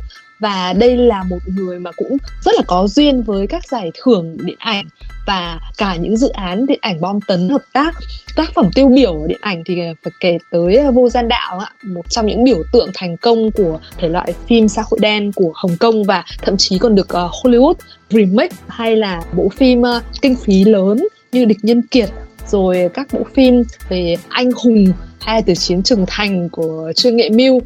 và 0.42 0.74
đây 0.74 0.98
là 0.98 1.24
một 1.24 1.39
người 1.46 1.80
mà 1.80 1.92
cũng 1.92 2.18
rất 2.46 2.52
là 2.56 2.62
có 2.68 2.88
duyên 2.88 3.24
với 3.24 3.48
các 3.48 3.68
giải 3.68 3.92
thưởng 4.04 4.38
điện 4.46 4.58
ảnh 4.60 4.86
và 5.28 5.60
cả 5.78 5.96
những 5.96 6.18
dự 6.18 6.30
án 6.30 6.66
điện 6.66 6.80
ảnh 6.82 7.02
bom 7.02 7.22
tấn 7.22 7.50
hợp 7.50 7.62
tác 7.74 7.96
tác 8.36 8.54
phẩm 8.56 8.70
tiêu 8.76 8.88
biểu 8.88 9.22
ở 9.22 9.28
điện 9.28 9.38
ảnh 9.42 9.64
thì 9.66 9.76
phải 10.04 10.14
kể 10.20 10.38
tới 10.52 10.76
ờ, 10.76 10.92
vô 10.92 11.10
gian 11.10 11.28
đạo 11.28 11.60
ạ. 11.60 11.70
Một 11.84 12.10
trong 12.10 12.26
những 12.26 12.44
biểu 12.44 12.64
tượng 12.74 12.89
thành 12.94 13.18
công 13.18 13.52
của 13.52 13.80
thể 13.98 14.10
loại 14.10 14.34
phim 14.48 14.68
xã 14.68 14.84
hội 14.92 15.00
đen 15.02 15.32
của 15.32 15.52
Hồng 15.56 15.78
Kông 15.80 16.04
và 16.04 16.24
thậm 16.42 16.58
chí 16.58 16.78
còn 16.78 16.96
được 16.96 17.10
ờ, 17.10 17.30
Hollywood 17.44 17.74
remake 18.10 18.56
hay 18.68 18.96
là 18.96 19.22
bộ 19.34 19.50
phim 19.50 19.82
ờ, 19.82 20.02
kinh 20.22 20.36
phí 20.36 20.64
lớn 20.64 21.08
như 21.32 21.46
địch 21.46 21.60
nhân 21.62 21.82
kiệt, 21.82 22.10
rồi 22.48 22.89
các 22.94 23.08
bộ 23.12 23.20
phim 23.34 23.64
về 23.89 24.16
anh 24.30 24.52
hùng 24.52 24.86
hay 25.20 25.42
từ 25.42 25.56
chiến 25.56 25.84
trường 25.84 26.06
thành 26.08 26.50
của 26.50 26.92
trương 26.96 27.16
nghệ 27.16 27.30
mưu 27.30 27.62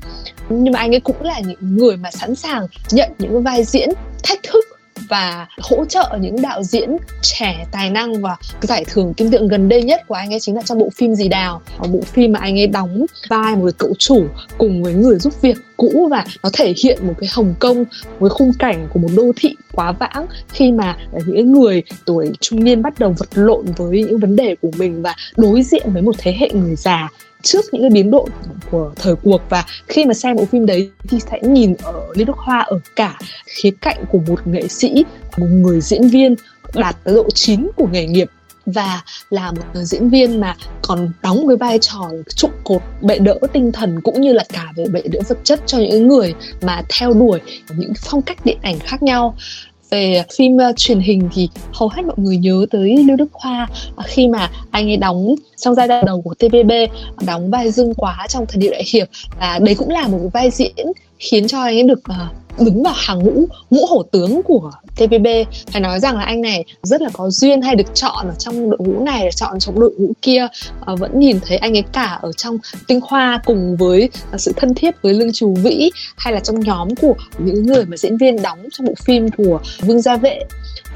nhưng 0.50 0.74
mà 0.74 0.80
anh 0.80 0.94
ấy 0.94 1.00
cũng 1.00 1.22
là 1.22 1.40
những 1.40 1.78
người 1.78 1.98
mà 1.98 2.12
sẵn 2.12 2.36
sàng 2.36 2.68
nhận 2.92 3.12
những 3.20 3.44
vai 3.44 3.64
diễn 3.64 3.90
thách 4.24 4.40
thức 4.44 4.66
và 5.10 5.48
hỗ 5.62 5.86
trợ 5.86 6.18
những 6.22 6.42
đạo 6.42 6.64
diễn 6.64 6.98
trẻ 7.22 7.66
tài 7.72 7.90
năng 7.90 8.22
và 8.22 8.36
giải 8.62 8.86
thưởng 8.88 9.14
kim 9.14 9.32
tượng 9.32 9.48
gần 9.48 9.70
đây 9.70 9.84
nhất 9.84 10.02
của 10.08 10.16
anh 10.16 10.34
ấy 10.34 10.40
chính 10.40 10.56
là 10.56 10.62
trong 10.62 10.80
bộ 10.80 10.90
phim 10.96 11.16
gì 11.16 11.28
đào. 11.28 11.62
Bộ 11.92 12.02
phim 12.02 12.32
mà 12.32 12.40
anh 12.40 12.60
ấy 12.60 12.68
đóng 12.68 13.06
vai 13.30 13.56
một 13.56 13.62
người 13.62 13.72
cậu 13.78 13.94
chủ 14.00 14.26
cùng 14.58 14.84
với 14.84 14.94
người 14.94 15.16
giúp 15.20 15.42
việc 15.42 15.58
cũ 15.78 16.08
và 16.12 16.26
nó 16.44 16.50
thể 16.54 16.74
hiện 16.84 17.08
một 17.08 17.14
cái 17.20 17.30
Hồng 17.34 17.54
Kông 17.60 17.86
với 18.20 18.30
khung 18.30 18.52
cảnh 18.60 18.88
của 18.94 19.00
một 19.00 19.10
đô 19.16 19.32
thị 19.36 19.56
quá 19.72 19.92
vãng 19.92 20.26
khi 20.54 20.72
mà 20.72 20.98
những 21.26 21.52
người 21.52 21.84
tuổi 22.06 22.32
trung 22.40 22.64
niên 22.64 22.82
bắt 22.82 23.00
đầu 23.00 23.16
vật 23.18 23.30
lộn 23.34 23.66
với 23.78 24.04
những 24.04 24.20
vấn 24.20 24.36
đề 24.36 24.56
của 24.62 24.72
mình 24.78 25.02
và 25.02 25.16
đối 25.36 25.64
diện 25.64 25.94
với 25.94 26.02
một 26.02 26.16
thế 26.18 26.36
hệ 26.40 26.50
người 26.54 26.76
già 26.76 27.10
trước 27.46 27.66
những 27.72 27.82
cái 27.82 27.90
biến 27.90 28.12
đổi 28.12 28.30
của 28.72 28.92
thời 28.96 29.16
cuộc 29.16 29.42
và 29.50 29.66
khi 29.88 30.06
mà 30.06 30.14
xem 30.14 30.36
bộ 30.36 30.46
phim 30.46 30.66
đấy 30.66 30.90
thì 31.10 31.20
sẽ 31.20 31.40
nhìn 31.42 31.76
ở 31.84 31.94
Lê 32.16 32.24
Đức 32.24 32.38
Hoa 32.38 32.60
ở 32.60 32.80
cả 32.96 33.20
khía 33.46 33.72
cạnh 33.82 34.06
của 34.12 34.20
một 34.28 34.48
nghệ 34.48 34.68
sĩ, 34.68 35.06
một 35.38 35.48
người 35.50 35.82
diễn 35.82 36.08
viên 36.08 36.36
đạt 36.74 36.96
tới 37.04 37.16
độ 37.16 37.30
chín 37.30 37.68
của 37.76 37.88
nghề 37.92 38.06
nghiệp 38.06 38.30
và 38.66 39.02
là 39.30 39.52
một 39.52 39.62
người 39.74 39.86
diễn 39.86 40.10
viên 40.10 40.42
mà 40.42 40.56
còn 40.82 41.12
đóng 41.22 41.48
cái 41.48 41.58
vai 41.58 41.80
trò 41.80 42.12
trụ 42.36 42.50
cột 42.64 42.82
bệ 43.02 43.20
đỡ 43.20 43.40
tinh 43.54 43.72
thần 43.72 44.02
cũng 44.02 44.22
như 44.22 44.34
là 44.34 44.44
cả 44.54 44.74
về 44.76 44.86
bệ 44.92 45.02
đỡ 45.02 45.20
vật 45.28 45.38
chất 45.44 45.60
cho 45.66 45.78
những 45.78 46.08
người 46.08 46.34
mà 46.62 46.82
theo 47.00 47.14
đuổi 47.14 47.42
những 47.78 47.94
phong 48.02 48.22
cách 48.22 48.46
điện 48.46 48.58
ảnh 48.62 48.80
khác 48.80 49.04
nhau 49.04 49.36
về 49.90 50.24
phim 50.38 50.56
uh, 50.56 50.78
truyền 50.78 51.00
hình 51.00 51.30
thì 51.34 51.50
hầu 51.74 51.90
hết 51.90 52.02
mọi 52.06 52.16
người 52.18 52.38
nhớ 52.38 52.66
tới 52.72 52.98
Lưu 52.98 53.18
Đức 53.18 53.34
Hoa. 53.34 53.68
Uh, 53.90 54.06
khi 54.06 54.28
mà 54.28 54.52
anh 54.72 54.90
ấy 54.90 54.98
đóng 54.98 55.36
trong 55.58 55.76
giai 55.76 55.88
đoạn 55.88 56.06
đầu 56.06 56.22
của 56.22 56.34
TVB 56.34 56.72
đóng 57.28 57.50
vai 57.52 57.72
Dương 57.72 57.94
Quá 57.94 58.28
trong 58.30 58.46
thời 58.48 58.62
Điệu 58.62 58.72
đại 58.72 58.84
hiệp. 58.94 59.08
Và 59.40 59.60
đấy 59.60 59.76
cũng 59.76 59.90
là 59.90 60.08
một 60.08 60.20
vai 60.34 60.52
diễn 60.52 60.76
khiến 61.20 61.48
cho 61.48 61.60
anh 61.60 61.76
ấy 61.76 61.84
được 61.84 62.00
uh, 62.10 62.62
đứng 62.66 62.84
vào 62.84 62.94
hàng 62.98 63.20
ngũ 63.20 63.48
ngũ 63.70 63.86
hổ 63.86 64.04
tướng 64.04 64.42
của 64.44 64.72
TPB 64.96 65.28
phải 65.72 65.82
nói 65.82 66.00
rằng 66.00 66.18
là 66.18 66.24
anh 66.24 66.42
này 66.42 66.66
rất 66.84 67.02
là 67.02 67.10
có 67.14 67.30
duyên 67.30 67.62
hay 67.62 67.76
được 67.76 67.96
chọn 67.96 68.28
ở 68.28 68.34
trong 68.40 68.70
đội 68.70 68.80
ngũ 68.80 69.04
này 69.04 69.30
chọn 69.36 69.60
trong 69.60 69.80
đội 69.80 69.94
ngũ 69.98 70.14
kia. 70.22 70.48
À, 70.86 70.96
vẫn 70.96 71.20
nhìn 71.20 71.40
thấy 71.48 71.58
anh 71.58 71.78
ấy 71.78 71.84
cả 71.94 72.20
ở 72.22 72.32
trong 72.32 72.58
tinh 72.88 73.00
hoa 73.04 73.42
cùng 73.46 73.78
với 73.78 74.10
uh, 74.34 74.42
sự 74.42 74.54
thân 74.56 74.74
thiết 74.74 75.02
với 75.02 75.14
lương 75.14 75.34
trù 75.34 75.54
vĩ 75.64 75.90
hay 76.18 76.34
là 76.34 76.40
trong 76.40 76.60
nhóm 76.60 76.96
của 76.96 77.16
những 77.38 77.66
người 77.66 77.86
mà 77.86 77.98
diễn 77.98 78.18
viên 78.18 78.42
đóng 78.42 78.60
trong 78.72 78.88
bộ 78.88 78.94
phim 79.06 79.30
của 79.38 79.60
vương 79.80 80.02
gia 80.02 80.18
vệ. 80.18 80.40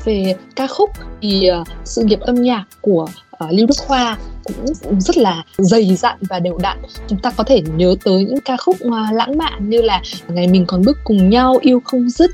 Về 0.06 0.36
ca 0.56 0.68
khúc 0.68 0.90
thì 1.22 1.50
uh, 1.62 1.68
sự 1.86 2.04
nghiệp 2.04 2.20
âm 2.20 2.42
nhạc 2.42 2.66
của 2.82 3.08
Ờ, 3.40 3.46
uh, 3.48 3.54
Lưu 3.54 3.68
Đức 3.68 3.78
Hoa 3.88 4.18
cũng 4.44 4.66
rất 5.02 5.18
là 5.18 5.44
dày 5.58 5.96
dặn 5.96 6.18
và 6.22 6.40
đều 6.40 6.58
đặn. 6.58 6.78
Chúng 7.08 7.20
ta 7.20 7.32
có 7.32 7.44
thể 7.44 7.62
nhớ 7.76 7.96
tới 8.04 8.26
những 8.26 8.40
ca 8.46 8.58
khúc 8.58 8.76
uh, 8.86 9.14
lãng 9.14 9.38
mạn 9.38 9.70
như 9.70 9.82
là 9.82 10.02
ngày 10.28 10.48
mình 10.48 10.66
còn 10.68 10.82
bước 10.86 10.98
cùng 11.04 11.30
nhau 11.30 11.58
yêu 11.62 11.82
không 11.86 12.10
dứt 12.10 12.32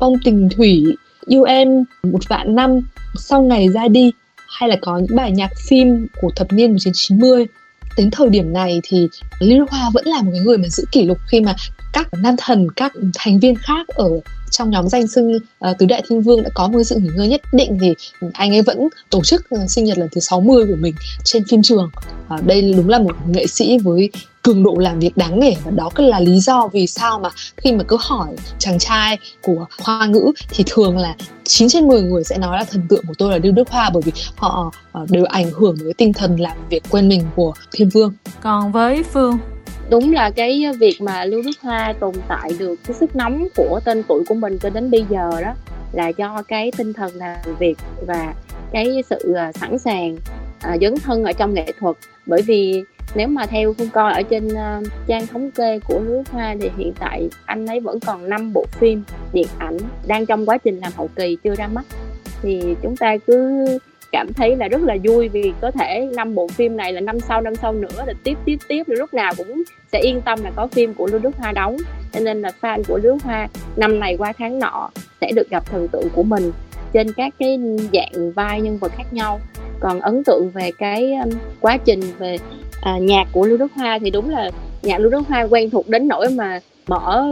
vong 0.00 0.14
tình 0.24 0.48
thủy 0.56 0.84
yêu 1.26 1.42
em 1.42 1.84
một 2.02 2.28
vạn 2.28 2.54
năm 2.54 2.80
sau 3.18 3.42
ngày 3.42 3.68
ra 3.68 3.88
đi 3.88 4.12
hay 4.48 4.68
là 4.68 4.76
có 4.80 4.98
những 4.98 5.16
bài 5.16 5.32
nhạc 5.32 5.50
phim 5.68 6.06
của 6.20 6.30
thập 6.36 6.52
niên 6.52 6.70
1990 6.70 7.46
đến 7.96 8.10
thời 8.10 8.28
điểm 8.28 8.52
này 8.52 8.80
thì 8.82 9.08
Lưu 9.40 9.58
Đức 9.58 9.70
Hoa 9.70 9.90
vẫn 9.94 10.06
là 10.06 10.22
một 10.22 10.30
cái 10.34 10.40
người 10.40 10.58
mà 10.58 10.68
giữ 10.68 10.84
kỷ 10.92 11.04
lục 11.04 11.18
khi 11.28 11.40
mà 11.40 11.54
các 11.92 12.08
nam 12.22 12.34
thần 12.38 12.70
các 12.76 12.92
thành 13.18 13.40
viên 13.40 13.54
khác 13.54 13.88
ở 13.88 14.10
trong 14.50 14.70
nhóm 14.70 14.88
danh 14.88 15.06
xưng 15.06 15.36
uh, 15.36 15.42
ờ, 15.58 15.74
tứ 15.78 15.86
đại 15.86 16.02
thiên 16.08 16.20
vương 16.20 16.42
đã 16.42 16.50
có 16.54 16.68
một 16.68 16.82
sự 16.82 16.96
nghỉ 16.96 17.08
ngơi 17.16 17.28
nhất 17.28 17.40
định 17.52 17.78
thì 17.80 17.94
anh 18.32 18.54
ấy 18.54 18.62
vẫn 18.62 18.88
tổ 19.10 19.22
chức 19.24 19.50
ờ, 19.50 19.66
sinh 19.68 19.84
nhật 19.84 19.98
lần 19.98 20.08
thứ 20.12 20.20
60 20.20 20.66
của 20.66 20.76
mình 20.80 20.94
trên 21.24 21.44
phim 21.44 21.62
trường 21.62 21.90
uh, 22.34 22.46
đây 22.46 22.74
đúng 22.76 22.88
là 22.88 22.98
một 22.98 23.16
nghệ 23.28 23.46
sĩ 23.46 23.78
với 23.78 24.10
cường 24.42 24.62
độ 24.62 24.76
làm 24.78 24.98
việc 24.98 25.16
đáng 25.16 25.40
nể 25.40 25.52
và 25.64 25.70
đó 25.70 25.90
là 25.96 26.20
lý 26.20 26.40
do 26.40 26.68
vì 26.72 26.86
sao 26.86 27.18
mà 27.18 27.28
khi 27.56 27.72
mà 27.72 27.84
cứ 27.88 27.96
hỏi 28.00 28.28
chàng 28.58 28.78
trai 28.78 29.18
của 29.42 29.66
khoa 29.82 30.06
ngữ 30.06 30.32
thì 30.50 30.64
thường 30.66 30.98
là 30.98 31.16
9 31.44 31.68
trên 31.68 31.88
10 31.88 32.02
người 32.02 32.24
sẽ 32.24 32.38
nói 32.38 32.58
là 32.58 32.64
thần 32.64 32.82
tượng 32.88 33.04
của 33.06 33.14
tôi 33.18 33.32
là 33.32 33.38
Lưu 33.42 33.52
Đức 33.52 33.68
Hoa 33.68 33.90
bởi 33.94 34.02
vì 34.02 34.12
họ 34.36 34.72
đều 35.08 35.24
ảnh 35.24 35.50
hưởng 35.50 35.76
với 35.82 35.94
tinh 35.94 36.12
thần 36.12 36.40
làm 36.40 36.56
việc 36.70 36.82
quên 36.90 37.08
mình 37.08 37.22
của 37.36 37.52
Thiên 37.72 37.88
Vương. 37.88 38.12
Còn 38.40 38.72
với 38.72 39.02
Phương 39.12 39.38
đúng 39.90 40.12
là 40.12 40.30
cái 40.30 40.64
việc 40.78 41.00
mà 41.00 41.24
lưu 41.24 41.42
đức 41.42 41.60
hoa 41.62 41.94
tồn 42.00 42.14
tại 42.28 42.50
được 42.58 42.74
cái 42.86 42.96
sức 42.96 43.16
nóng 43.16 43.48
của 43.56 43.80
tên 43.84 44.02
tuổi 44.08 44.24
của 44.28 44.34
mình 44.34 44.58
cho 44.58 44.70
đến 44.70 44.90
bây 44.90 45.04
giờ 45.10 45.30
đó 45.42 45.54
là 45.92 46.08
do 46.08 46.42
cái 46.48 46.72
tinh 46.76 46.92
thần 46.92 47.14
làm 47.14 47.38
việc 47.58 47.74
và 48.06 48.34
cái 48.72 49.02
sự 49.10 49.32
à, 49.32 49.52
sẵn 49.52 49.78
sàng 49.78 50.16
à, 50.60 50.76
dấn 50.80 50.94
thân 51.04 51.24
ở 51.24 51.32
trong 51.32 51.54
nghệ 51.54 51.72
thuật. 51.78 51.96
Bởi 52.26 52.42
vì 52.42 52.82
nếu 53.14 53.28
mà 53.28 53.46
theo 53.46 53.72
phương 53.72 53.88
coi 53.90 54.12
ở 54.12 54.22
trên 54.22 54.48
uh, 54.48 54.86
trang 55.06 55.26
thống 55.26 55.50
kê 55.50 55.78
của 55.78 56.00
Lưu 56.00 56.14
Đức 56.14 56.28
Hoa 56.30 56.54
thì 56.60 56.70
hiện 56.76 56.92
tại 56.98 57.28
anh 57.44 57.66
ấy 57.66 57.80
vẫn 57.80 58.00
còn 58.00 58.28
5 58.28 58.52
bộ 58.52 58.64
phim 58.70 59.02
điện 59.32 59.46
ảnh 59.58 59.76
đang 60.06 60.26
trong 60.26 60.46
quá 60.46 60.58
trình 60.58 60.78
làm 60.78 60.92
hậu 60.96 61.08
kỳ 61.16 61.36
chưa 61.44 61.54
ra 61.54 61.68
mắt. 61.68 61.84
Thì 62.42 62.74
chúng 62.82 62.96
ta 62.96 63.16
cứ 63.26 63.66
cảm 64.12 64.32
thấy 64.32 64.56
là 64.56 64.68
rất 64.68 64.80
là 64.82 64.96
vui 65.04 65.28
vì 65.28 65.52
có 65.60 65.70
thể 65.70 66.08
năm 66.14 66.34
bộ 66.34 66.48
phim 66.48 66.76
này 66.76 66.92
là 66.92 67.00
năm 67.00 67.20
sau 67.20 67.40
năm 67.40 67.54
sau 67.54 67.72
nữa 67.72 68.04
là 68.06 68.12
tiếp 68.24 68.38
tiếp 68.44 68.56
tiếp 68.68 68.82
lúc 68.86 69.14
nào 69.14 69.32
cũng 69.36 69.62
sẽ 69.92 70.00
yên 70.00 70.20
tâm 70.20 70.42
là 70.44 70.50
có 70.56 70.66
phim 70.66 70.94
của 70.94 71.06
Lưu 71.06 71.20
Đức 71.20 71.36
Hoa 71.36 71.52
đóng. 71.52 71.76
Cho 72.12 72.20
nên 72.20 72.42
là 72.42 72.50
fan 72.60 72.82
của 72.88 72.98
Lưu 72.98 73.12
Đức 73.12 73.22
Hoa 73.24 73.48
năm 73.76 74.00
này 74.00 74.16
qua 74.16 74.32
tháng 74.38 74.58
nọ 74.58 74.90
sẽ 75.20 75.32
được 75.32 75.50
gặp 75.50 75.66
thần 75.66 75.88
tượng 75.88 76.08
của 76.14 76.22
mình 76.22 76.52
trên 76.92 77.12
các 77.12 77.34
cái 77.38 77.58
dạng 77.92 78.32
vai 78.32 78.60
nhân 78.60 78.78
vật 78.78 78.92
khác 78.96 79.12
nhau. 79.12 79.40
Còn 79.80 80.00
ấn 80.00 80.24
tượng 80.24 80.50
về 80.50 80.70
cái 80.78 81.14
um, 81.14 81.30
quá 81.60 81.76
trình 81.76 82.00
về 82.18 82.36
à, 82.82 82.98
nhạc 82.98 83.24
của 83.32 83.46
Lưu 83.46 83.58
Đức 83.58 83.72
Hoa 83.74 83.98
thì 83.98 84.10
đúng 84.10 84.30
là 84.30 84.50
nhạc 84.82 84.98
Lưu 84.98 85.10
Đức 85.10 85.28
Hoa 85.28 85.42
quen 85.42 85.70
thuộc 85.70 85.88
đến 85.88 86.08
nỗi 86.08 86.30
mà 86.30 86.60
mở 86.86 87.30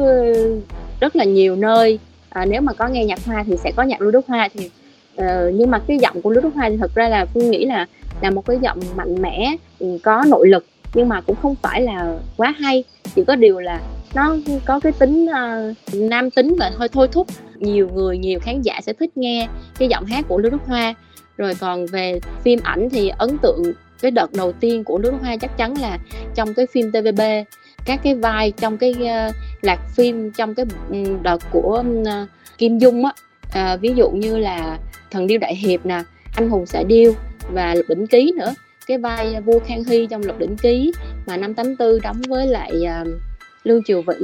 rất 1.00 1.16
là 1.16 1.24
nhiều 1.24 1.56
nơi. 1.56 1.98
À, 2.28 2.44
nếu 2.44 2.60
mà 2.60 2.72
có 2.72 2.88
nghe 2.88 3.04
nhạc 3.04 3.24
Hoa 3.24 3.44
thì 3.46 3.56
sẽ 3.56 3.72
có 3.76 3.82
nhạc 3.82 4.00
Lưu 4.00 4.10
Đức 4.10 4.26
Hoa 4.26 4.48
thì 4.54 4.70
Ờ, 5.16 5.50
nhưng 5.54 5.70
mà 5.70 5.78
cái 5.78 5.98
giọng 5.98 6.22
của 6.22 6.30
Lưu 6.30 6.42
Đức 6.42 6.54
Hoa 6.54 6.70
thì 6.70 6.76
thật 6.76 6.94
ra 6.94 7.08
là 7.08 7.24
Phương 7.24 7.50
nghĩ 7.50 7.64
là 7.64 7.86
là 8.20 8.30
một 8.30 8.46
cái 8.46 8.58
giọng 8.62 8.80
mạnh 8.96 9.22
mẽ 9.22 9.56
ừ, 9.78 9.98
có 10.02 10.24
nội 10.28 10.48
lực 10.48 10.64
nhưng 10.94 11.08
mà 11.08 11.20
cũng 11.20 11.36
không 11.42 11.54
phải 11.62 11.82
là 11.82 12.16
quá 12.36 12.54
hay. 12.58 12.84
Chỉ 13.14 13.24
có 13.24 13.36
điều 13.36 13.60
là 13.60 13.80
nó 14.14 14.36
có 14.64 14.80
cái 14.80 14.92
tính 14.92 15.26
uh, 15.26 15.94
nam 15.94 16.30
tính 16.30 16.56
và 16.58 16.70
hơi 16.76 16.88
thôi 16.88 17.08
thúc. 17.12 17.26
Nhiều 17.58 17.88
người 17.94 18.18
nhiều 18.18 18.38
khán 18.40 18.62
giả 18.62 18.80
sẽ 18.82 18.92
thích 18.92 19.16
nghe 19.16 19.48
cái 19.78 19.88
giọng 19.88 20.04
hát 20.04 20.24
của 20.28 20.38
Lưu 20.38 20.50
Đức 20.50 20.62
Hoa. 20.66 20.94
Rồi 21.36 21.54
còn 21.60 21.86
về 21.86 22.20
phim 22.42 22.58
ảnh 22.62 22.88
thì 22.90 23.08
ấn 23.08 23.38
tượng 23.38 23.62
cái 24.02 24.10
đợt 24.10 24.32
đầu 24.32 24.52
tiên 24.52 24.84
của 24.84 24.98
Lưu 24.98 25.12
Đức 25.12 25.18
Hoa 25.20 25.36
chắc 25.36 25.56
chắn 25.56 25.74
là 25.80 25.98
trong 26.34 26.54
cái 26.54 26.66
phim 26.72 26.92
TVB 26.92 27.20
các 27.84 28.00
cái 28.02 28.14
vai 28.14 28.50
trong 28.50 28.78
cái 28.78 28.94
uh, 29.00 29.34
lạc 29.62 29.80
phim 29.96 30.30
trong 30.30 30.54
cái 30.54 30.66
ừ, 30.90 30.96
đợt 31.22 31.38
của 31.50 31.84
uh, 32.00 32.28
Kim 32.58 32.78
Dung 32.78 33.04
á 33.04 33.12
à, 33.50 33.76
ví 33.76 33.92
dụ 33.96 34.10
như 34.10 34.36
là 34.36 34.78
thần 35.10 35.26
điêu 35.26 35.38
đại 35.38 35.56
hiệp 35.56 35.86
nè 35.86 36.02
anh 36.36 36.48
hùng 36.50 36.66
xạ 36.66 36.82
điêu 36.82 37.12
và 37.52 37.74
lục 37.74 37.86
đỉnh 37.88 38.06
ký 38.06 38.32
nữa. 38.36 38.54
Cái 38.86 38.98
vai 38.98 39.40
vua 39.40 39.58
khang 39.66 39.84
hy 39.84 40.06
trong 40.06 40.22
lục 40.22 40.38
đỉnh 40.38 40.56
ký 40.56 40.92
mà 41.26 41.36
năm 41.36 41.54
84 41.54 42.00
đóng 42.02 42.22
với 42.28 42.46
lại 42.46 42.84
à, 42.86 43.04
lương 43.64 43.84
triều 43.84 44.02
vĩ 44.02 44.14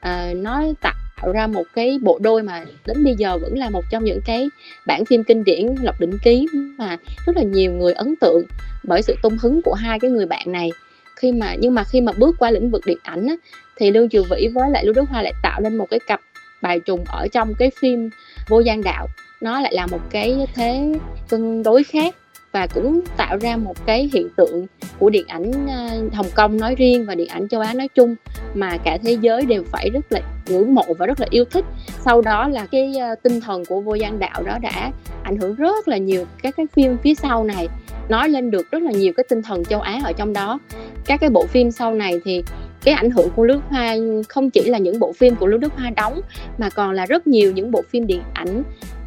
à, 0.00 0.32
nó 0.36 0.62
tạo 0.80 0.94
tạo 1.22 1.32
ra 1.32 1.46
một 1.46 1.64
cái 1.74 1.98
bộ 2.02 2.18
đôi 2.22 2.42
mà 2.42 2.64
đến 2.86 3.04
bây 3.04 3.14
giờ 3.14 3.38
vẫn 3.38 3.58
là 3.58 3.70
một 3.70 3.84
trong 3.90 4.04
những 4.04 4.20
cái 4.26 4.48
bản 4.86 5.04
phim 5.04 5.24
kinh 5.24 5.44
điển 5.44 5.66
lộc 5.82 6.00
đỉnh 6.00 6.18
ký 6.22 6.46
mà 6.78 6.96
rất 7.26 7.36
là 7.36 7.42
nhiều 7.42 7.72
người 7.72 7.92
ấn 7.92 8.14
tượng 8.20 8.42
bởi 8.84 9.02
sự 9.02 9.14
tung 9.22 9.38
hứng 9.38 9.62
của 9.62 9.74
hai 9.74 10.00
cái 10.00 10.10
người 10.10 10.26
bạn 10.26 10.52
này. 10.52 10.70
Khi 11.16 11.32
mà 11.32 11.54
nhưng 11.54 11.74
mà 11.74 11.84
khi 11.84 12.00
mà 12.00 12.12
bước 12.12 12.36
qua 12.38 12.50
lĩnh 12.50 12.70
vực 12.70 12.82
điện 12.86 12.98
ảnh 13.02 13.26
á, 13.26 13.34
thì 13.76 13.90
lương 13.90 14.08
triều 14.08 14.22
vĩ 14.30 14.48
với 14.54 14.70
lại 14.70 14.84
lưu 14.84 14.94
đức 14.94 15.08
hoa 15.08 15.22
lại 15.22 15.32
tạo 15.42 15.60
nên 15.60 15.76
một 15.76 15.86
cái 15.90 16.00
cặp 16.06 16.20
bài 16.62 16.80
trùng 16.80 17.04
ở 17.08 17.26
trong 17.32 17.54
cái 17.54 17.70
phim 17.80 18.10
vô 18.48 18.60
gian 18.60 18.82
đạo. 18.82 19.06
Nó 19.40 19.60
lại 19.60 19.74
là 19.74 19.86
một 19.86 20.00
cái 20.10 20.46
thế 20.54 20.94
cân 21.28 21.62
đối 21.62 21.84
khác 21.84 22.14
và 22.52 22.66
cũng 22.66 23.00
tạo 23.16 23.36
ra 23.36 23.56
một 23.56 23.86
cái 23.86 24.10
hiện 24.12 24.28
tượng 24.36 24.66
của 24.98 25.10
điện 25.10 25.24
ảnh 25.28 25.68
à, 25.68 25.90
Hồng 26.12 26.26
Kông 26.34 26.56
nói 26.56 26.74
riêng 26.74 27.06
và 27.06 27.14
điện 27.14 27.28
ảnh 27.28 27.48
châu 27.48 27.60
Á 27.60 27.74
nói 27.74 27.88
chung 27.94 28.14
mà 28.54 28.76
cả 28.84 28.98
thế 29.02 29.12
giới 29.20 29.46
đều 29.46 29.64
phải 29.72 29.90
rất 29.90 30.12
là 30.12 30.20
ngưỡng 30.46 30.74
mộ 30.74 30.84
và 30.98 31.06
rất 31.06 31.20
là 31.20 31.26
yêu 31.30 31.44
thích. 31.44 31.64
Sau 32.04 32.20
đó 32.20 32.48
là 32.48 32.66
cái 32.66 32.98
à, 33.00 33.14
tinh 33.22 33.40
thần 33.40 33.64
của 33.64 33.80
vô 33.80 33.94
gian 33.94 34.18
đạo 34.18 34.42
đó 34.42 34.58
đã 34.62 34.92
ảnh 35.22 35.36
hưởng 35.36 35.54
rất 35.54 35.88
là 35.88 35.96
nhiều 35.96 36.24
các 36.42 36.56
cái 36.56 36.66
phim 36.72 36.96
phía 37.02 37.14
sau 37.14 37.44
này. 37.44 37.68
Nói 38.08 38.28
lên 38.28 38.50
được 38.50 38.70
rất 38.70 38.82
là 38.82 38.90
nhiều 38.90 39.12
cái 39.16 39.24
tinh 39.28 39.42
thần 39.42 39.64
châu 39.64 39.80
Á 39.80 40.00
ở 40.04 40.12
trong 40.12 40.32
đó. 40.32 40.58
Các 41.06 41.20
cái 41.20 41.30
bộ 41.30 41.46
phim 41.46 41.70
sau 41.70 41.94
này 41.94 42.20
thì 42.24 42.42
cái 42.86 42.94
ảnh 42.94 43.10
hưởng 43.10 43.30
của 43.36 43.44
Lưu 43.44 43.56
Đức 43.56 43.62
Hoa 43.68 43.96
không 44.28 44.50
chỉ 44.50 44.64
là 44.64 44.78
những 44.78 44.98
bộ 44.98 45.12
phim 45.12 45.36
của 45.36 45.46
Lưu 45.46 45.58
Đức 45.58 45.72
Hoa 45.76 45.90
đóng, 45.90 46.20
mà 46.58 46.70
còn 46.70 46.92
là 46.92 47.06
rất 47.06 47.26
nhiều 47.26 47.52
những 47.52 47.70
bộ 47.70 47.82
phim 47.90 48.06
điện 48.06 48.22
ảnh 48.34 48.62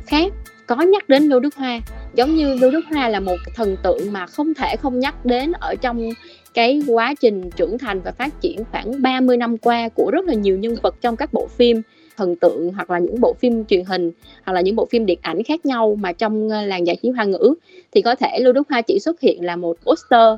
khác 0.06 0.34
có 0.68 0.82
nhắc 0.82 1.10
đến 1.10 1.24
Lưu 1.24 1.40
Đức 1.40 1.56
Hoa. 1.56 1.82
Giống 2.14 2.36
như 2.36 2.56
Lưu 2.56 2.72
Đức 2.72 2.82
Hoa 2.90 3.10
là 3.10 3.20
một 3.20 3.38
thần 3.56 3.76
tượng 3.84 4.14
mà 4.14 4.26
không 4.26 4.54
thể 4.54 4.76
không 4.76 5.00
nhắc 5.00 5.26
đến 5.26 5.52
ở 5.52 5.76
trong 5.76 6.10
cái 6.54 6.82
quá 6.88 7.14
trình 7.22 7.50
trưởng 7.50 7.78
thành 7.78 8.02
và 8.02 8.12
phát 8.12 8.42
triển 8.42 8.64
khoảng 8.72 9.02
30 9.02 9.38
năm 9.38 9.58
qua 9.58 9.90
của 9.90 10.12
rất 10.12 10.26
là 10.26 10.34
nhiều 10.34 10.58
nhân 10.58 10.76
vật 10.84 10.96
trong 11.02 11.16
các 11.16 11.34
bộ 11.34 11.48
phim 11.48 11.82
thần 12.18 12.36
tượng 12.36 12.74
hoặc 12.74 12.90
là 12.90 13.00
những 13.00 13.22
bộ 13.22 13.34
phim 13.40 13.66
truyền 13.66 13.86
hình 13.86 14.12
hoặc 14.46 14.54
là 14.54 14.62
những 14.62 14.76
bộ 14.76 14.86
phim 14.86 15.06
điện 15.06 15.20
ảnh 15.22 15.44
khác 15.44 15.66
nhau 15.66 15.98
mà 16.00 16.12
trong 16.12 16.50
làng 16.50 16.88
giải 16.88 16.98
trí 17.04 17.10
hoa 17.10 17.26
ngữ 17.26 17.54
thì 17.92 18.02
có 18.02 18.16
thể 18.16 18.40
Lưu 18.40 18.54
Đức 18.54 18.68
Hoa 18.70 18.82
chỉ 18.82 19.00
xuất 19.00 19.22
hiện 19.22 19.46
là 19.46 19.56
một 19.56 19.78
poster 19.86 20.36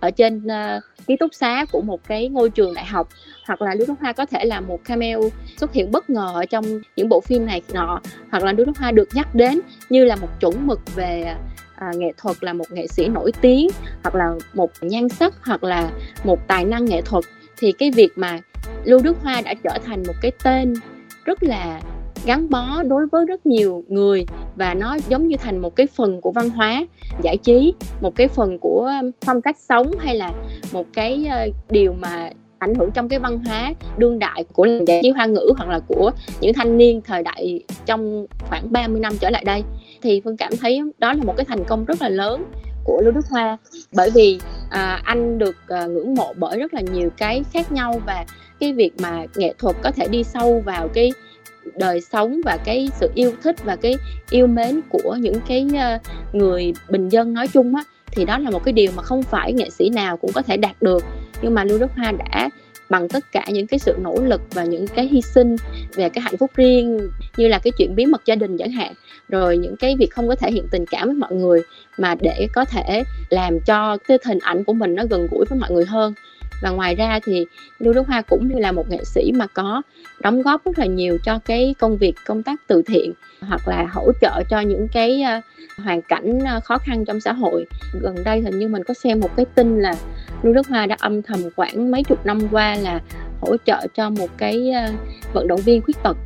ở 0.00 0.10
trên 0.10 0.46
uh, 0.46 1.06
ký 1.06 1.16
túc 1.16 1.34
xá 1.34 1.64
của 1.72 1.80
một 1.80 2.08
cái 2.08 2.28
ngôi 2.28 2.50
trường 2.50 2.74
đại 2.74 2.84
học 2.84 3.08
hoặc 3.46 3.62
là 3.62 3.74
Lưu 3.74 3.86
Đức 3.88 3.94
Hoa 4.00 4.12
có 4.12 4.26
thể 4.26 4.44
là 4.44 4.60
một 4.60 4.84
cameo 4.84 5.22
xuất 5.56 5.72
hiện 5.72 5.90
bất 5.90 6.10
ngờ 6.10 6.30
ở 6.34 6.46
trong 6.46 6.64
những 6.96 7.08
bộ 7.08 7.20
phim 7.20 7.46
này 7.46 7.62
nọ 7.72 8.00
hoặc 8.30 8.44
là 8.44 8.52
Lưu 8.52 8.66
Đức 8.66 8.78
Hoa 8.78 8.90
được 8.92 9.08
nhắc 9.14 9.34
đến 9.34 9.60
như 9.88 10.04
là 10.04 10.16
một 10.16 10.40
chuẩn 10.40 10.66
mực 10.66 10.80
về 10.94 11.34
à, 11.74 11.92
nghệ 11.96 12.12
thuật 12.16 12.36
là 12.40 12.52
một 12.52 12.64
nghệ 12.70 12.86
sĩ 12.86 13.08
nổi 13.08 13.32
tiếng 13.40 13.68
hoặc 14.02 14.14
là 14.14 14.34
một 14.54 14.70
nhan 14.80 15.08
sắc 15.08 15.34
hoặc 15.42 15.64
là 15.64 15.90
một 16.24 16.48
tài 16.48 16.64
năng 16.64 16.84
nghệ 16.84 17.02
thuật. 17.02 17.24
Thì 17.56 17.72
cái 17.72 17.90
việc 17.90 18.12
mà 18.16 18.38
Lưu 18.84 19.00
Đức 19.02 19.16
Hoa 19.22 19.40
đã 19.40 19.54
trở 19.54 19.78
thành 19.84 20.02
một 20.06 20.14
cái 20.22 20.32
tên 20.42 20.74
rất 21.24 21.42
là 21.42 21.80
gắn 22.24 22.50
bó 22.50 22.82
đối 22.82 23.06
với 23.06 23.26
rất 23.26 23.46
nhiều 23.46 23.84
người 23.88 24.26
và 24.56 24.74
nó 24.74 24.96
giống 25.08 25.28
như 25.28 25.36
thành 25.36 25.58
một 25.58 25.76
cái 25.76 25.86
phần 25.86 26.20
của 26.20 26.32
văn 26.32 26.50
hóa 26.50 26.86
giải 27.22 27.36
trí 27.36 27.74
một 28.00 28.16
cái 28.16 28.28
phần 28.28 28.58
của 28.58 28.92
phong 29.26 29.42
cách 29.42 29.56
sống 29.58 29.90
hay 29.98 30.14
là 30.14 30.32
một 30.72 30.86
cái 30.92 31.26
ờ, 31.30 31.48
điều 31.70 31.92
mà 31.92 32.30
ảnh 32.58 32.74
hưởng 32.74 32.90
trong 32.90 33.08
cái 33.08 33.18
văn 33.18 33.38
hóa 33.44 33.74
đương 33.96 34.18
đại 34.18 34.44
của 34.52 34.66
giải 34.86 35.00
trí 35.02 35.10
hoa 35.10 35.26
ngữ 35.26 35.52
hoặc 35.56 35.68
là 35.68 35.80
của 35.88 36.10
những 36.40 36.54
thanh 36.54 36.78
niên 36.78 37.00
thời 37.04 37.22
đại 37.22 37.60
trong 37.86 38.26
khoảng 38.48 38.72
30 38.72 39.00
năm 39.00 39.12
trở 39.20 39.30
lại 39.30 39.44
đây. 39.44 39.62
Thì 40.02 40.20
phương 40.24 40.36
cảm 40.36 40.52
thấy 40.60 40.80
đó 40.98 41.12
là 41.12 41.24
một 41.24 41.34
cái 41.36 41.46
thành 41.48 41.64
công 41.64 41.84
rất 41.84 42.02
là 42.02 42.08
lớn 42.08 42.44
của 42.84 43.02
lưu 43.04 43.12
đức 43.12 43.26
hoa 43.30 43.56
bởi 43.92 44.10
vì 44.10 44.38
à, 44.70 45.00
anh 45.04 45.38
được 45.38 45.56
à, 45.68 45.86
ngưỡng 45.86 46.14
mộ 46.14 46.32
bởi 46.36 46.58
rất 46.58 46.74
là 46.74 46.80
nhiều 46.80 47.10
cái 47.16 47.44
khác 47.52 47.72
nhau 47.72 48.00
và 48.06 48.24
cái 48.60 48.72
việc 48.72 48.92
mà 49.02 49.24
nghệ 49.36 49.54
thuật 49.58 49.76
có 49.82 49.90
thể 49.90 50.08
đi 50.08 50.24
sâu 50.24 50.62
vào 50.64 50.88
cái 50.88 51.12
đời 51.76 52.00
sống 52.00 52.40
và 52.44 52.58
cái 52.64 52.88
sự 53.00 53.10
yêu 53.14 53.32
thích 53.42 53.56
và 53.64 53.76
cái 53.76 53.94
yêu 54.30 54.46
mến 54.46 54.80
của 54.88 55.16
những 55.20 55.40
cái 55.48 55.66
ờ, 55.78 55.98
người 56.32 56.72
bình 56.88 57.08
dân 57.08 57.34
nói 57.34 57.48
chung 57.48 57.74
á, 57.74 57.84
thì 58.12 58.24
đó 58.24 58.38
là 58.38 58.50
một 58.50 58.64
cái 58.64 58.72
điều 58.72 58.92
mà 58.96 59.02
không 59.02 59.22
phải 59.22 59.52
nghệ 59.52 59.70
sĩ 59.70 59.90
nào 59.90 60.16
cũng 60.16 60.32
có 60.32 60.42
thể 60.42 60.56
đạt 60.56 60.82
được. 60.82 61.04
Nhưng 61.42 61.54
mà 61.54 61.64
lưu 61.64 61.78
đức 61.78 61.90
hoa 61.96 62.12
đã 62.12 62.50
bằng 62.90 63.08
tất 63.08 63.24
cả 63.32 63.44
những 63.48 63.66
cái 63.66 63.78
sự 63.78 63.96
nỗ 64.02 64.14
lực 64.14 64.40
và 64.54 64.64
những 64.64 64.86
cái 64.86 65.06
hy 65.06 65.22
sinh 65.22 65.56
về 65.94 66.08
cái 66.08 66.22
hạnh 66.22 66.36
phúc 66.36 66.50
riêng, 66.54 67.10
như 67.36 67.48
là 67.48 67.58
cái 67.58 67.72
chuyện 67.78 67.94
bí 67.94 68.06
mật 68.06 68.22
gia 68.24 68.34
đình 68.34 68.56
chẳng 68.58 68.70
hạn, 68.70 68.92
rồi 69.28 69.58
những 69.58 69.76
cái 69.76 69.96
việc 69.98 70.10
không 70.10 70.28
có 70.28 70.34
thể 70.34 70.50
hiện 70.50 70.66
tình 70.70 70.86
cảm 70.86 71.08
với 71.08 71.16
mọi 71.16 71.34
người 71.34 71.60
mà 71.98 72.14
để 72.20 72.48
có 72.52 72.64
thể 72.64 73.02
làm 73.30 73.60
cho 73.60 73.96
cái 73.96 74.18
hình 74.24 74.38
ảnh 74.42 74.64
của 74.64 74.72
mình 74.72 74.94
nó 74.94 75.02
gần 75.10 75.26
gũi 75.30 75.44
với 75.50 75.58
mọi 75.58 75.70
người 75.70 75.84
hơn 75.84 76.14
và 76.60 76.70
ngoài 76.70 76.94
ra 76.94 77.20
thì 77.24 77.46
lưu 77.78 77.94
đức 77.94 78.06
hoa 78.06 78.22
cũng 78.22 78.48
như 78.48 78.58
là 78.58 78.72
một 78.72 78.90
nghệ 78.90 79.04
sĩ 79.04 79.32
mà 79.34 79.46
có 79.46 79.82
đóng 80.20 80.42
góp 80.42 80.64
rất 80.64 80.78
là 80.78 80.86
nhiều 80.86 81.18
cho 81.24 81.38
cái 81.38 81.74
công 81.78 81.96
việc, 81.96 82.14
công 82.26 82.42
tác 82.42 82.60
từ 82.66 82.82
thiện, 82.82 83.12
hoặc 83.40 83.68
là 83.68 83.86
hỗ 83.92 84.12
trợ 84.20 84.42
cho 84.50 84.60
những 84.60 84.88
cái 84.88 85.22
ờ, 85.22 85.40
hoàn 85.84 86.02
cảnh 86.02 86.38
ờ, 86.46 86.60
khó 86.60 86.78
khăn 86.78 87.04
trong 87.04 87.20
xã 87.20 87.32
hội. 87.32 87.66
Gần 88.00 88.14
đây 88.24 88.40
hình 88.40 88.58
như 88.58 88.68
mình 88.68 88.84
có 88.84 88.94
xem 88.94 89.20
một 89.20 89.36
cái 89.36 89.46
tin 89.54 89.80
là 89.80 89.94
lưu 90.42 90.54
đức 90.54 90.68
hoa 90.68 90.86
đã 90.86 90.96
âm 90.98 91.22
thầm 91.22 91.40
khoảng 91.56 91.90
mấy 91.90 92.04
chục 92.04 92.26
năm 92.26 92.40
qua 92.50 92.74
là 92.74 93.00
hỗ 93.40 93.56
trợ 93.66 93.86
cho 93.94 94.10
một 94.10 94.28
cái 94.36 94.70
ờ, 94.70 94.92
vận 95.32 95.48
động 95.48 95.60
viên 95.60 95.82
khuyết 95.82 95.96
tật 96.02 96.16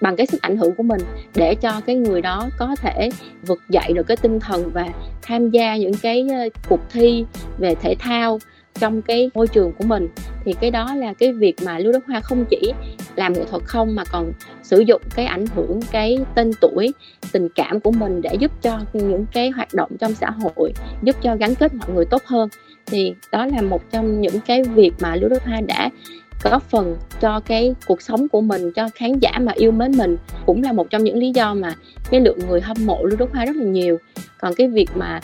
bằng 0.00 0.16
cái 0.16 0.26
sức 0.26 0.42
ảnh 0.42 0.56
hưởng 0.56 0.74
của 0.74 0.82
mình 0.82 1.00
để 1.34 1.54
cho 1.54 1.80
cái 1.86 1.96
người 1.96 2.22
đó 2.22 2.48
có 2.58 2.76
thể 2.76 3.10
vực 3.42 3.60
dậy 3.68 3.92
được 3.92 4.06
cái 4.06 4.16
tinh 4.16 4.40
thần 4.40 4.70
và 4.70 4.86
tham 5.22 5.50
gia 5.50 5.76
những 5.76 5.94
cái 6.02 6.26
cuộc 6.68 6.80
thi 6.90 7.24
về 7.58 7.74
thể 7.74 7.94
thao 7.98 8.38
trong 8.80 9.02
cái 9.02 9.30
môi 9.34 9.46
trường 9.46 9.72
của 9.72 9.84
mình. 9.84 10.08
Thì 10.44 10.52
cái 10.60 10.70
đó 10.70 10.94
là 10.94 11.12
cái 11.12 11.32
việc 11.32 11.54
mà 11.64 11.78
lưu 11.78 11.92
đức 11.92 12.06
hoa 12.06 12.20
không 12.20 12.44
chỉ 12.50 12.72
làm 13.16 13.32
nghệ 13.32 13.44
thuật 13.50 13.62
không, 13.64 13.94
mà 13.94 14.04
còn 14.12 14.32
sử 14.62 14.80
dụng 14.80 15.02
cái 15.14 15.26
ảnh 15.26 15.44
hưởng, 15.54 15.80
cái 15.92 16.18
tên 16.34 16.50
tuổi, 16.60 16.92
tình 17.32 17.48
cảm 17.54 17.80
của 17.80 17.90
mình 17.90 18.22
để 18.22 18.34
giúp 18.34 18.62
cho 18.62 18.80
những 18.92 19.26
cái 19.32 19.50
hoạt 19.50 19.74
động 19.74 19.90
trong 20.00 20.14
xã 20.14 20.30
hội, 20.30 20.72
giúp 21.02 21.16
cho 21.22 21.36
gắn 21.36 21.54
kết 21.54 21.74
mọi 21.74 21.90
người 21.94 22.04
tốt 22.04 22.22
hơn. 22.24 22.48
Thì 22.86 23.14
đó 23.32 23.46
là 23.46 23.62
một 23.62 23.90
trong 23.90 24.20
những 24.20 24.40
cái 24.46 24.62
việc 24.62 24.92
mà 25.00 25.16
lưu 25.16 25.28
đức 25.28 25.42
hoa 25.44 25.60
đã 25.60 25.90
góp 26.48 26.70
phần 26.70 26.96
cho 27.20 27.40
cái 27.40 27.74
cuộc 27.86 28.02
sống 28.02 28.28
của 28.28 28.40
mình 28.40 28.72
cho 28.72 28.88
khán 28.94 29.18
giả 29.18 29.32
mà 29.40 29.52
yêu 29.56 29.72
mến 29.72 29.92
mình 29.96 30.16
cũng 30.46 30.62
là 30.62 30.72
một 30.72 30.90
trong 30.90 31.04
những 31.04 31.16
lý 31.16 31.30
do 31.34 31.54
mà 31.54 31.74
cái 32.10 32.20
lượng 32.20 32.38
người 32.48 32.60
hâm 32.60 32.76
mộ 32.86 33.04
lưu 33.04 33.18
đức 33.18 33.30
hoa 33.32 33.44
rất 33.44 33.56
là 33.56 33.64
nhiều. 33.64 33.98
Còn 34.40 34.54
cái 34.54 34.68
việc 34.68 34.88
mà 34.94 35.20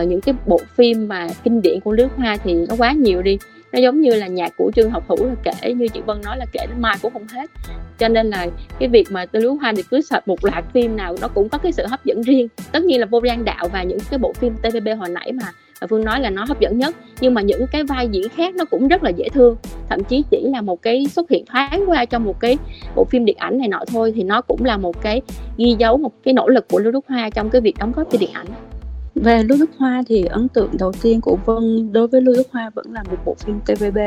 uh, 0.00 0.08
những 0.08 0.20
cái 0.20 0.34
bộ 0.46 0.60
phim 0.74 1.08
mà 1.08 1.28
kinh 1.44 1.62
điển 1.62 1.80
của 1.80 1.92
Lướt 1.92 2.08
Hoa 2.16 2.36
thì 2.36 2.54
nó 2.68 2.74
quá 2.78 2.92
nhiều 2.92 3.22
đi. 3.22 3.38
Nó 3.72 3.78
giống 3.78 4.00
như 4.00 4.14
là 4.14 4.26
nhạc 4.26 4.52
của 4.56 4.70
trương 4.76 4.90
học 4.90 5.04
Hữu 5.08 5.26
là 5.26 5.34
kể 5.42 5.74
như 5.74 5.88
chị 5.88 6.00
vân 6.00 6.20
nói 6.24 6.36
là 6.38 6.46
kể 6.52 6.66
đến 6.68 6.80
mai 6.82 6.96
cũng 7.02 7.12
không 7.12 7.26
hết. 7.28 7.50
Cho 7.98 8.08
nên 8.08 8.30
là 8.30 8.46
cái 8.78 8.88
việc 8.88 9.06
mà 9.10 9.26
Lưu 9.32 9.42
Đức 9.42 9.58
hoa 9.60 9.72
thì 9.76 9.82
cứ 9.90 10.00
sợ 10.00 10.20
một 10.26 10.44
loạt 10.44 10.64
phim 10.72 10.96
nào 10.96 11.16
nó 11.20 11.28
cũng 11.28 11.48
có 11.48 11.58
cái 11.58 11.72
sự 11.72 11.86
hấp 11.86 12.04
dẫn 12.04 12.22
riêng. 12.22 12.48
Tất 12.72 12.84
nhiên 12.84 13.00
là 13.00 13.06
vô 13.06 13.20
gian 13.26 13.44
đạo 13.44 13.68
và 13.72 13.82
những 13.82 13.98
cái 14.10 14.18
bộ 14.18 14.32
phim 14.32 14.54
tvb 14.56 14.88
hồi 14.98 15.08
nãy 15.08 15.32
mà 15.32 15.52
phương 15.86 16.04
nói 16.04 16.20
là 16.20 16.30
nó 16.30 16.44
hấp 16.44 16.60
dẫn 16.60 16.78
nhất, 16.78 16.96
nhưng 17.20 17.34
mà 17.34 17.42
những 17.42 17.66
cái 17.72 17.84
vai 17.84 18.08
diễn 18.08 18.28
khác 18.28 18.54
nó 18.54 18.64
cũng 18.64 18.88
rất 18.88 19.02
là 19.02 19.10
dễ 19.10 19.28
thương. 19.28 19.56
Thậm 19.88 20.04
chí 20.04 20.24
chỉ 20.30 20.42
là 20.42 20.60
một 20.60 20.82
cái 20.82 21.06
xuất 21.06 21.30
hiện 21.30 21.44
thoáng 21.46 21.84
qua 21.86 22.04
trong 22.04 22.24
một 22.24 22.40
cái 22.40 22.58
bộ 22.96 23.04
phim 23.04 23.24
điện 23.24 23.36
ảnh 23.38 23.58
này 23.58 23.68
nọ 23.68 23.84
thôi, 23.92 24.12
thì 24.16 24.22
nó 24.22 24.42
cũng 24.42 24.64
là 24.64 24.76
một 24.76 25.02
cái 25.02 25.22
ghi 25.56 25.76
dấu, 25.78 25.96
một 25.96 26.12
cái 26.24 26.34
nỗ 26.34 26.48
lực 26.48 26.68
của 26.68 26.78
lưu 26.78 26.92
đức 26.92 27.04
hoa 27.08 27.30
trong 27.30 27.50
cái 27.50 27.60
việc 27.60 27.74
đóng 27.78 27.92
góp 27.96 28.10
cho 28.12 28.18
điện 28.20 28.30
ảnh 28.32 28.46
về 29.22 29.42
Lưu 29.42 29.58
Đức 29.58 29.70
Hoa 29.78 30.02
thì 30.06 30.24
ấn 30.24 30.48
tượng 30.48 30.70
đầu 30.78 30.92
tiên 31.02 31.20
của 31.20 31.38
Vân 31.44 31.92
đối 31.92 32.08
với 32.08 32.20
Lưu 32.20 32.34
Đức 32.36 32.48
Hoa 32.52 32.70
vẫn 32.74 32.86
là 32.92 33.02
một 33.02 33.16
bộ 33.24 33.36
phim 33.38 33.60
TVB 33.60 33.98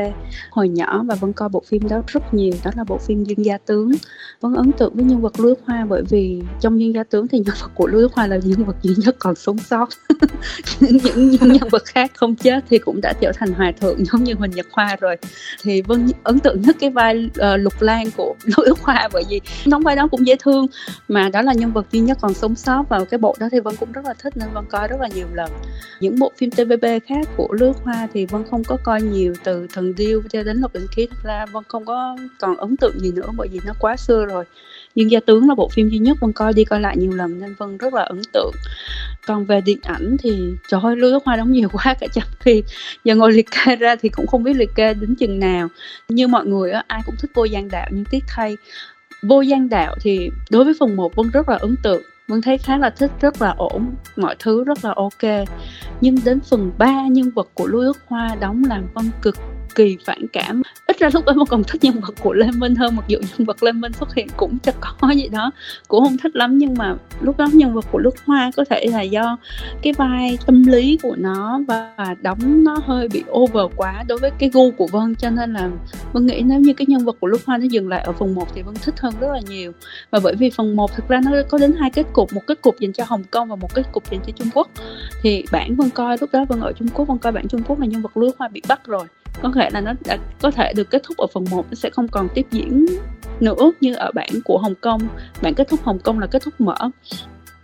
hồi 0.50 0.68
nhỏ 0.68 1.02
và 1.06 1.14
Vân 1.14 1.32
coi 1.32 1.48
bộ 1.48 1.62
phim 1.66 1.88
đó 1.88 2.02
rất 2.06 2.34
nhiều 2.34 2.54
đó 2.64 2.70
là 2.76 2.84
bộ 2.84 2.98
phim 2.98 3.24
Dương 3.24 3.44
Gia 3.44 3.58
Tướng. 3.58 3.92
Vân 4.40 4.54
ấn 4.54 4.72
tượng 4.72 4.94
với 4.94 5.04
nhân 5.04 5.20
vật 5.20 5.40
Lưu 5.40 5.48
Đức 5.48 5.60
Hoa 5.66 5.86
bởi 5.88 6.02
vì 6.08 6.42
trong 6.60 6.80
Dương 6.80 6.94
Gia 6.94 7.04
Tướng 7.04 7.28
thì 7.28 7.38
nhân 7.38 7.54
vật 7.60 7.70
của 7.74 7.86
Lưu 7.86 8.00
Đức 8.00 8.12
Hoa 8.12 8.26
là 8.26 8.38
nhân 8.44 8.64
vật 8.64 8.76
duy 8.82 8.94
nhất 9.04 9.16
còn 9.18 9.34
sống 9.34 9.58
sót. 9.58 9.88
Những, 10.80 10.98
những 11.30 11.52
nhân 11.52 11.68
vật 11.70 11.84
khác 11.84 12.10
không 12.14 12.34
chết 12.34 12.64
thì 12.70 12.78
cũng 12.78 13.00
đã 13.00 13.12
trở 13.20 13.32
thành 13.32 13.52
hòa 13.52 13.72
thượng 13.80 14.04
giống 14.04 14.24
như 14.24 14.34
Huỳnh 14.34 14.50
Nhật 14.50 14.66
Hoa 14.72 14.96
rồi. 15.00 15.16
Thì 15.62 15.82
Vân 15.82 16.08
ấn 16.22 16.38
tượng 16.38 16.62
nhất 16.62 16.76
cái 16.80 16.90
vai 16.90 17.16
uh, 17.26 17.60
Lục 17.60 17.72
Lan 17.80 18.06
của 18.16 18.34
Lưu 18.44 18.66
Đức 18.66 18.78
Hoa 18.82 19.08
bởi 19.12 19.24
vì 19.28 19.40
đóng 19.66 19.82
vai 19.82 19.96
đó 19.96 20.08
cũng 20.10 20.26
dễ 20.26 20.36
thương. 20.40 20.66
Mà 21.08 21.28
đó 21.28 21.42
là 21.42 21.52
nhân 21.52 21.72
vật 21.72 21.86
duy 21.92 22.00
nhất 22.00 22.18
còn 22.20 22.34
sống 22.34 22.54
sót 22.54 22.88
vào 22.88 23.04
cái 23.04 23.18
bộ 23.18 23.36
đó 23.40 23.48
thì 23.52 23.60
Vân 23.60 23.76
cũng 23.76 23.92
rất 23.92 24.04
là 24.04 24.14
thích 24.22 24.36
nên 24.36 24.48
Vân 24.54 24.64
coi 24.70 24.88
rất 24.88 25.00
là 25.00 25.03
nhiều 25.08 25.26
lần. 25.34 25.50
Những 26.00 26.18
bộ 26.18 26.32
phim 26.36 26.50
TVB 26.50 26.84
khác 27.06 27.28
của 27.36 27.48
Lướt 27.60 27.72
Hoa 27.82 28.08
thì 28.14 28.26
Vân 28.26 28.44
không 28.50 28.64
có 28.64 28.76
coi 28.82 29.02
nhiều 29.02 29.34
từ 29.44 29.66
Thần 29.72 29.94
Điêu 29.94 30.22
cho 30.32 30.42
đến 30.42 30.56
Lộc 30.56 30.74
Định 30.74 30.86
Khí 30.90 31.06
thật 31.10 31.18
ra 31.24 31.46
Vân 31.46 31.62
không 31.68 31.84
có 31.84 32.16
còn 32.40 32.56
ấn 32.56 32.76
tượng 32.76 33.00
gì 33.00 33.12
nữa 33.12 33.28
bởi 33.36 33.48
vì 33.48 33.60
nó 33.66 33.72
quá 33.78 33.96
xưa 33.96 34.24
rồi. 34.24 34.44
Nhưng 34.94 35.10
Gia 35.10 35.20
Tướng 35.20 35.48
là 35.48 35.54
bộ 35.54 35.68
phim 35.68 35.88
duy 35.88 35.98
nhất 35.98 36.16
Vân 36.20 36.32
coi 36.32 36.52
đi 36.52 36.64
coi 36.64 36.80
lại 36.80 36.96
nhiều 36.96 37.12
lần 37.12 37.40
nên 37.40 37.54
Vân 37.58 37.78
rất 37.78 37.94
là 37.94 38.02
ấn 38.02 38.20
tượng. 38.32 38.52
Còn 39.26 39.44
về 39.44 39.60
điện 39.60 39.78
ảnh 39.82 40.16
thì 40.22 40.52
trời 40.68 40.80
ơi 40.82 40.96
Lưu 40.96 41.20
Hoa 41.24 41.36
đóng 41.36 41.52
nhiều 41.52 41.68
quá 41.72 41.94
cả 42.00 42.06
trăm 42.12 42.24
phim. 42.40 42.64
Giờ 43.04 43.14
ngồi 43.14 43.32
liệt 43.32 43.46
kê 43.50 43.76
ra 43.76 43.96
thì 43.96 44.08
cũng 44.08 44.26
không 44.26 44.42
biết 44.42 44.56
liệt 44.56 44.70
kê 44.74 44.94
đến 44.94 45.14
chừng 45.14 45.38
nào. 45.38 45.68
Như 46.08 46.28
mọi 46.28 46.46
người 46.46 46.70
á, 46.70 46.84
ai 46.86 47.02
cũng 47.06 47.14
thích 47.18 47.30
vô 47.34 47.44
gian 47.44 47.68
đạo 47.68 47.88
nhưng 47.90 48.04
tiếc 48.04 48.24
thay. 48.28 48.56
Vô 49.22 49.40
gian 49.40 49.68
đạo 49.68 49.94
thì 50.00 50.30
đối 50.50 50.64
với 50.64 50.74
phần 50.80 50.96
1 50.96 51.16
Vân 51.16 51.30
rất 51.30 51.48
là 51.48 51.56
ấn 51.56 51.76
tượng. 51.82 52.02
Vân 52.28 52.42
thấy 52.42 52.58
khá 52.58 52.78
là 52.78 52.90
thích, 52.90 53.10
rất 53.20 53.42
là 53.42 53.54
ổn, 53.58 53.94
mọi 54.16 54.36
thứ 54.38 54.64
rất 54.64 54.84
là 54.84 54.92
ok. 54.96 55.48
Nhưng 56.00 56.16
đến 56.24 56.40
phần 56.40 56.72
3 56.78 57.06
nhân 57.10 57.30
vật 57.30 57.48
của 57.54 57.66
Lưu 57.66 57.82
Đức 57.82 57.98
Hoa 58.06 58.34
đóng 58.40 58.62
làm 58.68 58.86
Vân 58.94 59.10
cực 59.22 59.36
kỳ 59.74 59.96
phản 60.04 60.26
cảm. 60.32 60.62
Ít 60.86 60.98
ra 60.98 61.10
lúc 61.12 61.24
ấy 61.24 61.34
mà 61.34 61.44
còn 61.44 61.64
thích 61.64 61.84
nhân 61.84 62.00
vật 62.00 62.14
của 62.22 62.32
Lê 62.32 62.46
Minh 62.56 62.74
hơn, 62.74 62.96
mặc 62.96 63.04
dù 63.08 63.18
nhân 63.18 63.46
vật 63.46 63.62
Lê 63.62 63.72
Minh 63.72 63.92
xuất 63.92 64.14
hiện 64.14 64.26
cũng 64.36 64.58
chắc 64.58 64.74
có 64.80 65.10
gì 65.16 65.28
đó, 65.28 65.50
cũng 65.88 66.04
không 66.04 66.16
thích 66.22 66.36
lắm, 66.36 66.58
nhưng 66.58 66.74
mà 66.78 66.96
lúc 67.20 67.36
đó 67.38 67.46
nhân 67.52 67.74
vật 67.74 67.84
của 67.92 67.98
Lúc 67.98 68.14
Hoa 68.26 68.50
có 68.56 68.64
thể 68.70 68.86
là 68.90 69.02
do 69.02 69.38
cái 69.82 69.92
vai 69.92 70.38
tâm 70.46 70.62
lý 70.66 70.98
của 71.02 71.14
nó 71.18 71.60
và 71.68 71.96
đóng 72.22 72.64
nó 72.64 72.78
hơi 72.84 73.08
bị 73.08 73.24
over 73.30 73.72
quá 73.76 74.04
đối 74.08 74.18
với 74.18 74.30
cái 74.38 74.50
gu 74.52 74.70
của 74.70 74.86
Vân, 74.86 75.14
cho 75.14 75.30
nên 75.30 75.52
là 75.52 75.70
Vân 76.12 76.26
nghĩ 76.26 76.42
nếu 76.44 76.60
như 76.60 76.72
cái 76.72 76.86
nhân 76.88 77.04
vật 77.04 77.16
của 77.20 77.26
Lúc 77.26 77.40
Hoa 77.46 77.58
nó 77.58 77.64
dừng 77.64 77.88
lại 77.88 78.00
ở 78.00 78.12
phần 78.12 78.34
1 78.34 78.48
thì 78.54 78.62
Vân 78.62 78.74
thích 78.74 78.94
hơn 79.00 79.14
rất 79.20 79.28
là 79.32 79.40
nhiều. 79.48 79.72
Và 80.10 80.20
bởi 80.22 80.34
vì 80.34 80.50
phần 80.50 80.76
1 80.76 80.92
thực 80.94 81.08
ra 81.08 81.20
nó 81.24 81.30
có 81.48 81.58
đến 81.58 81.74
hai 81.80 81.90
kết 81.90 82.06
cục, 82.12 82.32
một 82.32 82.46
kết 82.46 82.62
cục 82.62 82.80
dành 82.80 82.92
cho 82.92 83.04
Hồng 83.06 83.24
Kông 83.30 83.48
và 83.48 83.56
một 83.56 83.74
kết 83.74 83.92
cục 83.92 84.10
dành 84.10 84.20
cho 84.26 84.32
Trung 84.36 84.48
Quốc. 84.54 84.68
Thì 85.22 85.44
bản 85.52 85.74
Vân 85.74 85.90
coi, 85.90 86.16
lúc 86.20 86.30
đó 86.32 86.44
Vân 86.48 86.60
ở 86.60 86.72
Trung 86.72 86.88
Quốc, 86.94 87.08
Vân 87.08 87.18
coi 87.18 87.32
bản 87.32 87.48
Trung 87.48 87.62
Quốc 87.62 87.80
là 87.80 87.86
nhân 87.86 88.02
vật 88.02 88.16
Lưu 88.16 88.30
Hoa 88.38 88.48
bị 88.48 88.62
bắt 88.68 88.86
rồi 88.86 89.06
có 89.42 89.52
thể 89.54 89.70
là 89.72 89.80
nó 89.80 89.92
đã 90.04 90.18
có 90.42 90.50
thể 90.50 90.72
được 90.76 90.90
kết 90.90 91.02
thúc 91.02 91.16
ở 91.16 91.26
phần 91.34 91.44
1 91.50 91.66
nó 91.70 91.74
sẽ 91.74 91.90
không 91.90 92.08
còn 92.08 92.28
tiếp 92.34 92.46
diễn 92.50 92.86
nữa 93.40 93.72
như 93.80 93.94
ở 93.94 94.10
bản 94.14 94.30
của 94.44 94.58
Hồng 94.58 94.74
Kông. 94.80 95.00
Bản 95.42 95.54
kết 95.54 95.68
thúc 95.68 95.80
Hồng 95.84 95.98
Kông 95.98 96.18
là 96.18 96.26
kết 96.26 96.42
thúc 96.42 96.54
mở. 96.58 96.76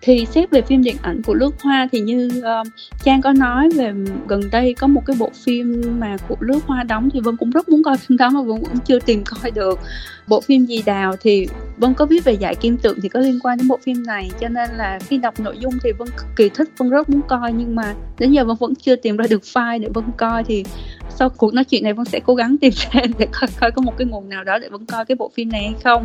Thì 0.02 0.26
xét 0.26 0.50
về 0.50 0.62
phim 0.62 0.82
điện 0.82 0.96
ảnh 1.02 1.22
của 1.22 1.34
Lướt 1.34 1.50
Hoa 1.62 1.88
thì 1.92 2.00
như 2.00 2.30
uh, 2.38 2.66
Trang 3.04 3.22
có 3.22 3.32
nói 3.32 3.70
về 3.76 3.92
gần 4.28 4.40
đây 4.52 4.74
có 4.74 4.86
một 4.86 5.02
cái 5.06 5.16
bộ 5.18 5.30
phim 5.44 5.82
mà 6.00 6.16
của 6.28 6.36
Lướt 6.40 6.60
Hoa 6.66 6.82
đóng 6.82 7.08
thì 7.12 7.20
Vân 7.20 7.36
cũng 7.36 7.50
rất 7.50 7.68
muốn 7.68 7.82
coi 7.82 7.96
phim 7.96 8.16
đó 8.18 8.30
mà 8.30 8.42
Vân 8.42 8.60
cũng 8.60 8.78
chưa 8.78 8.98
tìm 9.00 9.24
coi 9.42 9.50
được 9.50 9.78
bộ 10.30 10.40
phim 10.40 10.64
gì 10.64 10.82
đào 10.86 11.16
thì 11.20 11.46
Vân 11.76 11.94
có 11.94 12.06
viết 12.06 12.24
về 12.24 12.32
giải 12.32 12.54
kim 12.54 12.76
tượng 12.76 13.00
thì 13.02 13.08
có 13.08 13.20
liên 13.20 13.38
quan 13.42 13.58
đến 13.58 13.68
bộ 13.68 13.78
phim 13.82 14.02
này, 14.06 14.30
cho 14.40 14.48
nên 14.48 14.70
là 14.76 14.98
khi 15.08 15.18
đọc 15.18 15.40
nội 15.40 15.58
dung 15.58 15.74
thì 15.84 15.92
Vân 15.92 16.08
cực 16.08 16.26
kỳ 16.36 16.48
thích, 16.48 16.68
Vân 16.78 16.90
rất 16.90 17.10
muốn 17.10 17.20
coi, 17.28 17.52
nhưng 17.52 17.76
mà 17.76 17.94
đến 18.18 18.32
giờ 18.32 18.44
Vân 18.44 18.56
vẫn 18.60 18.74
chưa 18.74 18.96
tìm 18.96 19.16
ra 19.16 19.26
được 19.30 19.42
file 19.42 19.80
để 19.80 19.88
Vân 19.94 20.04
coi 20.16 20.44
thì 20.44 20.64
sau 21.08 21.30
cuộc 21.30 21.54
nói 21.54 21.64
chuyện 21.64 21.84
này 21.84 21.92
Vân 21.92 22.04
sẽ 22.04 22.20
cố 22.20 22.34
gắng 22.34 22.56
tìm 22.60 22.72
ra 22.76 23.00
để 23.18 23.26
coi 23.40 23.48
coi 23.60 23.70
có 23.70 23.82
một 23.82 23.96
cái 23.98 24.06
nguồn 24.06 24.28
nào 24.28 24.44
đó 24.44 24.58
để 24.58 24.68
Vân 24.68 24.86
coi 24.86 25.04
cái 25.04 25.16
bộ 25.16 25.30
phim 25.34 25.48
này 25.48 25.62
hay 25.62 25.74
không. 25.84 26.04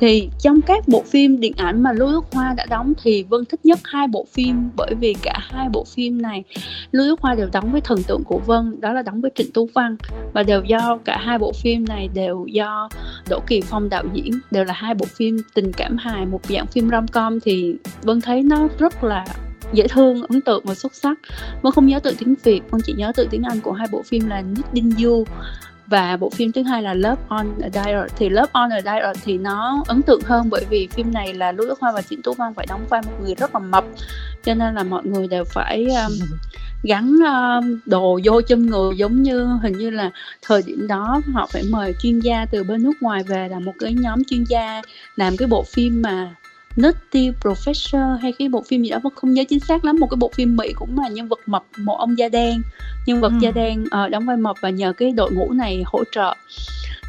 Thì 0.00 0.28
trong 0.38 0.60
các 0.60 0.88
bộ 0.88 1.02
phim 1.06 1.40
điện 1.40 1.52
ảnh 1.56 1.82
mà 1.82 1.92
Lưu 1.92 2.12
Đức 2.12 2.24
Hoa 2.32 2.54
đã 2.56 2.66
đóng 2.70 2.92
thì 3.02 3.22
Vân 3.22 3.44
thích 3.44 3.60
nhất 3.64 3.78
hai 3.84 4.08
bộ 4.08 4.26
phim, 4.32 4.70
bởi 4.76 4.94
vì 5.00 5.14
cả 5.22 5.38
hai 5.40 5.68
bộ 5.68 5.84
phim 5.84 6.22
này 6.22 6.44
Lưu 6.92 7.06
Đức 7.06 7.20
Hoa 7.20 7.34
đều 7.34 7.48
đóng 7.52 7.72
với 7.72 7.80
thần 7.80 8.02
tượng 8.02 8.24
của 8.24 8.38
Vân, 8.38 8.80
đó 8.80 8.92
là 8.92 9.02
đóng 9.02 9.20
với 9.20 9.30
Trịnh 9.34 9.52
Tú 9.52 9.68
Văn, 9.74 9.96
và 10.32 10.42
đều 10.42 10.62
do 10.64 10.98
cả 11.04 11.18
hai 11.20 11.38
bộ 11.38 11.52
phim 11.52 11.84
này 11.88 12.08
đều 12.14 12.46
do 12.46 12.88
Đỗ 13.28 13.39
Kỳ 13.46 13.60
Phong 13.60 13.88
đạo 13.88 14.04
diễn 14.12 14.32
đều 14.50 14.64
là 14.64 14.72
hai 14.72 14.94
bộ 14.94 15.06
phim 15.06 15.36
tình 15.54 15.72
cảm 15.72 15.96
hài 15.96 16.26
một 16.26 16.40
dạng 16.46 16.66
phim 16.66 16.90
rom 16.90 17.08
com 17.08 17.40
thì 17.40 17.76
Vân 18.02 18.20
thấy 18.20 18.42
nó 18.42 18.68
rất 18.78 19.04
là 19.04 19.24
dễ 19.72 19.88
thương 19.88 20.22
ấn 20.28 20.40
tượng 20.40 20.64
và 20.64 20.74
xuất 20.74 20.94
sắc. 20.94 21.18
Vân 21.62 21.72
không 21.72 21.86
nhớ 21.86 22.00
tự 22.00 22.14
tiếng 22.18 22.34
việt 22.42 22.60
vân 22.70 22.80
chỉ 22.84 22.92
nhớ 22.92 23.12
tự 23.16 23.28
tiếng 23.30 23.42
anh 23.42 23.60
của 23.60 23.72
hai 23.72 23.88
bộ 23.92 24.02
phim 24.02 24.28
là 24.28 24.40
Nick 24.40 24.72
Đinh 24.72 24.92
và 25.86 26.16
bộ 26.16 26.30
phim 26.30 26.52
thứ 26.52 26.62
hai 26.62 26.82
là 26.82 26.94
Love 26.94 27.22
on 27.28 27.46
a 27.62 27.68
Dial. 27.68 28.06
Thì 28.16 28.28
Love 28.28 28.50
on 28.52 28.70
a 28.70 28.80
Dial 28.80 29.12
thì 29.24 29.38
nó 29.38 29.84
ấn 29.86 30.02
tượng 30.02 30.20
hơn 30.24 30.50
bởi 30.50 30.64
vì 30.70 30.88
phim 30.90 31.12
này 31.12 31.34
là 31.34 31.52
Lưu 31.52 31.68
Đức 31.68 31.80
Hoa 31.80 31.92
và 31.92 32.02
Trịnh 32.02 32.22
Tú 32.22 32.34
Văn 32.34 32.54
phải 32.54 32.66
đóng 32.68 32.86
vai 32.90 33.02
một 33.02 33.12
người 33.22 33.34
rất 33.34 33.54
là 33.54 33.60
mập 33.60 33.84
cho 34.44 34.54
nên 34.54 34.74
là 34.74 34.82
mọi 34.82 35.02
người 35.04 35.28
đều 35.28 35.44
phải 35.44 35.86
um, 35.86 36.12
gắn 36.82 37.16
um, 37.18 37.78
đồ 37.86 38.20
vô 38.24 38.40
trong 38.42 38.66
người 38.66 38.96
giống 38.96 39.22
như 39.22 39.46
hình 39.62 39.72
như 39.72 39.90
là 39.90 40.10
thời 40.42 40.62
điểm 40.66 40.86
đó 40.88 41.20
họ 41.32 41.48
phải 41.52 41.62
mời 41.70 41.94
chuyên 42.02 42.20
gia 42.20 42.44
từ 42.44 42.64
bên 42.64 42.82
nước 42.82 42.92
ngoài 43.00 43.22
về 43.22 43.48
là 43.48 43.58
một 43.58 43.72
cái 43.78 43.94
nhóm 43.94 44.24
chuyên 44.24 44.44
gia 44.44 44.82
làm 45.16 45.36
cái 45.36 45.48
bộ 45.48 45.62
phim 45.62 46.02
mà 46.02 46.34
Nutty 46.76 47.30
Professor 47.40 48.16
hay 48.16 48.32
cái 48.38 48.48
bộ 48.48 48.62
phim 48.68 48.82
gì 48.82 48.90
đó 48.90 48.98
Vân 49.02 49.12
không 49.16 49.34
nhớ 49.34 49.44
chính 49.48 49.60
xác 49.60 49.84
lắm 49.84 49.96
một 50.00 50.06
cái 50.10 50.16
bộ 50.16 50.30
phim 50.34 50.56
Mỹ 50.56 50.72
cũng 50.72 50.98
là 50.98 51.08
nhân 51.08 51.28
vật 51.28 51.40
mập 51.46 51.64
một 51.78 51.96
ông 51.98 52.18
da 52.18 52.28
đen 52.28 52.62
nhân 53.06 53.20
vật 53.20 53.32
ừ. 53.32 53.38
da 53.40 53.50
đen 53.50 53.84
uh, 53.84 54.10
đóng 54.10 54.26
vai 54.26 54.36
mập 54.36 54.56
và 54.60 54.70
nhờ 54.70 54.92
cái 54.92 55.10
đội 55.10 55.32
ngũ 55.32 55.52
này 55.52 55.82
hỗ 55.86 56.04
trợ 56.12 56.34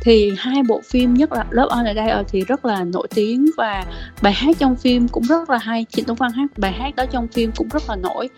thì 0.02 0.32
hai 0.38 0.64
bộ 0.68 0.82
phim 0.90 1.14
nhất 1.14 1.32
là 1.32 1.46
Love 1.50 1.68
on 1.70 1.86
a 1.86 1.94
Day 1.94 2.24
thì 2.28 2.42
rất 2.42 2.66
là 2.66 2.84
nổi 2.84 3.08
tiếng 3.16 3.46
và 3.58 3.86
bài 4.22 4.34
hát 4.34 4.56
trong 4.60 4.76
phim 4.76 5.08
cũng 5.08 5.24
rất 5.24 5.50
là 5.50 5.58
hay, 5.58 5.86
Trịnh 5.92 6.06
Tuấn 6.06 6.16
Văn 6.16 6.32
hát 6.32 6.48
bài 6.58 6.72
hát 6.72 6.96
đó 6.96 7.06
trong 7.12 7.28
phim 7.28 7.52
cũng 7.56 7.68
rất 7.70 7.84
là 7.90 7.96
nổi. 7.96 8.30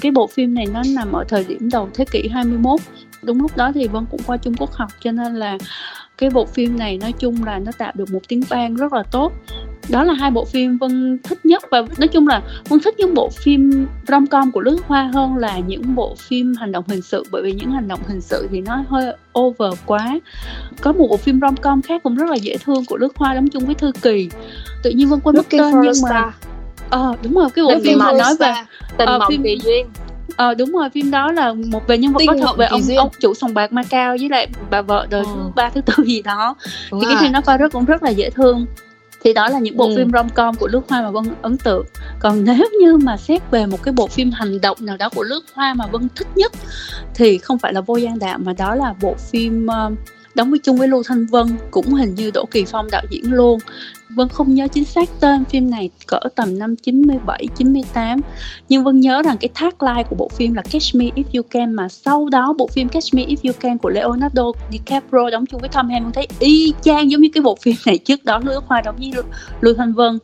Cái 0.00 0.12
bộ 0.12 0.26
phim 0.26 0.54
này 0.54 0.66
nó 0.66 0.82
nằm 0.94 1.12
ở 1.12 1.24
thời 1.28 1.44
điểm 1.44 1.68
đầu 1.72 1.88
thế 1.94 2.04
kỷ 2.12 2.28
21 2.28 2.80
đúng 3.22 3.40
lúc 3.40 3.56
đó 3.56 3.72
thì 3.74 3.88
Vân 3.88 4.06
cũng 4.10 4.20
qua 4.26 4.36
Trung 4.36 4.54
Quốc 4.58 4.72
học 4.72 4.90
cho 5.00 5.12
nên 5.12 5.34
là 5.34 5.58
cái 6.18 6.30
bộ 6.30 6.46
phim 6.46 6.78
này 6.78 6.98
nói 6.98 7.12
chung 7.12 7.44
là 7.44 7.58
nó 7.58 7.72
tạo 7.78 7.92
được 7.94 8.10
một 8.10 8.20
tiếng 8.28 8.40
vang 8.48 8.76
rất 8.76 8.92
là 8.92 9.02
tốt 9.02 9.32
đó 9.88 10.04
là 10.04 10.14
hai 10.14 10.30
bộ 10.30 10.44
phim 10.44 10.78
vân 10.78 11.18
thích 11.22 11.46
nhất 11.46 11.62
và 11.70 11.82
nói 11.98 12.08
chung 12.08 12.28
là 12.28 12.42
vân 12.68 12.80
thích 12.80 12.94
những 12.98 13.14
bộ 13.14 13.30
phim 13.30 13.86
rom 14.08 14.26
com 14.26 14.50
của 14.50 14.60
lướt 14.60 14.78
hoa 14.86 15.10
hơn 15.14 15.36
là 15.36 15.58
những 15.58 15.94
bộ 15.94 16.14
phim 16.18 16.54
hành 16.54 16.72
động 16.72 16.84
hình 16.88 17.02
sự 17.02 17.24
bởi 17.30 17.42
vì 17.42 17.52
những 17.52 17.70
hành 17.70 17.88
động 17.88 18.00
hình 18.08 18.20
sự 18.20 18.48
thì 18.50 18.60
nó 18.60 18.84
hơi 18.88 19.14
over 19.38 19.78
quá. 19.86 20.18
Có 20.80 20.92
một 20.92 21.06
bộ 21.10 21.16
phim 21.16 21.40
rom 21.40 21.56
com 21.56 21.82
khác 21.82 22.02
cũng 22.02 22.14
rất 22.14 22.30
là 22.30 22.36
dễ 22.36 22.56
thương 22.64 22.84
của 22.84 22.96
lướt 22.96 23.16
hoa 23.16 23.34
đóng 23.34 23.48
chung 23.48 23.66
với 23.66 23.74
thư 23.74 23.92
kỳ. 24.02 24.28
Tự 24.82 24.90
nhiên 24.90 25.08
vân 25.08 25.20
quên 25.20 25.36
mất 25.36 25.46
tên 25.50 25.80
nhưng 25.82 26.02
mà 26.10 26.32
ờ 26.90 27.12
à, 27.12 27.16
đúng 27.22 27.34
rồi 27.34 27.50
cái 27.54 27.64
bộ 27.64 27.74
phim 27.84 27.98
mà 27.98 28.12
nói 28.12 28.34
về 28.38 28.52
tình 28.96 29.08
uh, 29.16 29.22
phim 29.28 29.42
kỳ 29.42 29.58
duyên. 29.64 29.86
Ờ 30.36 30.54
đúng 30.54 30.72
rồi 30.72 30.90
phim 30.90 31.10
đó 31.10 31.32
là 31.32 31.52
một 31.52 31.86
về 31.86 31.98
nhân 31.98 32.12
vật 32.12 32.20
có 32.26 32.34
thật 32.40 32.56
về 32.56 32.66
ông 32.66 32.82
duyên. 32.82 32.98
ông 32.98 33.08
chủ 33.20 33.34
sòng 33.34 33.54
bạc 33.54 33.72
Macau 33.72 34.16
với 34.20 34.28
lại 34.28 34.48
bà 34.70 34.82
vợ 34.82 35.06
đời 35.10 35.20
ừ. 35.20 35.30
thứ 35.34 35.50
ba 35.54 35.70
thứ 35.70 35.80
tư 35.80 36.04
gì 36.04 36.22
đó. 36.22 36.54
Đúng 36.90 37.00
thì 37.00 37.06
cái 37.08 37.16
phim 37.20 37.32
nó 37.32 37.40
coi 37.40 37.58
rất 37.58 37.72
cũng 37.72 37.84
rất 37.84 38.02
là 38.02 38.10
dễ 38.10 38.30
thương 38.30 38.66
thì 39.24 39.32
đó 39.32 39.48
là 39.48 39.58
những 39.58 39.76
bộ 39.76 39.88
ừ. 39.88 39.94
phim 39.96 40.10
rom 40.12 40.28
com 40.28 40.54
của 40.54 40.68
Lướt 40.68 40.80
Hoa 40.88 41.02
mà 41.02 41.10
Vân 41.10 41.24
ấn 41.42 41.56
tượng 41.58 41.86
còn 42.18 42.44
nếu 42.44 42.68
như 42.80 42.96
mà 42.96 43.16
xét 43.16 43.50
về 43.50 43.66
một 43.66 43.82
cái 43.82 43.92
bộ 43.92 44.06
phim 44.06 44.30
hành 44.30 44.60
động 44.60 44.76
nào 44.80 44.96
đó 44.96 45.08
của 45.08 45.22
Lướt 45.22 45.40
Hoa 45.54 45.74
mà 45.74 45.86
Vân 45.86 46.08
thích 46.16 46.28
nhất 46.34 46.52
thì 47.14 47.38
không 47.38 47.58
phải 47.58 47.72
là 47.72 47.80
Vô 47.80 47.96
Gian 47.96 48.18
Đạo 48.18 48.38
mà 48.38 48.52
đó 48.52 48.74
là 48.74 48.94
bộ 49.00 49.14
phim 49.30 49.66
uh, 49.66 49.98
đóng 50.34 50.50
với 50.50 50.58
chung 50.58 50.76
với 50.76 50.88
Lưu 50.88 51.02
Thanh 51.06 51.26
Vân 51.26 51.46
cũng 51.70 51.94
hình 51.94 52.14
như 52.14 52.30
Đỗ 52.30 52.44
Kỳ 52.50 52.64
Phong 52.64 52.90
đạo 52.90 53.02
diễn 53.10 53.32
luôn 53.32 53.58
Vân 54.14 54.28
không 54.28 54.54
nhớ 54.54 54.68
chính 54.68 54.84
xác 54.84 55.08
tên 55.20 55.44
phim 55.44 55.70
này 55.70 55.90
cỡ 56.06 56.20
tầm 56.34 56.58
năm 56.58 56.76
97, 56.76 57.46
98 57.56 58.20
Nhưng 58.68 58.84
Vân 58.84 59.00
nhớ 59.00 59.22
rằng 59.22 59.36
cái 59.40 59.48
tagline 59.60 60.02
của 60.02 60.16
bộ 60.16 60.28
phim 60.28 60.54
là 60.54 60.62
Catch 60.62 60.94
Me 60.94 61.04
If 61.04 61.24
You 61.34 61.42
Can 61.50 61.72
Mà 61.72 61.88
sau 61.88 62.28
đó 62.28 62.54
bộ 62.58 62.66
phim 62.66 62.88
Catch 62.88 63.14
Me 63.14 63.22
If 63.22 63.36
You 63.44 63.52
Can 63.60 63.78
của 63.78 63.88
Leonardo 63.88 64.52
DiCaprio 64.72 65.30
đóng 65.30 65.46
chung 65.46 65.60
với 65.60 65.68
Tom 65.68 65.88
Hanks 65.88 66.04
Vân 66.04 66.12
thấy 66.12 66.26
y 66.38 66.72
chang 66.82 67.10
giống 67.10 67.20
như 67.20 67.28
cái 67.34 67.42
bộ 67.42 67.56
phim 67.62 67.74
này 67.86 67.98
trước 67.98 68.24
đó 68.24 68.40
Lưu 68.44 68.60
Hoa 68.66 68.80
đóng 68.80 68.96
với 68.98 69.12
Lưu 69.60 69.74
Thanh 69.74 69.92
Vân. 69.92 70.18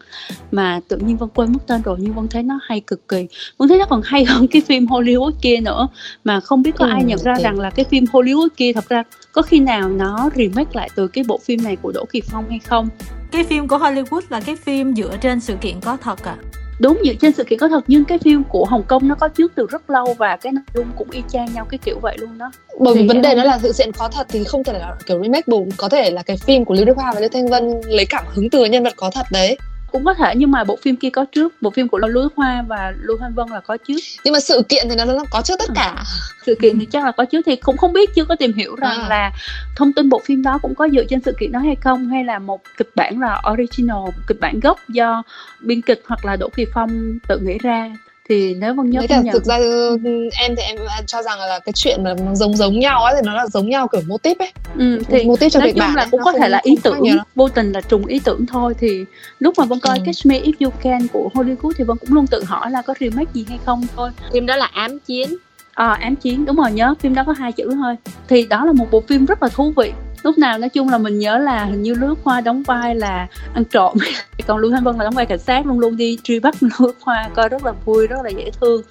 Mà 0.50 0.80
tự 0.88 0.96
nhiên 0.96 1.16
Vân 1.16 1.28
quên 1.28 1.52
mất 1.52 1.66
tên 1.66 1.82
rồi 1.82 1.96
nhưng 2.00 2.12
Vân 2.12 2.28
thấy 2.28 2.42
nó 2.42 2.58
hay 2.62 2.80
cực 2.80 3.08
kỳ. 3.08 3.26
Vân 3.58 3.68
thấy 3.68 3.78
nó 3.78 3.84
còn 3.84 4.00
hay 4.04 4.24
hơn 4.24 4.46
cái 4.48 4.62
phim 4.62 4.86
Hollywood 4.86 5.30
kia 5.42 5.60
nữa. 5.60 5.88
Mà 6.24 6.40
không 6.40 6.62
biết 6.62 6.72
có 6.78 6.86
ừ, 6.86 6.90
ai 6.90 7.04
nhận 7.04 7.18
ra 7.24 7.34
rằng 7.40 7.60
là 7.60 7.70
cái 7.70 7.84
phim 7.84 8.04
Hollywood 8.04 8.48
kia 8.56 8.72
thật 8.72 8.88
ra 8.88 9.02
có 9.32 9.42
khi 9.42 9.60
nào 9.60 9.88
nó 9.88 10.30
remake 10.36 10.70
lại 10.72 10.90
từ 10.94 11.08
cái 11.08 11.24
bộ 11.28 11.38
phim 11.44 11.64
này 11.64 11.76
của 11.76 11.92
Đỗ 11.92 12.04
Kỳ 12.12 12.20
Phong 12.20 12.44
hay 12.48 12.58
không 12.58 12.88
cái 13.30 13.44
phim 13.44 13.68
của 13.68 13.78
Hollywood 13.78 14.20
là 14.28 14.40
cái 14.40 14.56
phim 14.56 14.94
dựa 14.94 15.16
trên 15.20 15.40
sự 15.40 15.56
kiện 15.60 15.80
có 15.80 15.96
thật 15.96 16.24
à 16.24 16.36
đúng 16.78 16.98
dựa 17.04 17.12
trên 17.20 17.32
sự 17.32 17.44
kiện 17.44 17.58
có 17.58 17.68
thật 17.68 17.84
nhưng 17.86 18.04
cái 18.04 18.18
phim 18.18 18.44
của 18.44 18.64
Hồng 18.64 18.82
Kông 18.82 19.08
nó 19.08 19.14
có 19.14 19.28
trước 19.28 19.52
từ 19.54 19.66
rất 19.70 19.90
lâu 19.90 20.14
và 20.18 20.36
cái 20.36 20.52
nội 20.52 20.64
dung 20.74 20.86
cũng 20.96 21.10
y 21.10 21.22
chang 21.28 21.54
nhau 21.54 21.66
cái 21.70 21.78
kiểu 21.84 21.98
vậy 22.02 22.16
luôn 22.20 22.38
đó. 22.38 22.50
Bởi 22.78 22.94
vì 22.94 23.08
vấn 23.08 23.22
đề 23.22 23.34
nó 23.34 23.44
là 23.44 23.58
sự 23.62 23.72
kiện 23.78 23.92
có 23.92 24.08
thật 24.08 24.26
thì 24.30 24.44
không 24.44 24.64
thể 24.64 24.72
là 24.72 24.96
kiểu 25.06 25.22
remake 25.22 25.42
bù 25.46 25.68
có 25.76 25.88
thể 25.88 26.10
là 26.10 26.22
cái 26.22 26.36
phim 26.36 26.64
của 26.64 26.74
Lưu 26.74 26.84
Đức 26.84 26.96
Hoa 26.96 27.12
và 27.14 27.20
Lê 27.20 27.28
Thanh 27.28 27.46
Vân 27.46 27.80
lấy 27.84 28.06
cảm 28.06 28.24
hứng 28.28 28.50
từ 28.50 28.64
nhân 28.64 28.84
vật 28.84 28.92
có 28.96 29.10
thật 29.14 29.26
đấy 29.30 29.58
cũng 29.92 30.04
có 30.04 30.14
thể 30.14 30.34
nhưng 30.36 30.50
mà 30.50 30.64
bộ 30.64 30.78
phim 30.82 30.96
kia 30.96 31.10
có 31.10 31.24
trước 31.32 31.54
bộ 31.60 31.70
phim 31.70 31.88
của 31.88 31.98
lưu 31.98 32.28
hoa 32.36 32.64
và 32.68 32.92
lưu 33.00 33.16
thanh 33.20 33.34
vân 33.34 33.48
là 33.48 33.60
có 33.60 33.76
trước. 33.76 33.96
Nhưng 34.24 34.32
mà 34.32 34.40
sự 34.40 34.62
kiện 34.68 34.86
thì 34.88 34.96
nó 34.96 35.04
nó 35.04 35.24
có 35.30 35.42
trước 35.42 35.58
tất 35.58 35.70
cả. 35.74 35.94
À, 35.96 36.04
sự 36.46 36.54
kiện 36.62 36.78
thì 36.78 36.86
chắc 36.86 37.04
là 37.04 37.12
có 37.12 37.24
trước 37.24 37.42
thì 37.46 37.56
cũng 37.56 37.76
không 37.76 37.92
biết 37.92 38.14
chưa 38.14 38.24
có 38.24 38.36
tìm 38.36 38.52
hiểu 38.52 38.74
rằng 38.76 39.02
à. 39.02 39.08
là 39.08 39.32
thông 39.76 39.92
tin 39.92 40.08
bộ 40.08 40.20
phim 40.24 40.42
đó 40.42 40.58
cũng 40.62 40.74
có 40.74 40.88
dựa 40.88 41.04
trên 41.04 41.20
sự 41.24 41.32
kiện 41.40 41.52
đó 41.52 41.60
hay 41.60 41.76
không 41.76 42.08
hay 42.08 42.24
là 42.24 42.38
một 42.38 42.60
kịch 42.76 42.90
bản 42.94 43.20
là 43.20 43.42
original 43.52 44.08
kịch 44.26 44.40
bản 44.40 44.60
gốc 44.60 44.78
do 44.88 45.22
biên 45.60 45.82
kịch 45.82 46.02
hoặc 46.06 46.24
là 46.24 46.36
đỗ 46.36 46.48
kỳ 46.56 46.64
phong 46.74 47.18
tự 47.28 47.38
nghĩ 47.38 47.58
ra 47.58 47.90
thì 48.28 48.54
nếu 48.54 48.74
vân 48.74 48.90
nhớ 48.90 49.00
không 49.08 49.24
nhầm 49.24 49.32
thực 49.32 49.44
ra 49.44 49.56
ừ, 49.56 49.98
em 50.40 50.56
thì 50.56 50.62
em 50.62 50.76
cho 51.06 51.22
rằng 51.22 51.38
là 51.38 51.58
cái 51.58 51.72
chuyện 51.72 52.04
mà 52.04 52.14
nó 52.24 52.34
giống 52.34 52.56
giống 52.56 52.78
nhau 52.78 53.04
ấy 53.04 53.14
thì 53.16 53.20
nó 53.24 53.34
là 53.34 53.46
giống 53.46 53.68
nhau 53.68 53.88
kiểu 53.92 54.00
mô 54.06 54.18
típ 54.18 54.38
ấy. 54.38 54.52
Ừ, 54.78 55.02
thì 55.08 55.24
mô 55.24 55.36
típ 55.36 55.52
cho 55.52 55.60
nói 55.60 55.70
chung 55.70 55.78
bản 55.78 55.94
là 55.94 56.06
cũng 56.10 56.20
có 56.24 56.32
thể 56.32 56.48
là 56.48 56.60
ý 56.62 56.76
tưởng 56.82 57.02
vô 57.34 57.48
tình 57.48 57.72
là 57.72 57.80
trùng 57.80 58.06
ý 58.06 58.20
tưởng 58.24 58.46
thôi. 58.46 58.74
Thì 58.78 59.04
lúc 59.38 59.54
mà 59.58 59.64
vân 59.64 59.80
coi 59.80 59.98
ừ. 59.98 60.02
Catch 60.06 60.26
Me 60.26 60.40
If 60.40 60.52
You 60.60 60.70
Can 60.82 61.06
của 61.12 61.30
Hollywood 61.34 61.72
thì 61.76 61.84
vân 61.84 61.96
cũng 61.96 62.12
luôn 62.12 62.26
tự 62.26 62.44
hỏi 62.44 62.70
là 62.70 62.82
có 62.82 62.94
remake 63.00 63.30
gì 63.34 63.44
hay 63.48 63.58
không 63.66 63.86
thôi. 63.96 64.10
Phim 64.32 64.46
đó 64.46 64.56
là 64.56 64.66
ám 64.66 64.98
chiến. 64.98 65.36
À, 65.74 65.98
ám 66.00 66.16
chiến 66.16 66.44
đúng 66.44 66.56
rồi 66.56 66.72
nhớ 66.72 66.94
phim 67.00 67.14
đó 67.14 67.24
có 67.26 67.32
hai 67.32 67.52
chữ 67.52 67.70
thôi. 67.74 67.96
Thì 68.28 68.46
đó 68.46 68.64
là 68.64 68.72
một 68.72 68.86
bộ 68.90 69.02
phim 69.08 69.26
rất 69.26 69.42
là 69.42 69.48
thú 69.48 69.72
vị 69.76 69.92
lúc 70.26 70.38
nào 70.38 70.58
nói 70.58 70.68
chung 70.68 70.88
là 70.88 70.98
mình 70.98 71.18
nhớ 71.18 71.38
là 71.38 71.64
hình 71.64 71.82
như 71.82 71.94
lướt 71.94 72.14
hoa 72.24 72.40
đóng 72.40 72.62
vai 72.62 72.94
là 72.94 73.26
ăn 73.54 73.64
trộm. 73.64 73.96
Còn 74.46 74.58
lưu 74.58 74.70
thanh 74.70 74.84
vân 74.84 74.96
là 74.96 75.04
đóng 75.04 75.14
vai 75.14 75.26
cảnh 75.26 75.38
sát 75.38 75.66
luôn 75.66 75.78
luôn 75.78 75.96
đi 75.96 76.18
truy 76.22 76.40
bắt 76.40 76.54
lướt 76.60 76.92
hoa 77.00 77.28
coi 77.34 77.48
rất 77.48 77.64
là 77.64 77.72
vui, 77.84 78.06
rất 78.06 78.16
là 78.24 78.30
dễ 78.30 78.50
thương. 78.60 78.82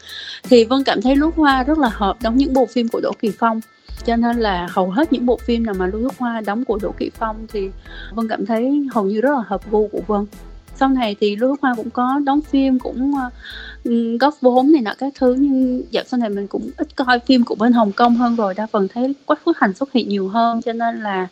Thì 0.43 0.65
vân 0.65 0.83
cảm 0.83 1.01
thấy 1.01 1.15
lướt 1.15 1.31
hoa 1.35 1.63
rất 1.63 1.77
là 1.77 1.89
hợp 1.93 2.17
đóng 2.21 2.37
những 2.37 2.53
bộ 2.53 2.65
phim 2.65 2.87
của 2.87 2.99
đỗ 3.03 3.11
kỳ 3.19 3.31
phong. 3.39 3.61
Cho 4.05 4.15
nên 4.15 4.37
là 4.39 4.67
hầu 4.71 4.89
hết 4.89 5.13
những 5.13 5.25
bộ 5.25 5.37
phim 5.37 5.65
nào 5.65 5.75
mà 5.77 5.87
lưu 5.87 6.09
hoa 6.17 6.41
đóng 6.41 6.65
của 6.65 6.79
đỗ 6.81 6.93
kỳ 6.97 7.11
phong 7.19 7.47
thì 7.53 7.69
vân 8.11 8.27
cảm 8.27 8.45
thấy 8.45 8.87
hầu 8.93 9.05
như 9.05 9.21
rất 9.21 9.31
là 9.31 9.43
hợp 9.47 9.71
gu 9.71 9.87
của 9.87 10.01
vân 10.07 10.25
sau 10.79 10.89
này 10.89 11.15
thì 11.19 11.35
lưu 11.35 11.55
hoa 11.61 11.73
cũng 11.75 11.89
có 11.89 12.19
đóng 12.25 12.41
phim 12.41 12.79
cũng 12.79 13.13
uh, 13.13 14.19
góp 14.19 14.33
vốn 14.41 14.71
này 14.71 14.81
nọ 14.81 14.91
các 14.97 15.13
thứ 15.19 15.35
nhưng 15.39 15.83
dạo 15.91 16.03
sau 16.07 16.19
này 16.19 16.29
mình 16.29 16.47
cũng 16.47 16.69
ít 16.77 16.95
coi 16.95 17.19
phim 17.19 17.43
của 17.43 17.55
bên 17.55 17.73
hồng 17.73 17.91
kông 17.91 18.15
hơn 18.15 18.35
rồi 18.35 18.53
đa 18.53 18.67
phần 18.71 18.87
thấy 18.87 19.15
quách 19.25 19.45
phước 19.45 19.57
hành 19.59 19.73
xuất 19.73 19.91
hiện 19.91 20.09
nhiều 20.09 20.27
hơn 20.27 20.61
cho 20.61 20.73
nên 20.73 20.99
là 20.99 21.27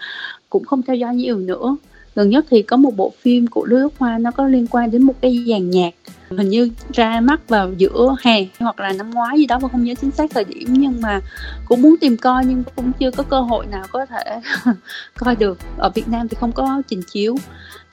cũng 0.50 0.66
không 0.66 0.82
theo 0.82 0.96
dõi 0.96 1.16
nhiều 1.16 1.38
nữa. 1.38 1.76
Gần 2.16 2.30
nhất 2.30 2.46
thì 2.50 2.62
có 2.62 2.78
một 2.78 2.98
bộ 2.98 3.14
phim 3.22 3.48
của 3.48 3.66
lưu 3.66 3.90
hoa 4.00 4.18
nó 4.18 4.32
có 4.32 4.48
liên 4.48 4.68
quan 4.68 4.92
đến 4.92 5.04
một 5.04 5.14
cái 5.22 5.46
dàn 5.50 5.70
nhạc 5.70 5.94
hình 6.38 6.50
như 6.50 6.70
ra 6.94 7.22
mắt 7.22 7.50
vào 7.50 7.74
giữa 7.78 8.16
hè 8.22 8.46
hoặc 8.60 8.80
là 8.80 8.94
năm 8.94 9.12
ngoái 9.12 9.38
gì 9.38 9.46
đó 9.46 9.60
mà 9.60 9.70
không 9.70 9.84
nhớ 9.84 9.94
chính 10.02 10.12
xác 10.12 10.32
thời 10.32 10.44
điểm 10.44 10.68
nhưng 10.70 11.02
mà 11.02 11.22
cũng 11.66 11.82
muốn 11.82 11.96
tìm 12.02 12.18
coi 12.18 12.46
nhưng 12.46 12.64
cũng 12.76 12.92
chưa 13.00 13.12
có 13.12 13.24
cơ 13.24 13.42
hội 13.42 13.66
nào 13.66 13.86
có 13.92 14.06
thể 14.06 14.40
coi 15.20 15.36
được. 15.36 15.60
Ở 15.78 15.90
Việt 15.90 16.08
Nam 16.08 16.28
thì 16.28 16.38
không 16.40 16.52
có 16.52 16.82
trình 16.88 17.02
chiếu 17.12 17.36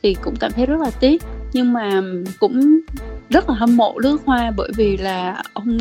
thì 0.02 0.14
cũng 0.14 0.36
cảm 0.36 0.52
thấy 0.52 0.66
rất 0.66 0.80
là 0.80 0.90
tiếc. 1.00 1.22
Nhưng 1.52 1.72
mà 1.72 2.02
cũng 2.40 2.80
rất 3.30 3.48
là 3.48 3.54
hâm 3.54 3.76
mộ 3.76 3.98
nước 4.02 4.22
Hoa 4.24 4.50
bởi 4.56 4.70
vì 4.76 4.96
là 4.96 5.42
ông 5.52 5.78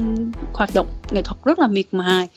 hoạt 0.53 0.69
động 0.73 0.87
nghệ 1.11 1.21
thuật 1.21 1.37
rất 1.45 1.59
là 1.59 1.67
miệt 1.67 1.85
mài. 1.91 2.27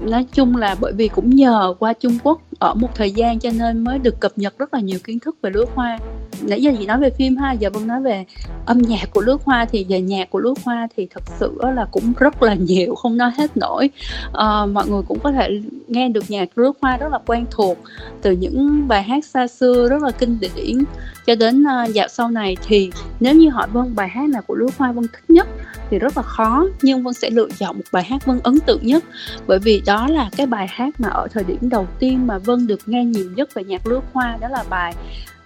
Nói 0.00 0.26
chung 0.32 0.56
là 0.56 0.76
bởi 0.80 0.92
vì 0.92 1.08
cũng 1.08 1.30
nhờ 1.30 1.74
qua 1.78 1.92
Trung 1.92 2.18
Quốc 2.22 2.42
ở 2.58 2.74
một 2.74 2.94
thời 2.94 3.10
gian 3.10 3.38
cho 3.38 3.50
nên 3.58 3.84
mới 3.84 3.98
được 3.98 4.20
cập 4.20 4.32
nhật 4.36 4.58
rất 4.58 4.74
là 4.74 4.80
nhiều 4.80 4.98
kiến 5.04 5.18
thức 5.18 5.36
về 5.42 5.50
nước 5.50 5.68
Hoa. 5.74 5.98
Nãy 6.42 6.62
giờ 6.62 6.72
chị 6.78 6.86
nói 6.86 7.00
về 7.00 7.10
phim 7.10 7.36
ha, 7.36 7.52
giờ 7.52 7.70
vân 7.70 7.86
nói 7.86 8.02
về 8.02 8.24
âm 8.66 8.78
nhạc 8.78 9.10
của 9.10 9.20
Lứa 9.20 9.36
Hoa 9.44 9.66
thì 9.72 9.86
về 9.88 10.00
nhạc 10.00 10.30
của 10.30 10.38
Lứa 10.38 10.54
Hoa 10.64 10.88
thì 10.96 11.06
thật 11.10 11.22
sự 11.40 11.58
là 11.74 11.86
cũng 11.90 12.12
rất 12.18 12.42
là 12.42 12.54
nhiều 12.54 12.94
không 12.94 13.16
nói 13.16 13.30
hết 13.38 13.56
nổi. 13.56 13.90
À, 14.32 14.66
mọi 14.66 14.88
người 14.88 15.02
cũng 15.08 15.18
có 15.18 15.32
thể 15.32 15.60
nghe 15.88 16.08
được 16.08 16.24
nhạc 16.28 16.58
Lứa 16.58 16.72
Hoa 16.80 16.96
rất 16.96 17.12
là 17.12 17.18
quen 17.26 17.46
thuộc 17.50 17.78
từ 18.22 18.32
những 18.32 18.88
bài 18.88 19.02
hát 19.02 19.24
xa 19.24 19.46
xưa 19.46 19.88
rất 19.88 20.02
là 20.02 20.10
kinh 20.10 20.38
điển. 20.40 20.84
Cho 21.26 21.34
đến 21.34 21.64
uh, 21.64 21.94
dạo 21.94 22.08
sau 22.08 22.30
này 22.30 22.56
thì 22.66 22.90
nếu 23.20 23.34
như 23.34 23.50
hỏi 23.50 23.66
vân 23.72 23.94
bài 23.94 24.08
hát 24.08 24.28
nào 24.28 24.42
của 24.46 24.54
Lúa 24.54 24.68
Hoa 24.78 24.92
Vân 24.92 25.04
thích 25.12 25.30
nhất 25.30 25.48
thì 25.90 25.98
rất 25.98 26.16
là 26.16 26.22
khó 26.22 26.66
nhưng 26.82 27.02
Vân 27.02 27.14
sẽ 27.14 27.30
lựa 27.30 27.48
chọn 27.58 27.76
một 27.76 27.84
bài 27.92 28.04
hát 28.04 28.26
Vân 28.26 28.40
ấn 28.42 28.60
tượng 28.60 28.86
nhất. 28.86 29.04
Bởi 29.46 29.58
vì 29.58 29.82
đó 29.86 30.08
là 30.08 30.30
cái 30.36 30.46
bài 30.46 30.66
hát 30.70 31.00
mà 31.00 31.08
ở 31.08 31.28
thời 31.32 31.44
điểm 31.44 31.58
đầu 31.60 31.86
tiên 31.98 32.26
mà 32.26 32.38
Vân 32.38 32.66
được 32.66 32.80
nghe 32.86 33.04
nhiều 33.04 33.30
nhất 33.36 33.54
về 33.54 33.64
nhạc 33.64 33.86
Lúa 33.86 34.00
Hoa 34.12 34.38
đó 34.40 34.48
là 34.48 34.64
bài 34.70 34.94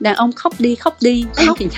đàn 0.01 0.15
ông 0.15 0.33
khóc 0.33 0.55
đi 0.59 0.75
khóc 0.75 0.97
đi. 1.01 1.25
Khóc. 1.47 1.57
thì 1.59 1.69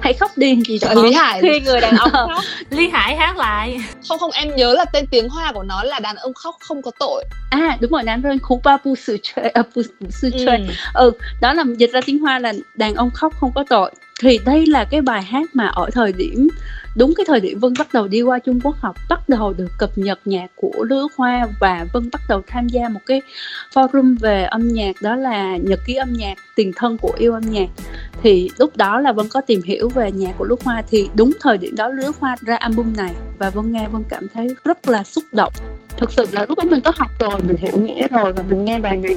hãy 0.00 0.12
khóc 0.12 0.30
đi 0.36 0.62
thì 0.80 0.94
đó 0.94 1.02
lý 1.02 1.12
hải. 1.12 1.40
khi 1.42 1.60
người 1.60 1.80
đàn 1.80 1.96
ông 1.96 2.10
khóc 2.12 2.30
lý 2.70 2.88
hải 2.88 3.16
hát 3.16 3.36
lại. 3.36 3.80
Không 4.08 4.18
không 4.18 4.30
em 4.30 4.56
nhớ 4.56 4.74
là 4.74 4.84
tên 4.84 5.06
tiếng 5.06 5.28
hoa 5.28 5.52
của 5.52 5.62
nó 5.62 5.82
là 5.82 6.00
đàn 6.00 6.16
ông 6.16 6.34
khóc 6.34 6.56
không 6.60 6.82
có 6.82 6.90
tội. 6.98 7.24
À 7.50 7.76
đúng 7.80 7.90
rồi 7.90 8.02
đàn 8.02 8.22
ông 8.22 8.38
khúc 8.38 8.60
ba 8.64 8.76
pu 8.76 8.96
sự 8.96 9.18
chơi 9.22 9.50
à 9.50 9.62
pu 9.62 9.82
sự 10.10 10.30
chơi 10.44 10.56
ừ. 10.56 10.64
ừ 10.94 11.12
đó 11.40 11.52
là 11.52 11.64
dịch 11.76 11.90
ra 11.92 12.00
tiếng 12.06 12.18
hoa 12.18 12.38
là 12.38 12.52
đàn 12.74 12.94
ông 12.94 13.10
khóc 13.10 13.32
không 13.40 13.52
có 13.54 13.64
tội. 13.68 13.90
Thì 14.20 14.38
đây 14.46 14.66
là 14.66 14.84
cái 14.84 15.00
bài 15.00 15.22
hát 15.22 15.48
mà 15.52 15.66
ở 15.66 15.90
thời 15.92 16.12
điểm 16.12 16.48
đúng 16.96 17.14
cái 17.16 17.24
thời 17.28 17.40
điểm 17.40 17.58
Vân 17.58 17.74
bắt 17.78 17.88
đầu 17.92 18.08
đi 18.08 18.22
qua 18.22 18.38
Trung 18.38 18.60
Quốc 18.60 18.76
học, 18.76 18.96
bắt 19.08 19.28
đầu 19.28 19.52
được 19.52 19.68
cập 19.78 19.90
nhật 19.96 20.20
nhạc 20.24 20.50
của 20.56 20.84
Lứa 20.84 21.06
Hoa 21.16 21.46
và 21.60 21.86
Vân 21.92 22.10
bắt 22.12 22.20
đầu 22.28 22.42
tham 22.46 22.68
gia 22.68 22.88
một 22.88 23.00
cái 23.06 23.22
forum 23.74 24.16
về 24.20 24.44
âm 24.44 24.68
nhạc, 24.68 25.02
đó 25.02 25.16
là 25.16 25.56
nhật 25.56 25.80
ký 25.86 25.94
âm 25.94 26.12
nhạc, 26.12 26.38
tiền 26.56 26.72
thân 26.76 26.98
của 26.98 27.12
yêu 27.18 27.32
âm 27.32 27.42
nhạc. 27.42 27.68
Thì 28.22 28.50
lúc 28.58 28.76
đó 28.76 29.00
là 29.00 29.12
Vân 29.12 29.28
có 29.28 29.40
tìm 29.40 29.62
hiểu 29.62 29.88
về 29.88 30.12
nhạc 30.12 30.32
của 30.38 30.44
Lứa 30.44 30.56
Hoa 30.64 30.82
thì 30.90 31.08
đúng 31.14 31.32
thời 31.40 31.58
điểm 31.58 31.76
đó 31.76 31.88
Lứa 31.88 32.10
Hoa 32.20 32.36
ra 32.40 32.56
album 32.56 32.96
này 32.96 33.14
và 33.38 33.50
Vân 33.50 33.72
nghe 33.72 33.88
Vân 33.88 34.02
cảm 34.08 34.26
thấy 34.34 34.48
rất 34.64 34.88
là 34.88 35.04
xúc 35.04 35.24
động 35.32 35.52
thực 35.96 36.12
sự 36.12 36.26
là 36.32 36.46
lúc 36.48 36.58
ấy 36.58 36.66
mình 36.66 36.80
có 36.80 36.92
học 36.96 37.10
rồi, 37.18 37.40
mình 37.42 37.56
hiểu 37.56 37.78
nghĩa 37.78 38.08
rồi 38.08 38.32
và 38.32 38.42
mình 38.48 38.64
nghe 38.64 38.78
bài 38.78 38.96
này 38.96 39.16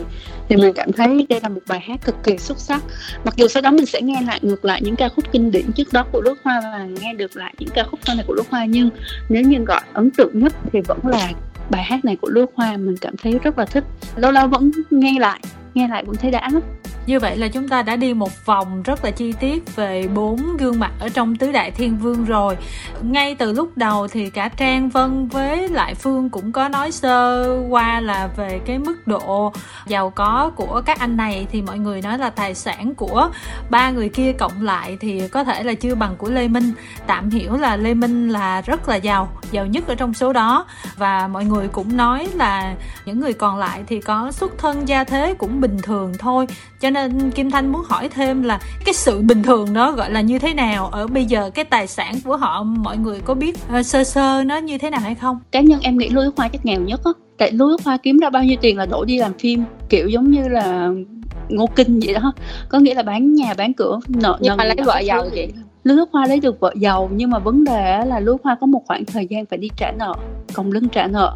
thì 0.50 0.56
mình 0.56 0.74
cảm 0.74 0.92
thấy 0.92 1.26
đây 1.30 1.40
là 1.44 1.50
một 1.50 1.62
bài 1.68 1.80
hát 1.80 2.00
cực 2.06 2.16
kỳ 2.24 2.38
xuất 2.38 2.60
sắc. 2.60 2.84
Mặc 3.26 3.36
dù 3.38 3.48
sau 3.48 3.62
đó 3.62 3.72
mình 3.72 3.86
sẽ 3.86 4.02
nghe 4.02 4.22
lại 4.22 4.40
ngược 4.42 4.66
lại 4.66 4.82
những 4.84 4.96
ca 4.96 5.10
khúc 5.10 5.32
kinh 5.32 5.52
điển 5.52 5.72
trước 5.72 5.94
đó 5.94 6.06
của 6.12 6.22
nước 6.22 6.38
Hoa 6.44 6.62
và 6.64 6.88
nghe 7.02 7.14
được 7.14 7.36
lại 7.36 7.54
những 7.60 7.70
ca 7.74 7.84
khúc 7.84 8.00
sau 8.06 8.16
này 8.16 8.26
của 8.28 8.36
nước 8.36 8.50
Hoa, 8.50 8.66
nhưng 8.66 8.90
nếu 9.30 9.42
như 9.42 9.60
gọi 9.60 9.82
ấn 9.94 10.12
tượng 10.12 10.40
nhất 10.40 10.54
thì 10.74 10.82
vẫn 10.82 11.00
là 11.04 11.32
bài 11.70 11.84
hát 11.84 12.06
này 12.06 12.18
của 12.22 12.30
Lưu 12.30 12.46
Hoa, 12.56 12.78
mình 12.78 12.98
cảm 13.02 13.18
thấy 13.18 13.40
rất 13.44 13.60
là 13.60 13.66
thích. 13.66 13.84
Lâu 14.16 14.32
lâu 14.32 14.48
vẫn 14.48 14.72
nghe 14.90 15.20
lại 15.20 15.40
nghe 15.76 15.88
lại 15.88 16.04
cũng 16.06 16.16
thấy 16.16 16.32
đã 16.32 16.50
lắm. 16.52 16.62
Như 17.06 17.20
vậy 17.20 17.38
là 17.38 17.48
chúng 17.48 17.68
ta 17.68 17.82
đã 17.82 17.96
đi 17.96 18.14
một 18.14 18.46
vòng 18.46 18.84
rất 18.84 19.06
là 19.06 19.12
chi 19.12 19.34
tiết 19.40 19.76
về 19.76 20.08
bốn 20.08 20.58
gương 20.58 20.80
mặt 20.80 20.92
ở 21.00 21.10
trong 21.10 21.36
tứ 21.36 21.52
đại 21.52 21.72
thiên 21.72 21.98
vương 21.98 22.26
rồi. 22.26 22.58
Ngay 23.02 23.36
từ 23.36 23.52
lúc 23.52 23.78
đầu 23.78 24.08
thì 24.08 24.30
cả 24.30 24.50
trang 24.50 24.90
vân 24.90 25.28
với 25.28 25.70
lại 25.70 25.96
phương 25.96 26.30
cũng 26.30 26.52
có 26.52 26.70
nói 26.70 26.92
sơ 26.92 27.48
qua 27.70 28.00
là 28.00 28.28
về 28.38 28.60
cái 28.66 28.80
mức 28.80 29.08
độ 29.08 29.54
giàu 29.88 30.10
có 30.10 30.52
của 30.56 30.82
các 30.86 31.00
anh 31.00 31.18
này. 31.18 31.48
Thì 31.52 31.62
mọi 31.62 31.80
người 31.80 32.02
nói 32.02 32.18
là 32.18 32.30
tài 32.30 32.56
sản 32.56 32.96
của 32.96 33.30
ba 33.70 33.92
người 33.92 34.10
kia 34.10 34.34
cộng 34.34 34.62
lại 34.62 34.98
thì 35.00 35.28
có 35.28 35.44
thể 35.44 35.64
là 35.64 35.74
chưa 35.74 35.96
bằng 35.96 36.16
của 36.18 36.30
lê 36.30 36.48
minh. 36.48 36.72
Tạm 37.08 37.30
hiểu 37.30 37.58
là 37.58 37.78
lê 37.78 37.94
minh 37.94 38.30
là 38.30 38.62
rất 38.62 38.90
là 38.90 38.96
giàu 38.96 39.30
giàu 39.52 39.66
nhất 39.66 39.88
ở 39.88 39.96
trong 39.96 40.14
số 40.14 40.34
đó. 40.34 40.66
Và 40.98 41.28
mọi 41.28 41.46
người 41.46 41.68
cũng 41.68 41.98
nói 41.98 42.28
là 42.34 42.76
những 43.06 43.20
người 43.20 43.34
còn 43.34 43.58
lại 43.58 43.84
thì 43.88 44.02
có 44.02 44.32
xuất 44.32 44.58
thân 44.58 44.88
gia 44.88 45.04
thế 45.04 45.34
cũng 45.38 45.62
bình 45.68 45.78
thường 45.84 46.14
thôi. 46.20 46.48
Cho 46.82 46.90
nên 46.90 47.32
kim 47.32 47.52
thanh 47.52 47.72
muốn 47.72 47.82
hỏi 47.86 48.10
thêm 48.10 48.44
là 48.44 48.60
cái 48.86 48.94
sự 48.94 49.22
bình 49.22 49.44
thường 49.44 49.74
đó 49.74 49.92
gọi 49.92 50.12
là 50.12 50.22
như 50.22 50.40
thế 50.40 50.54
nào? 50.54 50.88
Ở 50.88 51.08
bây 51.08 51.26
giờ 51.26 51.50
cái 51.50 51.66
tài 51.66 51.88
sản 51.88 52.16
của 52.26 52.38
họ 52.38 52.64
mọi 52.64 52.98
người 52.98 53.20
có 53.26 53.34
biết 53.34 53.58
uh, 53.80 53.86
sơ 53.86 54.04
sơ 54.04 54.44
nó 54.44 54.58
như 54.58 54.78
thế 54.78 54.90
nào 54.90 55.02
hay 55.02 55.16
không? 55.16 55.40
Cá 55.52 55.62
nhân 55.62 55.80
em 55.82 55.98
nghĩ 55.98 56.10
lưu 56.10 56.32
hoa 56.38 56.48
chắc 56.48 56.66
nghèo 56.66 56.82
nhất 56.82 57.02
á. 57.06 57.12
Tại 57.38 57.52
lưu 57.52 57.78
hoa 57.86 57.98
kiếm 57.98 58.18
ra 58.18 58.30
bao 58.30 58.44
nhiêu 58.44 58.58
tiền 58.62 58.78
là 58.78 58.86
đổ 58.86 59.06
đi 59.06 59.20
làm 59.20 59.34
phim 59.40 59.64
kiểu 59.90 60.08
giống 60.08 60.32
như 60.32 60.48
là 60.48 60.90
ngô 61.50 61.68
kinh 61.76 62.00
vậy 62.06 62.14
đó. 62.14 62.34
Có 62.70 62.80
nghĩa 62.80 62.94
là 62.94 63.04
bán 63.04 63.34
nhà 63.34 63.54
bán 63.58 63.74
cửa 63.74 64.00
nợ 64.08 64.38
nhưng 64.42 64.58
mà 64.58 64.64
lấy 64.64 64.78
vợ 64.86 65.00
giàu 65.00 65.26
chị 65.36 65.48
Lưu 65.86 66.06
Hoa 66.12 66.28
lấy 66.28 66.40
được 66.40 66.60
vợ 66.60 66.74
giàu 66.76 67.10
nhưng 67.14 67.30
mà 67.30 67.40
vấn 67.40 67.64
đề 67.64 68.06
là 68.06 68.20
Lưu 68.20 68.38
Hoa 68.44 68.58
có 68.62 68.68
một 68.68 68.82
khoảng 68.86 69.06
thời 69.06 69.28
gian 69.30 69.46
phải 69.46 69.58
đi 69.58 69.70
trả 69.78 69.92
nợ, 70.00 70.14
còng 70.54 70.72
lưng 70.72 70.90
trả 70.90 71.08
nợ, 71.08 71.36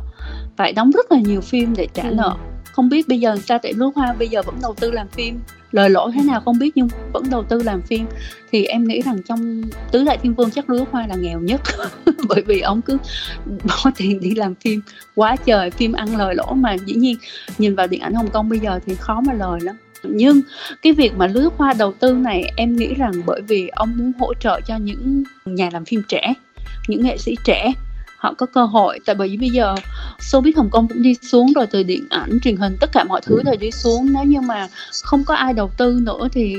phải 0.57 0.73
đóng 0.73 0.91
rất 0.91 1.11
là 1.11 1.19
nhiều 1.19 1.41
phim 1.41 1.73
để 1.77 1.88
trả 1.93 2.03
ừ. 2.03 2.14
nợ 2.15 2.35
không 2.71 2.89
biết 2.89 3.07
bây 3.07 3.19
giờ 3.19 3.37
cha 3.45 3.57
tại 3.57 3.73
nước 3.73 3.95
hoa 3.95 4.13
bây 4.19 4.27
giờ 4.27 4.41
vẫn 4.41 4.55
đầu 4.61 4.75
tư 4.79 4.91
làm 4.91 5.07
phim. 5.07 5.39
Lời 5.71 5.89
lỗi 5.89 6.11
thế 6.15 6.23
nào 6.23 6.41
không 6.45 6.59
biết 6.59 6.71
nhưng 6.75 6.87
vẫn 7.13 7.23
đầu 7.29 7.43
tư 7.43 7.63
làm 7.63 7.81
phim. 7.81 8.05
Thì 8.51 8.65
em 8.65 8.87
nghĩ 8.87 9.01
rằng 9.01 9.23
trong 9.23 9.61
tứ 9.91 10.03
đại 10.03 10.17
thiên 10.17 10.33
vương 10.33 10.51
chắc 10.51 10.69
lứa 10.69 10.85
hoa 10.91 11.07
là 11.07 11.15
nghèo 11.15 11.39
nhất. 11.39 11.61
Bởi 12.27 12.41
vì 12.41 12.59
ông 12.59 12.81
cứ 12.81 12.97
bỏ 13.63 13.91
tiền 13.95 14.19
đi 14.19 14.35
làm 14.35 14.55
phim. 14.55 14.81
Quá 15.15 15.35
trời 15.45 15.71
phim 15.71 15.91
ăn 15.91 16.17
lời 16.17 16.35
lỗ 16.35 16.53
mà 16.53 16.73
dĩ 16.85 16.93
nhiên 16.93 17.17
nhìn 17.57 17.75
vào 17.75 17.87
điện 17.87 18.01
ảnh 18.01 18.13
hồng 18.13 18.29
kông 18.29 18.49
bây 18.49 18.59
giờ 18.59 18.79
thì 18.85 18.95
khó 18.95 19.21
mà 19.21 19.33
lời 19.33 19.59
lắm. 19.61 19.75
Nhưng 20.03 20.41
cái 20.81 20.93
việc 20.93 21.13
mà 21.17 21.27
lứa 21.27 21.49
hoa 21.57 21.73
đầu 21.73 21.93
tư 21.99 22.13
này 22.13 22.51
em 22.55 22.75
nghĩ 22.75 22.93
rằng 22.93 23.11
bởi 23.25 23.41
vì 23.41 23.67
ông 23.67 23.97
muốn 23.97 24.11
hỗ 24.19 24.33
trợ 24.33 24.61
cho 24.61 24.77
những 24.77 25.23
nhà 25.45 25.69
làm 25.73 25.85
phim 25.85 26.03
trẻ, 26.07 26.33
những 26.87 27.03
nghệ 27.03 27.17
sĩ 27.17 27.35
trẻ 27.43 27.73
họ 28.19 28.33
có 28.37 28.45
cơ 28.45 28.65
hội. 28.65 28.99
Tại 29.05 29.15
bởi 29.15 29.29
vì 29.29 29.37
bây 29.37 29.49
giờ 29.49 29.75
showbiz 30.19 30.51
Hồng 30.55 30.69
Kông 30.69 30.87
cũng 30.87 31.01
đi 31.01 31.15
xuống 31.21 31.53
rồi 31.55 31.67
từ 31.67 31.83
điện 31.83 32.07
ảnh 32.09 32.39
truyền 32.39 32.57
hình, 32.57 32.77
tất 32.79 32.89
cả 32.91 33.03
mọi 33.03 33.21
thứ 33.21 33.41
đều 33.45 33.55
đi 33.59 33.71
xuống. 33.71 34.13
Nếu 34.13 34.23
như 34.23 34.41
mà 34.41 34.67
không 35.03 35.23
có 35.23 35.35
ai 35.35 35.53
đầu 35.53 35.71
tư 35.77 35.99
nữa 36.03 36.27
thì 36.31 36.55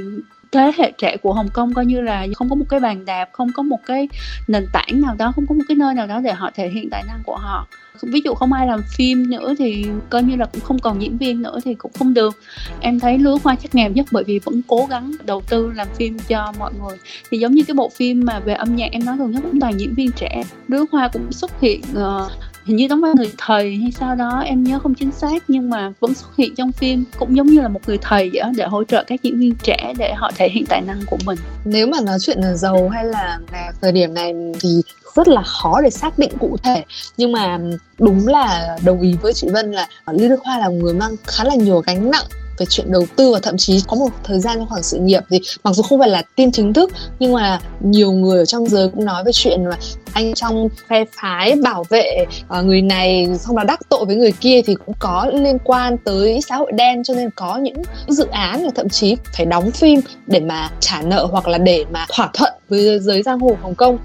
thế 0.53 0.73
hệ 0.77 0.93
trẻ 0.99 1.17
của 1.17 1.33
Hồng 1.33 1.49
Kông 1.53 1.75
coi 1.75 1.87
như 1.87 2.01
là 2.01 2.27
không 2.35 2.49
có 2.49 2.55
một 2.55 2.65
cái 2.69 2.81
bàn 2.81 3.05
đạp 3.05 3.29
không 3.33 3.53
có 3.53 3.63
một 3.63 3.81
cái 3.87 4.09
nền 4.49 4.67
tảng 4.73 5.01
nào 5.01 5.15
đó 5.19 5.33
không 5.37 5.47
có 5.47 5.55
một 5.55 5.63
cái 5.69 5.77
nơi 5.77 5.95
nào 5.95 6.07
đó 6.07 6.21
để 6.21 6.33
họ 6.33 6.51
thể 6.55 6.69
hiện 6.69 6.91
tài 6.91 7.03
năng 7.07 7.21
của 7.25 7.37
họ. 7.37 7.67
Ví 8.03 8.21
dụ 8.25 8.35
không 8.35 8.53
ai 8.53 8.67
làm 8.67 8.81
phim 8.97 9.31
nữa 9.31 9.55
thì 9.59 9.87
coi 10.11 10.23
như 10.23 10.37
là 10.37 10.47
cũng 10.47 10.61
không 10.61 10.79
còn 10.79 11.03
diễn 11.03 11.19
viên 11.19 11.43
nữa 11.43 11.59
thì 11.65 11.75
cũng 11.75 11.93
không 11.99 12.15
được. 12.15 12.37
Em 12.81 13.01
thấy 13.01 13.19
lứa 13.19 13.37
hoa 13.45 13.57
chắc 13.63 13.75
nghèo 13.75 13.91
nhất 13.91 14.07
bởi 14.11 14.25
vì 14.25 14.39
vẫn 14.39 14.63
cố 14.69 14.87
gắng 14.91 15.13
đầu 15.25 15.43
tư 15.49 15.73
làm 15.75 15.89
phim 15.97 16.19
cho 16.19 16.53
mọi 16.59 16.73
người. 16.81 16.97
Thì 17.31 17.39
giống 17.39 17.55
như 17.55 17.63
cái 17.63 17.75
bộ 17.75 17.89
phim 17.89 18.25
mà 18.25 18.41
về 18.41 18.55
âm 18.55 18.77
nhạc 18.77 18.93
em 18.93 19.05
nói 19.05 19.17
thường 19.17 19.31
nhất 19.31 19.43
cũng 19.43 19.61
toàn 19.61 19.81
diễn 19.81 19.95
viên 19.95 20.11
trẻ. 20.13 20.43
Lứa 20.69 20.85
hoa 20.93 21.09
cũng 21.09 21.33
xuất 21.33 21.61
hiện 21.61 21.81
uh, 21.93 22.33
hình 22.71 22.77
như 22.77 22.89
đóng 22.89 23.01
vai 23.01 23.13
người 23.17 23.33
thầy 23.39 23.77
hay 23.77 23.91
sao 23.91 24.15
đó, 24.15 24.43
em 24.47 24.65
nhớ 24.65 24.79
không 24.79 24.95
chính 24.95 25.13
xác, 25.13 25.43
nhưng 25.49 25.71
mà 25.71 25.93
vẫn 26.01 26.15
xuất 26.15 26.37
hiện 26.37 26.55
trong 26.55 26.73
phim, 26.73 27.05
cũng 27.19 27.37
giống 27.37 27.47
như 27.47 27.61
là 27.61 27.69
một 27.69 27.81
người 27.87 27.99
thầy 28.03 28.31
vậy 28.33 28.43
để 28.57 28.65
hỗ 28.65 28.85
trợ 28.85 29.05
các 29.07 29.23
diễn 29.23 29.39
viên 29.39 29.55
trẻ 29.63 29.93
để 29.99 30.15
họ 30.15 30.31
thể 30.37 30.49
hiện 30.49 30.67
tài 30.67 30.81
năng 30.81 31.01
của 31.07 31.17
mình. 31.25 31.39
Nếu 31.65 31.87
mà 31.87 32.01
nói 32.01 32.19
chuyện 32.21 32.39
là 32.41 32.55
giàu 32.55 32.89
hay 32.89 33.05
là 33.05 33.39
thời 33.81 33.93
điểm 33.93 34.15
này 34.15 34.35
thì 34.61 34.83
rất 35.17 35.29
là 35.29 35.43
khó 35.43 35.81
để 35.83 35.91
xác 35.91 36.19
định 36.19 36.31
cụ 36.39 36.57
thể. 36.63 36.85
Nhưng 37.17 37.33
mà 37.33 37.59
đúng 37.99 38.27
là 38.27 38.77
đồng 38.85 39.01
ý 39.01 39.15
với 39.23 39.33
chị 39.33 39.49
Vân 39.53 39.73
là 39.73 39.87
Lưu 40.13 40.29
Đức 40.29 40.41
Hoa 40.45 40.59
là 40.59 40.69
một 40.69 40.77
người 40.81 40.95
mang 40.95 41.17
khá 41.27 41.45
là 41.45 41.55
nhiều 41.55 41.83
gánh 41.87 42.11
nặng 42.11 42.25
về 42.61 42.67
chuyện 42.67 42.93
đầu 42.93 43.07
tư 43.17 43.33
và 43.33 43.41
thậm 43.41 43.57
chí 43.57 43.83
có 43.89 43.97
một 43.97 44.09
thời 44.25 44.41
gian 44.41 44.59
trong 44.59 44.69
khoảng 44.69 44.83
sự 44.83 44.99
nghiệp 44.99 45.21
thì 45.31 45.41
mặc 45.65 45.75
dù 45.75 45.83
không 45.83 45.99
phải 45.99 46.09
là 46.09 46.23
tin 46.37 46.53
chính 46.53 46.73
thức 46.73 46.91
nhưng 47.19 47.33
mà 47.33 47.61
nhiều 47.81 48.13
người 48.13 48.39
ở 48.39 48.45
trong 48.45 48.67
giới 48.67 48.89
cũng 48.89 49.05
nói 49.05 49.25
về 49.25 49.33
chuyện 49.33 49.65
là 49.65 49.77
anh 50.13 50.35
trong 50.35 50.69
phe 50.89 51.05
phái 51.13 51.57
bảo 51.63 51.85
vệ 51.85 52.25
uh, 52.59 52.65
người 52.65 52.83
này 52.83 53.29
xong 53.39 53.57
là 53.57 53.65
đắc 53.65 53.81
tội 53.89 54.05
với 54.05 54.17
người 54.17 54.33
kia 54.33 54.63
thì 54.67 54.75
cũng 54.87 54.95
có 54.99 55.31
liên 55.35 55.59
quan 55.65 55.97
tới 55.99 56.41
xã 56.49 56.57
hội 56.57 56.73
đen 56.73 57.03
cho 57.05 57.15
nên 57.15 57.31
có 57.37 57.57
những 57.57 57.83
dự 58.09 58.27
án 58.27 58.63
là 58.63 58.71
thậm 58.75 58.89
chí 58.89 59.17
phải 59.37 59.47
đóng 59.47 59.71
phim 59.71 60.01
để 60.27 60.41
mà 60.41 60.71
trả 60.81 61.03
nợ 61.03 61.27
hoặc 61.31 61.49
là 61.49 61.59
để 61.59 61.85
mà 61.91 62.07
thỏa 62.09 62.31
thuận 62.35 62.53
với 62.69 62.99
giới 62.99 63.23
giang 63.23 63.41
hồ 63.41 63.57
Hồng 63.63 63.75
Kông 63.75 63.99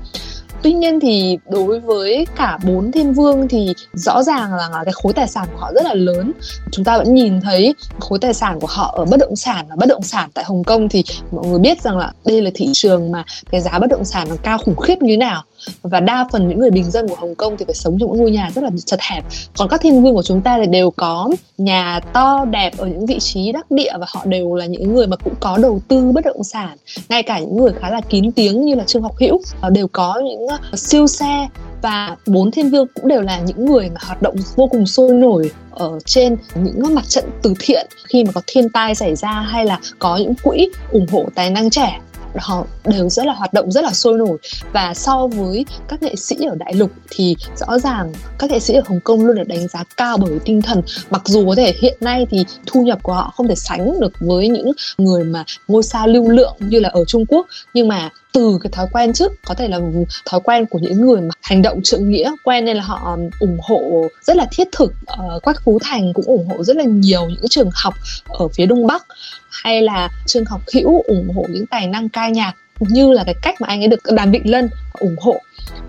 tuy 0.62 0.74
nhiên 0.74 1.00
thì 1.00 1.38
đối 1.50 1.80
với 1.80 2.28
cả 2.36 2.58
bốn 2.66 2.92
thiên 2.92 3.14
vương 3.14 3.48
thì 3.48 3.74
rõ 3.94 4.24
ràng 4.24 4.54
là 4.54 4.84
cái 4.86 4.94
khối 5.04 5.14
tài 5.14 5.28
sản 5.28 5.48
của 5.54 5.60
họ 5.60 5.72
rất 5.76 5.86
là 5.86 5.94
lớn. 5.94 6.32
Chúng 6.72 6.86
ta 6.86 6.98
vẫn 6.98 7.14
nhìn 7.14 7.42
thấy 7.42 7.76
khối 8.00 8.20
tài 8.20 8.34
sản 8.34 8.60
của 8.60 8.68
họ 8.68 8.94
ở 8.98 9.06
bất 9.06 9.18
động 9.20 9.36
sản 9.36 9.66
và 9.70 9.76
bất 9.76 9.90
động 9.90 10.04
sản 10.04 10.30
tại 10.34 10.46
Hồng 10.46 10.64
Kông 10.64 10.90
thì 10.90 11.04
mọi 11.32 11.48
người 11.48 11.60
biết 11.60 11.82
rằng 11.82 11.98
là 11.98 12.12
đây 12.26 12.42
là 12.42 12.52
thị 12.54 12.70
trường 12.74 13.12
mà 13.12 13.24
cái 13.52 13.62
giá 13.62 13.80
bất 13.80 13.88
động 13.90 14.06
sản 14.06 14.28
nó 14.30 14.36
cao 14.44 14.58
khủng 14.58 14.76
khiếp 14.76 15.02
như 15.02 15.14
thế 15.14 15.18
nào 15.18 15.44
và 15.82 16.00
đa 16.00 16.28
phần 16.32 16.48
những 16.48 16.60
người 16.60 16.72
bình 16.72 16.92
dân 16.92 17.08
của 17.08 17.16
Hồng 17.16 17.36
Kông 17.36 17.58
thì 17.58 17.66
phải 17.66 17.76
sống 17.76 17.98
trong 18.00 18.12
những 18.12 18.22
ngôi 18.22 18.32
nhà 18.32 18.50
rất 18.56 18.64
là 18.64 18.70
chật 18.86 19.00
hẹp. 19.02 19.24
Còn 19.58 19.70
các 19.70 19.82
thiên 19.82 20.04
vương 20.04 20.16
của 20.16 20.24
chúng 20.24 20.42
ta 20.42 20.58
thì 20.58 20.66
đều 20.66 20.92
có 20.92 21.30
nhà 21.58 22.00
to, 22.14 22.46
đẹp 22.46 22.74
ở 22.78 22.88
những 22.88 23.06
vị 23.06 23.20
trí 23.20 23.52
đắc 23.52 23.72
địa 23.72 23.92
và 24.00 24.06
họ 24.10 24.26
đều 24.26 24.56
là 24.56 24.66
những 24.66 24.94
người 24.94 25.08
mà 25.08 25.16
cũng 25.16 25.34
có 25.40 25.58
đầu 25.58 25.82
tư 25.88 26.12
bất 26.12 26.26
động 26.26 26.44
sản. 26.44 26.78
Ngay 27.10 27.24
cả 27.24 27.40
những 27.40 27.58
người 27.58 27.74
khá 27.74 27.90
là 27.90 28.02
kín 28.02 28.32
tiếng 28.32 28.66
như 28.66 28.76
là 28.76 28.84
Trương 28.84 29.04
Học 29.04 29.16
Hữu 29.20 29.42
ờ, 29.62 29.70
đều 29.70 29.88
có 29.88 30.22
những 30.26 30.48
ờ, 30.48 30.58
siêu 30.76 31.08
xe. 31.08 31.48
Và 31.82 32.16
bốn 32.26 32.52
thiên 32.52 32.70
vương 32.70 32.88
cũng 32.96 33.08
đều 33.08 33.22
là 33.22 33.40
những 33.40 33.66
người 33.66 33.90
mà 33.90 34.02
hoạt 34.04 34.22
động 34.22 34.36
vô 34.56 34.68
cùng 34.68 34.86
sôi 34.86 35.12
nổi 35.12 35.52
ở 35.72 36.00
trên 36.06 36.38
những 36.56 36.96
mặt 36.96 37.08
trận 37.08 37.26
từ 37.42 37.54
thiện 37.60 37.88
khi 38.08 38.24
mà 38.24 38.32
có 38.32 38.42
thiên 38.48 38.70
tai 38.70 38.96
xảy 38.96 39.16
ra 39.16 39.30
hay 39.30 39.66
là 39.66 39.80
có 40.00 40.18
những 40.18 40.34
quỹ 40.44 40.70
ủng 40.92 41.08
hộ 41.12 41.26
tài 41.36 41.50
năng 41.50 41.70
trẻ 41.70 42.00
họ 42.40 42.66
đều 42.86 43.10
rất 43.10 43.26
là 43.26 43.34
hoạt 43.34 43.54
động, 43.54 43.72
rất 43.72 43.84
là 43.84 43.94
sôi 43.94 44.18
nổi. 44.18 44.38
Và 44.72 44.94
so 44.94 45.28
với 45.28 45.66
các 45.88 46.04
nghệ 46.04 46.16
sĩ 46.16 46.36
ở 46.50 46.56
đại 46.56 46.74
lục 46.74 46.92
thì 47.10 47.36
rõ 47.56 47.80
ràng 47.80 48.14
các 48.40 48.52
nghệ 48.52 48.60
sĩ 48.60 48.74
ở 48.74 48.82
Hồng 48.86 49.00
Kông 49.00 49.26
luôn 49.26 49.36
được 49.36 49.48
đánh 49.48 49.68
giá 49.68 49.84
cao 49.98 50.18
bởi 50.18 50.40
tinh 50.46 50.62
thần. 50.62 50.82
Mặc 51.10 51.22
dù 51.26 51.50
có 51.50 51.56
thể 51.56 51.74
hiện 51.82 51.98
nay 52.02 52.28
thì 52.30 52.46
thu 52.66 52.82
nhập 52.82 53.04
của 53.04 53.14
họ 53.14 53.34
không 53.36 53.48
thể 53.48 53.56
sánh 53.56 54.00
được 54.00 54.14
với 54.20 54.50
những 54.50 54.72
người 54.98 55.24
mà 55.24 55.44
ngôi 55.68 55.84
sao 55.84 56.08
lưu 56.08 56.30
lượng 56.30 56.56
như 56.60 56.80
là 56.80 56.90
ở 56.90 57.06
Trung 57.06 57.26
Quốc, 57.26 57.48
nhưng 57.74 57.88
mà 57.88 58.10
từ 58.36 58.60
cái 58.62 58.72
thói 58.72 58.88
quen 58.92 59.14
trước 59.14 59.32
có 59.46 59.54
thể 59.54 59.68
là 59.68 59.80
thói 60.26 60.40
quen 60.44 60.66
của 60.66 60.80
những 60.80 61.02
người 61.02 61.22
mà 61.22 61.30
hành 61.42 61.62
động 61.62 61.82
trượng 61.84 62.10
nghĩa 62.10 62.32
quen 62.44 62.66
nên 62.66 62.78
là 62.78 62.84
họ 62.84 63.18
ủng 63.40 63.58
hộ 63.62 64.08
rất 64.22 64.38
là 64.38 64.48
thiết 64.52 64.68
thực 64.72 64.94
uh, 65.36 65.44
quách 65.44 65.62
phú 65.64 65.80
thành 65.84 66.14
cũng 66.14 66.26
ủng 66.26 66.48
hộ 66.48 66.64
rất 66.64 66.78
là 66.78 66.84
nhiều 66.84 67.30
những 67.30 67.48
trường 67.50 67.70
học 67.74 67.94
ở 68.28 68.48
phía 68.48 68.66
đông 68.66 68.88
bắc 68.88 69.06
hay 69.50 69.82
là 69.82 70.10
trường 70.26 70.46
học 70.46 70.62
hữu 70.74 71.02
ủng 71.08 71.30
hộ 71.36 71.46
những 71.50 71.66
tài 71.66 71.88
năng 71.88 72.10
ca 72.10 72.30
nhạc 72.30 72.54
như 72.80 73.12
là 73.12 73.24
cái 73.24 73.36
cách 73.42 73.62
mà 73.62 73.68
anh 73.68 73.82
ấy 73.82 73.88
được 73.88 74.00
đàm 74.16 74.32
vịnh 74.32 74.52
lân 74.52 74.70
ủng 75.00 75.16
hộ. 75.22 75.42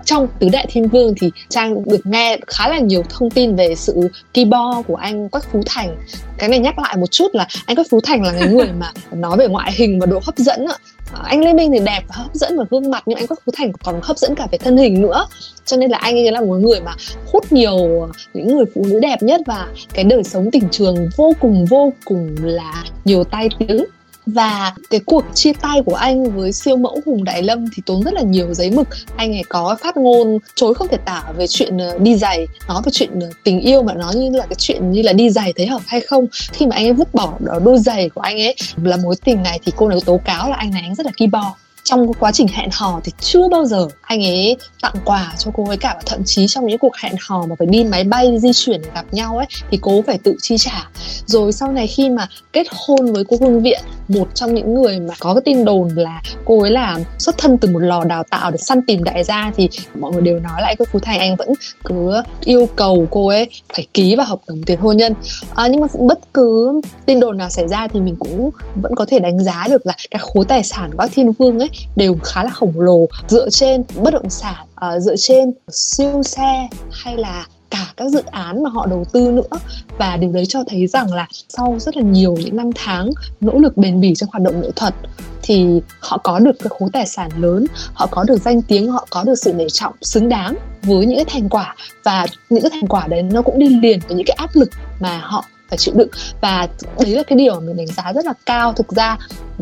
Trong 0.05 0.28
tứ 0.39 0.48
đại 0.52 0.66
thiên 0.68 0.89
vương 0.89 1.14
thì 1.20 1.31
trang 1.48 1.85
được 1.85 2.06
nghe 2.06 2.39
khá 2.47 2.68
là 2.68 2.78
nhiều 2.78 3.02
thông 3.09 3.31
tin 3.31 3.56
về 3.56 3.74
sự 3.74 4.09
keyboard 4.35 4.86
của 4.86 4.97
anh 4.97 5.28
quách 5.28 5.52
phú 5.52 5.62
thành. 5.66 5.97
Cái 6.39 6.48
này 6.48 6.59
nhắc 6.59 6.78
lại 6.78 6.97
một 6.97 7.10
chút 7.10 7.35
là 7.35 7.47
anh 7.66 7.77
quách 7.77 7.90
phú 7.90 8.01
thành 8.01 8.23
là 8.23 8.32
người 8.32 8.48
người 8.48 8.73
mà 8.73 8.93
nói 9.12 9.36
về 9.36 9.48
ngoại 9.48 9.73
hình 9.73 10.01
và 10.01 10.06
độ 10.06 10.20
hấp 10.24 10.36
dẫn 10.36 10.66
ạ 10.66 10.77
anh 11.12 11.45
Lê 11.45 11.53
Minh 11.53 11.73
thì 11.73 11.78
đẹp 11.85 12.01
và 12.09 12.15
hấp 12.15 12.35
dẫn 12.35 12.59
về 12.59 12.65
gương 12.70 12.91
mặt, 12.91 13.03
nhưng 13.07 13.19
anh 13.19 13.27
Quách 13.27 13.41
Phú 13.47 13.53
Thành 13.57 13.73
còn 13.73 14.01
hấp 14.03 14.19
dẫn 14.19 14.35
cả 14.35 14.47
về 14.53 14.59
thân 14.59 14.77
hình 14.77 15.03
nữa. 15.03 15.27
Cho 15.65 15.77
nên 15.77 15.91
là 15.91 15.99
anh 15.99 16.15
ấy 16.15 16.33
là 16.33 16.41
một 16.41 16.55
người 16.55 16.81
mà 16.81 16.93
hút 17.33 17.53
nhiều 17.53 18.01
ờ, 18.01 18.09
những 18.35 18.57
người 18.57 18.65
phụ 18.74 18.85
nữ 18.89 19.01
đẹp 19.01 19.23
nhất 19.23 19.41
và 19.47 19.69
cái 19.95 20.05
đời 20.05 20.24
sống 20.24 20.51
tình 20.51 20.69
trường 20.70 21.09
vô 21.16 21.33
cùng 21.41 21.65
vô 21.65 21.93
cùng 22.05 22.37
là 22.43 22.85
nhiều 23.05 23.24
tai 23.24 23.49
tiếng 23.59 23.85
và 24.27 24.74
cái 24.90 25.01
cuộc 25.07 25.24
chia 25.35 25.53
tay 25.53 25.82
của 25.86 25.94
anh 25.94 26.36
với 26.36 26.53
siêu 26.53 26.77
mẫu 26.77 27.01
Hùng 27.07 27.24
Đại 27.24 27.43
Lâm 27.43 27.65
thì 27.74 27.82
tốn 27.86 28.03
rất 28.03 28.15
là 28.15 28.23
nhiều 28.23 28.55
giấy 28.55 28.70
mực. 28.70 28.89
Anh 29.16 29.32
ấy 29.32 29.43
có 29.48 29.77
phát 29.82 29.97
ngôn 29.97 30.39
chối 30.55 30.74
không 30.74 30.89
thể 30.89 30.97
tả 30.97 31.32
về 31.36 31.47
chuyện 31.47 31.78
ờ, 31.78 31.98
đi 31.98 32.16
giày, 32.16 32.47
nói 32.69 32.82
về 32.85 32.93
chuyện 32.93 33.20
ờ, 33.20 33.31
tình 33.44 33.61
yêu 33.61 33.82
mà 33.82 33.94
nói 33.94 34.15
như 34.15 34.31
là 34.31 34.47
cái 34.47 34.57
chuyện 34.59 34.90
như 34.93 35.03
là 35.03 35.12
đi 35.12 35.31
giày 35.31 35.53
thấy 35.53 35.66
hợp 35.66 35.82
hay 35.86 36.01
không. 36.01 36.27
Khi 36.53 36.66
mà 36.66 36.77
anh 36.77 36.86
ấy 36.86 36.93
vứt 36.93 37.15
bỏ 37.15 37.32
đôi 37.65 37.78
giày 37.78 38.09
của 38.09 38.20
anh 38.20 38.40
ấy 38.40 38.55
là 38.82 38.97
mối 38.97 39.15
tình 39.24 39.43
này 39.43 39.61
thì 39.65 39.73
cô 39.77 39.89
này 39.89 39.98
tố 40.07 40.20
cáo 40.24 40.51
là 40.51 40.57
anh 40.57 40.70
này 40.70 40.82
anh 40.82 40.94
rất 40.94 41.07
là 41.07 41.12
ki 41.16 41.27
bo 41.27 41.57
trong 41.87 42.13
quá 42.13 42.33
trình 42.33 42.49
hẹn 42.49 42.69
hò 42.73 43.01
thì 43.05 43.13
chưa 43.21 43.49
bao 43.49 43.65
giờ 43.65 43.89
anh 44.03 44.25
ấy 44.25 44.57
tặng 44.83 44.95
quà 45.05 45.35
cho 45.39 45.51
cô 45.55 45.69
ấy 45.69 45.77
cả 45.77 45.93
và 45.95 46.03
thậm 46.07 46.25
chí 46.25 46.47
trong 46.49 46.67
những 46.67 46.79
cuộc 46.79 46.97
hẹn 46.97 47.15
hò 47.21 47.47
mà 47.47 47.55
phải 47.59 47.67
đi 47.67 47.85
máy 47.85 48.05
bay 48.05 48.39
di 48.39 48.53
chuyển 48.53 48.83
để 48.83 48.89
gặp 48.95 49.05
nhau 49.13 49.37
ấy 49.37 49.47
thì 49.71 49.79
cô 49.83 50.03
phải 50.07 50.19
tự 50.19 50.37
chi 50.43 50.57
trả. 50.59 50.89
Rồi 51.27 51.53
sau 51.53 51.73
này 51.73 51.87
khi 51.87 52.11
mà 52.11 52.29
kết 52.53 52.67
hôn 52.71 53.13
với 53.13 53.25
cô 53.29 53.37
hương 53.41 53.63
viện 53.63 53.81
một 54.09 54.35
trong 54.35 54.55
những 54.55 54.75
người 54.75 55.01
mà 55.01 55.15
có 55.21 55.35
cái 55.35 55.43
tin 55.45 55.65
đồn 55.65 55.89
là 55.89 56.23
cô 56.45 56.61
ấy 56.61 56.71
là 56.71 56.99
xuất 57.19 57.39
thân 57.39 57.59
từ 57.59 57.71
một 57.71 57.79
lò 57.79 58.05
đào 58.05 58.23
tạo 58.31 58.51
để 58.51 58.59
săn 58.59 58.83
tìm 58.87 59.05
đại 59.05 59.25
gia 59.25 59.53
thì 59.57 59.69
mọi 59.95 60.13
người 60.13 60.23
đều 60.23 60.39
nói 60.39 60.63
lại 60.63 60.77
cô 60.79 60.85
phú 60.93 60.99
thành 60.99 61.19
anh 61.19 61.37
vẫn 61.37 61.49
cứ 61.85 62.23
yêu 62.45 62.69
cầu 62.77 63.07
cô 63.11 63.29
ấy 63.29 63.49
phải 63.75 63.87
ký 63.95 64.17
vào 64.17 64.27
hợp 64.27 64.39
đồng 64.49 64.63
tiền 64.63 64.81
hôn 64.81 64.97
nhân. 64.97 65.15
À, 65.55 65.67
nhưng 65.67 65.81
mà 65.81 65.87
bất 65.99 66.19
cứ 66.35 66.81
tin 67.07 67.21
đồn 67.21 67.37
nào 67.37 67.51
xảy 67.51 67.69
ra 67.69 67.89
thì 67.89 68.01
mình 68.01 68.17
cũng 68.19 68.51
vẫn 68.75 68.95
có 68.95 69.07
thể 69.09 69.19
đánh 69.19 69.45
giá 69.45 69.67
được 69.69 69.87
là 69.87 69.95
cái 70.11 70.21
khối 70.23 70.45
tài 70.45 70.63
sản 70.63 70.91
của 70.93 70.99
các 70.99 71.11
thiên 71.15 71.33
vương 71.33 71.59
ấy 71.59 71.69
đều 71.97 72.16
khá 72.24 72.44
là 72.44 72.51
khổng 72.51 72.81
lồ 72.81 73.07
dựa 73.28 73.51
trên 73.51 73.85
bất 74.03 74.15
động 74.15 74.31
sản 74.31 74.66
uh, 74.86 75.03
dựa 75.03 75.16
trên 75.16 75.53
siêu 75.69 76.23
xe 76.23 76.69
hay 76.90 77.16
là 77.16 77.47
cả 77.70 77.86
các 77.97 78.09
dự 78.09 78.23
án 78.31 78.62
mà 78.62 78.70
họ 78.70 78.86
đầu 78.86 79.05
tư 79.12 79.31
nữa. 79.31 79.59
Và 79.98 80.16
điều 80.16 80.32
đấy 80.32 80.47
cho 80.47 80.65
thấy 80.69 80.86
rằng 80.86 81.15
là 81.15 81.27
sau 81.48 81.77
rất 81.78 81.97
là 81.97 82.03
nhiều 82.03 82.36
những 82.36 82.57
năm 82.57 82.70
tháng 82.74 83.11
nỗ 83.40 83.59
lực 83.59 83.77
bền 83.77 84.01
bỉ 84.01 84.15
trong 84.15 84.28
hoạt 84.32 84.43
động 84.43 84.61
nghệ 84.61 84.70
thuật 84.77 84.94
thì 85.43 85.81
họ 86.01 86.19
có 86.19 86.39
được 86.39 86.59
cái 86.59 86.69
khối 86.78 86.89
tài 86.93 87.07
sản 87.07 87.31
lớn 87.39 87.66
họ 87.94 88.07
có 88.11 88.24
được 88.24 88.43
danh 88.43 88.62
tiếng 88.62 88.90
họ 88.90 89.07
có 89.11 89.24
được 89.24 89.35
sự 89.35 89.53
nể 89.53 89.65
trọng 89.73 89.94
xứng 90.03 90.28
đáng 90.28 90.55
với 90.82 91.07
những 91.07 91.16
cái 91.16 91.24
thành 91.24 91.48
quả. 91.48 91.77
Và 92.05 92.27
những 92.51 92.62
cái 92.62 92.70
thành 92.70 92.86
quả 92.86 93.07
đấy 93.07 93.23
nó 93.23 93.43
cũng 93.43 93.59
đi 93.59 93.69
liền 93.69 94.01
với 94.09 94.16
những 94.16 94.27
cái 94.27 94.35
áp 94.39 94.51
lực 94.55 94.70
mà 95.01 95.19
họ 95.19 95.44
phải 95.69 95.78
chịu 95.78 95.94
đựng. 95.94 96.09
Và 96.40 96.69
đấy 97.01 97.11
là 97.11 97.23
cái 97.23 97.39
điều 97.39 97.55
mà 97.55 97.61
mình 97.61 97.77
đánh 97.77 97.86
giá 97.86 98.12
rất 98.12 98.24
là 98.24 98.32
cao. 98.47 98.73
Thực 98.73 98.93
ra 98.93 99.19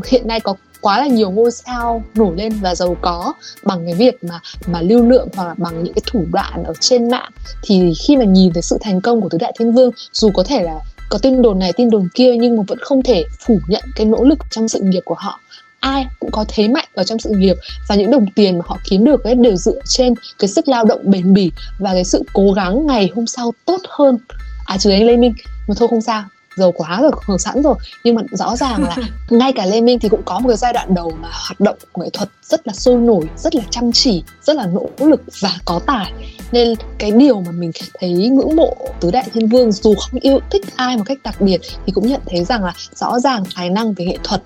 hiện 0.06 0.28
nay 0.28 0.40
có 0.40 0.54
quá 0.84 1.00
là 1.00 1.06
nhiều 1.06 1.30
ngôi 1.30 1.50
sao 1.50 2.04
nổi 2.14 2.34
lên 2.36 2.52
và 2.60 2.74
giàu 2.74 2.96
có 3.00 3.32
bằng 3.62 3.86
cái 3.86 3.94
việc 3.94 4.24
mà 4.24 4.40
mà 4.66 4.80
lưu 4.82 5.08
lượng 5.08 5.28
hoặc 5.34 5.44
là 5.44 5.54
bằng 5.56 5.84
những 5.84 5.94
cái 5.94 6.02
thủ 6.06 6.24
đoạn 6.32 6.64
ở 6.64 6.72
trên 6.80 7.10
mạng. 7.10 7.30
Thì 7.62 7.92
khi 8.06 8.16
mà 8.16 8.24
nhìn 8.24 8.52
thấy 8.52 8.62
sự 8.62 8.78
thành 8.80 9.00
công 9.00 9.20
của 9.20 9.28
tứ 9.28 9.38
đại 9.38 9.52
thiên 9.58 9.72
vương, 9.72 9.90
dù 10.12 10.30
có 10.34 10.42
thể 10.42 10.62
là 10.62 10.74
có 11.10 11.18
tin 11.18 11.42
đồn 11.42 11.58
này, 11.58 11.72
tin 11.72 11.90
đồn 11.90 12.08
kia, 12.14 12.36
nhưng 12.36 12.56
mà 12.56 12.62
vẫn 12.68 12.78
không 12.78 13.02
thể 13.02 13.24
phủ 13.46 13.58
nhận 13.68 13.82
cái 13.96 14.06
nỗ 14.06 14.24
lực 14.24 14.38
trong 14.50 14.68
sự 14.68 14.80
nghiệp 14.80 15.02
của 15.04 15.14
họ. 15.18 15.40
Ai 15.80 16.06
cũng 16.20 16.30
có 16.30 16.44
thế 16.48 16.68
mạnh 16.68 16.88
ở 16.94 17.04
trong 17.04 17.18
sự 17.18 17.30
nghiệp 17.30 17.56
và 17.88 17.94
những 17.94 18.10
đồng 18.10 18.26
tiền 18.34 18.58
mà 18.58 18.64
họ 18.68 18.78
kiếm 18.84 19.04
được 19.04 19.24
ấy 19.24 19.34
đều 19.34 19.56
dựa 19.56 19.80
trên 19.84 20.14
cái 20.38 20.48
sức 20.48 20.68
lao 20.68 20.84
động 20.84 21.00
bền 21.04 21.34
bỉ 21.34 21.52
và 21.78 21.92
cái 21.92 22.04
sự 22.04 22.22
cố 22.32 22.52
gắng 22.52 22.86
ngày 22.86 23.10
hôm 23.14 23.26
sau 23.26 23.52
tốt 23.64 23.80
hơn. 23.88 24.18
À 24.66 24.78
trừ 24.78 24.90
anh 24.90 25.06
Lê 25.06 25.16
Minh, 25.16 25.34
mà 25.68 25.74
thôi 25.78 25.88
không 25.88 26.00
sao 26.00 26.24
giàu 26.56 26.72
quá 26.72 26.98
rồi 27.02 27.10
hưởng 27.26 27.38
sẵn 27.38 27.62
rồi. 27.62 27.74
Nhưng 28.04 28.14
mà 28.14 28.22
rõ 28.30 28.56
ràng 28.56 28.82
là 28.82 28.96
ngay 29.30 29.52
cả 29.52 29.66
lê 29.66 29.80
minh 29.80 29.98
thì 29.98 30.08
cũng 30.08 30.22
có 30.24 30.38
một 30.38 30.48
cái 30.48 30.56
giai 30.56 30.72
đoạn 30.72 30.94
đầu 30.94 31.12
mà 31.22 31.28
hoạt 31.32 31.60
động 31.60 31.76
nghệ 31.96 32.10
thuật 32.12 32.28
rất 32.42 32.66
là 32.66 32.72
sôi 32.72 32.94
nổi 32.94 33.28
rất 33.36 33.54
là 33.54 33.62
chăm 33.70 33.92
chỉ 33.92 34.22
rất 34.42 34.56
là 34.56 34.66
nỗ 34.66 34.88
lực 34.98 35.22
và 35.40 35.50
có 35.64 35.80
tài. 35.86 36.12
Nên 36.52 36.74
cái 36.98 37.10
điều 37.10 37.40
mà 37.40 37.50
mình 37.50 37.70
thấy 37.98 38.10
ngưỡng 38.10 38.56
mộ 38.56 38.76
tứ 39.00 39.10
đại 39.10 39.24
thiên 39.32 39.48
vương 39.48 39.72
dù 39.72 39.94
không 39.94 40.20
yêu 40.20 40.38
thích 40.50 40.64
ai 40.76 40.96
một 40.96 41.02
cách 41.06 41.18
đặc 41.24 41.40
biệt 41.40 41.60
thì 41.86 41.92
cũng 41.92 42.06
nhận 42.06 42.20
thấy 42.26 42.44
rằng 42.44 42.64
là 42.64 42.72
rõ 42.94 43.20
ràng 43.20 43.44
tài 43.56 43.70
năng 43.70 43.92
về 43.92 44.04
nghệ 44.04 44.18
thuật 44.24 44.42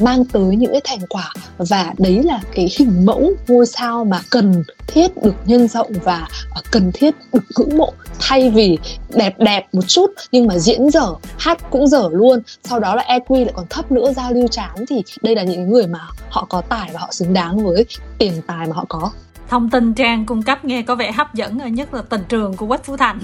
mang 0.00 0.24
tới 0.24 0.56
những 0.56 0.72
cái 0.72 0.80
thành 0.84 1.00
quả. 1.08 1.32
Và 1.58 1.92
đấy 1.98 2.22
là 2.24 2.40
cái 2.54 2.68
hình 2.78 3.06
mẫu 3.06 3.32
ngôi 3.48 3.66
sao 3.66 4.04
mà 4.04 4.20
cần 4.30 4.62
thiết 4.86 5.22
được 5.22 5.34
nhân 5.44 5.68
rộng 5.68 5.92
và 6.04 6.28
cần 6.70 6.90
thiết 6.94 7.14
được 7.32 7.44
ngưỡng 7.56 7.78
mộ. 7.78 7.92
Thay 8.18 8.50
vì 8.50 8.78
đẹp 9.08 9.34
đẹp 9.38 9.66
một 9.72 9.88
chút 9.88 10.10
nhưng 10.32 10.46
mà 10.46 10.58
diễn 10.58 10.90
dở 10.90 11.14
hát 11.38 11.51
cũng 11.70 11.86
dở 11.86 12.08
luôn. 12.12 12.40
Sau 12.64 12.80
đó 12.80 12.94
là 12.94 13.04
EQ 13.08 13.44
lại 13.44 13.52
còn 13.54 13.66
thấp 13.70 13.92
nữa 13.92 14.12
giao 14.16 14.32
lưu 14.32 14.48
chán 14.48 14.70
thì 14.88 15.02
đây 15.22 15.34
là 15.34 15.42
những 15.42 15.70
người 15.70 15.86
mà 15.86 15.98
họ 16.28 16.46
có 16.48 16.60
tài 16.60 16.90
và 16.92 17.00
họ 17.00 17.08
xứng 17.10 17.32
đáng 17.32 17.64
với 17.64 17.86
tiền 18.18 18.32
tài 18.46 18.66
mà 18.66 18.72
họ 18.74 18.84
có. 18.88 19.10
Thông 19.48 19.70
tin 19.70 19.94
trang 19.94 20.26
cung 20.26 20.42
cấp 20.42 20.64
nghe 20.64 20.82
có 20.82 20.94
vẻ 20.94 21.12
hấp 21.12 21.34
dẫn 21.34 21.74
nhất 21.74 21.94
là 21.94 22.02
tình 22.02 22.22
trường 22.28 22.56
của 22.56 22.66
quách 22.66 22.84
phú 22.84 22.96
thành. 22.96 23.18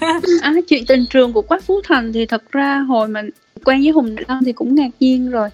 À, 0.42 0.52
chuyện 0.68 0.86
tình 0.86 1.04
trường 1.10 1.32
của 1.32 1.42
quách 1.42 1.64
phú 1.64 1.80
thành 1.84 2.12
thì 2.12 2.26
thật 2.26 2.42
ra 2.52 2.78
hồi 2.88 3.08
mà 3.08 3.22
quen 3.64 3.80
với 3.82 3.90
hùng 3.90 4.16
long 4.28 4.44
thì 4.44 4.52
cũng 4.52 4.74
ngạc 4.74 4.90
nhiên 5.00 5.30
rồi 5.30 5.48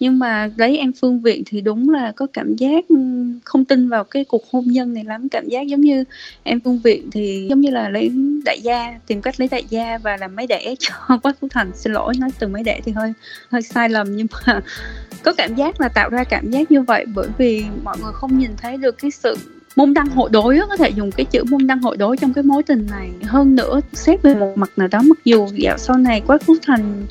nhưng 0.00 0.18
mà 0.18 0.50
lấy 0.56 0.78
em 0.78 0.92
phương 0.92 1.20
viện 1.20 1.42
thì 1.46 1.60
đúng 1.60 1.88
là 1.90 2.12
có 2.16 2.26
cảm 2.32 2.56
giác 2.56 2.88
ừ, 2.88 2.96
không 3.44 3.64
tin 3.64 3.88
vào 3.88 4.04
cái 4.04 4.24
cuộc 4.24 4.50
hôn 4.52 4.64
nhân 4.66 4.94
này 4.94 5.04
lắm. 5.04 5.28
Cảm 5.28 5.48
giác 5.48 5.66
giống 5.66 5.80
như 5.80 6.04
em 6.42 6.60
phương 6.60 6.78
viện 6.78 7.10
thì 7.12 7.46
giống 7.50 7.60
như 7.60 7.70
là 7.70 7.88
lấy 7.88 8.10
đại 8.44 8.60
gia, 8.60 8.98
tìm 9.06 9.22
cách 9.22 9.40
lấy 9.40 9.48
đại 9.48 9.64
gia 9.70 9.98
và 9.98 10.16
làm 10.16 10.36
máy 10.36 10.46
đẻ 10.46 10.74
cho 10.78 10.94
quách 11.22 11.40
phú 11.40 11.48
thành. 11.50 11.70
Xin 11.74 11.92
lỗi, 11.92 12.14
nói 12.18 12.30
từ 12.38 12.48
máy 12.48 12.62
đẻ 12.62 12.80
thì 12.84 12.92
hơi 12.92 13.12
hơi 13.50 13.62
sai 13.62 13.88
lầm 13.88 14.16
nhưng 14.16 14.26
mà 14.46 14.60
có 15.22 15.32
cảm 15.36 15.54
giác 15.54 15.80
là 15.80 15.88
tạo 15.88 16.10
ra 16.10 16.24
cảm 16.24 16.50
giác 16.50 16.70
như 16.70 16.82
vậy 16.82 17.04
bởi 17.14 17.28
vì 17.38 17.64
mọi 17.84 17.96
người 18.02 18.12
không 18.12 18.38
nhìn 18.38 18.50
thấy 18.56 18.76
được 18.76 18.98
cái 18.98 19.10
sự 19.10 19.36
môn 19.76 19.94
đăng 19.94 20.06
hội 20.06 20.30
đối 20.32 20.58
có 20.68 20.76
thể 20.76 20.90
dùng 20.90 21.12
cái 21.12 21.26
chữ 21.26 21.44
môn 21.50 21.66
đăng 21.66 21.82
hội 21.82 21.96
đối 21.96 22.16
trong 22.16 22.32
cái 22.32 22.44
mối 22.44 22.62
tình 22.62 22.86
này. 22.90 23.10
Hơn 23.22 23.56
nữa, 23.56 23.80
xét 23.92 24.22
về 24.22 24.34
một 24.34 24.52
mặt 24.56 24.70
nào 24.76 24.88
đó, 24.88 25.02
mặc 25.02 25.18
dù 25.24 25.48
dạo 25.54 25.78
sau 25.78 25.96
này 25.96 26.20
quách 26.20 26.42
Phú 26.42 26.54
thành 26.66 27.06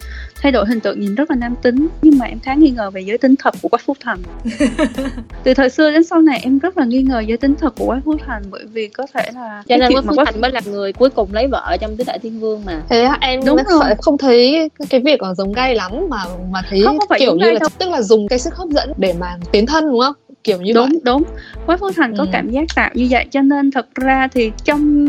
thay 0.46 0.52
đổi 0.52 0.66
hình 0.68 0.80
tượng 0.80 1.00
nhìn 1.00 1.16
rất 1.16 1.32
là 1.32 1.36
nam 1.36 1.56
tính 1.62 1.88
nhưng 2.02 2.18
mà 2.18 2.26
em 2.26 2.40
khá 2.40 2.54
nghi 2.54 2.70
ngờ 2.70 2.90
về 2.90 3.02
giới 3.02 3.18
tính 3.18 3.36
thật 3.40 3.56
của 3.62 3.70
quách 3.70 3.82
phúc 3.86 3.98
thành 4.00 4.20
từ 5.44 5.54
thời 5.54 5.70
xưa 5.70 5.92
đến 5.92 6.04
sau 6.04 6.22
này 6.22 6.40
em 6.44 6.60
rất 6.60 6.78
là 6.78 6.86
nghi 6.86 7.02
ngờ 7.02 7.20
giới 7.20 7.38
tính 7.38 7.56
thật 7.56 7.74
của 7.78 7.86
quách 7.86 8.04
phúc 8.06 8.16
thành 8.26 8.44
bởi 8.52 8.66
vì 8.74 8.88
có 8.88 9.08
thể 9.14 9.32
là 9.36 9.64
cho 9.68 9.78
nên 9.78 9.92
quách 9.92 10.06
phúc 10.06 10.16
thành 10.26 10.42
mới 10.42 10.52
là 10.52 10.62
người 10.66 10.94
cuối 10.94 11.10
cùng 11.10 11.34
lấy 11.34 11.48
vợ 11.48 11.78
trong 11.82 11.98
tứ 11.98 12.04
đại 12.08 12.20
thiên 12.20 12.40
vương 12.40 12.66
mà 12.66 12.82
thế 12.90 13.10
em 13.22 13.46
đúng 13.46 13.58
rồi. 13.70 13.84
không 14.02 14.18
thấy 14.18 14.70
cái 14.90 15.02
việc 15.02 15.20
ở 15.20 15.34
giống 15.34 15.54
gay 15.54 15.76
lắm 15.76 15.92
mà 16.10 16.18
mà 16.52 16.62
thấy 16.70 16.82
không, 16.86 16.98
không 16.98 17.08
phải 17.10 17.20
kiểu 17.20 17.36
như 17.36 17.52
là 17.52 17.60
đâu. 17.60 17.70
tức 17.80 17.90
là 17.90 18.02
dùng 18.02 18.28
cái 18.28 18.40
sức 18.40 18.56
hấp 18.56 18.70
dẫn 18.70 18.92
để 18.98 19.14
mà 19.20 19.38
tiến 19.52 19.66
thân 19.66 19.92
đúng 19.92 20.00
không 20.00 20.16
kiểu 20.44 20.62
như 20.62 20.74
đúng 20.74 20.90
vậy. 20.90 21.00
đúng 21.04 21.24
quách 21.66 21.80
phú 21.80 21.92
thành 21.96 22.12
ừ. 22.12 22.18
có 22.18 22.26
cảm 22.32 22.50
giác 22.50 22.66
tạo 22.76 22.90
như 22.94 23.08
vậy 23.10 23.26
cho 23.32 23.42
nên 23.42 23.72
thật 23.72 23.88
ra 23.96 24.28
thì 24.32 24.52
trong 24.64 25.08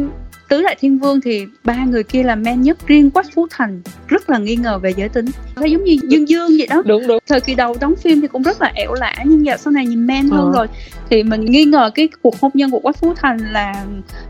tứ 0.49 0.63
đại 0.63 0.77
thiên 0.81 0.99
vương 0.99 1.21
thì 1.21 1.47
ba 1.65 1.85
người 1.85 2.03
kia 2.03 2.23
là 2.23 2.35
men 2.35 2.63
nhất 2.63 2.79
riêng 2.87 3.11
quách 3.11 3.27
phú 3.35 3.47
thành 3.51 3.83
rất 4.09 4.31
là 4.31 4.39
nghi 4.39 4.57
ngờ 4.57 4.79
về 4.79 4.93
giới 4.97 5.09
tính. 5.09 5.27
Nó 5.57 5.65
giống 5.65 5.85
như 5.85 5.97
dương 6.09 6.29
dương 6.29 6.51
vậy 6.59 6.67
đó. 6.71 6.83
Đúng 6.87 7.07
đúng. 7.07 7.19
Thời 7.27 7.41
kỳ 7.41 7.55
đầu 7.55 7.77
đóng 7.81 7.97
phim 7.97 8.21
thì 8.21 8.27
cũng 8.27 8.43
rất 8.43 8.63
là 8.63 8.73
ẻo 8.75 8.95
lả 8.95 9.15
nhưng 9.25 9.47
giờ 9.47 9.57
sau 9.57 9.71
này 9.71 9.87
nhìn 9.87 10.07
men 10.07 10.29
hơn 10.29 10.47
ờ. 10.47 10.53
rồi. 10.57 10.67
Thì 11.11 11.23
mình 11.23 11.45
nghi 11.45 11.65
ngờ 11.65 11.91
cái 11.95 12.09
cuộc 12.23 12.41
hôn 12.41 12.51
nhân 12.55 12.71
của 12.71 12.81
quách 12.81 12.97
phú 12.97 13.15
thành 13.17 13.39
là 13.39 13.85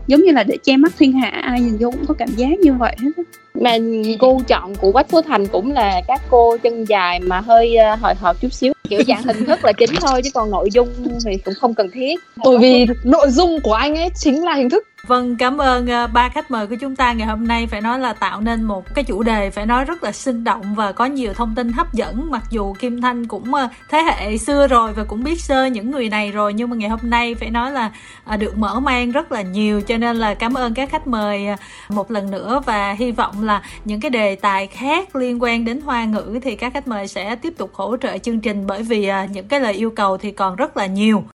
giống 0.07 0.21
như 0.21 0.31
là 0.31 0.43
để 0.43 0.57
che 0.63 0.77
mắt 0.77 0.93
thiên 0.97 1.11
hạ 1.11 1.29
ai 1.29 1.61
nhìn 1.61 1.77
vô 1.79 1.91
cũng 1.91 2.05
có 2.05 2.13
cảm 2.13 2.29
giác 2.37 2.59
như 2.59 2.73
vậy 2.73 2.95
hết 2.99 3.23
mà 3.61 3.77
cô 4.19 4.41
chọn 4.47 4.75
của 4.75 4.91
quách 4.91 5.09
phú 5.09 5.21
thành 5.21 5.47
cũng 5.47 5.71
là 5.71 6.01
các 6.07 6.21
cô 6.29 6.57
chân 6.57 6.85
dài 6.85 7.19
mà 7.19 7.39
hơi 7.39 7.75
uh, 7.93 7.99
hồi 7.99 8.13
hộp 8.15 8.41
chút 8.41 8.53
xíu. 8.53 8.73
Kiểu 8.89 9.01
dạng 9.07 9.23
hình 9.23 9.45
thức 9.45 9.65
là 9.65 9.71
chính 9.71 9.89
thôi 10.01 10.21
chứ 10.23 10.29
còn 10.33 10.51
nội 10.51 10.69
dung 10.71 10.87
thì 11.25 11.37
cũng 11.37 11.53
không 11.53 11.73
cần 11.73 11.89
thiết. 11.93 12.19
Bởi 12.45 12.57
vì 12.57 12.85
nội 13.03 13.29
dung 13.29 13.59
của 13.63 13.73
anh 13.73 13.95
ấy 13.95 14.09
chính 14.15 14.43
là 14.43 14.53
hình 14.53 14.69
thức 14.69 14.83
Vâng, 15.03 15.35
cảm 15.35 15.57
ơn 15.57 15.87
ờ, 15.87 16.07
ba 16.07 16.29
khách 16.29 16.51
mời 16.51 16.67
của 16.67 16.75
chúng 16.75 16.95
ta 16.95 17.13
ngày 17.13 17.27
hôm 17.27 17.47
nay. 17.47 17.67
Phải 17.67 17.81
nói 17.81 17.99
là 17.99 18.13
tạo 18.13 18.41
nên 18.41 18.63
một 18.63 18.95
cái 18.95 19.03
chủ 19.03 19.23
đề 19.23 19.49
phải 19.49 19.65
nói 19.65 19.85
rất 19.85 20.03
là 20.03 20.11
sinh 20.11 20.43
động 20.43 20.75
và 20.75 20.91
có 20.91 21.05
nhiều 21.05 21.33
thông 21.33 21.55
tin 21.55 21.71
hấp 21.71 21.93
dẫn. 21.93 22.31
Mặc 22.31 22.43
dù 22.49 22.73
Kim 22.73 23.01
Thanh 23.01 23.27
cũng 23.27 23.53
ờ, 23.53 23.67
thế 23.89 24.01
hệ 24.01 24.37
xưa 24.37 24.67
rồi 24.67 24.93
và 24.93 25.03
cũng 25.03 25.23
biết 25.23 25.41
sơ 25.41 25.65
những 25.65 25.91
người 25.91 26.09
này 26.09 26.31
rồi 26.31 26.53
nhưng 26.53 26.69
mà 26.69 26.75
ngày 26.75 26.89
hôm 26.89 26.99
nay 27.03 27.35
phải 27.35 27.49
nói 27.49 27.71
là 27.71 27.91
ờ, 28.25 28.37
được 28.37 28.57
mở 28.57 28.79
mang 28.79 29.11
rất 29.11 29.31
là 29.31 29.41
nhiều. 29.41 29.81
Cho 29.81 29.97
nên 29.97 30.17
là 30.17 30.33
cảm 30.33 30.53
ơn 30.53 30.73
các 30.73 30.89
khách 30.89 31.07
mời 31.07 31.47
một 31.89 32.11
lần 32.11 32.31
nữa 32.31 32.61
và 32.65 32.91
hy 32.91 33.11
vọng 33.11 33.43
là 33.43 33.61
những 33.85 33.99
cái 33.99 34.11
đề 34.11 34.35
tài 34.35 34.67
khác 34.67 35.15
liên 35.15 35.43
quan 35.43 35.65
đến 35.65 35.81
hoa 35.81 36.05
ngữ 36.05 36.39
thì 36.43 36.55
các 36.55 36.73
khách 36.73 36.87
mời 36.87 37.07
sẽ 37.07 37.35
tiếp 37.35 37.53
tục 37.57 37.71
hỗ 37.73 37.97
trợ 37.97 38.17
chương 38.17 38.39
trình 38.39 38.67
bởi 38.67 38.83
vì 38.83 39.11
những 39.31 39.47
cái 39.47 39.59
lời 39.59 39.73
yêu 39.73 39.89
cầu 39.89 40.17
thì 40.17 40.31
còn 40.31 40.55
rất 40.55 40.77
là 40.77 40.85
nhiều. 40.85 41.23